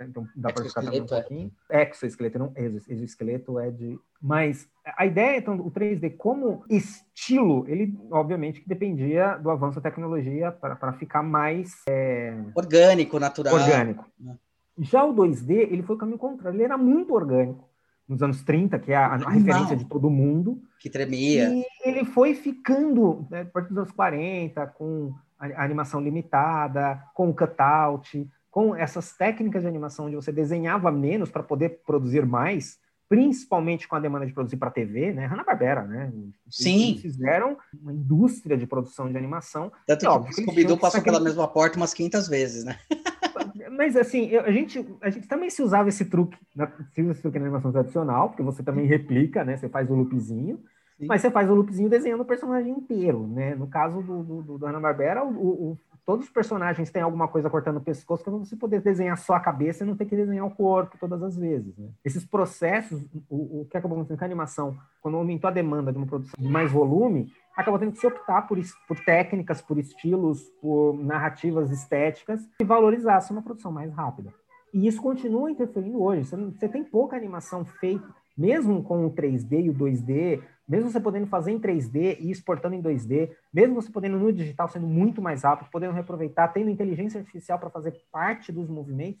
então 0.00 0.26
dá 0.34 0.50
para 0.50 0.64
ficar 0.64 0.82
também 0.82 1.02
um 1.02 1.04
é. 1.04 1.06
pouquinho. 1.06 1.52
Exoesqueleto, 1.70 2.38
não 2.38 2.52
exoesqueleto 2.56 3.58
é 3.58 3.70
de, 3.70 4.00
mas 4.20 4.68
a 4.96 5.06
ideia 5.06 5.38
então 5.38 5.54
o 5.56 5.70
3D 5.70 6.16
como 6.16 6.64
estilo, 6.68 7.64
ele 7.68 7.96
obviamente 8.10 8.60
que 8.60 8.68
dependia 8.68 9.36
do 9.36 9.50
avanço 9.50 9.76
da 9.76 9.90
tecnologia 9.90 10.50
para 10.50 10.92
ficar 10.92 11.22
mais 11.22 11.82
é... 11.88 12.34
orgânico, 12.54 13.18
natural. 13.18 13.54
Orgânico. 13.54 14.06
É. 14.26 14.32
Já 14.80 15.04
o 15.04 15.14
2D, 15.14 15.50
ele 15.50 15.82
foi 15.82 15.96
o 15.96 15.98
caminho 15.98 16.18
contrário, 16.18 16.56
ele 16.56 16.64
era 16.64 16.78
muito 16.78 17.14
orgânico 17.14 17.68
nos 18.08 18.22
anos 18.22 18.42
30, 18.42 18.78
que 18.78 18.90
é 18.90 18.96
a, 18.96 19.06
a 19.06 19.28
referência 19.28 19.76
de 19.76 19.84
todo 19.84 20.08
mundo. 20.08 20.62
Que 20.80 20.88
tremia. 20.88 21.50
E 21.50 21.66
ele 21.84 22.04
foi 22.06 22.34
ficando, 22.34 23.26
né, 23.30 23.42
a 23.42 23.44
partir 23.44 23.68
dos 23.68 23.78
anos 23.78 23.92
40, 23.92 24.66
com 24.68 25.12
a 25.38 25.62
animação 25.62 26.00
limitada, 26.00 27.02
com 27.14 27.28
o 27.28 27.34
cutout, 27.34 28.28
com 28.50 28.74
essas 28.74 29.12
técnicas 29.12 29.62
de 29.62 29.68
animação 29.68 30.06
onde 30.06 30.16
você 30.16 30.32
desenhava 30.32 30.90
menos 30.90 31.30
para 31.30 31.42
poder 31.42 31.80
produzir 31.86 32.24
mais, 32.24 32.78
principalmente 33.08 33.88
com 33.88 33.96
a 33.96 34.00
demanda 34.00 34.26
de 34.26 34.32
produzir 34.32 34.56
para 34.56 34.70
TV, 34.70 35.12
né? 35.12 35.26
Hanna-Barbera, 35.26 35.82
né? 35.84 36.12
Sim. 36.50 36.90
Eles 36.90 37.00
fizeram 37.02 37.56
uma 37.80 37.92
indústria 37.92 38.56
de 38.56 38.66
produção 38.66 39.10
de 39.10 39.16
animação. 39.16 39.72
Tanto 39.86 40.04
É 40.04 40.08
que 40.08 40.14
óbvio 40.14 40.32
o 40.32 40.34
que 40.54 40.64
tinham 40.64 40.76
passou 40.78 41.02
pela 41.02 41.20
mesma 41.20 41.48
porta 41.48 41.76
umas 41.76 41.94
500 41.94 42.28
vezes, 42.28 42.64
né? 42.64 42.78
Mas 43.70 43.96
assim, 43.96 44.34
a 44.36 44.50
gente, 44.50 44.84
a 45.00 45.08
gente 45.10 45.28
também 45.28 45.48
se 45.50 45.62
usava 45.62 45.88
esse 45.88 46.04
truque, 46.04 46.36
na, 46.54 46.70
se 46.92 47.00
usa 47.00 47.12
esse 47.12 47.22
truque 47.22 47.38
na 47.38 47.44
animação 47.46 47.70
tradicional, 47.72 48.28
porque 48.28 48.42
você 48.42 48.62
também 48.62 48.86
replica, 48.86 49.44
né? 49.44 49.56
Você 49.56 49.68
faz 49.68 49.88
o 49.90 49.94
loopzinho, 49.94 50.58
Sim. 50.98 51.06
mas 51.06 51.20
você 51.22 51.30
faz 51.30 51.48
o 51.48 51.54
loopzinho 51.54 51.88
desenhando 51.88 52.20
o 52.22 52.26
personagem 52.26 52.72
inteiro, 52.72 53.26
né? 53.28 53.54
No 53.54 53.68
caso 53.68 54.02
do, 54.02 54.22
do, 54.22 54.42
do, 54.42 54.58
do 54.58 54.66
Hanna-Barbera, 54.66 55.24
o, 55.24 55.30
o- 55.72 55.78
todos 56.08 56.24
os 56.24 56.32
personagens 56.32 56.90
têm 56.90 57.02
alguma 57.02 57.28
coisa 57.28 57.50
cortando 57.50 57.76
o 57.76 57.82
pescoço 57.82 58.24
para 58.24 58.32
você 58.32 58.56
poder 58.56 58.80
desenhar 58.80 59.18
só 59.18 59.34
a 59.34 59.40
cabeça 59.40 59.84
e 59.84 59.86
não 59.86 59.94
ter 59.94 60.06
que 60.06 60.16
desenhar 60.16 60.46
o 60.46 60.50
corpo 60.50 60.96
todas 60.98 61.22
as 61.22 61.36
vezes, 61.36 61.76
né? 61.76 61.90
Esses 62.02 62.24
processos, 62.24 63.04
o, 63.28 63.60
o 63.60 63.66
que 63.70 63.76
acabou 63.76 63.98
acontecendo 63.98 64.16
com 64.16 64.24
a 64.24 64.26
animação, 64.26 64.78
quando 65.02 65.18
aumentou 65.18 65.48
a 65.48 65.52
demanda 65.52 65.92
de 65.92 65.98
uma 65.98 66.06
produção 66.06 66.32
de 66.38 66.48
mais 66.48 66.72
volume, 66.72 67.30
acabou 67.54 67.78
tendo 67.78 67.92
que 67.92 67.98
se 67.98 68.06
optar 68.06 68.48
por, 68.48 68.58
por 68.88 68.98
técnicas, 69.04 69.60
por 69.60 69.78
estilos, 69.78 70.44
por 70.62 70.94
narrativas 70.94 71.70
estéticas 71.70 72.40
que 72.56 72.64
valorizassem 72.64 73.36
uma 73.36 73.42
produção 73.42 73.70
mais 73.70 73.92
rápida. 73.92 74.32
E 74.72 74.86
isso 74.86 75.02
continua 75.02 75.50
interferindo 75.50 76.02
hoje. 76.02 76.24
Você, 76.24 76.36
você 76.36 76.68
tem 76.70 76.84
pouca 76.84 77.18
animação 77.18 77.66
feita, 77.66 78.08
mesmo 78.38 78.84
com 78.84 79.04
o 79.04 79.10
3D 79.10 79.64
e 79.64 79.70
o 79.70 79.74
2D, 79.74 80.40
mesmo 80.68 80.88
você 80.88 81.00
podendo 81.00 81.26
fazer 81.26 81.50
em 81.50 81.58
3D 81.58 82.18
e 82.20 82.30
exportando 82.30 82.76
em 82.76 82.82
2D, 82.82 83.34
mesmo 83.52 83.74
você 83.74 83.90
podendo 83.90 84.16
no 84.16 84.32
digital 84.32 84.68
sendo 84.68 84.86
muito 84.86 85.20
mais 85.20 85.42
rápido, 85.42 85.68
podendo 85.72 85.92
reaproveitar, 85.92 86.52
tendo 86.52 86.70
inteligência 86.70 87.18
artificial 87.18 87.58
para 87.58 87.68
fazer 87.68 88.00
parte 88.12 88.52
dos 88.52 88.68
movimentos, 88.68 89.20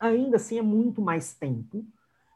ainda 0.00 0.36
assim 0.36 0.58
é 0.58 0.62
muito 0.62 1.00
mais 1.00 1.32
tempo 1.34 1.86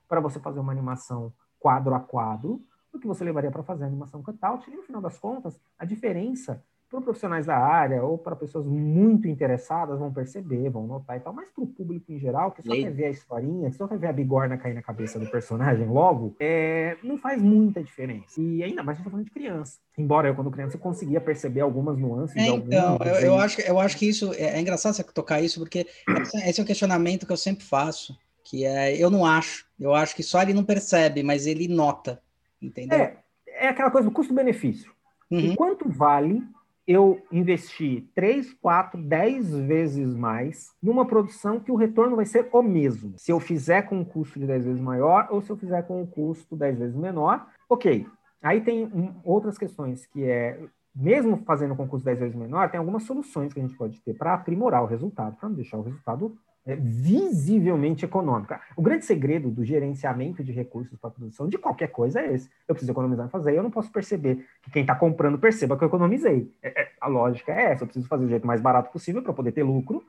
para 0.09 0.21
você 0.21 0.39
fazer 0.39 0.61
uma 0.61 0.71
animação 0.71 1.33
quadro 1.59 1.93
a 1.93 2.01
quadro 2.01 2.63
do 2.93 3.01
que 3.01 3.07
você 3.07 3.25
levaria 3.25 3.51
para 3.51 3.65
fazer 3.65 3.83
a 3.83 3.89
animação 3.89 4.23
cutout. 4.23 4.71
E 4.71 4.77
no 4.77 4.83
final 4.83 5.03
das 5.03 5.19
contas, 5.19 5.61
a 5.77 5.85
diferença 5.85 6.63
para 6.89 7.01
profissionais 7.03 7.45
da 7.47 7.57
área 7.57 8.03
ou 8.03 8.17
para 8.17 8.35
pessoas 8.35 8.65
muito 8.67 9.29
interessadas 9.29 9.99
vão 9.99 10.13
perceber, 10.13 10.71
vão 10.71 10.87
notar 10.87 11.17
e 11.17 11.21
tal, 11.21 11.33
mas 11.33 11.51
para 11.51 11.63
o 11.63 11.67
público 11.67 12.11
em 12.11 12.19
geral, 12.19 12.51
que 12.53 12.63
só 12.63 12.73
quer 12.73 12.91
ver 12.91 13.05
a 13.07 13.11
historinha, 13.11 13.71
que 13.71 13.77
só 13.77 13.87
quer 13.87 13.99
ver 13.99 14.07
a 14.07 14.13
bigorna 14.13 14.57
cair 14.57 14.75
na 14.75 14.83
cabeça 14.83 15.19
do 15.19 15.27
personagem 15.31 15.87
logo, 15.87 16.35
é, 16.41 16.97
não 17.03 17.19
faz 17.19 17.43
muita 17.43 17.83
diferença. 17.83 18.41
E 18.41 18.63
ainda 18.63 18.83
mais 18.83 18.97
a 18.97 18.99
gente 18.99 19.05
tá 19.05 19.11
falando 19.11 19.27
de 19.27 19.33
criança. 19.33 19.79
Embora 19.99 20.29
eu, 20.29 20.35
quando 20.35 20.51
criança, 20.51 20.77
eu 20.77 20.81
conseguia 20.81 21.21
perceber 21.21 21.61
algumas 21.61 21.99
nuances 21.99 22.37
É, 22.37 22.45
de 22.45 22.49
alguns 22.49 22.67
então, 22.69 22.97
eu, 23.01 23.07
eu, 23.07 23.15
desenhos. 23.15 23.43
acho, 23.43 23.57
que- 23.57 23.71
eu 23.71 23.79
acho 23.81 23.97
que 23.99 24.09
isso 24.09 24.33
é, 24.35 24.57
é 24.57 24.61
engraçado 24.61 24.95
você 24.95 25.05
tocar 25.05 25.43
isso, 25.43 25.61
porque 25.61 25.87
esse- 26.21 26.37
esse 26.49 26.61
é 26.61 26.63
um 26.63 26.67
questionamento 26.67 27.27
que 27.27 27.33
eu 27.33 27.37
sempre 27.37 27.65
faço, 27.65 28.17
que 28.45 28.65
é, 28.65 28.97
eu 28.97 29.11
não 29.11 29.27
acho, 29.27 29.67
eu 29.79 29.95
acho 29.95 30.17
que 30.17 30.23
só 30.23 30.41
ele 30.41 30.55
não 30.55 30.65
percebe, 30.65 31.23
mas 31.23 31.47
ele 31.47 31.69
nota, 31.69 32.23
entendeu? 32.63 32.99
É, 32.99 33.19
é 33.47 33.69
aquela 33.69 33.91
coisa 33.91 34.09
do 34.09 34.15
custo-benefício. 34.15 34.91
Uhum. 35.31 35.41
E 35.41 35.57
quanto 35.57 35.87
vale 35.91 36.43
eu 36.89 37.21
investir 37.31 38.07
3, 38.15 38.55
4, 38.55 39.01
10 39.03 39.55
vezes 39.55 40.15
mais 40.15 40.73
numa 40.83 41.05
produção 41.07 41.61
que 41.61 41.71
o 41.71 41.77
retorno 41.77 42.17
vai 42.17 42.25
ser 42.25 42.49
o 42.51 42.63
mesmo? 42.63 43.13
Se 43.19 43.31
eu 43.31 43.39
fizer 43.39 43.83
com 43.83 43.99
um 43.99 44.05
custo 44.05 44.39
de 44.41 44.47
10 44.47 44.65
vezes 44.65 44.81
maior 44.81 45.29
ou 45.31 45.43
se 45.43 45.51
eu 45.51 45.57
fizer 45.59 45.83
com 45.83 46.01
um 46.01 46.07
custo 46.07 46.57
10 46.57 46.79
vezes 46.79 46.97
menor, 46.97 47.47
ok. 47.69 48.07
Aí 48.43 48.63
tem 48.63 48.87
um- 48.87 49.15
outras 49.23 49.59
questões 49.59 50.07
que 50.07 50.25
é, 50.25 50.59
mesmo 50.97 51.43
fazendo 51.45 51.77
com 51.77 51.87
custo 51.87 52.07
10 52.07 52.19
vezes 52.19 52.35
menor, 52.35 52.71
tem 52.71 52.79
algumas 52.79 53.03
soluções 53.03 53.53
que 53.53 53.61
a 53.61 53.63
gente 53.63 53.77
pode 53.77 54.01
ter 54.01 54.15
para 54.15 54.33
aprimorar 54.33 54.83
o 54.83 54.87
resultado, 54.87 55.37
para 55.37 55.49
não 55.49 55.57
deixar 55.57 55.77
o 55.77 55.83
resultado 55.83 56.37
é, 56.69 56.77
visivelmente 56.77 58.05
econômico. 58.05 58.55
O 58.77 58.83
grande 58.83 59.05
segredo 59.05 59.51
do 59.51 59.65
gerenciamento 59.65 60.45
de 60.45 60.53
recursos 60.53 60.97
para 60.99 61.11
produção 61.11 61.49
de 61.49 61.57
qualquer 61.59 61.89
coisa 61.89 62.21
é 62.21 62.33
esse. 62.35 62.49
Eu 62.69 62.75
preciso 62.75 62.93
economizar 62.93 63.27
em 63.27 63.31
fazer 63.31 63.53
e 63.53 63.57
eu 63.57 63.63
não 63.63 63.71
posso 63.71 63.91
perceber 63.91 64.45
que 64.63 64.71
quem 64.71 64.83
está 64.83 64.95
comprando 64.95 65.39
perceba 65.39 65.77
que 65.77 65.83
eu 65.85 65.89
economizei. 65.89 66.53
É- 66.63 66.83
é- 66.83 66.89
a 67.01 67.09
lógica 67.09 67.53
é 67.53 67.73
essa. 67.73 67.83
Eu 67.85 67.87
preciso 67.87 68.07
fazer 68.07 68.25
do 68.25 68.31
jeito 68.31 68.47
mais 68.47 68.61
barato 68.61 68.91
possível 68.93 69.23
para 69.23 69.33
poder 69.33 69.53
ter 69.53 69.63
lucro 69.63 70.03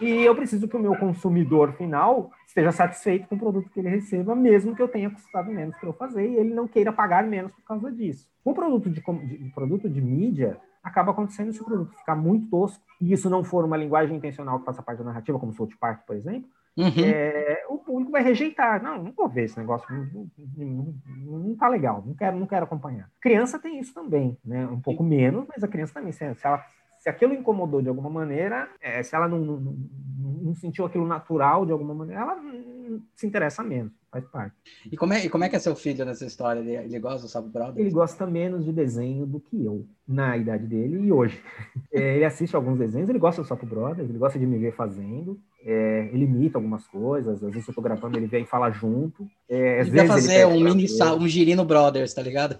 e 0.00 0.10
eu 0.24 0.34
preciso 0.34 0.66
que 0.68 0.76
o 0.76 0.80
meu 0.80 0.94
consumidor 0.96 1.72
final 1.72 2.30
esteja 2.46 2.72
satisfeito 2.72 3.26
com 3.28 3.34
o 3.36 3.38
produto 3.38 3.70
que 3.70 3.80
ele 3.80 3.88
receba, 3.88 4.34
mesmo 4.34 4.74
que 4.74 4.82
eu 4.82 4.88
tenha 4.88 5.10
custado 5.10 5.50
menos 5.50 5.76
para 5.76 5.88
eu 5.88 5.92
fazer 5.92 6.26
e 6.28 6.36
ele 6.36 6.54
não 6.54 6.66
queira 6.68 6.92
pagar 6.92 7.24
menos 7.24 7.52
por 7.52 7.62
causa 7.64 7.90
disso. 7.90 8.26
O 8.44 8.52
produto 8.54 8.90
de, 8.90 9.00
de- 9.00 9.50
produto 9.54 9.88
de 9.88 10.00
mídia, 10.00 10.58
acaba 10.84 11.10
acontecendo 11.10 11.52
se 11.52 11.60
o 11.60 11.64
produto 11.64 11.96
ficar 11.96 12.14
muito 12.14 12.48
tosco 12.48 12.84
e 13.00 13.12
isso 13.12 13.28
não 13.30 13.42
for 13.42 13.64
uma 13.64 13.76
linguagem 13.76 14.16
intencional 14.16 14.60
que 14.60 14.66
faça 14.66 14.82
parte 14.82 14.98
da 14.98 15.04
narrativa, 15.04 15.38
como 15.38 15.50
o 15.50 15.54
South 15.54 15.70
Park, 15.80 16.06
por 16.06 16.14
exemplo, 16.14 16.48
Uhum. 16.76 17.04
é, 17.04 17.64
o 17.68 17.78
público 17.78 18.10
vai 18.10 18.22
rejeitar. 18.22 18.82
Não, 18.82 19.00
não 19.00 19.12
vou 19.12 19.28
ver 19.28 19.44
esse 19.44 19.58
negócio, 19.58 19.86
não, 19.94 20.28
não, 20.56 20.94
não, 21.06 21.38
não 21.38 21.54
tá 21.56 21.68
legal, 21.68 22.02
não 22.04 22.14
quero, 22.14 22.36
não 22.36 22.46
quero 22.48 22.64
acompanhar. 22.64 23.08
Criança 23.20 23.60
tem 23.60 23.78
isso 23.78 23.94
também, 23.94 24.36
né? 24.44 24.66
Um 24.66 24.80
pouco 24.80 25.02
menos, 25.04 25.46
mas 25.48 25.62
a 25.62 25.68
criança 25.68 25.94
também, 25.94 26.10
se, 26.10 26.34
se 26.34 26.46
ela 26.46 26.64
se 27.04 27.10
aquilo 27.10 27.34
incomodou 27.34 27.82
de 27.82 27.88
alguma 27.90 28.08
maneira, 28.08 28.66
é, 28.80 29.02
se 29.02 29.14
ela 29.14 29.28
não, 29.28 29.38
não, 29.38 29.60
não- 29.60 30.54
sentiu 30.54 30.86
aquilo 30.86 31.06
natural 31.06 31.66
de 31.66 31.72
alguma 31.72 31.94
maneira, 31.94 32.22
ela 32.22 32.40
se 33.14 33.26
interessa 33.26 33.62
menos, 33.62 33.92
faz 34.10 34.24
parte. 34.28 34.54
E, 34.90 34.96
como 34.96 35.12
é, 35.12 35.26
e 35.26 35.28
como 35.28 35.44
é 35.44 35.50
que 35.50 35.56
é 35.56 35.58
seu 35.58 35.76
filho 35.76 36.02
nessa 36.06 36.24
história? 36.24 36.60
Ele, 36.60 36.74
ele 36.74 36.98
gosta 36.98 37.20
do 37.22 37.28
Sapo 37.28 37.48
Brothers? 37.48 37.76
Ele 37.76 37.90
gosta 37.90 38.26
menos 38.26 38.64
de 38.64 38.72
desenho 38.72 39.26
do 39.26 39.38
que 39.38 39.62
eu, 39.62 39.86
na 40.08 40.34
idade 40.38 40.66
dele 40.66 40.98
e 40.98 41.12
hoje. 41.12 41.42
É, 41.92 42.16
ele 42.16 42.24
assiste 42.24 42.56
alguns 42.56 42.78
desenhos, 42.78 43.08
ele 43.08 43.18
gosta 43.18 43.42
do 43.42 43.46
Sapo 43.46 43.66
Brothers, 43.66 44.08
ele 44.08 44.18
gosta 44.18 44.38
de 44.38 44.46
me 44.46 44.58
ver 44.58 44.72
fazendo, 44.74 45.38
é, 45.62 46.08
ele 46.12 46.24
imita 46.24 46.56
algumas 46.58 46.86
coisas, 46.88 47.44
às 47.44 47.52
vezes 47.52 47.68
eu 47.68 47.74
tô 47.74 47.82
gravando, 47.82 48.16
ele 48.16 48.26
vem 48.26 48.42
e 48.44 48.46
fala 48.46 48.70
junto. 48.70 49.28
É, 49.48 49.80
às 49.80 49.88
Ele 49.88 49.96
quer 49.96 50.08
vezes 50.08 50.26
ele 50.26 50.38
fazer 50.38 50.46
pede 50.48 50.58
um 50.58 50.64
mini 50.64 50.86
um 51.20 51.28
Girino 51.28 51.64
Brothers, 51.64 52.14
tá 52.14 52.22
ligado? 52.22 52.58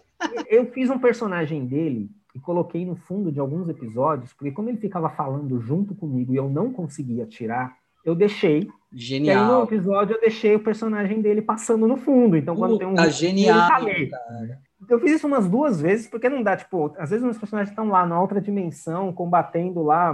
Eu 0.48 0.66
fiz 0.70 0.90
um 0.90 0.98
personagem 0.98 1.66
dele 1.66 2.10
e 2.34 2.40
coloquei 2.40 2.84
no 2.84 2.96
fundo 2.96 3.30
de 3.30 3.38
alguns 3.38 3.68
episódios, 3.68 4.32
porque 4.32 4.50
como 4.50 4.68
ele 4.68 4.78
ficava 4.78 5.08
falando 5.08 5.60
junto 5.60 5.94
comigo 5.94 6.32
e 6.32 6.36
eu 6.36 6.48
não 6.48 6.72
conseguia 6.72 7.24
tirar, 7.26 7.76
eu 8.04 8.14
deixei. 8.14 8.60
E 8.60 8.62
aí 8.62 8.66
no 8.66 8.98
Genial. 8.98 9.64
episódio 9.64 10.16
eu 10.16 10.20
deixei 10.20 10.54
o 10.54 10.60
personagem 10.62 11.22
dele 11.22 11.40
passando 11.40 11.86
no 11.86 11.96
fundo. 11.96 12.36
Então 12.36 12.54
quando 12.56 12.78
tem 12.78 12.86
um 12.86 12.90
Puta, 12.90 13.10
genial, 13.10 13.68
tá 13.68 13.76
ali. 13.76 14.10
Eu 14.88 15.00
fiz 15.00 15.12
isso 15.12 15.26
umas 15.26 15.48
duas 15.48 15.80
vezes, 15.80 16.06
porque 16.06 16.28
não 16.28 16.42
dá, 16.42 16.56
tipo, 16.56 16.94
às 16.98 17.10
vezes 17.10 17.24
os 17.24 17.38
personagens 17.38 17.70
estão 17.70 17.88
lá 17.88 18.04
na 18.04 18.20
outra 18.20 18.40
dimensão, 18.40 19.12
combatendo 19.12 19.82
lá 19.82 20.12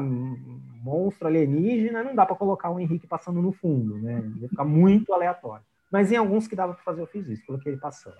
monstro 0.82 1.26
alienígena, 1.26 2.02
não 2.02 2.14
dá 2.14 2.24
para 2.24 2.36
colocar 2.36 2.70
o 2.70 2.78
Henrique 2.78 3.06
passando 3.06 3.42
no 3.42 3.52
fundo, 3.52 3.98
né? 3.98 4.22
Ia 4.40 4.48
ficar 4.48 4.64
muito 4.64 5.12
aleatório. 5.12 5.64
Mas 5.90 6.12
em 6.12 6.16
alguns 6.16 6.46
que 6.46 6.56
dava 6.56 6.74
para 6.74 6.82
fazer, 6.82 7.02
eu 7.02 7.06
fiz 7.06 7.28
isso, 7.28 7.44
coloquei 7.46 7.72
ele 7.72 7.80
passando. 7.80 8.14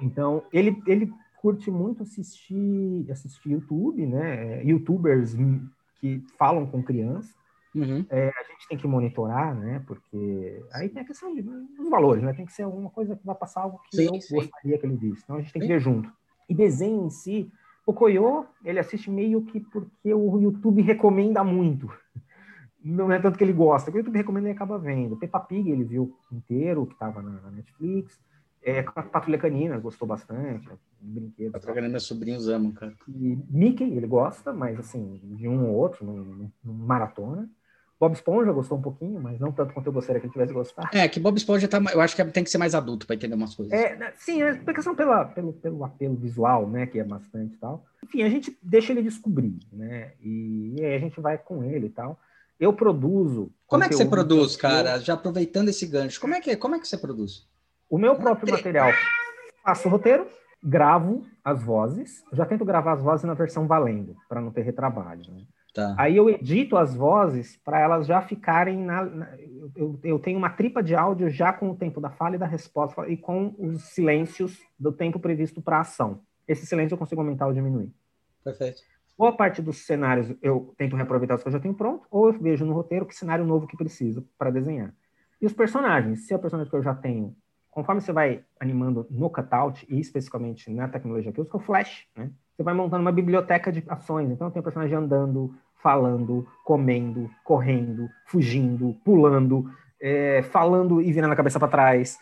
Então, 0.00 0.42
ele, 0.52 0.82
ele 0.86 1.12
curte 1.42 1.72
muito 1.72 2.04
assistir, 2.04 3.04
assistir 3.10 3.50
YouTube, 3.50 4.06
né? 4.06 4.64
Youtubers 4.64 5.34
que 5.96 6.22
falam 6.38 6.64
com 6.66 6.80
criança. 6.82 7.34
Uhum. 7.74 8.06
É, 8.08 8.28
a 8.28 8.42
gente 8.44 8.68
tem 8.68 8.78
que 8.78 8.86
monitorar, 8.86 9.52
né? 9.58 9.82
Porque 9.84 10.62
aí 10.72 10.88
tem 10.88 11.02
a 11.02 11.04
questão 11.04 11.34
de- 11.34 11.42
dos 11.42 11.90
valores, 11.90 12.22
né? 12.22 12.32
Tem 12.32 12.46
que 12.46 12.52
ser 12.52 12.62
alguma 12.62 12.90
coisa 12.90 13.16
que 13.16 13.26
vai 13.26 13.34
passar 13.34 13.62
algo 13.62 13.80
que 13.90 13.96
Sim, 13.96 14.14
eu 14.14 14.20
sim. 14.20 14.36
gostaria 14.36 14.78
que 14.78 14.86
ele 14.86 14.96
visse. 14.96 15.22
Então 15.24 15.36
a 15.36 15.40
gente 15.40 15.52
tem 15.52 15.60
que 15.60 15.66
Sim. 15.66 15.72
ver 15.74 15.80
junto. 15.80 16.12
E 16.48 16.54
desenho 16.54 17.06
em 17.06 17.10
si, 17.10 17.50
o 17.84 17.92
Koyo, 17.92 18.46
ele 18.64 18.78
assiste 18.78 19.10
meio 19.10 19.42
que 19.42 19.58
porque 19.58 20.14
o 20.14 20.38
YouTube 20.38 20.80
recomenda 20.82 21.42
muito. 21.42 21.90
Não 22.84 23.10
é 23.10 23.18
tanto 23.18 23.36
que 23.38 23.42
ele 23.44 23.52
gosta, 23.52 23.90
o 23.90 23.96
YouTube 23.96 24.16
recomenda 24.16 24.48
e 24.48 24.52
acaba 24.52 24.78
vendo. 24.78 25.16
Peppa 25.16 25.40
Pig 25.40 25.68
ele 25.70 25.82
viu 25.84 26.14
inteiro, 26.30 26.86
que 26.86 26.92
estava 26.92 27.20
na, 27.22 27.40
na 27.40 27.50
Netflix. 27.50 28.20
É, 28.64 28.82
Patrulha 28.82 29.38
Canina, 29.38 29.78
gostou 29.78 30.06
bastante, 30.06 30.68
é 30.68 30.72
brinquedo. 31.00 31.52
Tá 31.52 31.58
trocando 31.58 31.88
meus 31.88 32.04
sobrinhos 32.04 32.48
amam, 32.48 32.72
cara. 32.72 32.94
E 33.08 33.36
Mickey, 33.50 33.84
ele 33.84 34.06
gosta, 34.06 34.52
mas 34.52 34.78
assim, 34.78 35.20
de 35.22 35.48
um 35.48 35.68
ou 35.68 35.74
outro, 35.74 36.04
não 36.04 36.50
maratona. 36.64 37.48
Bob 38.02 38.14
Esponja 38.14 38.50
gostou 38.50 38.78
um 38.78 38.82
pouquinho, 38.82 39.20
mas 39.20 39.38
não 39.38 39.52
tanto 39.52 39.72
quanto 39.72 39.86
eu 39.86 39.92
gostaria 39.92 40.20
que 40.20 40.26
ele 40.26 40.32
tivesse 40.32 40.52
gostado. 40.52 40.88
É, 40.92 41.06
que 41.06 41.20
Bob 41.20 41.36
Esponja 41.36 41.68
tá. 41.68 41.80
Eu 41.92 42.00
acho 42.00 42.16
que 42.16 42.24
tem 42.24 42.42
que 42.42 42.50
ser 42.50 42.58
mais 42.58 42.74
adulto 42.74 43.06
pra 43.06 43.14
entender 43.14 43.36
umas 43.36 43.54
coisas. 43.54 43.72
É, 43.72 43.94
né, 43.94 44.12
sim, 44.16 44.42
é 44.42 44.54
por 44.54 44.74
questão 44.74 44.94
pela, 44.94 45.24
pelo, 45.24 45.52
pelo 45.52 45.84
apelo 45.84 46.16
visual, 46.16 46.68
né, 46.68 46.86
que 46.86 46.98
é 46.98 47.04
bastante 47.04 47.54
e 47.54 47.58
tal. 47.58 47.84
Enfim, 48.02 48.22
a 48.22 48.28
gente 48.28 48.58
deixa 48.60 48.92
ele 48.92 49.02
descobrir, 49.02 49.56
né, 49.72 50.14
e, 50.20 50.74
e 50.76 50.84
aí 50.84 50.96
a 50.96 50.98
gente 50.98 51.20
vai 51.20 51.38
com 51.38 51.62
ele 51.62 51.86
e 51.86 51.90
tal. 51.90 52.18
Eu 52.58 52.72
produzo. 52.72 53.52
Como 53.68 53.84
é 53.84 53.88
que 53.88 53.94
você 53.94 54.04
produz, 54.04 54.56
cara? 54.56 54.98
Já 54.98 55.14
aproveitando 55.14 55.68
esse 55.68 55.86
gancho, 55.86 56.20
como 56.20 56.34
é 56.34 56.40
que, 56.40 56.56
como 56.56 56.74
é 56.74 56.80
que 56.80 56.88
você 56.88 56.98
produz? 56.98 57.46
O 57.92 57.98
meu 57.98 58.14
próprio 58.16 58.50
material, 58.50 58.90
faço 59.62 59.86
o 59.86 59.90
roteiro, 59.90 60.26
gravo 60.64 61.26
as 61.44 61.62
vozes, 61.62 62.24
já 62.32 62.46
tento 62.46 62.64
gravar 62.64 62.92
as 62.94 63.02
vozes 63.02 63.26
na 63.26 63.34
versão 63.34 63.66
valendo, 63.66 64.16
para 64.30 64.40
não 64.40 64.50
ter 64.50 64.62
retrabalho, 64.62 65.20
né? 65.30 65.42
Tá. 65.74 65.94
Aí 65.98 66.16
eu 66.16 66.30
edito 66.30 66.78
as 66.78 66.94
vozes 66.94 67.58
para 67.62 67.78
elas 67.78 68.06
já 68.06 68.22
ficarem 68.22 68.78
na. 68.82 69.04
na- 69.04 69.28
eu, 69.76 69.98
eu 70.02 70.18
tenho 70.18 70.38
uma 70.38 70.48
tripa 70.48 70.82
de 70.82 70.94
áudio 70.94 71.28
já 71.28 71.52
com 71.52 71.70
o 71.70 71.76
tempo 71.76 72.00
da 72.00 72.08
fala 72.10 72.36
e 72.36 72.38
da 72.38 72.46
resposta 72.46 73.06
e 73.08 73.16
com 73.16 73.54
os 73.58 73.82
silêncios 73.90 74.58
do 74.78 74.90
tempo 74.90 75.18
previsto 75.18 75.60
para 75.60 75.76
a 75.76 75.80
ação. 75.80 76.20
Esse 76.48 76.64
silêncio 76.64 76.94
eu 76.94 76.98
consigo 76.98 77.20
aumentar 77.20 77.46
ou 77.46 77.52
diminuir. 77.52 77.92
Perfeito. 78.42 78.80
boa 79.18 79.36
parte 79.36 79.60
dos 79.60 79.84
cenários 79.86 80.34
eu 80.40 80.74
tento 80.78 80.96
reaproveitar 80.96 81.34
os 81.36 81.42
que 81.42 81.48
eu 81.48 81.52
já 81.52 81.60
tenho 81.60 81.74
pronto, 81.74 82.06
ou 82.10 82.28
eu 82.28 82.32
vejo 82.40 82.64
no 82.64 82.72
roteiro 82.72 83.04
que 83.06 83.14
cenário 83.14 83.44
novo 83.44 83.66
que 83.66 83.76
precisa 83.76 84.24
para 84.38 84.50
desenhar. 84.50 84.94
E 85.40 85.46
os 85.46 85.52
personagens, 85.52 86.26
se 86.26 86.32
é 86.32 86.36
o 86.36 86.40
personagem 86.40 86.70
que 86.70 86.76
eu 86.76 86.82
já 86.82 86.94
tenho, 86.94 87.36
conforme 87.72 88.00
você 88.00 88.12
vai 88.12 88.44
animando 88.60 89.06
no 89.10 89.28
cutout, 89.28 89.84
e 89.88 89.98
especificamente 89.98 90.70
na 90.70 90.86
tecnologia 90.86 91.32
que 91.32 91.40
eu 91.40 91.42
uso, 91.42 91.50
que 91.50 91.56
é 91.56 91.60
o 91.60 91.62
Flash, 91.62 92.06
né? 92.14 92.30
Você 92.54 92.62
vai 92.62 92.74
montando 92.74 93.00
uma 93.00 93.10
biblioteca 93.10 93.72
de 93.72 93.82
ações. 93.88 94.30
Então, 94.30 94.50
tem 94.50 94.60
o 94.60 94.62
personagem 94.62 94.94
andando, 94.94 95.54
falando, 95.82 96.46
comendo, 96.64 97.30
correndo, 97.42 98.08
fugindo, 98.26 98.94
pulando, 99.02 99.68
é, 99.98 100.42
falando 100.42 101.00
e 101.00 101.10
virando 101.10 101.32
a 101.32 101.36
cabeça 101.36 101.58
para 101.58 101.68
trás, 101.68 102.18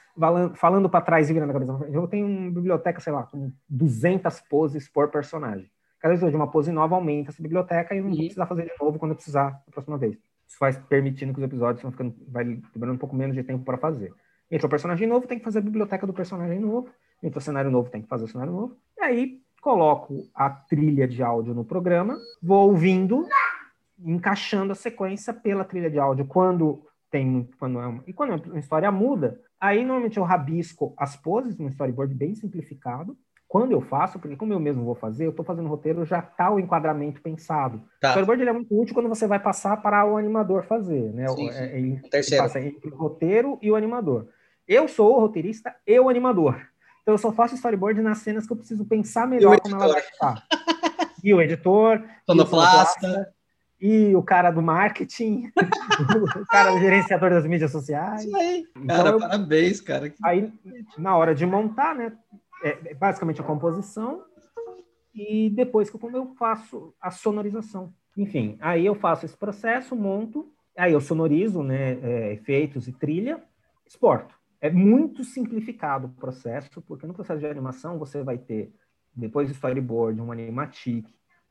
falando 0.54 0.88
para 0.88 1.04
trás 1.04 1.28
e 1.28 1.32
virando 1.32 1.50
a 1.50 1.52
cabeça 1.52 1.72
para 1.72 1.80
frente. 1.80 1.96
Eu 1.96 2.06
tenho 2.06 2.26
uma 2.26 2.50
biblioteca, 2.52 3.00
sei 3.00 3.12
lá, 3.12 3.24
com 3.24 3.50
200 3.68 4.40
poses 4.42 4.88
por 4.88 5.08
personagem. 5.08 5.68
Cada 5.98 6.14
vez 6.14 6.20
que 6.20 6.34
eu 6.34 6.38
uma 6.38 6.50
pose 6.50 6.70
nova, 6.70 6.94
aumenta 6.94 7.30
essa 7.30 7.42
biblioteca 7.42 7.92
e 7.92 7.98
eu 7.98 8.04
não 8.04 8.10
vou 8.10 8.18
precisar 8.18 8.46
fazer 8.46 8.62
de 8.62 8.72
novo 8.80 8.98
quando 8.98 9.10
eu 9.10 9.16
precisar 9.16 9.48
a 9.66 9.70
próxima 9.72 9.98
vez. 9.98 10.16
Isso 10.46 10.56
vai 10.60 10.72
permitindo 10.72 11.32
que 11.32 11.40
os 11.40 11.44
episódios 11.44 11.82
vão 11.82 11.90
ficando, 11.90 12.14
vai 12.28 12.44
demorando 12.72 12.94
um 12.94 12.98
pouco 12.98 13.16
menos 13.16 13.36
de 13.36 13.42
tempo 13.42 13.64
para 13.64 13.76
fazer. 13.76 14.14
Entrou 14.50 14.66
o 14.66 14.70
personagem 14.70 15.06
novo, 15.06 15.26
tem 15.26 15.38
que 15.38 15.44
fazer 15.44 15.60
a 15.60 15.62
biblioteca 15.62 16.06
do 16.06 16.12
personagem 16.12 16.58
novo. 16.58 16.88
Entrou 17.22 17.40
o 17.40 17.44
cenário 17.44 17.70
novo, 17.70 17.90
tem 17.90 18.02
que 18.02 18.08
fazer 18.08 18.24
o 18.24 18.28
cenário 18.28 18.52
novo. 18.52 18.76
E 18.98 19.02
aí, 19.02 19.40
coloco 19.60 20.28
a 20.34 20.50
trilha 20.50 21.06
de 21.06 21.22
áudio 21.22 21.54
no 21.54 21.64
programa, 21.64 22.18
vou 22.42 22.68
ouvindo, 22.68 23.26
encaixando 24.02 24.72
a 24.72 24.74
sequência 24.74 25.32
pela 25.32 25.64
trilha 25.64 25.90
de 25.90 25.98
áudio 25.98 26.24
quando 26.24 26.82
tem 27.10 27.48
quando 27.58 27.80
é 27.80 27.86
uma, 27.86 28.02
e 28.06 28.12
quando 28.12 28.54
a 28.54 28.58
história 28.58 28.90
muda, 28.90 29.40
aí 29.60 29.84
normalmente 29.84 30.16
eu 30.16 30.22
rabisco 30.22 30.94
as 30.96 31.16
poses 31.16 31.58
no 31.58 31.68
storyboard 31.68 32.14
bem 32.14 32.34
simplificado. 32.34 33.16
Quando 33.48 33.72
eu 33.72 33.80
faço, 33.80 34.20
porque 34.20 34.36
como 34.36 34.52
eu 34.52 34.60
mesmo 34.60 34.84
vou 34.84 34.94
fazer, 34.94 35.26
eu 35.26 35.30
estou 35.30 35.44
fazendo 35.44 35.66
o 35.66 35.68
roteiro, 35.68 36.04
já 36.04 36.20
está 36.20 36.52
o 36.52 36.60
enquadramento 36.60 37.20
pensado. 37.20 37.82
Tá. 38.00 38.10
O 38.10 38.10
storyboard 38.10 38.48
é 38.48 38.52
muito 38.52 38.80
útil 38.80 38.94
quando 38.94 39.08
você 39.08 39.26
vai 39.26 39.40
passar 39.40 39.76
para 39.82 40.06
o 40.06 40.16
animador 40.16 40.62
fazer, 40.62 41.12
né? 41.12 41.26
Sim, 41.26 41.50
sim. 41.50 41.58
É, 41.58 41.76
ele, 41.76 42.00
ele 42.12 42.36
passa 42.38 42.60
entre 42.60 42.88
o 42.88 42.96
roteiro 42.96 43.58
e 43.60 43.68
o 43.68 43.74
animador. 43.74 44.28
Eu 44.70 44.86
sou 44.86 45.16
o 45.16 45.20
roteirista 45.20 45.74
e 45.84 45.98
o 45.98 46.08
animador. 46.08 46.54
Então 47.02 47.12
eu 47.14 47.18
só 47.18 47.32
faço 47.32 47.56
storyboard 47.56 48.00
nas 48.00 48.18
cenas 48.18 48.46
que 48.46 48.52
eu 48.52 48.56
preciso 48.56 48.84
pensar 48.84 49.26
melhor 49.26 49.58
como 49.58 49.74
ela 49.74 49.94
vai 49.94 50.00
ficar. 50.00 50.46
E 51.24 51.34
o 51.34 51.42
editor, 51.42 52.00
sonoplasta, 52.24 53.34
e 53.80 54.14
o 54.14 54.22
cara 54.22 54.52
do 54.52 54.62
marketing, 54.62 55.50
o 56.40 56.46
cara 56.46 56.70
do 56.70 56.78
gerenciador 56.78 57.30
das 57.30 57.44
mídias 57.44 57.72
sociais. 57.72 58.24
Isso 58.24 58.36
aí. 58.36 58.64
Então, 58.76 58.96
cara, 58.96 59.08
eu, 59.08 59.18
parabéns, 59.18 59.80
cara. 59.80 60.14
Aí, 60.22 60.52
na 60.96 61.16
hora 61.16 61.34
de 61.34 61.44
montar, 61.44 61.96
né, 61.96 62.12
é, 62.62 62.78
é 62.90 62.94
basicamente 62.94 63.40
a 63.40 63.44
composição 63.44 64.22
e 65.12 65.50
depois 65.50 65.90
que 65.90 65.96
eu 65.96 66.34
faço 66.38 66.94
a 67.00 67.10
sonorização. 67.10 67.92
Enfim, 68.16 68.56
aí 68.60 68.86
eu 68.86 68.94
faço 68.94 69.26
esse 69.26 69.36
processo, 69.36 69.96
monto, 69.96 70.48
aí 70.78 70.92
eu 70.92 71.00
sonorizo, 71.00 71.60
né, 71.60 71.98
é, 72.00 72.32
efeitos 72.34 72.86
e 72.86 72.92
trilha, 72.92 73.42
exporto. 73.84 74.38
É 74.60 74.70
muito 74.70 75.24
simplificado 75.24 76.06
o 76.06 76.10
processo, 76.10 76.82
porque 76.82 77.06
no 77.06 77.14
processo 77.14 77.40
de 77.40 77.46
animação 77.46 77.98
você 77.98 78.22
vai 78.22 78.36
ter, 78.36 78.72
depois 79.14 79.48
do 79.48 79.54
storyboard, 79.54 80.20
um 80.20 80.30
animatic, 80.30 81.06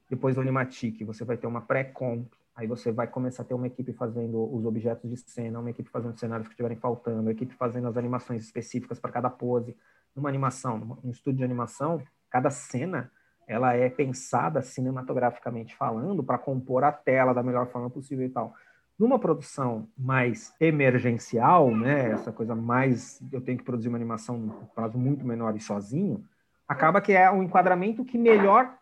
depois 0.07 0.35
do 0.35 0.41
animatic 0.41 1.03
você 1.03 1.25
vai 1.25 1.35
ter 1.35 1.47
uma 1.47 1.61
pré-comp, 1.61 2.31
aí 2.55 2.67
você 2.67 2.91
vai 2.91 3.07
começar 3.07 3.41
a 3.41 3.45
ter 3.45 3.55
uma 3.55 3.65
equipe 3.65 3.93
fazendo 3.93 4.53
os 4.53 4.63
objetos 4.63 5.09
de 5.09 5.17
cena, 5.17 5.59
uma 5.59 5.71
equipe 5.71 5.89
fazendo 5.89 6.19
cenários 6.19 6.47
que 6.47 6.53
estiverem 6.53 6.77
faltando, 6.77 7.21
uma 7.21 7.31
equipe 7.31 7.53
fazendo 7.55 7.87
as 7.87 7.97
animações 7.97 8.43
específicas 8.43 8.99
para 8.99 9.11
cada 9.11 9.29
pose. 9.29 9.75
Numa 10.15 10.29
animação, 10.29 10.99
num 11.03 11.09
estúdio 11.09 11.37
de 11.39 11.43
animação, 11.43 12.03
cada 12.29 12.51
cena 12.51 13.11
ela 13.47 13.73
é 13.73 13.89
pensada 13.89 14.61
cinematograficamente 14.61 15.75
falando 15.75 16.23
para 16.23 16.37
compor 16.37 16.83
a 16.83 16.91
tela 16.91 17.33
da 17.33 17.41
melhor 17.41 17.67
forma 17.71 17.89
possível 17.89 18.25
e 18.25 18.29
tal. 18.29 18.53
Numa 18.99 19.17
produção 19.17 19.87
mais 19.97 20.53
emergencial, 20.59 21.73
né, 21.73 22.11
essa 22.11 22.33
coisa 22.33 22.53
mais 22.53 23.21
eu 23.31 23.39
tenho 23.39 23.57
que 23.57 23.63
produzir 23.63 23.87
uma 23.87 23.97
animação 23.97 24.37
num 24.37 24.49
prazo 24.75 24.97
muito 24.97 25.25
menor 25.25 25.55
e 25.55 25.61
sozinho, 25.61 26.21
acaba 26.67 26.99
que 26.99 27.13
é 27.13 27.31
um 27.31 27.41
enquadramento 27.41 28.03
que 28.03 28.17
melhor 28.17 28.75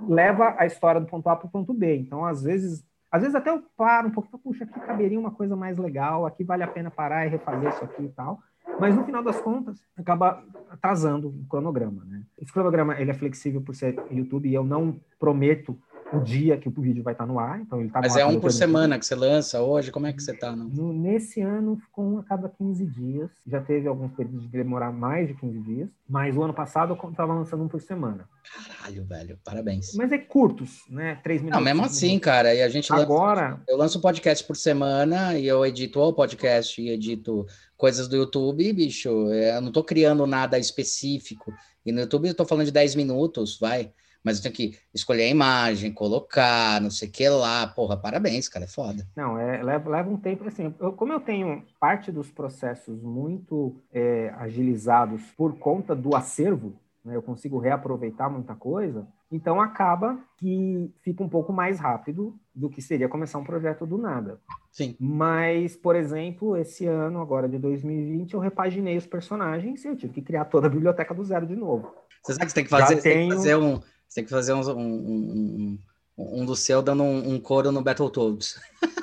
leva 0.00 0.54
a 0.58 0.64
história 0.64 1.00
do 1.00 1.06
ponto 1.06 1.28
A 1.28 1.36
para 1.36 1.46
o 1.46 1.50
ponto 1.50 1.74
B. 1.74 1.96
Então, 1.96 2.24
às 2.24 2.42
vezes, 2.42 2.82
às 3.10 3.20
vezes 3.20 3.34
até 3.34 3.50
eu 3.50 3.62
paro 3.76 4.08
um 4.08 4.10
pouco, 4.10 4.38
puxa, 4.38 4.64
aqui 4.64 4.80
caberia 4.80 5.20
uma 5.20 5.30
coisa 5.30 5.54
mais 5.54 5.76
legal, 5.76 6.24
aqui 6.24 6.42
vale 6.42 6.62
a 6.62 6.68
pena 6.68 6.90
parar 6.90 7.26
e 7.26 7.28
refazer 7.28 7.68
isso 7.68 7.84
aqui 7.84 8.04
e 8.04 8.08
tal. 8.08 8.40
Mas 8.80 8.96
no 8.96 9.04
final 9.04 9.22
das 9.22 9.40
contas, 9.40 9.84
acaba 9.96 10.42
atrasando 10.70 11.28
o 11.28 11.46
cronograma, 11.46 12.04
né? 12.04 12.22
Esse 12.38 12.52
cronograma 12.52 12.98
ele 12.98 13.10
é 13.10 13.14
flexível 13.14 13.60
por 13.60 13.74
ser 13.74 14.02
YouTube 14.10 14.48
e 14.48 14.54
eu 14.54 14.64
não 14.64 14.98
prometo 15.18 15.78
o 16.16 16.20
dia 16.20 16.56
que 16.56 16.68
o 16.68 16.72
vídeo 16.72 17.02
vai 17.02 17.14
estar 17.14 17.26
no 17.26 17.38
ar. 17.38 17.60
Então 17.60 17.80
ele 17.80 17.90
tá 17.90 18.00
Mas 18.00 18.16
é 18.16 18.24
um 18.24 18.38
por 18.40 18.52
semana 18.52 18.98
que 18.98 19.06
você 19.06 19.14
lança 19.14 19.60
hoje? 19.60 19.90
Como 19.90 20.06
é 20.06 20.12
que 20.12 20.22
você 20.22 20.32
está? 20.32 20.54
Nesse 20.54 21.40
ano 21.40 21.76
ficou 21.76 22.04
um 22.04 22.18
a 22.18 22.22
cada 22.22 22.48
15 22.48 22.86
dias. 22.86 23.30
Já 23.46 23.60
teve 23.60 23.88
alguns 23.88 24.12
períodos 24.12 24.42
de 24.42 24.48
demorar 24.48 24.92
mais 24.92 25.28
de 25.28 25.34
15 25.34 25.58
dias. 25.60 25.88
Mas 26.08 26.36
o 26.36 26.42
ano 26.42 26.54
passado 26.54 26.98
eu 27.00 27.10
estava 27.10 27.34
lançando 27.34 27.64
um 27.64 27.68
por 27.68 27.80
semana. 27.80 28.28
Caralho, 28.42 29.04
velho. 29.04 29.38
Parabéns. 29.44 29.94
Mas 29.94 30.12
é 30.12 30.18
curtos, 30.18 30.82
né? 30.90 31.18
Três 31.22 31.40
minutos. 31.40 31.58
Não, 31.58 31.64
mesmo 31.64 31.84
assim, 31.84 32.06
minutos. 32.08 32.24
cara. 32.24 32.54
E 32.54 32.62
a 32.62 32.68
gente 32.68 32.92
Agora... 32.92 33.50
Lança, 33.50 33.62
eu 33.68 33.76
lanço 33.76 33.98
um 33.98 34.02
podcast 34.02 34.46
por 34.46 34.56
semana 34.56 35.38
e 35.38 35.46
eu 35.46 35.64
edito 35.64 36.00
o 36.00 36.12
podcast 36.12 36.80
e 36.80 36.90
edito 36.90 37.46
coisas 37.76 38.08
do 38.08 38.16
YouTube, 38.16 38.72
bicho. 38.72 39.08
Eu 39.08 39.60
não 39.60 39.68
estou 39.68 39.82
criando 39.82 40.26
nada 40.26 40.58
específico. 40.58 41.52
E 41.84 41.90
no 41.90 42.00
YouTube 42.00 42.28
eu 42.28 42.34
tô 42.34 42.44
falando 42.44 42.66
de 42.66 42.72
10 42.72 42.94
minutos, 42.94 43.58
vai 43.58 43.92
mas 44.24 44.36
eu 44.36 44.42
tenho 44.42 44.54
que 44.54 44.78
escolher 44.94 45.24
a 45.24 45.28
imagem, 45.28 45.92
colocar, 45.92 46.80
não 46.80 46.90
sei 46.90 47.08
o 47.08 47.10
que 47.10 47.28
lá. 47.28 47.66
Porra, 47.66 47.96
parabéns, 47.96 48.48
cara, 48.48 48.64
é 48.64 48.68
foda. 48.68 49.06
Não, 49.16 49.38
é, 49.38 49.62
leva, 49.62 49.90
leva 49.90 50.10
um 50.10 50.16
tempo, 50.16 50.46
assim, 50.46 50.74
eu, 50.78 50.92
como 50.92 51.12
eu 51.12 51.20
tenho 51.20 51.64
parte 51.80 52.12
dos 52.12 52.30
processos 52.30 53.02
muito 53.02 53.76
é, 53.92 54.32
agilizados 54.36 55.22
por 55.36 55.58
conta 55.58 55.94
do 55.94 56.14
acervo, 56.14 56.74
né, 57.04 57.16
eu 57.16 57.22
consigo 57.22 57.58
reaproveitar 57.58 58.30
muita 58.30 58.54
coisa, 58.54 59.06
então 59.30 59.60
acaba 59.60 60.18
que 60.36 60.90
fica 61.02 61.22
um 61.22 61.28
pouco 61.28 61.52
mais 61.52 61.80
rápido 61.80 62.38
do 62.54 62.68
que 62.68 62.82
seria 62.82 63.08
começar 63.08 63.38
um 63.38 63.44
projeto 63.44 63.86
do 63.86 63.96
nada. 63.96 64.38
Sim. 64.70 64.94
Mas, 65.00 65.74
por 65.74 65.96
exemplo, 65.96 66.56
esse 66.56 66.86
ano, 66.86 67.20
agora 67.20 67.48
de 67.48 67.58
2020, 67.58 68.34
eu 68.34 68.40
repaginei 68.40 68.96
os 68.96 69.06
personagens 69.06 69.84
e 69.84 69.88
eu 69.88 69.96
tive 69.96 70.12
que 70.12 70.22
criar 70.22 70.44
toda 70.44 70.66
a 70.66 70.70
biblioteca 70.70 71.14
do 71.14 71.24
zero 71.24 71.46
de 71.46 71.56
novo. 71.56 71.92
Você 72.22 72.34
sabe 72.34 72.46
que 72.46 72.52
você 72.52 72.54
tem 72.54 72.64
que 72.64 72.70
fazer, 72.70 73.02
tenho... 73.02 73.14
tem 73.14 73.28
que 73.30 73.34
fazer 73.34 73.56
um, 73.56 73.80
você 74.12 74.16
tem 74.16 74.24
que 74.24 74.30
fazer 74.30 74.52
um, 74.52 74.60
um, 74.60 75.78
um, 76.18 76.42
um 76.42 76.44
do 76.44 76.54
seu 76.54 76.82
dando 76.82 77.02
um, 77.02 77.34
um 77.34 77.40
coro 77.40 77.72
no 77.72 77.82
Battletoads. 77.82 78.60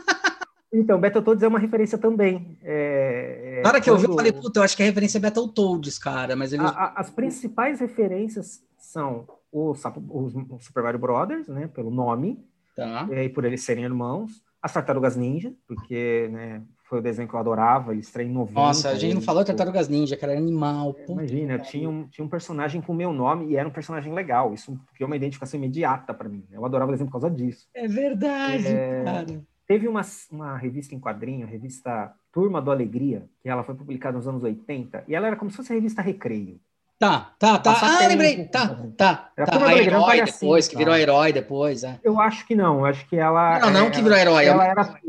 Então, 0.71 1.01
Battletoads 1.01 1.41
é 1.41 1.47
uma 1.47 1.57
referência 1.57 1.97
também. 1.97 2.55
É, 2.61 3.59
Na 3.63 3.69
hora 3.69 3.81
que 3.81 3.89
eu 3.89 3.97
vi, 3.97 4.05
eu 4.05 4.13
falei, 4.13 4.31
puta, 4.31 4.59
eu 4.59 4.63
acho 4.63 4.77
que 4.77 4.83
a 4.83 4.85
referência 4.85 5.17
é 5.17 5.19
Battletoads, 5.19 5.97
cara. 5.97 6.35
Mas 6.35 6.53
eles... 6.53 6.63
a, 6.63 6.69
a, 6.69 6.99
as 6.99 7.09
principais 7.09 7.79
referências 7.79 8.61
são 8.77 9.27
os, 9.51 9.81
os 9.83 10.63
Super 10.63 10.83
Mario 10.83 10.99
Brothers, 10.99 11.47
né, 11.47 11.65
pelo 11.65 11.89
nome, 11.89 12.45
tá. 12.75 13.07
e 13.11 13.29
por 13.29 13.45
eles 13.45 13.63
serem 13.63 13.83
irmãos. 13.83 14.43
As 14.61 14.71
Tartarugas 14.71 15.15
Ninja, 15.15 15.51
porque 15.67 16.29
né, 16.31 16.61
foi 16.89 16.99
o 16.99 17.01
desenho 17.03 17.27
que 17.27 17.35
eu 17.35 17.39
adorava, 17.39 17.91
ele 17.91 18.01
estreia 18.01 18.27
em 18.27 18.31
90. 18.31 18.59
Nossa, 18.59 18.89
a 18.89 18.95
gente 18.95 19.13
não 19.13 19.21
falou 19.21 19.45
Tartarugas 19.45 19.87
Ninja, 19.87 20.17
cara, 20.17 20.33
era 20.33 20.41
animal. 20.41 20.95
É, 20.97 21.11
imagina, 21.11 21.59
tinha 21.59 21.87
um, 21.87 22.07
tinha 22.07 22.25
um 22.25 22.29
personagem 22.29 22.81
com 22.81 22.91
o 22.91 22.95
meu 22.95 23.13
nome 23.13 23.51
e 23.51 23.55
era 23.55 23.67
um 23.67 23.71
personagem 23.71 24.11
legal. 24.11 24.53
Isso 24.53 24.77
criou 24.95 25.07
uma 25.07 25.15
identificação 25.15 25.59
imediata 25.59 26.13
para 26.13 26.27
mim. 26.27 26.43
Eu 26.51 26.65
adorava 26.65 26.89
o 26.89 26.93
desenho 26.93 27.07
por 27.07 27.19
causa 27.19 27.29
disso. 27.29 27.67
É 27.75 27.87
verdade, 27.87 28.67
é... 28.67 29.03
cara. 29.03 29.41
Teve 29.67 29.87
uma, 29.87 30.01
uma 30.31 30.57
revista 30.57 30.95
em 30.95 30.99
quadrinho, 30.99 31.45
a 31.45 31.49
revista 31.49 32.11
Turma 32.31 32.59
do 32.59 32.71
Alegria, 32.71 33.29
que 33.39 33.47
ela 33.47 33.63
foi 33.63 33.75
publicada 33.75 34.17
nos 34.17 34.27
anos 34.27 34.43
80, 34.43 35.03
e 35.07 35.13
ela 35.13 35.27
era 35.27 35.35
como 35.35 35.51
se 35.51 35.57
fosse 35.57 35.71
a 35.71 35.75
revista 35.75 36.01
Recreio. 36.01 36.59
Tá, 36.97 37.31
tá, 37.39 37.59
tá. 37.59 37.77
ah, 37.81 38.07
lembrei. 38.07 38.45
Tá, 38.45 38.75
tá. 38.97 39.29
Era 39.37 39.47
tá. 39.47 39.65
A 39.67 39.77
herói 39.77 40.21
depois, 40.25 40.65
assim, 40.65 40.71
que 40.71 40.77
virou 40.77 40.95
tá. 40.95 40.99
herói 40.99 41.31
depois. 41.31 41.83
É. 41.83 41.97
Eu 42.03 42.19
acho 42.19 42.45
que 42.45 42.55
não, 42.55 42.83
acho 42.83 43.07
que 43.07 43.15
ela. 43.15 43.59
Não, 43.59 43.71
não 43.71 43.85
é, 43.85 43.89
que 43.89 44.01
virou 44.01 44.17
herói. 44.17 44.45
Ela, 44.45 44.65
ela 44.65 44.83
era, 44.83 44.99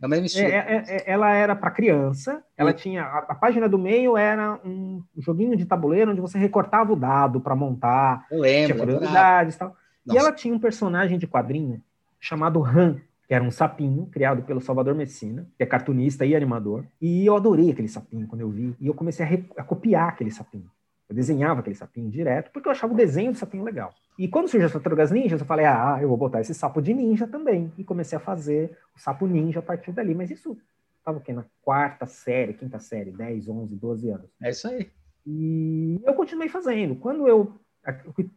é 0.00 0.06
o 0.06 0.08
mesmo 0.08 0.26
estilo. 0.26 0.48
É, 0.48 0.56
é, 0.56 0.84
é 0.88 1.04
ela 1.06 1.30
era 1.34 1.54
para 1.54 1.70
criança, 1.70 2.42
ela 2.56 2.72
tinha. 2.72 3.02
A, 3.02 3.18
a, 3.18 3.34
página 3.34 3.68
do 3.68 3.78
meio 3.78 4.16
era 4.16 4.58
um 4.64 5.02
joguinho 5.18 5.56
de 5.56 5.66
tabuleiro 5.66 6.12
onde 6.12 6.20
você 6.20 6.38
recortava 6.38 6.92
o 6.92 6.96
dado 6.96 7.40
para 7.40 7.54
montar. 7.54 8.26
Eu 8.30 8.40
lembro. 8.40 8.74
Tinha 8.74 8.86
curiosidades 8.86 9.54
e 9.54 9.58
tal. 9.58 9.76
Nossa. 10.04 10.18
E 10.18 10.18
ela 10.18 10.32
tinha 10.32 10.54
um 10.54 10.58
personagem 10.58 11.18
de 11.18 11.26
quadrinho 11.26 11.82
chamado 12.18 12.64
Han, 12.64 12.96
que 13.28 13.34
era 13.34 13.44
um 13.44 13.50
sapinho 13.50 14.06
criado 14.06 14.42
pelo 14.42 14.60
Salvador 14.60 14.94
Messina, 14.94 15.46
que 15.56 15.62
é 15.62 15.66
cartunista 15.66 16.24
e 16.24 16.34
animador. 16.34 16.84
E 17.00 17.26
eu 17.26 17.36
adorei 17.36 17.70
aquele 17.70 17.88
sapinho 17.88 18.26
quando 18.26 18.40
eu 18.40 18.50
vi. 18.50 18.74
E 18.80 18.86
eu 18.86 18.94
comecei 18.94 19.26
a, 19.56 19.60
a 19.60 19.64
copiar 19.64 20.08
aquele 20.08 20.30
sapinho. 20.30 20.70
Eu 21.10 21.16
desenhava 21.16 21.58
aquele 21.58 21.74
sapinho 21.74 22.08
direto, 22.08 22.52
porque 22.52 22.68
eu 22.68 22.72
achava 22.72 22.92
o 22.92 22.96
desenho 22.96 23.32
do 23.32 23.36
sapinho 23.36 23.64
legal. 23.64 23.92
E 24.16 24.28
quando 24.28 24.46
surgiu 24.46 24.66
as 24.66 24.72
tartarugas 24.72 25.10
ninjas, 25.10 25.40
eu 25.40 25.46
falei, 25.46 25.66
ah, 25.66 25.98
eu 26.00 26.06
vou 26.06 26.16
botar 26.16 26.40
esse 26.40 26.54
sapo 26.54 26.80
de 26.80 26.94
ninja 26.94 27.26
também. 27.26 27.72
E 27.76 27.82
comecei 27.82 28.16
a 28.16 28.20
fazer 28.20 28.78
o 28.94 29.00
sapo 29.00 29.26
ninja 29.26 29.58
a 29.58 29.62
partir 29.62 29.90
dali. 29.90 30.14
Mas 30.14 30.30
isso 30.30 30.56
estava 31.00 31.18
o 31.18 31.20
quê? 31.20 31.32
Na 31.32 31.44
quarta 31.62 32.06
série, 32.06 32.54
quinta 32.54 32.78
série, 32.78 33.10
10, 33.10 33.48
11, 33.48 33.74
12 33.74 34.08
anos. 34.08 34.30
É 34.40 34.50
isso 34.50 34.68
aí. 34.68 34.88
E 35.26 36.00
eu 36.04 36.14
continuei 36.14 36.48
fazendo. 36.48 36.94
Quando 36.94 37.26
eu. 37.26 37.58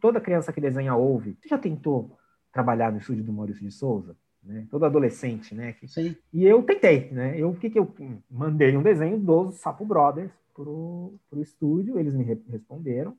Toda 0.00 0.20
criança 0.20 0.52
que 0.52 0.60
desenha 0.60 0.96
ouve, 0.96 1.36
você 1.40 1.50
já 1.50 1.58
tentou 1.58 2.18
trabalhar 2.52 2.90
no 2.90 2.98
estúdio 2.98 3.22
do 3.22 3.32
Maurício 3.32 3.62
de 3.62 3.70
Souza, 3.70 4.16
né? 4.42 4.66
Todo 4.68 4.84
adolescente, 4.84 5.54
né? 5.54 5.76
Sim. 5.86 6.16
E 6.32 6.44
eu 6.44 6.60
tentei, 6.64 7.10
né? 7.12 7.38
Eu, 7.38 7.50
o 7.50 7.54
que 7.54 7.70
que 7.70 7.78
eu 7.78 7.94
mandei 8.28 8.76
um 8.76 8.82
desenho 8.82 9.16
dos 9.16 9.56
Sapo 9.56 9.84
Brothers 9.84 10.32
pro, 10.54 11.14
pro 11.28 11.42
estúdio, 11.42 11.98
eles 11.98 12.14
me 12.14 12.24
re 12.24 12.40
responderam 12.48 13.16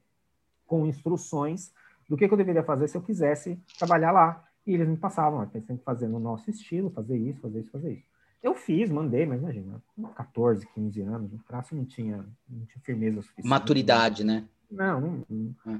com 0.66 0.86
instruções 0.88 1.72
do 2.10 2.18
que, 2.18 2.28
que, 2.28 2.34
eu 2.34 2.38
deveria 2.38 2.64
fazer 2.64 2.88
se 2.88 2.98
eu 2.98 3.02
quisesse 3.02 3.60
trabalhar 3.78 4.12
lá. 4.12 4.44
E 4.66 4.74
eles 4.74 4.88
me 4.88 4.98
passavam, 4.98 5.46
tem 5.46 5.62
que 5.62 5.84
fazer 5.84 6.08
no 6.08 6.20
nosso 6.20 6.50
estilo, 6.50 6.90
fazer 6.90 7.18
isso, 7.18 7.40
fazer 7.40 7.60
isso, 7.60 7.70
fazer 7.70 7.94
isso. 7.94 8.08
Eu 8.42 8.56
fiz, 8.56 8.90
mandei, 8.90 9.26
mas 9.26 9.40
imagina, 9.40 9.82
14, 10.16 10.68
15 10.74 11.02
anos, 11.02 11.34
o 11.34 11.38
traço 11.48 11.76
não 11.76 11.86
tinha, 11.86 12.18
não 12.50 12.66
tinha 12.66 12.82
firmeza 12.84 13.22
suficiente. 13.22 13.48
Maturidade, 13.48 14.24
né? 14.24 14.46
Não, 14.70 15.02
não, 15.02 15.26
não 15.30 15.56
é. 15.74 15.80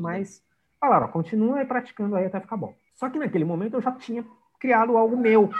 mas 0.00 0.42
falaram, 0.80 1.06
ó, 1.06 1.08
continua 1.08 1.58
aí 1.58 1.66
praticando 1.66 2.16
aí 2.16 2.24
até 2.24 2.40
ficar 2.40 2.56
bom. 2.56 2.74
Só 2.94 3.08
que 3.10 3.18
naquele 3.18 3.44
momento 3.44 3.74
eu 3.74 3.82
já 3.82 3.92
tinha 3.92 4.24
criado 4.58 4.96
algo 4.96 5.16
meu. 5.16 5.50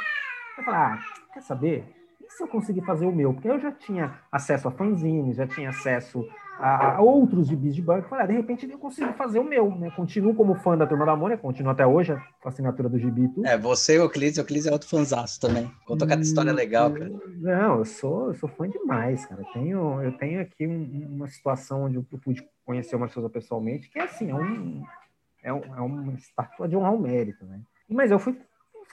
Eu 0.58 0.64
falei, 0.64 0.80
ah, 0.80 1.04
quer 1.32 1.42
saber? 1.42 2.01
Se 2.36 2.42
eu 2.42 2.48
conseguir 2.48 2.82
fazer 2.82 3.06
o 3.06 3.12
meu? 3.12 3.32
Porque 3.34 3.48
eu 3.48 3.60
já 3.60 3.72
tinha 3.72 4.18
acesso 4.30 4.68
a 4.68 4.70
fanzines, 4.70 5.36
já 5.36 5.46
tinha 5.46 5.70
acesso 5.70 6.26
a, 6.58 7.00
outros 7.00 7.48
gibis 7.48 7.74
de 7.74 7.82
banco. 7.82 8.08
Falei, 8.08 8.24
ah, 8.24 8.28
de 8.28 8.34
repente 8.34 8.70
eu 8.70 8.78
consigo 8.78 9.12
fazer 9.14 9.38
o 9.38 9.44
meu, 9.44 9.70
né? 9.76 9.90
Continuo 9.90 10.34
como 10.34 10.54
fã 10.54 10.76
da 10.76 10.86
Turma 10.86 11.04
da 11.04 11.16
Mônica, 11.16 11.42
continuo 11.42 11.72
até 11.72 11.86
hoje 11.86 12.14
com 12.40 12.48
a 12.48 12.52
assinatura 12.52 12.88
do 12.88 12.98
gibi 12.98 13.28
tudo. 13.28 13.46
É, 13.46 13.58
você 13.58 13.96
e 13.96 13.98
o 13.98 14.02
Euclides, 14.02 14.38
o 14.38 14.42
Euclides 14.42 14.66
é 14.66 14.72
outro 14.72 14.88
fanzaço 14.88 15.40
também. 15.40 15.70
Contou 15.86 16.06
cada 16.06 16.22
história 16.22 16.52
legal, 16.52 16.92
cara. 16.92 17.10
Não, 17.36 17.78
eu 17.78 17.84
sou, 17.84 18.28
eu 18.28 18.34
sou 18.34 18.48
fã 18.48 18.68
demais, 18.68 19.26
cara. 19.26 19.42
Eu 19.42 19.52
tenho, 19.52 20.02
eu 20.02 20.12
tenho 20.16 20.40
aqui 20.40 20.66
um, 20.66 21.16
uma 21.16 21.28
situação 21.28 21.84
onde 21.84 21.96
eu 21.96 22.04
pude 22.18 22.46
conhecer 22.64 22.96
uma 22.96 23.06
pessoa 23.06 23.28
pessoalmente, 23.28 23.90
que 23.90 23.98
é 23.98 24.04
assim, 24.04 24.30
é, 24.30 24.34
um, 24.34 24.84
é, 25.42 25.52
um, 25.52 25.76
é 25.76 25.80
uma 25.80 26.12
estátua 26.14 26.68
de 26.68 26.76
honrar 26.76 26.94
o 26.94 27.00
mérito, 27.00 27.44
né? 27.44 27.60
Mas 27.88 28.10
eu 28.10 28.18
fui 28.18 28.38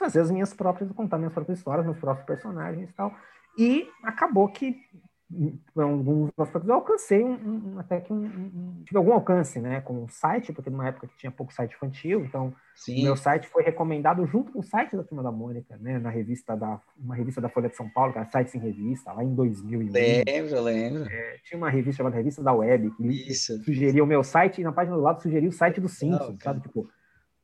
fazer 0.00 0.20
as 0.20 0.30
minhas 0.30 0.52
próprias, 0.54 0.90
contar 0.92 1.18
minhas 1.18 1.32
próprias 1.32 1.58
histórias, 1.58 1.84
meus 1.84 1.98
próprios 1.98 2.26
personagens 2.26 2.88
e 2.88 2.92
tal. 2.94 3.14
E 3.56 3.88
acabou 4.02 4.48
que 4.48 4.74
alguns 5.76 6.30
aspectos, 6.36 6.68
eu 6.68 6.74
alcancei 6.74 7.22
um, 7.22 7.34
um, 7.34 7.78
até 7.78 8.00
que 8.00 8.12
um, 8.12 8.82
tive 8.84 8.98
algum 8.98 9.12
alcance, 9.12 9.60
né, 9.60 9.80
com 9.80 10.04
o 10.04 10.08
site, 10.08 10.52
porque 10.52 10.68
numa 10.68 10.88
época 10.88 11.06
que 11.06 11.16
tinha 11.16 11.30
pouco 11.30 11.52
site 11.52 11.74
infantil, 11.74 12.24
então 12.24 12.52
Sim. 12.74 13.04
meu 13.04 13.16
site 13.16 13.46
foi 13.46 13.62
recomendado 13.62 14.26
junto 14.26 14.50
com 14.50 14.58
o 14.58 14.62
site 14.62 14.96
da 14.96 15.04
Turma 15.04 15.22
da 15.22 15.30
Mônica, 15.30 15.76
né, 15.78 16.00
na 16.00 16.10
revista 16.10 16.56
da 16.56 16.80
uma 16.98 17.14
revista 17.14 17.40
da 17.40 17.48
Folha 17.48 17.68
de 17.68 17.76
São 17.76 17.88
Paulo, 17.88 18.12
que 18.12 18.18
era 18.18 18.28
Sites 18.28 18.54
em 18.56 18.58
Revista, 18.58 19.12
lá 19.12 19.22
em 19.22 19.32
2001. 19.32 19.92
Lembro, 19.92 20.60
lembro. 20.62 21.04
É, 21.08 21.36
tinha 21.44 21.58
uma 21.58 21.70
revista 21.70 21.98
chamada 21.98 22.16
Revista 22.16 22.42
da 22.42 22.52
Web, 22.52 22.90
que 22.96 23.06
Isso. 23.06 23.62
sugeria 23.62 24.02
o 24.02 24.06
meu 24.06 24.24
site 24.24 24.60
e 24.60 24.64
na 24.64 24.72
página 24.72 24.96
do 24.96 25.02
lado 25.02 25.22
sugeria 25.22 25.48
o 25.48 25.52
site 25.52 25.80
do 25.80 25.88
Simpsons, 25.88 26.38
sabe, 26.42 26.60
tipo, 26.60 26.88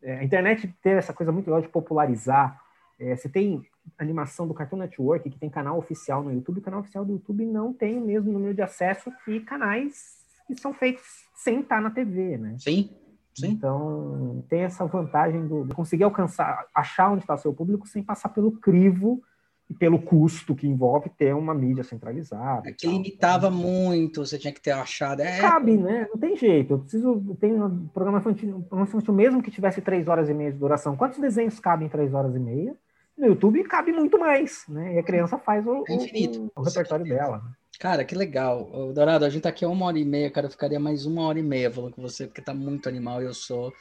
é, 0.02 0.18
a 0.18 0.24
internet 0.24 0.72
teve 0.82 0.98
essa 0.98 1.12
coisa 1.12 1.32
muito 1.32 1.46
legal 1.46 1.62
de 1.62 1.68
popularizar 1.68 2.60
é, 2.98 3.14
você 3.14 3.28
tem 3.28 3.62
animação 3.98 4.48
do 4.48 4.54
Cartoon 4.54 4.78
Network, 4.78 5.28
que 5.28 5.38
tem 5.38 5.50
canal 5.50 5.78
oficial 5.78 6.22
no 6.22 6.32
YouTube, 6.32 6.58
o 6.58 6.62
canal 6.62 6.80
oficial 6.80 7.04
do 7.04 7.12
YouTube 7.12 7.44
não 7.44 7.72
tem 7.72 7.98
o 7.98 8.00
mesmo 8.04 8.32
número 8.32 8.54
de 8.54 8.62
acesso 8.62 9.12
que 9.24 9.40
canais 9.40 10.16
que 10.46 10.54
são 10.54 10.72
feitos 10.72 11.04
sem 11.34 11.60
estar 11.60 11.80
na 11.80 11.90
TV, 11.90 12.38
né? 12.38 12.56
Sim, 12.58 12.90
sim. 13.34 13.48
Então, 13.48 14.44
tem 14.48 14.60
essa 14.60 14.86
vantagem 14.86 15.46
do, 15.46 15.64
de 15.64 15.74
conseguir 15.74 16.04
alcançar, 16.04 16.66
achar 16.74 17.10
onde 17.10 17.22
está 17.22 17.34
o 17.34 17.38
seu 17.38 17.52
público 17.52 17.86
sem 17.86 18.02
passar 18.02 18.30
pelo 18.30 18.52
crivo 18.52 19.22
e 19.68 19.74
pelo 19.74 19.98
custo 19.98 20.54
que 20.54 20.66
envolve 20.66 21.10
ter 21.10 21.34
uma 21.34 21.52
mídia 21.52 21.82
centralizada. 21.82 22.68
É 22.68 22.72
que 22.72 22.86
limitava 22.86 23.50
muito, 23.50 24.24
você 24.24 24.38
tinha 24.38 24.52
que 24.52 24.60
ter 24.60 24.70
achado. 24.70 25.20
É... 25.20 25.40
Cabe, 25.40 25.76
né? 25.76 26.06
Não 26.08 26.18
tem 26.18 26.36
jeito. 26.36 26.74
Eu 26.74 26.78
preciso. 26.78 27.36
Tem 27.40 27.52
um 27.52 27.88
programa 27.88 28.18
infantil, 28.18 28.64
um 28.70 29.12
mesmo 29.12 29.42
que 29.42 29.50
tivesse 29.50 29.80
três 29.80 30.06
horas 30.06 30.28
e 30.28 30.34
meia 30.34 30.52
de 30.52 30.58
duração. 30.58 30.96
Quantos 30.96 31.18
desenhos 31.18 31.58
cabem 31.58 31.86
em 31.86 31.90
três 31.90 32.14
horas 32.14 32.34
e 32.34 32.38
meia? 32.38 32.74
No 33.18 33.28
YouTube 33.28 33.64
cabe 33.64 33.92
muito 33.92 34.18
mais, 34.18 34.64
né? 34.68 34.94
E 34.94 34.98
a 34.98 35.02
criança 35.02 35.38
faz 35.38 35.66
o, 35.66 35.84
é 35.88 35.92
o, 35.92 36.52
o 36.54 36.62
repertório 36.62 37.04
dela. 37.04 37.42
Cara, 37.80 38.04
que 38.04 38.14
legal. 38.14 38.92
Dourado, 38.92 39.24
a 39.24 39.30
gente 39.30 39.42
tá 39.42 39.48
aqui 39.48 39.64
há 39.64 39.68
uma 39.68 39.86
hora 39.86 39.98
e 39.98 40.04
meia, 40.04 40.30
cara. 40.30 40.46
Eu 40.46 40.50
ficaria 40.50 40.78
mais 40.78 41.06
uma 41.06 41.22
hora 41.22 41.38
e 41.38 41.42
meia 41.42 41.70
falando 41.70 41.94
com 41.94 42.02
você, 42.02 42.26
porque 42.26 42.42
tá 42.42 42.54
muito 42.54 42.88
animal 42.88 43.22
e 43.22 43.24
eu 43.24 43.34
sou 43.34 43.72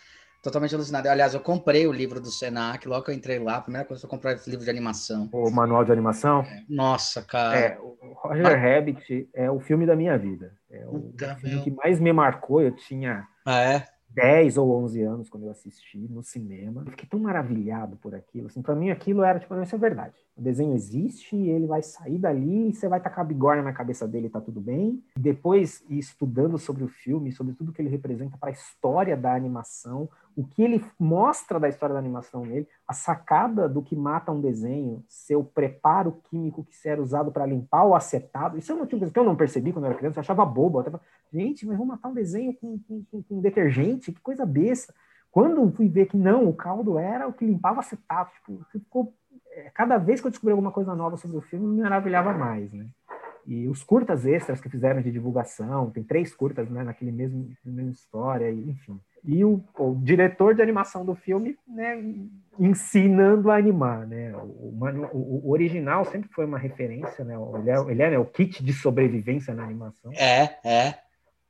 totalmente 0.45 0.75
alucinado. 0.75 1.09
Aliás, 1.09 1.33
eu 1.33 1.39
comprei 1.39 1.87
o 1.87 1.91
livro 1.91 2.21
do 2.21 2.29
Senac, 2.29 2.87
logo 2.87 3.03
que 3.03 3.11
eu 3.11 3.15
entrei 3.15 3.39
lá, 3.39 3.57
a 3.57 3.61
primeira 3.61 3.87
coisa 3.87 3.99
que 3.99 4.05
eu 4.05 4.09
comprei 4.09 4.35
esse 4.35 4.47
livro 4.47 4.63
de 4.63 4.69
animação. 4.69 5.27
O 5.33 5.49
manual 5.49 5.83
de 5.83 5.91
animação? 5.91 6.45
Nossa, 6.69 7.23
cara. 7.23 7.57
É, 7.57 7.79
o 7.79 8.13
Roger 8.13 8.43
Mas... 8.43 8.61
Rabbit 8.61 9.27
é 9.33 9.49
o 9.49 9.59
filme 9.59 9.87
da 9.87 9.95
minha 9.95 10.15
vida. 10.19 10.53
É 10.69 10.85
o 10.85 10.99
Puta 10.99 11.35
filme 11.37 11.55
meu. 11.55 11.63
que 11.63 11.71
mais 11.71 11.99
me 11.99 12.13
marcou. 12.13 12.61
Eu 12.61 12.75
tinha 12.75 13.27
ah, 13.43 13.59
é? 13.59 13.87
10 14.11 14.57
ou 14.57 14.71
11 14.83 15.01
anos 15.01 15.29
quando 15.29 15.47
eu 15.47 15.51
assisti 15.51 15.97
no 15.97 16.21
cinema. 16.21 16.83
Eu 16.85 16.91
fiquei 16.91 17.09
tão 17.09 17.19
maravilhado 17.19 17.97
por 17.97 18.13
aquilo. 18.13 18.45
Assim, 18.45 18.61
para 18.61 18.75
mim 18.75 18.91
aquilo 18.91 19.23
era 19.23 19.39
tipo, 19.39 19.59
isso 19.59 19.73
é 19.73 19.79
verdade. 19.79 20.13
O 20.37 20.41
desenho 20.41 20.73
existe, 20.73 21.33
ele 21.33 21.65
vai 21.65 21.81
sair 21.81 22.17
dali, 22.17 22.73
você 22.73 22.89
vai 22.89 22.99
tacar 22.99 23.25
bigorna 23.25 23.63
na 23.63 23.71
cabeça 23.71 24.05
dele 24.05 24.27
e 24.27 24.29
tá 24.29 24.41
tudo 24.41 24.59
bem. 24.59 25.01
Depois, 25.17 25.81
estudando 25.89 26.57
sobre 26.57 26.83
o 26.83 26.89
filme, 26.89 27.31
sobre 27.31 27.53
tudo 27.53 27.71
que 27.71 27.81
ele 27.81 27.89
representa 27.89 28.37
para 28.37 28.49
a 28.49 28.51
história 28.51 29.15
da 29.15 29.33
animação, 29.33 30.09
o 30.35 30.43
que 30.43 30.61
ele 30.61 30.83
mostra 30.99 31.57
da 31.57 31.69
história 31.69 31.93
da 31.93 31.99
animação 31.99 32.45
nele, 32.45 32.67
a 32.85 32.93
sacada 32.93 33.69
do 33.69 33.81
que 33.81 33.95
mata 33.95 34.31
um 34.31 34.41
desenho, 34.41 35.03
seu 35.07 35.41
preparo 35.41 36.19
químico 36.29 36.65
que 36.65 36.75
era 36.87 37.01
usado 37.01 37.31
para 37.31 37.45
limpar 37.45 37.85
o 37.85 37.95
acetado. 37.95 38.57
Isso 38.57 38.71
é 38.73 38.75
uma 38.75 38.85
coisa 38.85 39.09
que 39.09 39.17
eu 39.17 39.23
não 39.23 39.37
percebi 39.37 39.71
quando 39.71 39.85
eu 39.85 39.91
era 39.91 39.97
criança, 39.97 40.19
eu 40.19 40.21
achava 40.21 40.45
bobo. 40.45 40.77
Eu 40.77 40.81
até 40.81 40.91
falava, 40.91 41.07
gente, 41.31 41.65
mas 41.65 41.77
vou 41.77 41.85
matar 41.85 42.09
um 42.09 42.13
desenho 42.13 42.53
com, 42.55 42.77
com, 42.79 43.23
com, 43.23 43.39
detergente, 43.39 44.11
que 44.11 44.19
coisa 44.19 44.45
besta. 44.45 44.93
Quando 45.31 45.69
fui 45.71 45.87
ver 45.87 46.07
que 46.07 46.17
não, 46.17 46.47
o 46.47 46.53
caldo 46.53 46.97
era 46.97 47.27
o 47.27 47.33
que 47.33 47.45
limpava 47.45 47.79
acetato, 47.79 48.31
tipo, 48.35 48.65
ficou, 48.71 49.13
cada 49.73 49.97
vez 49.97 50.21
que 50.21 50.27
eu 50.27 50.31
descobri 50.31 50.51
alguma 50.51 50.71
coisa 50.71 50.95
nova 50.95 51.17
sobre 51.17 51.37
o 51.37 51.41
filme, 51.41 51.67
me 51.67 51.81
maravilhava 51.81 52.33
mais, 52.33 52.71
né? 52.73 52.87
E 53.45 53.67
os 53.67 53.83
curtas 53.83 54.25
extras 54.25 54.59
que 54.59 54.69
fizeram 54.69 55.01
de 55.01 55.11
divulgação, 55.11 55.91
tem 55.91 56.03
três 56.03 56.33
curtas 56.33 56.67
né, 56.69 56.83
naquele 56.83 57.11
mesmo, 57.11 57.51
mesma 57.63 57.91
história, 57.91 58.51
enfim 58.51 58.99
e 59.27 59.43
o, 59.43 59.63
o, 59.77 59.95
diretor 59.95 60.53
de 60.53 60.61
animação 60.61 61.03
do 61.03 61.15
filme 61.15 61.57
né, 61.67 61.99
ensinando 62.59 63.49
a 63.49 63.57
animar. 63.57 64.05
Né? 64.05 64.31
O, 64.35 64.69
o, 64.71 65.41
o, 65.45 65.51
original 65.51 66.05
sempre 66.05 66.29
foi 66.29 66.45
uma 66.45 66.59
referência, 66.59 67.25
né? 67.25 67.35
ele 67.59 67.69
é, 67.71 67.91
ele 67.91 68.03
é 68.03 68.11
né, 68.11 68.19
o 68.19 68.25
kit 68.25 68.63
de 68.63 68.71
sobrevivência 68.71 69.53
na 69.53 69.63
animação. 69.63 70.11
É, 70.13 70.57
é. 70.63 70.99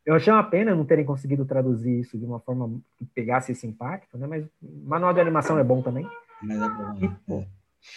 Eu 0.05 0.15
achei 0.15 0.31
uma 0.31 0.43
pena 0.43 0.73
não 0.73 0.85
terem 0.85 1.03
conseguido 1.03 1.45
traduzir 1.45 1.99
isso 1.99 2.17
de 2.17 2.25
uma 2.25 2.39
forma 2.39 2.79
que 2.97 3.05
pegasse 3.05 3.51
esse 3.51 3.67
impacto, 3.67 4.17
né? 4.17 4.25
mas 4.25 4.45
manual 4.61 5.13
de 5.13 5.19
animação 5.19 5.59
é 5.59 5.63
bom 5.63 5.81
também. 5.81 6.07
Mas 6.41 6.61
é 6.61 6.69
bom. 6.69 6.95
E, 7.01 7.33
é 7.33 7.45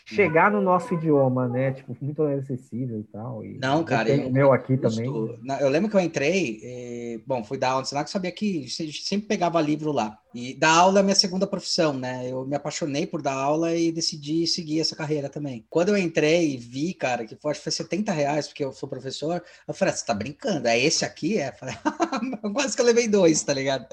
chegar 0.04 0.50
no 0.50 0.60
nosso 0.60 0.94
idioma, 0.94 1.48
né? 1.48 1.72
Tipo, 1.72 1.96
muito 2.00 2.22
acessível 2.22 3.00
e 3.00 3.04
tal. 3.04 3.44
E 3.44 3.58
não, 3.58 3.84
cara. 3.84 4.12
o 4.26 4.32
meu 4.32 4.52
aqui 4.52 4.76
também. 4.76 5.06
Eu 5.60 5.68
lembro 5.68 5.90
que 5.90 5.96
eu 5.96 6.00
entrei, 6.00 6.60
e, 6.62 7.22
bom, 7.26 7.44
fui 7.44 7.58
dar 7.58 7.70
aula 7.70 7.80
no 7.82 7.86
Senac, 7.86 8.10
sabia 8.10 8.32
que 8.32 8.66
sempre 8.68 9.28
pegava 9.28 9.60
livro 9.60 9.92
lá. 9.92 10.18
E 10.34 10.54
dar 10.54 10.70
aula 10.70 11.00
é 11.00 11.02
minha 11.02 11.14
segunda 11.14 11.46
profissão, 11.46 11.94
né? 11.94 12.30
Eu 12.30 12.46
me 12.46 12.54
apaixonei 12.54 13.06
por 13.06 13.22
dar 13.22 13.32
aula 13.32 13.74
e 13.74 13.90
decidi 13.90 14.46
seguir 14.46 14.80
essa 14.80 14.94
carreira 14.94 15.28
também. 15.28 15.64
Quando 15.70 15.88
eu 15.88 15.96
entrei 15.96 16.52
e 16.52 16.56
vi, 16.56 16.92
cara, 16.92 17.24
que 17.24 17.34
foi, 17.34 17.50
acho 17.50 17.60
que 17.60 17.64
foi 17.64 17.72
70 17.72 18.12
reais, 18.12 18.46
porque 18.46 18.64
eu 18.64 18.72
sou 18.72 18.88
professor, 18.88 19.42
eu 19.66 19.74
falei, 19.74 19.94
ah, 19.94 19.96
você 19.96 20.04
tá 20.04 20.14
brincando? 20.14 20.68
É 20.68 20.78
esse 20.78 21.04
aqui? 21.04 21.38
É? 21.38 21.48
Eu 21.48 21.52
falei, 21.54 21.74
quase 22.52 22.76
que 22.76 22.82
eu 22.82 22.86
levei 22.86 23.08
dois, 23.08 23.42
tá 23.42 23.54
ligado? 23.54 23.86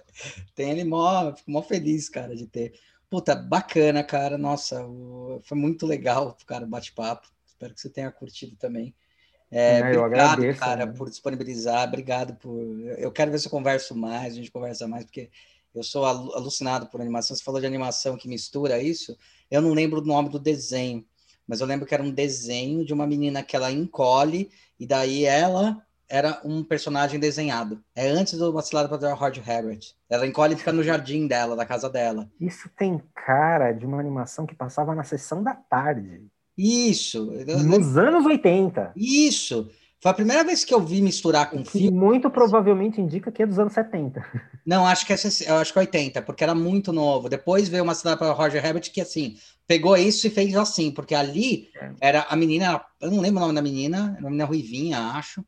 Tem 0.53 0.71
ele 0.71 0.83
mó, 0.83 1.33
fico 1.33 1.49
mó 1.49 1.61
feliz, 1.61 2.09
cara, 2.09 2.35
de 2.35 2.45
ter. 2.45 2.73
Puta, 3.09 3.35
bacana, 3.35 4.03
cara. 4.03 4.37
Nossa, 4.37 4.85
foi 5.43 5.57
muito 5.57 5.85
legal, 5.85 6.35
cara, 6.45 6.65
bate-papo. 6.65 7.27
Espero 7.45 7.73
que 7.73 7.81
você 7.81 7.89
tenha 7.89 8.11
curtido 8.11 8.55
também. 8.55 8.93
É, 9.51 9.77
é, 9.77 9.79
obrigado, 9.79 10.05
agradeço, 10.05 10.59
cara, 10.59 10.85
né? 10.85 10.93
por 10.93 11.09
disponibilizar. 11.09 11.87
Obrigado 11.87 12.35
por. 12.35 12.57
Eu 12.97 13.11
quero 13.11 13.31
ver 13.31 13.39
se 13.39 13.47
eu 13.47 13.51
converso 13.51 13.95
mais, 13.95 14.33
a 14.33 14.35
gente 14.35 14.51
conversa 14.51 14.87
mais, 14.87 15.05
porque 15.05 15.29
eu 15.73 15.83
sou 15.83 16.05
alucinado 16.05 16.87
por 16.87 16.99
animação. 16.99 17.35
Você 17.35 17.43
falou 17.43 17.61
de 17.61 17.67
animação 17.67 18.17
que 18.17 18.27
mistura 18.27 18.81
isso. 18.81 19.15
Eu 19.49 19.61
não 19.61 19.73
lembro 19.73 20.01
o 20.01 20.05
nome 20.05 20.29
do 20.29 20.39
desenho, 20.39 21.05
mas 21.47 21.61
eu 21.61 21.67
lembro 21.67 21.85
que 21.85 21.93
era 21.93 22.03
um 22.03 22.11
desenho 22.11 22.83
de 22.83 22.93
uma 22.93 23.05
menina 23.05 23.43
que 23.43 23.55
ela 23.55 23.71
encolhe, 23.71 24.49
e 24.79 24.85
daí 24.87 25.25
ela 25.25 25.85
era 26.09 26.39
um 26.43 26.63
personagem 26.63 27.19
desenhado. 27.19 27.79
É 27.95 28.07
antes 28.07 28.37
do 28.37 28.51
Vacilado 28.51 28.89
para 28.89 29.13
Hard 29.13 29.37
Harriet. 29.37 29.95
Ela 30.09 30.27
encolhe 30.27 30.53
e 30.53 30.57
fica 30.57 30.71
no 30.71 30.83
jardim 30.83 31.27
dela, 31.27 31.55
da 31.55 31.65
casa 31.65 31.89
dela. 31.89 32.29
Isso 32.39 32.69
tem 32.77 33.01
cara 33.13 33.71
de 33.71 33.85
uma 33.85 33.99
animação 33.99 34.45
que 34.45 34.55
passava 34.55 34.93
na 34.93 35.03
sessão 35.03 35.43
da 35.43 35.53
tarde. 35.53 36.21
Isso. 36.57 37.31
Nos 37.65 37.97
anos 37.97 38.25
80. 38.25 38.93
Isso. 38.95 39.69
Foi 39.99 40.11
a 40.11 40.13
primeira 40.13 40.43
vez 40.43 40.63
que 40.63 40.73
eu 40.73 40.79
vi 40.79 41.01
misturar 41.01 41.49
com 41.49 41.65
filme. 41.65 41.89
Muito 41.89 42.29
provavelmente 42.29 43.01
indica 43.01 43.31
que 43.31 43.41
é 43.41 43.45
dos 43.45 43.57
anos 43.57 43.73
70. 43.73 44.23
Não, 44.63 44.85
acho 44.85 45.05
que 45.05 45.13
é, 45.13 45.17
eu 45.47 45.55
acho 45.55 45.73
que 45.73 45.79
é 45.79 45.81
80, 45.81 46.21
porque 46.21 46.43
era 46.43 46.53
muito 46.53 46.93
novo. 46.93 47.27
Depois 47.27 47.67
veio 47.67 47.83
uma 47.83 47.95
cidade 47.95 48.19
para 48.19 48.31
Roger 48.31 48.63
Rabbit 48.63 48.91
que 48.91 49.01
assim, 49.01 49.35
pegou 49.67 49.97
isso 49.97 50.27
e 50.27 50.29
fez 50.29 50.55
assim, 50.55 50.91
porque 50.91 51.15
ali 51.15 51.69
é. 51.75 51.91
era 52.01 52.21
a 52.29 52.35
menina, 52.35 52.81
eu 53.01 53.09
não 53.09 53.19
lembro 53.19 53.37
o 53.37 53.41
nome 53.41 53.55
da 53.55 53.61
menina, 53.61 54.13
era 54.15 54.21
uma 54.21 54.29
menina 54.29 54.45
ruivinha, 54.45 54.99
acho 54.99 55.43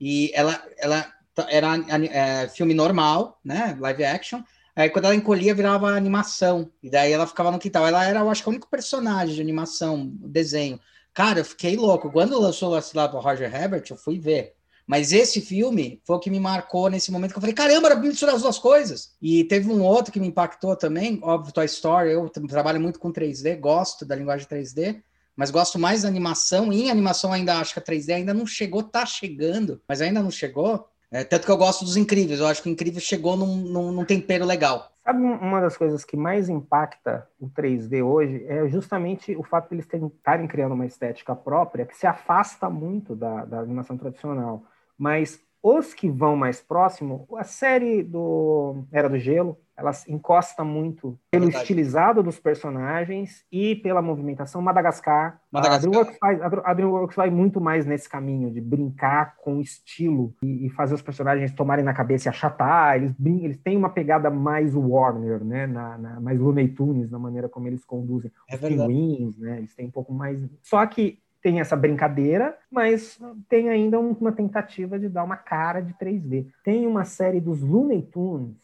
e 0.00 0.30
ela, 0.34 0.62
ela 0.78 1.06
era 1.48 1.76
é, 2.10 2.48
filme 2.48 2.74
normal, 2.74 3.38
né, 3.44 3.76
live 3.78 4.04
action. 4.04 4.42
Aí 4.74 4.88
quando 4.88 5.06
ela 5.06 5.14
encolhia, 5.14 5.54
virava 5.54 5.90
animação. 5.90 6.70
E 6.82 6.88
daí 6.88 7.12
ela 7.12 7.26
ficava 7.26 7.50
no 7.50 7.58
quintal. 7.58 7.86
Ela 7.86 8.04
era, 8.04 8.20
eu 8.20 8.30
acho 8.30 8.42
que, 8.42 8.48
o 8.48 8.52
único 8.52 8.70
personagem 8.70 9.34
de 9.34 9.40
animação, 9.40 10.10
desenho. 10.14 10.80
Cara, 11.12 11.40
eu 11.40 11.44
fiquei 11.44 11.76
louco. 11.76 12.10
Quando 12.10 12.40
lançou 12.40 12.70
lá 12.70 13.08
para 13.08 13.20
Roger 13.20 13.54
Herbert, 13.54 13.84
eu 13.90 13.96
fui 13.96 14.18
ver. 14.18 14.54
Mas 14.86 15.12
esse 15.12 15.40
filme 15.40 16.00
foi 16.04 16.16
o 16.16 16.18
que 16.18 16.30
me 16.30 16.40
marcou 16.40 16.88
nesse 16.88 17.12
momento 17.12 17.30
que 17.30 17.38
eu 17.38 17.40
falei, 17.40 17.54
caramba, 17.54 17.88
era 17.88 17.96
misturar 17.96 18.34
as 18.34 18.42
duas 18.42 18.58
coisas. 18.58 19.14
E 19.22 19.44
teve 19.44 19.70
um 19.70 19.82
outro 19.82 20.12
que 20.12 20.18
me 20.18 20.26
impactou 20.26 20.74
também, 20.74 21.20
óbvio, 21.22 21.52
Toy 21.52 21.66
Story. 21.66 22.10
Eu 22.10 22.28
trabalho 22.28 22.80
muito 22.80 22.98
com 22.98 23.12
3D, 23.12 23.60
gosto 23.60 24.04
da 24.04 24.16
linguagem 24.16 24.48
3D, 24.48 25.00
mas 25.40 25.50
gosto 25.50 25.78
mais 25.78 26.02
da 26.02 26.08
animação. 26.08 26.70
E 26.70 26.82
em 26.82 26.90
animação 26.90 27.32
ainda 27.32 27.58
acho 27.58 27.72
que 27.72 27.78
a 27.78 27.82
3D 27.82 28.14
ainda 28.14 28.34
não 28.34 28.44
chegou, 28.44 28.82
tá 28.82 29.06
chegando, 29.06 29.80
mas 29.88 30.02
ainda 30.02 30.22
não 30.22 30.30
chegou. 30.30 30.86
É, 31.10 31.24
tanto 31.24 31.46
que 31.46 31.50
eu 31.50 31.56
gosto 31.56 31.82
dos 31.82 31.96
Incríveis. 31.96 32.40
Eu 32.40 32.46
acho 32.46 32.62
que 32.62 32.68
o 32.68 32.70
Incrível 32.70 33.00
chegou 33.00 33.38
num, 33.38 33.56
num, 33.56 33.90
num 33.90 34.04
tempero 34.04 34.44
legal. 34.44 34.92
Sabe 35.02 35.22
uma 35.22 35.62
das 35.62 35.78
coisas 35.78 36.04
que 36.04 36.14
mais 36.14 36.50
impacta 36.50 37.26
o 37.40 37.48
3D 37.48 38.04
hoje 38.04 38.44
é 38.48 38.68
justamente 38.68 39.34
o 39.34 39.42
fato 39.42 39.70
de 39.70 39.76
eles 39.76 39.88
estarem 40.14 40.46
criando 40.46 40.74
uma 40.74 40.84
estética 40.84 41.34
própria 41.34 41.86
que 41.86 41.96
se 41.96 42.06
afasta 42.06 42.68
muito 42.68 43.16
da, 43.16 43.46
da 43.46 43.60
animação 43.60 43.96
tradicional. 43.96 44.62
Mas 44.98 45.40
os 45.62 45.94
que 45.94 46.10
vão 46.10 46.36
mais 46.36 46.60
próximo, 46.60 47.26
a 47.38 47.44
série 47.44 48.02
do 48.02 48.84
Era 48.92 49.08
do 49.08 49.18
Gelo, 49.18 49.58
ela 49.80 49.92
encosta 50.08 50.62
muito 50.62 51.18
pelo 51.30 51.44
Verdade. 51.44 51.62
estilizado 51.62 52.22
dos 52.22 52.38
personagens 52.38 53.44
e 53.50 53.76
pela 53.76 54.02
movimentação. 54.02 54.60
Madagascar. 54.60 55.40
Madagascar. 55.50 55.76
A, 55.76 55.90
DreamWorks 55.90 56.18
faz, 56.18 56.42
a 56.64 56.74
DreamWorks 56.74 57.16
vai 57.16 57.30
muito 57.30 57.60
mais 57.60 57.86
nesse 57.86 58.08
caminho 58.08 58.50
de 58.50 58.60
brincar 58.60 59.36
com 59.36 59.56
o 59.56 59.60
estilo 59.60 60.34
e, 60.42 60.66
e, 60.66 60.70
fazer 60.70 60.94
os 60.94 61.02
personagens 61.02 61.52
tomarem 61.52 61.84
na 61.84 61.94
cabeça 61.94 62.28
e 62.28 62.30
achatar. 62.30 62.96
Eles, 62.96 63.14
eles 63.42 63.58
têm 63.58 63.76
uma 63.76 63.90
pegada 63.90 64.30
mais 64.30 64.74
Warner, 64.74 65.42
né? 65.42 65.66
Na, 65.66 65.98
na, 65.98 66.20
mais 66.20 66.38
Looney 66.38 66.68
Tunes, 66.68 67.10
na 67.10 67.18
maneira 67.18 67.48
como 67.48 67.66
eles 67.66 67.84
conduzem 67.84 68.30
é 68.48 68.54
os 68.54 68.60
pinguins, 68.60 69.38
né? 69.38 69.58
Eles 69.58 69.74
têm 69.74 69.86
um 69.86 69.90
pouco 69.90 70.12
mais... 70.12 70.38
Só 70.62 70.84
que 70.86 71.18
tem 71.42 71.60
essa 71.60 71.74
brincadeira, 71.74 72.56
mas 72.70 73.18
tem 73.48 73.70
ainda 73.70 73.98
uma 73.98 74.32
tentativa 74.32 74.98
de 74.98 75.08
dar 75.08 75.24
uma 75.24 75.36
cara 75.36 75.80
de 75.80 75.94
3D. 75.94 76.46
Tem 76.62 76.86
uma 76.86 77.04
série 77.04 77.40
dos 77.40 77.62
Looney 77.62 78.02
Tunes 78.02 78.56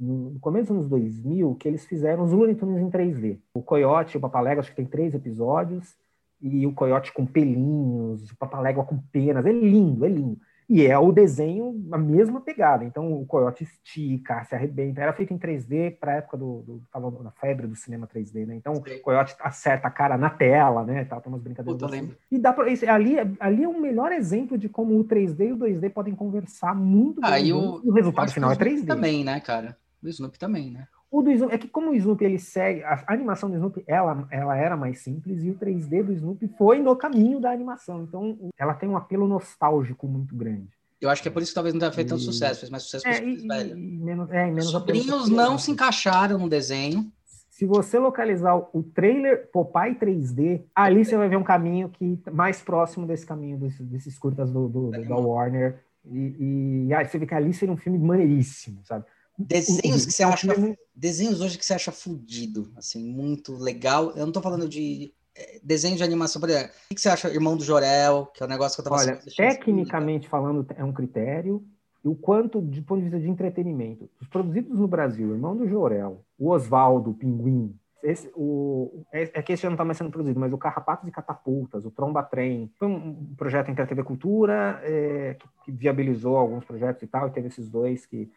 no 0.00 0.38
começo 0.40 0.68
dos 0.72 0.78
anos 0.78 0.88
2000, 0.88 1.54
que 1.56 1.68
eles 1.68 1.84
fizeram 1.84 2.24
os 2.24 2.32
Looney 2.32 2.54
Tunes 2.54 2.80
em 2.80 2.90
3D. 2.90 3.38
O 3.52 3.62
Coyote 3.62 4.16
e 4.16 4.18
o 4.18 4.20
Papalégua, 4.20 4.60
acho 4.60 4.70
que 4.70 4.76
tem 4.76 4.86
três 4.86 5.14
episódios, 5.14 5.94
e 6.40 6.66
o 6.66 6.72
Coyote 6.72 7.12
com 7.12 7.26
pelinhos, 7.26 8.30
o 8.30 8.36
Papalégua 8.36 8.84
com 8.84 8.98
penas, 9.12 9.44
é 9.44 9.52
lindo, 9.52 10.06
é 10.06 10.08
lindo. 10.08 10.38
E 10.70 10.86
é 10.86 10.96
o 10.96 11.10
desenho, 11.10 11.84
a 11.90 11.98
mesma 11.98 12.40
pegada. 12.40 12.84
Então 12.84 13.12
o 13.12 13.26
Coyote 13.26 13.64
estica, 13.64 14.44
se 14.44 14.54
arrebenta. 14.54 15.00
Era 15.00 15.12
feito 15.12 15.34
em 15.34 15.38
3D 15.38 15.98
para 15.98 16.12
a 16.12 16.14
época 16.16 16.36
do, 16.36 16.62
do, 16.62 17.22
da 17.24 17.32
febre 17.32 17.66
do 17.66 17.74
cinema 17.74 18.06
3D, 18.06 18.46
né? 18.46 18.54
Então 18.54 18.76
Sim. 18.76 18.94
o 18.94 19.02
Coyote 19.02 19.34
acerta 19.40 19.88
a 19.88 19.90
cara 19.90 20.16
na 20.16 20.30
tela, 20.30 20.84
né? 20.84 21.04
Tá, 21.04 21.20
tem 21.20 21.30
umas 21.30 21.42
brincadeiras 21.42 21.82
Puta, 21.82 21.92
assim. 21.92 22.14
E 22.30 22.38
dá 22.38 22.52
pra, 22.52 22.66
ali, 22.66 23.16
ali 23.40 23.64
é 23.64 23.68
um 23.68 23.80
melhor 23.80 24.12
exemplo 24.12 24.56
de 24.56 24.68
como 24.68 24.96
o 24.96 25.04
3D 25.04 25.48
e 25.48 25.52
o 25.52 25.58
2D 25.58 25.90
podem 25.90 26.14
conversar 26.14 26.72
muito 26.72 27.20
ah, 27.24 27.32
bem. 27.32 27.48
E 27.48 27.52
o, 27.52 27.82
e 27.84 27.90
o 27.90 27.92
resultado 27.92 28.32
final 28.32 28.52
é 28.52 28.54
3D. 28.54 28.86
Também, 28.86 29.24
né, 29.24 29.40
cara? 29.40 29.76
O 30.02 30.08
Snoopy 30.08 30.38
também, 30.38 30.70
né? 30.70 30.88
O 31.10 31.22
do 31.22 31.30
Snoopy, 31.30 31.54
é 31.54 31.58
que 31.58 31.68
como 31.68 31.90
o 31.90 31.94
Snoopy 31.94 32.24
ele 32.24 32.38
segue, 32.38 32.84
a 32.84 33.04
animação 33.08 33.50
do 33.50 33.56
Snoopy 33.56 33.82
ela, 33.86 34.28
ela 34.30 34.56
era 34.56 34.76
mais 34.76 35.00
simples 35.00 35.42
e 35.42 35.50
o 35.50 35.54
3D 35.56 36.04
do 36.04 36.12
Snoopy 36.12 36.48
foi 36.56 36.78
no 36.78 36.94
caminho 36.94 37.40
da 37.40 37.50
animação. 37.50 38.04
Então 38.04 38.38
ela 38.56 38.74
tem 38.74 38.88
um 38.88 38.96
apelo 38.96 39.26
nostálgico 39.26 40.06
muito 40.06 40.36
grande. 40.36 40.68
Eu 41.00 41.08
acho 41.08 41.20
que 41.22 41.28
é 41.28 41.30
por 41.30 41.42
isso 41.42 41.50
que 41.50 41.54
talvez 41.54 41.74
não 41.74 41.80
tenha 41.80 41.92
feito 41.92 42.08
e... 42.08 42.10
tanto 42.10 42.22
sucesso, 42.22 42.60
fez 42.60 42.70
mais 42.70 42.84
sucesso 42.84 43.08
é, 43.08 43.24
e, 43.24 43.48
velho. 43.48 43.76
E 43.76 43.98
menos, 43.98 44.30
é, 44.30 44.46
menos 44.46 44.66
Os 44.66 44.70
sobrinhos 44.70 45.28
não 45.28 45.58
se 45.58 45.70
encaixaram 45.72 46.38
no 46.38 46.48
desenho. 46.48 47.10
Se 47.48 47.66
você 47.66 47.98
localizar 47.98 48.56
o 48.56 48.82
trailer 48.82 49.50
Popeye 49.50 49.94
3D, 49.94 50.62
ali 50.74 51.04
você 51.04 51.16
vai 51.16 51.28
ver 51.28 51.36
um 51.36 51.42
caminho 51.42 51.88
que 51.88 52.18
mais 52.32 52.62
próximo 52.62 53.06
desse 53.06 53.26
caminho 53.26 53.58
desses, 53.58 53.86
desses 53.86 54.18
curtas 54.18 54.50
do, 54.50 54.68
do, 54.68 54.90
do 54.90 55.04
da 55.08 55.16
Warner. 55.16 55.82
E, 56.06 56.86
e 56.88 56.94
aí 56.94 57.06
você 57.06 57.18
vê 57.18 57.26
que 57.26 57.34
ali 57.34 57.52
seria 57.52 57.74
um 57.74 57.76
filme 57.76 57.98
maneiríssimo, 57.98 58.80
sabe? 58.84 59.04
Desenhos 59.46 60.06
que 60.06 60.12
você 60.12 60.22
acha. 60.22 60.46
Desenhos 60.94 61.40
hoje 61.40 61.58
que 61.58 61.64
você 61.64 61.74
acha 61.74 61.90
fudido, 61.90 62.70
assim, 62.76 63.02
muito 63.02 63.56
legal. 63.56 64.10
Eu 64.10 64.26
não 64.26 64.32
tô 64.32 64.42
falando 64.42 64.68
de 64.68 65.12
é, 65.36 65.60
desenho 65.62 65.96
de 65.96 66.02
animação, 66.02 66.40
por 66.40 66.50
exemplo. 66.50 66.72
O 66.90 66.94
que 66.94 67.00
você 67.00 67.08
acha, 67.08 67.28
Irmão 67.30 67.56
do 67.56 67.64
Jorel, 67.64 68.26
que 68.34 68.42
é 68.42 68.46
o 68.46 68.48
um 68.48 68.50
negócio 68.50 68.76
que 68.76 68.86
eu 68.86 68.90
tava 68.90 69.02
Olha, 69.02 69.20
tecnicamente 69.36 70.28
falando, 70.28 70.66
é 70.76 70.84
um 70.84 70.92
critério. 70.92 71.64
E 72.04 72.08
o 72.08 72.14
quanto, 72.14 72.62
de 72.62 72.80
ponto 72.80 72.98
de 72.98 73.04
vista 73.04 73.20
de 73.20 73.28
entretenimento, 73.28 74.08
os 74.20 74.28
produzidos 74.28 74.78
no 74.78 74.88
Brasil, 74.88 75.32
Irmão 75.32 75.54
do 75.54 75.68
Jorel, 75.68 76.24
o 76.38 76.48
Oswaldo, 76.48 77.10
o 77.10 77.14
Pinguim, 77.14 77.78
esse, 78.02 78.30
o, 78.34 79.04
é, 79.12 79.30
é 79.34 79.42
que 79.42 79.52
esse 79.52 79.66
ano 79.66 79.72
não 79.72 79.74
está 79.74 79.84
mais 79.84 79.98
sendo 79.98 80.10
produzido, 80.10 80.40
mas 80.40 80.52
o 80.52 80.58
Carrapatos 80.58 81.06
e 81.06 81.12
Catapultas, 81.12 81.84
o 81.84 81.90
Tromba 81.90 82.22
Trem, 82.22 82.72
foi 82.78 82.88
um 82.88 83.34
projeto 83.36 83.70
entre 83.70 83.82
a 83.82 83.86
TV 83.86 84.02
Cultura, 84.02 84.80
é, 84.82 85.36
que, 85.38 85.48
que, 85.64 85.72
viabilizou 85.72 86.36
alguns 86.36 86.64
projetos 86.64 87.02
e 87.02 87.06
tal, 87.06 87.28
e 87.28 87.32
teve 87.32 87.48
esses 87.48 87.68
dois 87.68 88.06
que 88.06 88.30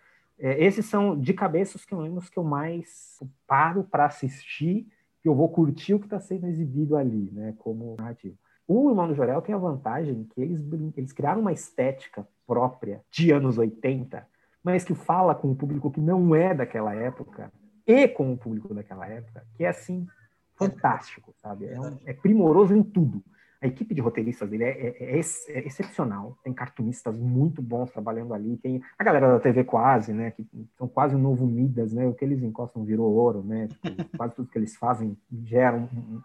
é, 0.43 0.61
esses 0.61 0.85
são 0.85 1.17
de 1.17 1.33
cabeça 1.33 1.77
os 1.77 1.85
que 1.85 1.93
eu 1.93 2.01
lembro 2.01 2.21
que 2.29 2.37
eu 2.37 2.43
mais 2.43 3.17
paro 3.47 3.85
para 3.85 4.05
assistir, 4.05 4.85
que 5.21 5.29
eu 5.29 5.33
vou 5.33 5.47
curtir 5.47 5.93
o 5.93 5.99
que 5.99 6.05
está 6.05 6.19
sendo 6.19 6.47
exibido 6.47 6.97
ali, 6.97 7.31
né, 7.31 7.55
como 7.59 7.95
narrativo. 7.97 8.37
O 8.67 8.89
Irmão 8.89 9.07
do 9.07 9.15
Jorel 9.15 9.41
tem 9.41 9.55
a 9.55 9.57
vantagem 9.57 10.27
que 10.33 10.41
eles, 10.41 10.61
eles 10.97 11.13
criaram 11.13 11.39
uma 11.39 11.53
estética 11.53 12.27
própria 12.45 13.01
de 13.09 13.31
anos 13.31 13.57
80, 13.57 14.27
mas 14.61 14.83
que 14.83 14.93
fala 14.93 15.33
com 15.33 15.49
o 15.49 15.55
público 15.55 15.89
que 15.89 16.01
não 16.01 16.35
é 16.35 16.53
daquela 16.53 16.93
época 16.93 17.49
e 17.87 18.05
com 18.09 18.33
o 18.33 18.37
público 18.37 18.73
daquela 18.73 19.07
época, 19.07 19.45
que 19.55 19.63
é 19.63 19.69
assim 19.69 20.05
fantástico, 20.57 21.33
sabe? 21.41 21.67
É, 21.67 21.79
um, 21.79 21.97
é 22.05 22.13
primoroso 22.13 22.75
em 22.75 22.83
tudo. 22.83 23.23
A 23.63 23.67
equipe 23.67 23.95
de 23.95 24.01
roteiristas 24.01 24.49
dele 24.49 24.65
é, 24.65 24.69
é, 24.69 25.17
é, 25.17 25.19
é, 25.19 25.65
excepcional. 25.65 26.37
Tem 26.43 26.53
cartunistas 26.53 27.17
muito 27.17 27.61
bons 27.61 27.89
trabalhando 27.89 28.33
ali. 28.33 28.57
Tem 28.57 28.81
a 28.99 29.03
galera 29.05 29.29
da 29.29 29.39
TV 29.39 29.63
quase, 29.63 30.11
né? 30.11 30.31
Que 30.31 30.45
são 30.77 30.85
quase 30.85 31.15
um 31.15 31.19
novo 31.19 31.47
Midas, 31.47 31.93
né? 31.93 32.05
O 32.05 32.13
que 32.13 32.25
eles 32.25 32.43
encostam 32.43 32.83
virou 32.83 33.09
ouro, 33.13 33.41
né? 33.41 33.69
Tipo, 33.69 33.87
quase 34.17 34.35
tudo 34.35 34.49
que 34.49 34.57
eles 34.57 34.75
fazem 34.75 35.17
gera 35.45 35.77
um, 35.77 36.21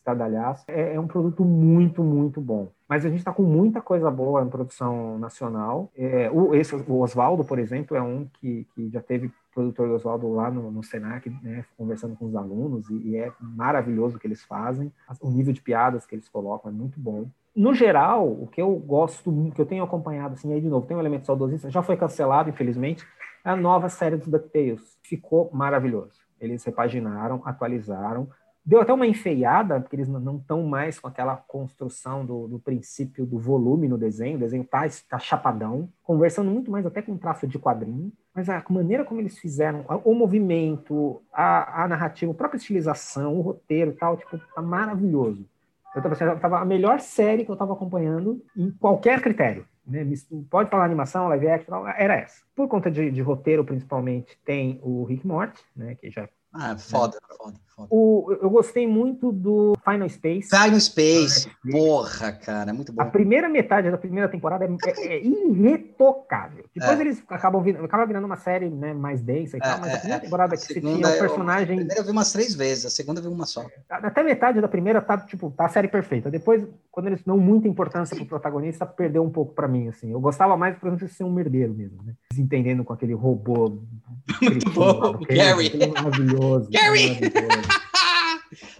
estradalhaço. 0.00 0.64
É, 0.66 0.94
é, 0.94 1.00
um 1.00 1.06
produto 1.06 1.44
muito, 1.44 2.02
muito 2.02 2.40
bom. 2.40 2.72
Mas 2.88 3.04
a 3.04 3.08
gente 3.08 3.18
está 3.18 3.32
com 3.32 3.42
muita 3.42 3.80
coisa 3.80 4.10
boa 4.10 4.42
em 4.42 4.48
produção 4.48 5.18
nacional. 5.18 5.90
É, 5.96 6.30
o, 6.30 6.50
o 6.88 7.00
Oswaldo, 7.00 7.44
por 7.44 7.58
exemplo, 7.58 7.96
é 7.96 8.02
um 8.02 8.26
que, 8.40 8.66
que 8.74 8.90
já 8.90 9.00
teve 9.00 9.30
produtor 9.54 9.88
do 9.88 9.94
Oswaldo 9.94 10.32
lá 10.32 10.50
no, 10.50 10.70
no 10.70 10.82
Senac, 10.82 11.28
né, 11.42 11.64
conversando 11.76 12.16
com 12.16 12.26
os 12.26 12.36
alunos, 12.36 12.88
e, 12.88 13.10
e, 13.10 13.16
é 13.16 13.32
maravilhoso 13.40 14.16
o 14.16 14.20
que 14.20 14.26
eles 14.26 14.44
fazem. 14.44 14.92
O 15.20 15.30
nível 15.30 15.52
de 15.52 15.60
piadas 15.60 16.06
que 16.06 16.14
eles 16.14 16.28
colocam 16.28 16.70
é 16.70 16.74
muito 16.74 16.98
bom. 16.98 17.26
No 17.54 17.74
geral, 17.74 18.28
o 18.28 18.46
que 18.46 18.62
eu 18.62 18.72
gosto, 18.76 19.50
que 19.54 19.60
eu 19.60 19.66
tenho 19.66 19.82
acompanhado, 19.82 20.34
assim, 20.34 20.52
aí 20.52 20.60
de 20.60 20.68
novo, 20.68 20.86
tem 20.86 20.96
um 20.96 21.00
elemento 21.00 21.26
saudosista, 21.26 21.68
já 21.68 21.82
foi 21.82 21.96
cancelado, 21.96 22.48
infelizmente, 22.48 23.04
é 23.44 23.50
a 23.50 23.56
nova 23.56 23.88
série 23.88 24.16
dos 24.16 24.28
DuckTales. 24.28 24.96
Ficou 25.02 25.50
maravilhoso. 25.52 26.20
Eles 26.40 26.64
repaginaram, 26.64 27.42
atualizaram, 27.44 28.28
Deu 28.64 28.80
até 28.80 28.92
uma 28.92 29.06
enfeiada, 29.06 29.80
porque 29.80 29.96
eles 29.96 30.08
não 30.08 30.36
estão 30.36 30.62
mais 30.62 30.98
com 30.98 31.08
aquela 31.08 31.36
construção 31.36 32.24
do, 32.24 32.46
do, 32.46 32.58
princípio 32.58 33.24
do 33.24 33.38
volume 33.38 33.88
no 33.88 33.96
desenho. 33.96 34.36
O 34.36 34.40
desenho 34.40 34.62
está 34.62 34.86
tá 35.08 35.18
chapadão, 35.18 35.88
conversando 36.02 36.50
muito 36.50 36.70
mais 36.70 36.84
até 36.84 37.00
com 37.00 37.16
traço 37.16 37.46
de 37.46 37.58
quadrinho. 37.58 38.12
Mas 38.34 38.48
a 38.48 38.62
maneira 38.68 39.04
como 39.04 39.20
eles 39.20 39.38
fizeram, 39.38 39.84
o 40.04 40.14
movimento, 40.14 41.22
a, 41.32 41.84
a 41.84 41.88
narrativa, 41.88 42.30
a 42.30 42.34
própria 42.34 42.58
estilização, 42.58 43.38
o 43.38 43.40
roteiro 43.40 43.92
e 43.92 43.94
tal, 43.94 44.16
tipo, 44.16 44.38
tá 44.54 44.62
maravilhoso. 44.62 45.48
Eu 45.94 46.02
tava, 46.02 46.24
eu 46.24 46.38
tava 46.38 46.60
a 46.60 46.64
melhor 46.64 47.00
série 47.00 47.44
que 47.44 47.50
eu 47.50 47.54
estava 47.54 47.72
acompanhando 47.72 48.44
em 48.56 48.70
qualquer 48.70 49.20
critério. 49.20 49.66
Né? 49.86 50.06
Pode 50.48 50.70
falar 50.70 50.84
animação, 50.84 51.28
live 51.28 51.48
action, 51.48 51.86
era 51.88 52.14
essa. 52.14 52.42
Por 52.54 52.68
conta 52.68 52.90
de, 52.90 53.10
de 53.10 53.20
roteiro, 53.20 53.64
principalmente, 53.64 54.38
tem 54.44 54.78
o 54.82 55.02
Rick 55.04 55.26
Morty, 55.26 55.60
né? 55.74 55.96
que 55.96 56.10
já 56.10 56.28
ah, 56.52 56.76
foda, 56.76 57.16
é. 57.16 57.36
foda, 57.36 57.58
foda. 57.86 57.88
O, 57.90 58.38
eu 58.40 58.50
gostei 58.50 58.86
muito 58.86 59.32
do 59.32 59.74
Final 59.84 60.08
Space. 60.08 60.48
Final 60.48 60.80
Space, 60.80 61.50
porra, 61.70 62.32
cara, 62.32 62.70
é 62.70 62.72
muito 62.72 62.92
bom. 62.92 63.02
A 63.02 63.06
primeira 63.06 63.48
metade 63.48 63.90
da 63.90 63.98
primeira 63.98 64.28
temporada 64.28 64.64
é, 64.64 64.68
é, 64.68 65.06
é 65.14 65.24
irretocável. 65.24 66.64
Depois 66.74 66.98
é. 66.98 67.02
eles 67.02 67.22
acabam 67.28 67.62
virando, 67.62 67.88
virando 68.06 68.24
uma 68.24 68.36
série 68.36 68.68
né, 68.68 68.92
mais 68.92 69.20
densa 69.20 69.56
e 69.56 69.60
tal, 69.60 69.80
mas 69.80 69.94
a 69.94 69.98
primeira 69.98 70.22
temporada 70.22 70.54
a 70.54 70.58
que 70.58 70.64
você 70.64 70.80
tinha 70.80 70.96
o 70.96 71.18
personagem. 71.18 71.62
a 71.62 71.76
primeira 71.76 72.00
eu 72.00 72.04
vi 72.04 72.10
umas 72.10 72.32
três 72.32 72.54
vezes, 72.54 72.86
a 72.86 72.90
segunda 72.90 73.20
eu 73.20 73.24
vi 73.24 73.28
uma 73.28 73.46
só. 73.46 73.66
Até 73.88 74.22
metade 74.22 74.60
da 74.60 74.68
primeira 74.68 75.00
tá, 75.00 75.18
tipo, 75.18 75.50
tá 75.50 75.66
a 75.66 75.68
série 75.68 75.88
perfeita. 75.88 76.30
Depois, 76.30 76.64
quando 76.90 77.06
eles 77.08 77.22
dão 77.24 77.36
muita 77.36 77.68
importância 77.68 78.16
pro 78.16 78.26
protagonista, 78.26 78.86
perdeu 78.86 79.22
um 79.22 79.30
pouco 79.30 79.54
para 79.54 79.68
mim, 79.68 79.88
assim. 79.88 80.12
Eu 80.12 80.20
gostava 80.20 80.56
mais, 80.56 80.76
por 80.76 80.88
exemplo, 80.88 81.06
de 81.06 81.12
ser 81.12 81.24
um 81.24 81.32
merdeiro 81.32 81.74
mesmo, 81.74 82.02
né? 82.02 82.14
Desentendendo 82.30 82.84
com 82.84 82.92
aquele 82.92 83.14
robô. 83.14 83.78
Bom, 84.74 85.18
Gary. 85.28 85.70
Maravilhoso. 85.94 86.70
Gary! 86.70 87.20
Maravilhoso. 87.20 87.68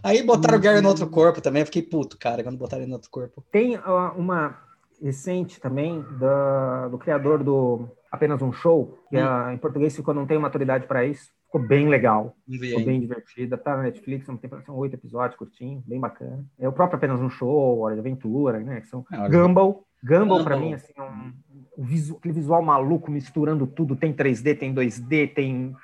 Aí 0.02 0.22
botaram 0.22 0.58
o 0.58 0.60
Gary 0.60 0.80
no 0.80 0.88
outro 0.88 1.08
corpo 1.08 1.40
também, 1.40 1.62
eu 1.62 1.66
fiquei 1.66 1.82
puto, 1.82 2.18
cara, 2.18 2.42
quando 2.42 2.58
botaram 2.58 2.82
ele 2.82 2.90
no 2.90 2.96
outro 2.96 3.10
corpo. 3.10 3.44
Tem 3.50 3.76
uh, 3.76 4.12
uma 4.16 4.58
recente 5.02 5.60
também 5.60 6.04
da, 6.18 6.88
do 6.88 6.98
criador 6.98 7.42
do 7.42 7.88
Apenas 8.10 8.42
um 8.42 8.52
Show, 8.52 8.98
que 9.08 9.16
é, 9.16 9.52
em 9.52 9.58
português 9.58 9.94
ficou 9.94 10.12
Não 10.12 10.26
Tenho 10.26 10.40
Maturidade 10.40 10.86
para 10.86 11.04
Isso, 11.04 11.30
Ficou 11.50 11.66
bem 11.66 11.88
legal. 11.88 12.36
Ficou 12.48 12.84
bem 12.84 13.00
divertida. 13.00 13.58
Tá 13.58 13.76
na 13.76 13.82
Netflix, 13.82 14.28
uma 14.28 14.38
temporada, 14.38 14.64
são 14.64 14.76
oito 14.76 14.94
episódios, 14.94 15.36
curtinho, 15.36 15.82
bem 15.84 15.98
bacana. 15.98 16.46
É 16.56 16.68
o 16.68 16.72
próprio 16.72 16.96
Apenas 16.96 17.20
um 17.20 17.28
Show, 17.28 17.80
Hora 17.80 17.94
de 17.94 18.00
Aventura, 18.00 18.60
né? 18.60 18.80
Que 18.80 18.86
são 18.86 19.04
é, 19.10 19.28
Gumball. 19.28 19.84
Gumball, 20.02 20.44
para 20.44 20.56
mim, 20.56 20.74
assim, 20.74 20.92
é 20.96 21.02
um, 21.02 21.32
um 21.76 21.84
visual, 21.84 22.18
aquele 22.18 22.34
visual 22.34 22.62
maluco 22.62 23.10
misturando 23.10 23.66
tudo. 23.66 23.96
Tem 23.96 24.12
3D, 24.12 24.56
tem 24.56 24.72
2D, 24.72 25.34
tem 25.34 25.74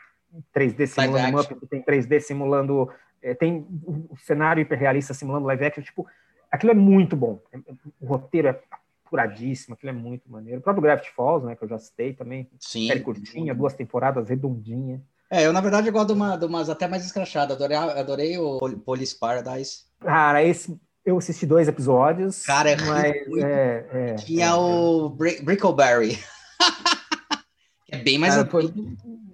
3D 0.57 0.87
simulando 0.87 1.67
tem 1.69 1.83
3D 1.83 2.21
simulando. 2.21 2.89
É, 3.27 3.35
tem 3.35 3.67
o 3.85 4.17
cenário 4.17 4.61
hiperrealista 4.61 5.13
simulando 5.13 5.47
live 5.47 5.65
action. 5.65 5.83
Tipo, 5.83 6.07
aquilo 6.51 6.71
é 6.71 6.75
muito 6.75 7.17
bom. 7.17 7.41
É, 7.53 7.59
o 8.01 8.07
roteiro 8.07 8.49
é 8.49 8.61
apuradíssimo, 9.05 9.75
aquilo 9.75 9.91
é 9.91 9.93
muito 9.93 10.31
maneiro. 10.31 10.61
O 10.61 10.63
próprio 10.63 10.83
Gravity 10.83 11.11
Falls, 11.11 11.45
né, 11.45 11.57
que 11.57 11.65
eu 11.65 11.69
já 11.69 11.79
citei 11.79 12.13
também. 12.13 12.49
Sim. 12.61 12.87
Série 12.87 13.01
curtinha, 13.01 13.55
duas 13.55 13.75
temporadas, 13.75 14.29
redondinha. 14.29 15.03
É, 15.29 15.45
eu 15.45 15.53
na 15.53 15.61
verdade 15.61 15.91
gosto 15.91 16.09
de, 16.09 16.13
uma, 16.13 16.37
de 16.37 16.47
umas 16.47 16.71
até 16.71 16.87
mais 16.87 17.05
escrachadas. 17.05 17.57
Adorei, 17.57 17.77
adorei 17.77 18.39
o 18.39 18.59
Police 18.79 19.19
Paradise. 19.19 19.85
Cara, 20.01 20.43
esse 20.45 20.79
eu 21.05 21.19
assisti 21.19 21.47
dois 21.47 21.69
episódios. 21.69 22.45
Cara, 22.45 22.71
é 22.71 22.77
mas, 22.77 23.29
muito... 23.29 23.45
é, 23.45 23.87
é, 23.93 24.15
Tinha 24.17 24.47
é, 24.47 24.55
o 24.55 25.09
Brick, 25.09 25.43
Brickleberry. 25.43 26.19
é 27.91 27.99
bem 27.99 28.19
mais. 28.19 28.35
Cara, 28.35 28.49
foi... 28.49 28.73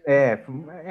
É, 0.04 0.40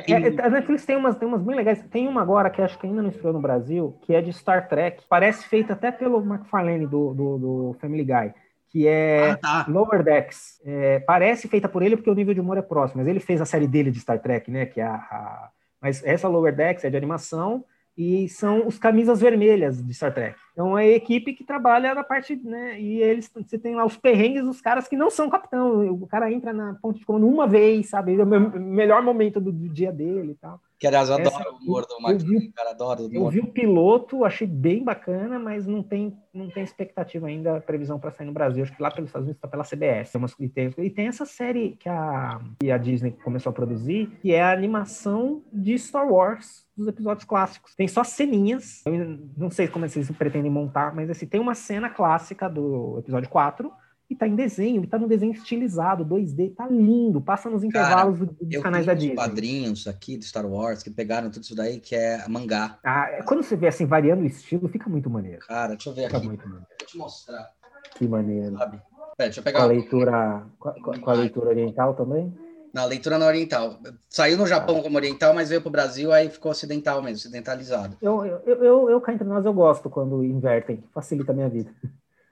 é, 0.08 0.12
é, 0.12 0.42
a 0.42 0.50
Netflix 0.50 0.86
tem 0.86 0.96
umas, 0.96 1.18
tem 1.18 1.28
umas 1.28 1.42
bem 1.42 1.56
legais. 1.56 1.84
Tem 1.90 2.08
uma 2.08 2.22
agora 2.22 2.50
que 2.50 2.62
acho 2.62 2.78
que 2.80 2.88
ainda 2.88 3.02
não 3.02 3.10
estreou 3.10 3.34
no 3.34 3.42
Brasil, 3.42 3.98
que 4.02 4.14
é 4.14 4.22
de 4.22 4.32
Star 4.32 4.68
Trek. 4.68 5.04
Parece 5.10 5.46
feita 5.48 5.74
até 5.74 5.92
pelo 5.92 6.22
McFarlane 6.22 6.88
do, 6.88 7.14
do, 7.14 7.38
do 7.38 7.78
Family 7.80 8.04
Guy 8.04 8.34
que 8.72 8.88
é 8.88 9.32
ah, 9.32 9.38
tá. 9.38 9.66
Lower 9.68 10.02
Decks. 10.02 10.62
É, 10.64 11.00
parece 11.00 11.48
feita 11.50 11.68
por 11.68 11.84
ele 11.84 11.98
porque 11.98 12.10
o 12.10 12.16
nível 12.16 12.34
de 12.34 12.40
humor 12.40 12.58
é 12.58 12.62
próximo, 12.62 13.02
mas 13.02 13.08
ele 13.08 13.20
fez 13.20 13.42
a 13.42 13.46
série 13.46 13.68
dele 13.68 13.92
de 13.92 14.00
Star 14.00 14.20
Trek, 14.20 14.50
né? 14.50 14.66
Que 14.66 14.80
é 14.80 14.86
a, 14.86 14.96
a... 14.96 15.50
Mas 15.82 16.02
essa 16.06 16.30
Lower 16.30 16.56
Decks 16.56 16.86
é 16.86 16.90
de 16.90 16.96
animação 16.96 17.66
e 17.98 18.30
são 18.30 18.66
os 18.66 18.80
camisas 18.80 19.20
vermelhas 19.20 19.86
de 19.86 19.94
Star 19.94 20.14
Trek. 20.14 20.40
Então 20.52 20.78
é 20.78 20.84
a 20.84 20.96
equipe 20.96 21.34
que 21.34 21.44
trabalha 21.44 21.96
na 21.96 22.04
parte, 22.04 22.36
né? 22.36 22.80
E 22.80 23.02
eles 23.02 23.32
você 23.34 23.58
tem 23.58 23.76
lá 23.76 23.86
os 23.86 23.98
perrengues 23.98 24.44
dos 24.44 24.62
caras 24.62 24.88
que 24.88 24.98
não 24.98 25.10
são 25.10 25.30
capitão. 25.30 25.90
O 25.92 26.08
cara 26.08 26.32
entra 26.32 26.52
na 26.52 26.76
ponte 26.76 27.00
de 27.00 27.06
comando 27.06 27.28
uma 27.28 27.48
vez, 27.48 27.90
sabe? 27.90 28.20
É 28.20 28.24
o 28.24 28.28
melhor 28.60 29.02
momento 29.02 29.40
do, 29.40 29.52
do 29.52 29.70
dia 29.70 29.92
dele 29.92 30.32
e 30.32 30.36
tal. 30.36 30.60
Que 30.82 30.88
aliás, 30.88 31.10
eu 31.10 31.20
Essa, 31.20 31.38
adoro 31.38 31.54
o 31.54 31.58
humor 31.64 31.86
do 31.86 32.02
Marquinhos, 32.02 32.52
cara, 32.56 32.72
adoro. 32.72 33.08
Eu 33.14 33.30
vi 33.30 33.40
o 33.40 33.46
piloto, 33.46 34.26
achei 34.26 34.48
bem 34.48 34.84
bacana, 34.84 35.38
mas 35.38 35.68
não 35.68 35.84
tem, 35.84 36.18
não 36.34 36.50
tem 36.50 36.64
expectativa 36.64 37.28
ainda, 37.28 37.62
previsão 37.62 38.00
para 38.00 38.10
sair 38.10 38.26
no 38.26 38.34
Brasil. 38.34 38.64
Acho 38.64 38.76
que 38.76 38.82
lá 38.82 38.90
pelos 38.90 39.10
Estados 39.10 39.28
Unidos 39.28 39.38
está 39.38 39.48
pela 39.48 39.64
CBS. 39.64 40.16
E 40.40 40.50
tem, 40.50 40.74
e 40.80 40.90
tem 40.90 41.06
essa 41.06 41.24
série 41.24 41.78
que 41.80 41.88
a, 41.88 42.42
que 42.60 42.72
a 42.72 42.80
Disney 42.80 43.12
começou 43.24 43.52
a 43.52 43.54
produzir, 43.54 44.08
que 44.24 44.34
é 44.34 44.42
a 44.42 44.52
animação 44.52 45.44
de 45.54 45.78
Star 45.78 46.12
Wars, 46.12 46.66
dos 46.76 46.88
episódios 46.88 47.26
clássicos. 47.26 47.76
Tem 47.76 47.88
só 47.88 48.04
ceninhas, 48.04 48.82
eu 48.88 49.20
não 49.38 49.52
sei 49.52 49.68
como 49.68 49.88
vocês 49.88 50.10
pretendem 50.10 50.41
montar, 50.50 50.94
mas 50.94 51.10
assim, 51.10 51.26
tem 51.26 51.40
uma 51.40 51.56
cena 51.56 51.90
clássica 51.90 52.50
do 52.50 53.00
episódio 53.00 53.30
4, 53.30 53.72
e 54.12 54.16
tá 54.16 54.28
em 54.28 54.36
desenho, 54.36 54.84
e 54.84 54.88
tá 54.88 55.00
no 55.00 55.08
desenho 55.08 55.32
estilizado, 55.32 56.06
2D, 56.06 56.54
tá 56.54 56.68
lindo, 56.68 57.22
passa 57.22 57.50
nos 57.50 57.64
intervalos 57.64 58.20
Cara, 58.20 58.32
dos 58.42 58.62
canais 58.62 58.86
da 58.86 58.94
Disney. 58.94 59.16
quadrinhos 59.16 59.88
aqui 59.88 60.18
do 60.18 60.26
Star 60.26 60.46
Wars 60.46 60.84
que 60.84 60.90
pegaram 60.90 61.32
tudo 61.32 61.44
isso 61.44 61.56
daí, 61.56 61.80
que 61.80 61.96
é 61.96 62.28
mangá. 62.28 62.78
Ah, 62.84 63.08
é, 63.10 63.22
quando 63.24 63.42
você 63.42 63.56
vê 63.56 63.70
assim, 63.70 63.86
variando 63.86 64.24
o 64.24 64.26
estilo, 64.26 64.68
fica 64.68 64.90
muito 64.90 65.10
maneiro. 65.10 65.40
Cara, 65.48 65.70
deixa 65.70 65.90
eu 65.90 65.94
ver 65.94 66.08
fica 66.08 66.18
aqui. 66.18 66.28
Muito 66.28 66.44
maneiro. 66.44 66.66
Vou 66.78 66.88
te 66.88 66.98
mostrar. 66.98 67.52
Que 67.96 68.06
maneiro. 68.06 68.58
Sabe? 68.58 68.82
Pera, 69.16 69.30
deixa 69.30 69.40
eu 69.40 69.44
pegar 69.46 69.60
com 69.60 69.66
a 69.66 69.68
leitura, 69.68 70.44
com, 70.60 71.00
com 71.00 71.10
a 71.10 71.14
leitura 71.14 71.50
oriental 71.50 71.94
também? 71.94 72.34
Na 72.74 72.86
leitura 72.86 73.18
na 73.18 73.26
oriental. 73.26 73.78
Saiu 74.10 74.38
no 74.38 74.48
Japão 74.48 74.80
ah. 74.80 74.84
como 74.84 74.96
oriental, 74.96 75.34
mas 75.34 75.50
veio 75.50 75.62
para 75.62 75.70
o 75.70 75.72
Brasil, 75.72 76.12
aí 76.12 76.30
ficou 76.30 76.52
ocidental 76.52 77.02
mesmo, 77.02 77.18
ocidentalizado. 77.18 77.98
Eu, 78.02 78.26
eu, 78.26 78.64
eu, 78.64 78.90
eu, 78.90 79.02
cá 79.02 79.14
entre 79.14 79.28
nós, 79.28 79.46
eu 79.46 79.54
gosto 79.54 79.90
quando 79.90 80.24
invertem, 80.24 80.84
facilita 80.94 81.32
a 81.32 81.36
minha 81.36 81.50
vida. 81.50 81.72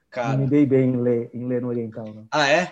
Cara. 0.09 0.33
Não 0.33 0.39
me 0.39 0.47
dei 0.47 0.65
bem 0.65 0.89
em 0.89 0.97
ler, 0.97 1.29
em 1.33 1.45
ler 1.45 1.61
no 1.61 1.67
oriental. 1.67 2.05
Não. 2.05 2.25
Ah, 2.31 2.49
é? 2.49 2.71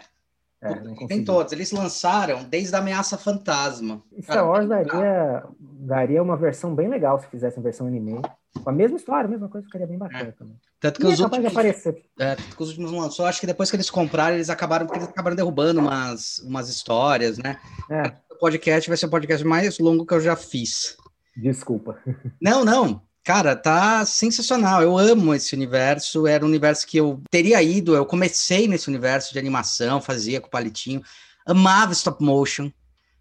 É, 0.60 0.74
tem 1.08 1.24
todos. 1.24 1.54
Eles 1.54 1.72
lançaram 1.72 2.44
desde 2.44 2.76
a 2.76 2.80
Ameaça 2.80 3.18
Fantasma. 3.18 4.02
Star 4.22 4.48
Wars 4.48 4.68
daria, 4.68 5.44
daria 5.60 6.24
uma 6.24 6.36
versão 6.36 6.74
bem 6.74 6.88
legal 6.88 7.20
se 7.20 7.28
fizesse 7.28 7.60
versão 7.60 7.86
anime. 7.86 8.22
Com 8.64 8.70
a 8.70 8.74
mesma 8.74 8.98
história, 8.98 9.26
a 9.26 9.30
mesma 9.30 9.50
coisa, 9.50 9.66
ficaria 9.66 9.86
bem 9.86 9.98
bacana 9.98 10.30
é. 10.30 10.32
também. 10.32 10.56
Tanto 10.80 11.00
que 11.00 11.06
e 11.06 11.10
os 11.10 11.20
últimos, 11.20 11.42
de 11.42 11.48
aparecer. 11.48 12.04
É, 12.20 12.36
tanto 12.36 12.56
que 12.56 12.64
os 12.64 12.70
últimos 12.70 12.92
lançou, 12.92 13.26
acho 13.26 13.40
que 13.40 13.48
depois 13.48 13.70
que 13.70 13.76
eles 13.76 13.90
compraram, 13.90 14.36
eles 14.36 14.50
acabaram, 14.50 14.86
porque 14.86 15.00
eles 15.00 15.10
acabaram 15.10 15.36
derrubando 15.36 15.80
umas, 15.80 16.40
umas 16.40 16.70
histórias, 16.70 17.38
né? 17.38 17.60
É. 17.90 18.14
O 18.32 18.36
podcast 18.38 18.88
vai 18.88 18.98
ser 18.98 19.08
o 19.08 19.10
podcast 19.10 19.46
mais 19.46 19.80
longo 19.80 20.06
que 20.06 20.14
eu 20.14 20.22
já 20.22 20.36
fiz. 20.36 20.96
Desculpa. 21.36 21.98
Não, 22.42 22.66
não. 22.66 23.02
Cara, 23.24 23.56
tá 23.56 24.06
sensacional. 24.06 24.82
Eu 24.82 24.98
amo 24.98 25.36
esse 25.36 25.54
universo. 25.54 26.26
Era 26.26 26.46
um 26.46 26.48
universo 26.48 26.88
que 26.88 26.98
eu 26.98 27.22
teria 27.30 27.62
ido. 27.62 27.94
Eu 27.94 28.06
comecei 28.06 28.70
nesse 28.70 28.88
universo 28.88 29.34
de 29.34 29.40
animação, 29.40 30.02
fazia 30.02 30.40
com 30.40 30.48
o 30.48 30.50
palitinho. 30.50 31.02
Amava 31.46 31.92
stop 31.92 32.24
motion, 32.24 32.72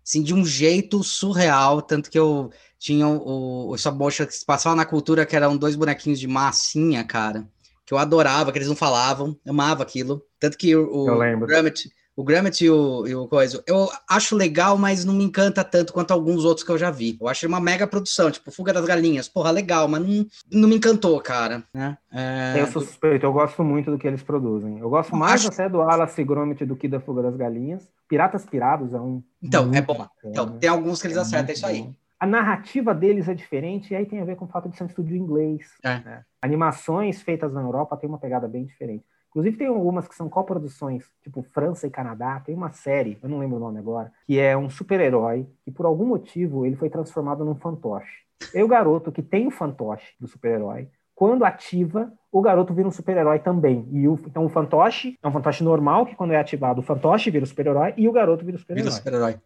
assim, 0.06 0.22
de 0.22 0.32
um 0.32 0.46
jeito 0.46 1.02
surreal. 1.02 1.82
Tanto 1.82 2.08
que 2.08 2.18
eu 2.18 2.52
tinha 2.86 3.08
o, 3.08 3.70
o 3.70 3.74
stop 3.74 3.98
motion 3.98 4.26
que 4.26 4.34
se 4.34 4.46
passava 4.46 4.76
na 4.76 4.84
cultura, 4.84 5.26
que 5.26 5.34
eram 5.34 5.56
dois 5.56 5.74
bonequinhos 5.74 6.20
de 6.20 6.28
massinha, 6.28 7.02
cara. 7.02 7.44
Que 7.84 7.92
eu 7.92 7.98
adorava, 7.98 8.52
que 8.52 8.58
eles 8.58 8.68
não 8.68 8.76
falavam. 8.76 9.36
Amava 9.46 9.82
aquilo. 9.82 10.22
Tanto 10.38 10.56
que 10.56 10.74
o, 10.76 10.84
o 10.84 11.04
Grummet, 11.40 11.90
o 12.14 12.22
Grammet 12.22 12.64
e 12.64 12.70
o, 12.70 13.06
e 13.06 13.14
o 13.14 13.26
coisa, 13.26 13.62
eu 13.66 13.88
acho 14.08 14.36
legal, 14.36 14.78
mas 14.78 15.04
não 15.04 15.14
me 15.14 15.24
encanta 15.24 15.64
tanto 15.64 15.92
quanto 15.92 16.12
alguns 16.12 16.44
outros 16.44 16.64
que 16.64 16.70
eu 16.70 16.78
já 16.78 16.90
vi. 16.92 17.18
Eu 17.20 17.26
acho 17.26 17.46
uma 17.48 17.60
mega 17.60 17.88
produção, 17.88 18.30
tipo 18.30 18.52
Fuga 18.52 18.72
das 18.72 18.84
Galinhas. 18.84 19.28
Porra, 19.28 19.50
legal, 19.50 19.88
mas 19.88 20.00
não, 20.00 20.26
não 20.52 20.68
me 20.68 20.76
encantou, 20.76 21.20
cara. 21.20 21.64
Né? 21.74 21.98
É... 22.12 22.60
Eu 22.60 22.68
sou 22.68 22.82
suspeito, 22.82 23.26
eu 23.26 23.32
gosto 23.32 23.64
muito 23.64 23.90
do 23.90 23.98
que 23.98 24.06
eles 24.06 24.22
produzem. 24.22 24.78
Eu 24.78 24.88
gosto 24.88 25.12
eu 25.12 25.18
mais 25.18 25.40
acho... 25.40 25.48
até 25.48 25.68
do 25.68 25.78
Wallace 25.78 26.22
Gromit 26.22 26.64
do 26.64 26.76
que 26.76 26.86
da 26.86 27.00
Fuga 27.00 27.22
das 27.22 27.36
Galinhas. 27.36 27.82
Piratas 28.08 28.46
Pirados 28.46 28.94
é 28.94 29.00
um. 29.00 29.22
Então, 29.42 29.70
é 29.74 29.80
bom. 29.80 29.94
Bacana. 29.94 30.10
Então, 30.24 30.58
tem 30.58 30.70
alguns 30.70 31.00
que 31.00 31.08
eles 31.08 31.16
é 31.16 31.20
acertam, 31.20 31.50
é 31.50 31.52
isso 31.52 31.66
aí. 31.66 31.90
A 32.18 32.26
narrativa 32.26 32.94
deles 32.94 33.28
é 33.28 33.34
diferente, 33.34 33.92
e 33.92 33.96
aí 33.96 34.06
tem 34.06 34.20
a 34.20 34.24
ver 34.24 34.36
com 34.36 34.46
o 34.46 34.48
fato 34.48 34.68
de 34.68 34.76
ser 34.76 34.84
um 34.84 34.86
estúdio 34.86 35.16
inglês. 35.16 35.76
É. 35.82 36.00
Né? 36.00 36.24
Animações 36.40 37.20
feitas 37.22 37.52
na 37.52 37.60
Europa 37.60 37.96
têm 37.96 38.08
uma 38.08 38.18
pegada 38.18 38.48
bem 38.48 38.64
diferente. 38.64 39.04
Inclusive 39.28 39.58
tem 39.58 39.66
algumas 39.66 40.08
que 40.08 40.14
são 40.14 40.30
coproduções, 40.30 41.04
tipo 41.22 41.42
França 41.42 41.86
e 41.86 41.90
Canadá. 41.90 42.40
Tem 42.40 42.54
uma 42.54 42.72
série, 42.72 43.18
eu 43.22 43.28
não 43.28 43.38
lembro 43.38 43.58
o 43.58 43.60
nome 43.60 43.78
agora, 43.78 44.10
que 44.26 44.38
é 44.38 44.56
um 44.56 44.70
super-herói 44.70 45.46
que 45.62 45.70
por 45.70 45.84
algum 45.84 46.06
motivo 46.06 46.64
ele 46.64 46.74
foi 46.74 46.88
transformado 46.88 47.44
num 47.44 47.54
fantoche. 47.54 48.24
E 48.54 48.62
o 48.62 48.68
garoto 48.68 49.12
que 49.12 49.22
tem 49.22 49.46
o 49.46 49.50
fantoche 49.50 50.14
do 50.18 50.26
super-herói, 50.26 50.88
quando 51.16 51.46
ativa, 51.46 52.12
o 52.30 52.42
garoto 52.42 52.74
vira 52.74 52.86
um 52.86 52.90
super-herói 52.90 53.38
também. 53.38 53.88
E 53.90 54.06
o, 54.06 54.20
então 54.26 54.44
o 54.44 54.50
fantoche 54.50 55.18
é 55.22 55.26
um 55.26 55.32
fantoche 55.32 55.64
normal, 55.64 56.04
que 56.04 56.14
quando 56.14 56.34
é 56.34 56.38
ativado, 56.38 56.80
o 56.80 56.82
fantoche 56.82 57.30
vira 57.30 57.42
o 57.42 57.48
super-herói 57.48 57.94
e 57.96 58.06
o 58.06 58.12
garoto 58.12 58.44
vira 58.44 58.58
o 58.58 58.60
super-herói. 58.60 58.90
Super 58.90 59.02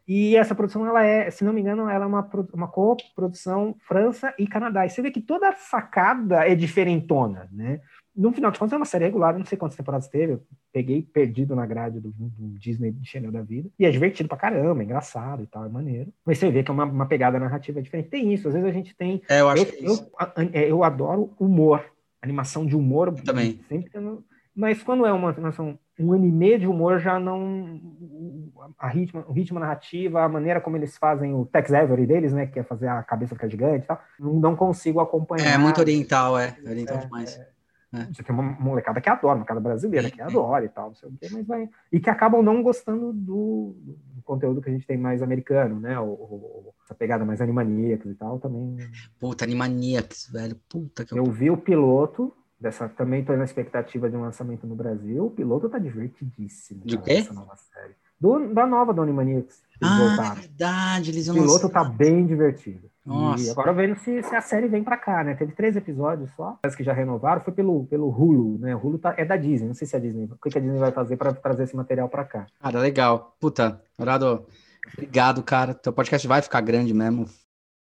e 0.08 0.34
essa 0.36 0.52
produção, 0.52 0.84
ela 0.84 1.04
é, 1.04 1.30
se 1.30 1.44
não 1.44 1.52
me 1.52 1.60
engano, 1.60 1.88
ela 1.88 2.04
é 2.04 2.08
uma, 2.08 2.28
uma 2.52 2.66
co-produção 2.66 3.76
França 3.86 4.34
e 4.36 4.48
Canadá. 4.48 4.84
E 4.84 4.90
você 4.90 5.00
vê 5.00 5.12
que 5.12 5.20
toda 5.20 5.48
a 5.48 5.52
sacada 5.52 6.44
é 6.44 6.56
diferentona, 6.56 7.48
né? 7.52 7.80
No 8.20 8.32
final 8.32 8.50
de 8.50 8.58
contas, 8.58 8.74
é 8.74 8.76
uma 8.76 8.84
série 8.84 9.04
regular, 9.04 9.36
não 9.36 9.46
sei 9.46 9.56
quantas 9.56 9.76
temporadas 9.76 10.08
teve. 10.08 10.34
Eu 10.34 10.42
peguei 10.72 11.00
perdido 11.02 11.56
na 11.56 11.64
grade 11.64 12.00
do, 12.00 12.10
do 12.10 12.58
Disney 12.58 12.94
Channel 13.02 13.32
da 13.32 13.40
vida. 13.40 13.70
E 13.78 13.86
é 13.86 13.90
divertido 13.90 14.28
pra 14.28 14.36
caramba, 14.36 14.82
é 14.82 14.84
engraçado 14.84 15.42
e 15.42 15.46
tal, 15.46 15.64
é 15.64 15.68
maneiro. 15.68 16.12
Mas 16.24 16.38
você 16.38 16.50
vê 16.50 16.62
que 16.62 16.70
é 16.70 16.74
uma, 16.74 16.84
uma 16.84 17.06
pegada 17.06 17.38
narrativa 17.38 17.80
diferente. 17.80 18.10
Tem 18.10 18.32
isso, 18.32 18.48
às 18.48 18.54
vezes 18.54 18.68
a 18.68 18.72
gente 18.72 18.94
tem. 18.94 19.22
É, 19.28 19.40
eu 19.40 19.48
acho 19.48 19.62
eu, 19.62 19.66
que 19.66 19.74
é 19.76 19.88
eu, 19.88 20.52
eu, 20.52 20.68
eu, 20.68 20.84
adoro 20.84 21.32
humor, 21.38 21.84
animação 22.20 22.66
de 22.66 22.76
humor. 22.76 23.08
Eu 23.08 23.24
também. 23.24 23.58
Sempre 23.68 23.90
mas 24.54 24.82
quando 24.82 25.06
é 25.06 25.12
uma 25.12 25.30
animação, 25.30 25.78
um 25.98 26.12
anime 26.12 26.58
de 26.58 26.66
humor, 26.66 26.98
já 26.98 27.18
não. 27.18 27.80
A 28.78 28.88
ritmo, 28.88 29.24
o 29.26 29.32
ritmo 29.32 29.58
narrativa, 29.58 30.22
a 30.22 30.28
maneira 30.28 30.60
como 30.60 30.76
eles 30.76 30.98
fazem 30.98 31.32
o 31.32 31.46
Tex 31.46 31.72
Avery 31.72 32.06
deles, 32.06 32.32
né? 32.32 32.46
Que 32.46 32.58
é 32.58 32.62
fazer 32.62 32.88
a 32.88 33.02
cabeça 33.02 33.34
ficar 33.34 33.48
gigante 33.48 33.84
e 33.84 33.88
tal, 33.88 34.00
não, 34.18 34.34
não 34.34 34.56
consigo 34.56 35.00
acompanhar. 35.00 35.54
É 35.54 35.56
muito 35.56 35.80
oriental, 35.80 36.38
é. 36.38 36.56
Oriental 36.66 36.98
é, 36.98 37.00
demais. 37.00 37.36
É, 37.36 37.48
é. 37.92 38.04
Você 38.04 38.22
tem 38.22 38.32
uma 38.32 38.42
molecada 38.42 39.00
que 39.00 39.08
adora, 39.08 39.34
uma 39.34 39.38
molecada 39.38 39.60
brasileira 39.60 40.10
que 40.10 40.22
adora 40.22 40.64
e 40.64 40.68
tal, 40.68 40.88
não 40.88 40.94
sei 40.94 41.08
o 41.08 41.12
quê, 41.12 41.28
mas 41.32 41.46
vai. 41.46 41.68
E 41.90 41.98
que 41.98 42.08
acabam 42.08 42.40
não 42.40 42.62
gostando 42.62 43.12
do, 43.12 43.74
do 43.84 44.22
conteúdo 44.22 44.62
que 44.62 44.70
a 44.70 44.72
gente 44.72 44.86
tem 44.86 44.96
mais 44.96 45.22
americano, 45.22 45.80
né? 45.80 45.98
O, 45.98 46.04
o, 46.04 46.74
essa 46.84 46.94
pegada 46.94 47.24
mais 47.24 47.40
animaníaca 47.40 48.08
e 48.08 48.14
tal 48.14 48.38
também. 48.38 48.76
Puta, 49.18 49.44
animaníacos, 49.44 50.28
velho. 50.28 50.56
Puta 50.68 51.04
que 51.04 51.12
eu. 51.12 51.24
Eu 51.24 51.32
vi 51.32 51.50
o 51.50 51.56
piloto, 51.56 52.32
dessa, 52.60 52.88
também 52.88 53.24
tô 53.24 53.34
na 53.36 53.44
expectativa 53.44 54.08
de 54.08 54.16
um 54.16 54.22
lançamento 54.22 54.66
no 54.66 54.76
Brasil. 54.76 55.26
O 55.26 55.30
piloto 55.30 55.68
tá 55.68 55.78
divertidíssimo. 55.78 56.82
De 56.84 56.96
quê? 56.98 57.26
nova 57.32 57.56
série. 57.56 57.94
Do, 58.20 58.52
da 58.52 58.66
nova 58.66 58.92
do 58.92 59.00
Animaniacs. 59.00 59.62
Ah, 59.82 59.96
voltaram. 59.96 60.40
verdade. 60.42 61.10
Eles 61.10 61.28
o 61.28 61.32
piloto 61.32 61.68
tá 61.70 61.82
bem 61.82 62.26
divertido. 62.26 62.89
Nossa. 63.04 63.44
E 63.44 63.50
agora 63.50 63.72
vendo 63.72 63.96
se, 63.96 64.22
se, 64.22 64.34
a 64.34 64.40
série 64.40 64.68
vem 64.68 64.84
para 64.84 64.96
cá, 64.96 65.24
né? 65.24 65.34
Teve 65.34 65.52
três 65.52 65.74
episódios 65.76 66.30
só, 66.36 66.58
mas 66.62 66.74
que 66.74 66.84
já 66.84 66.92
renovaram, 66.92 67.40
foi 67.40 67.52
pelo, 67.52 67.86
pelo 67.86 68.08
Hulu, 68.08 68.58
né? 68.58 68.74
O 68.74 68.78
Hulu 68.78 68.98
tá, 68.98 69.14
é 69.16 69.24
da 69.24 69.36
Disney, 69.36 69.68
não 69.68 69.74
sei 69.74 69.86
se 69.86 69.96
a 69.96 69.98
Disney, 69.98 70.28
o 70.30 70.36
que 70.36 70.58
a 70.58 70.60
Disney 70.60 70.78
vai 70.78 70.92
fazer 70.92 71.16
para 71.16 71.32
trazer 71.32 71.64
esse 71.64 71.76
material 71.76 72.08
para 72.08 72.24
cá. 72.24 72.46
Cara, 72.60 72.78
legal. 72.80 73.34
Puta, 73.40 73.80
Dorado, 73.98 74.46
obrigado, 74.92 75.42
cara. 75.42 75.74
Teu 75.74 75.92
podcast 75.92 76.26
vai 76.28 76.42
ficar 76.42 76.60
grande 76.60 76.92
mesmo. 76.92 77.26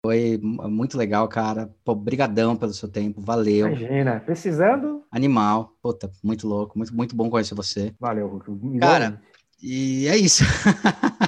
Foi 0.05 0.39
muito 0.43 0.99
legal, 0.99 1.27
cara. 1.29 1.71
Pô, 1.83 1.95
brigadão 1.95 2.57
pelo 2.57 2.75
seu 2.75 2.91
tempo, 2.91 3.23
valeu. 3.23 3.69
Imagina, 3.69 4.21
precisando? 4.21 5.03
Animal, 5.11 5.73
puta, 5.81 6.11
muito 6.23 6.47
louco, 6.47 6.77
muito, 6.77 6.95
muito 6.95 7.17
bom 7.17 7.31
conhecer 7.31 7.55
você. 7.55 7.95
Valeu, 7.99 8.43
Cara, 8.81 9.19
e 9.63 10.07
é 10.09 10.17
isso. 10.17 10.45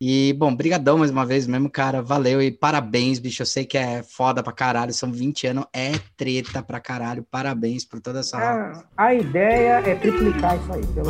E, 0.00 0.32
bom, 0.38 0.54
brigadão 0.54 0.98
mais 0.98 1.10
uma 1.10 1.26
vez 1.26 1.46
mesmo, 1.48 1.68
cara. 1.68 2.00
Valeu 2.00 2.40
e 2.40 2.52
parabéns, 2.52 3.18
bicho. 3.18 3.42
Eu 3.42 3.46
sei 3.46 3.64
que 3.64 3.76
é 3.76 4.02
foda 4.02 4.42
pra 4.42 4.52
caralho. 4.52 4.92
São 4.94 5.10
20 5.10 5.48
anos, 5.48 5.64
é 5.72 5.92
treta 6.16 6.62
pra 6.62 6.78
caralho. 6.78 7.26
Parabéns 7.28 7.84
por 7.84 8.00
toda 8.00 8.20
essa. 8.20 8.38
Ah, 8.38 8.84
a 8.96 9.14
ideia 9.14 9.82
é 9.84 9.94
triplicar 9.96 10.56
isso 10.56 10.72
aí. 10.72 10.86
Pelo... 10.86 11.08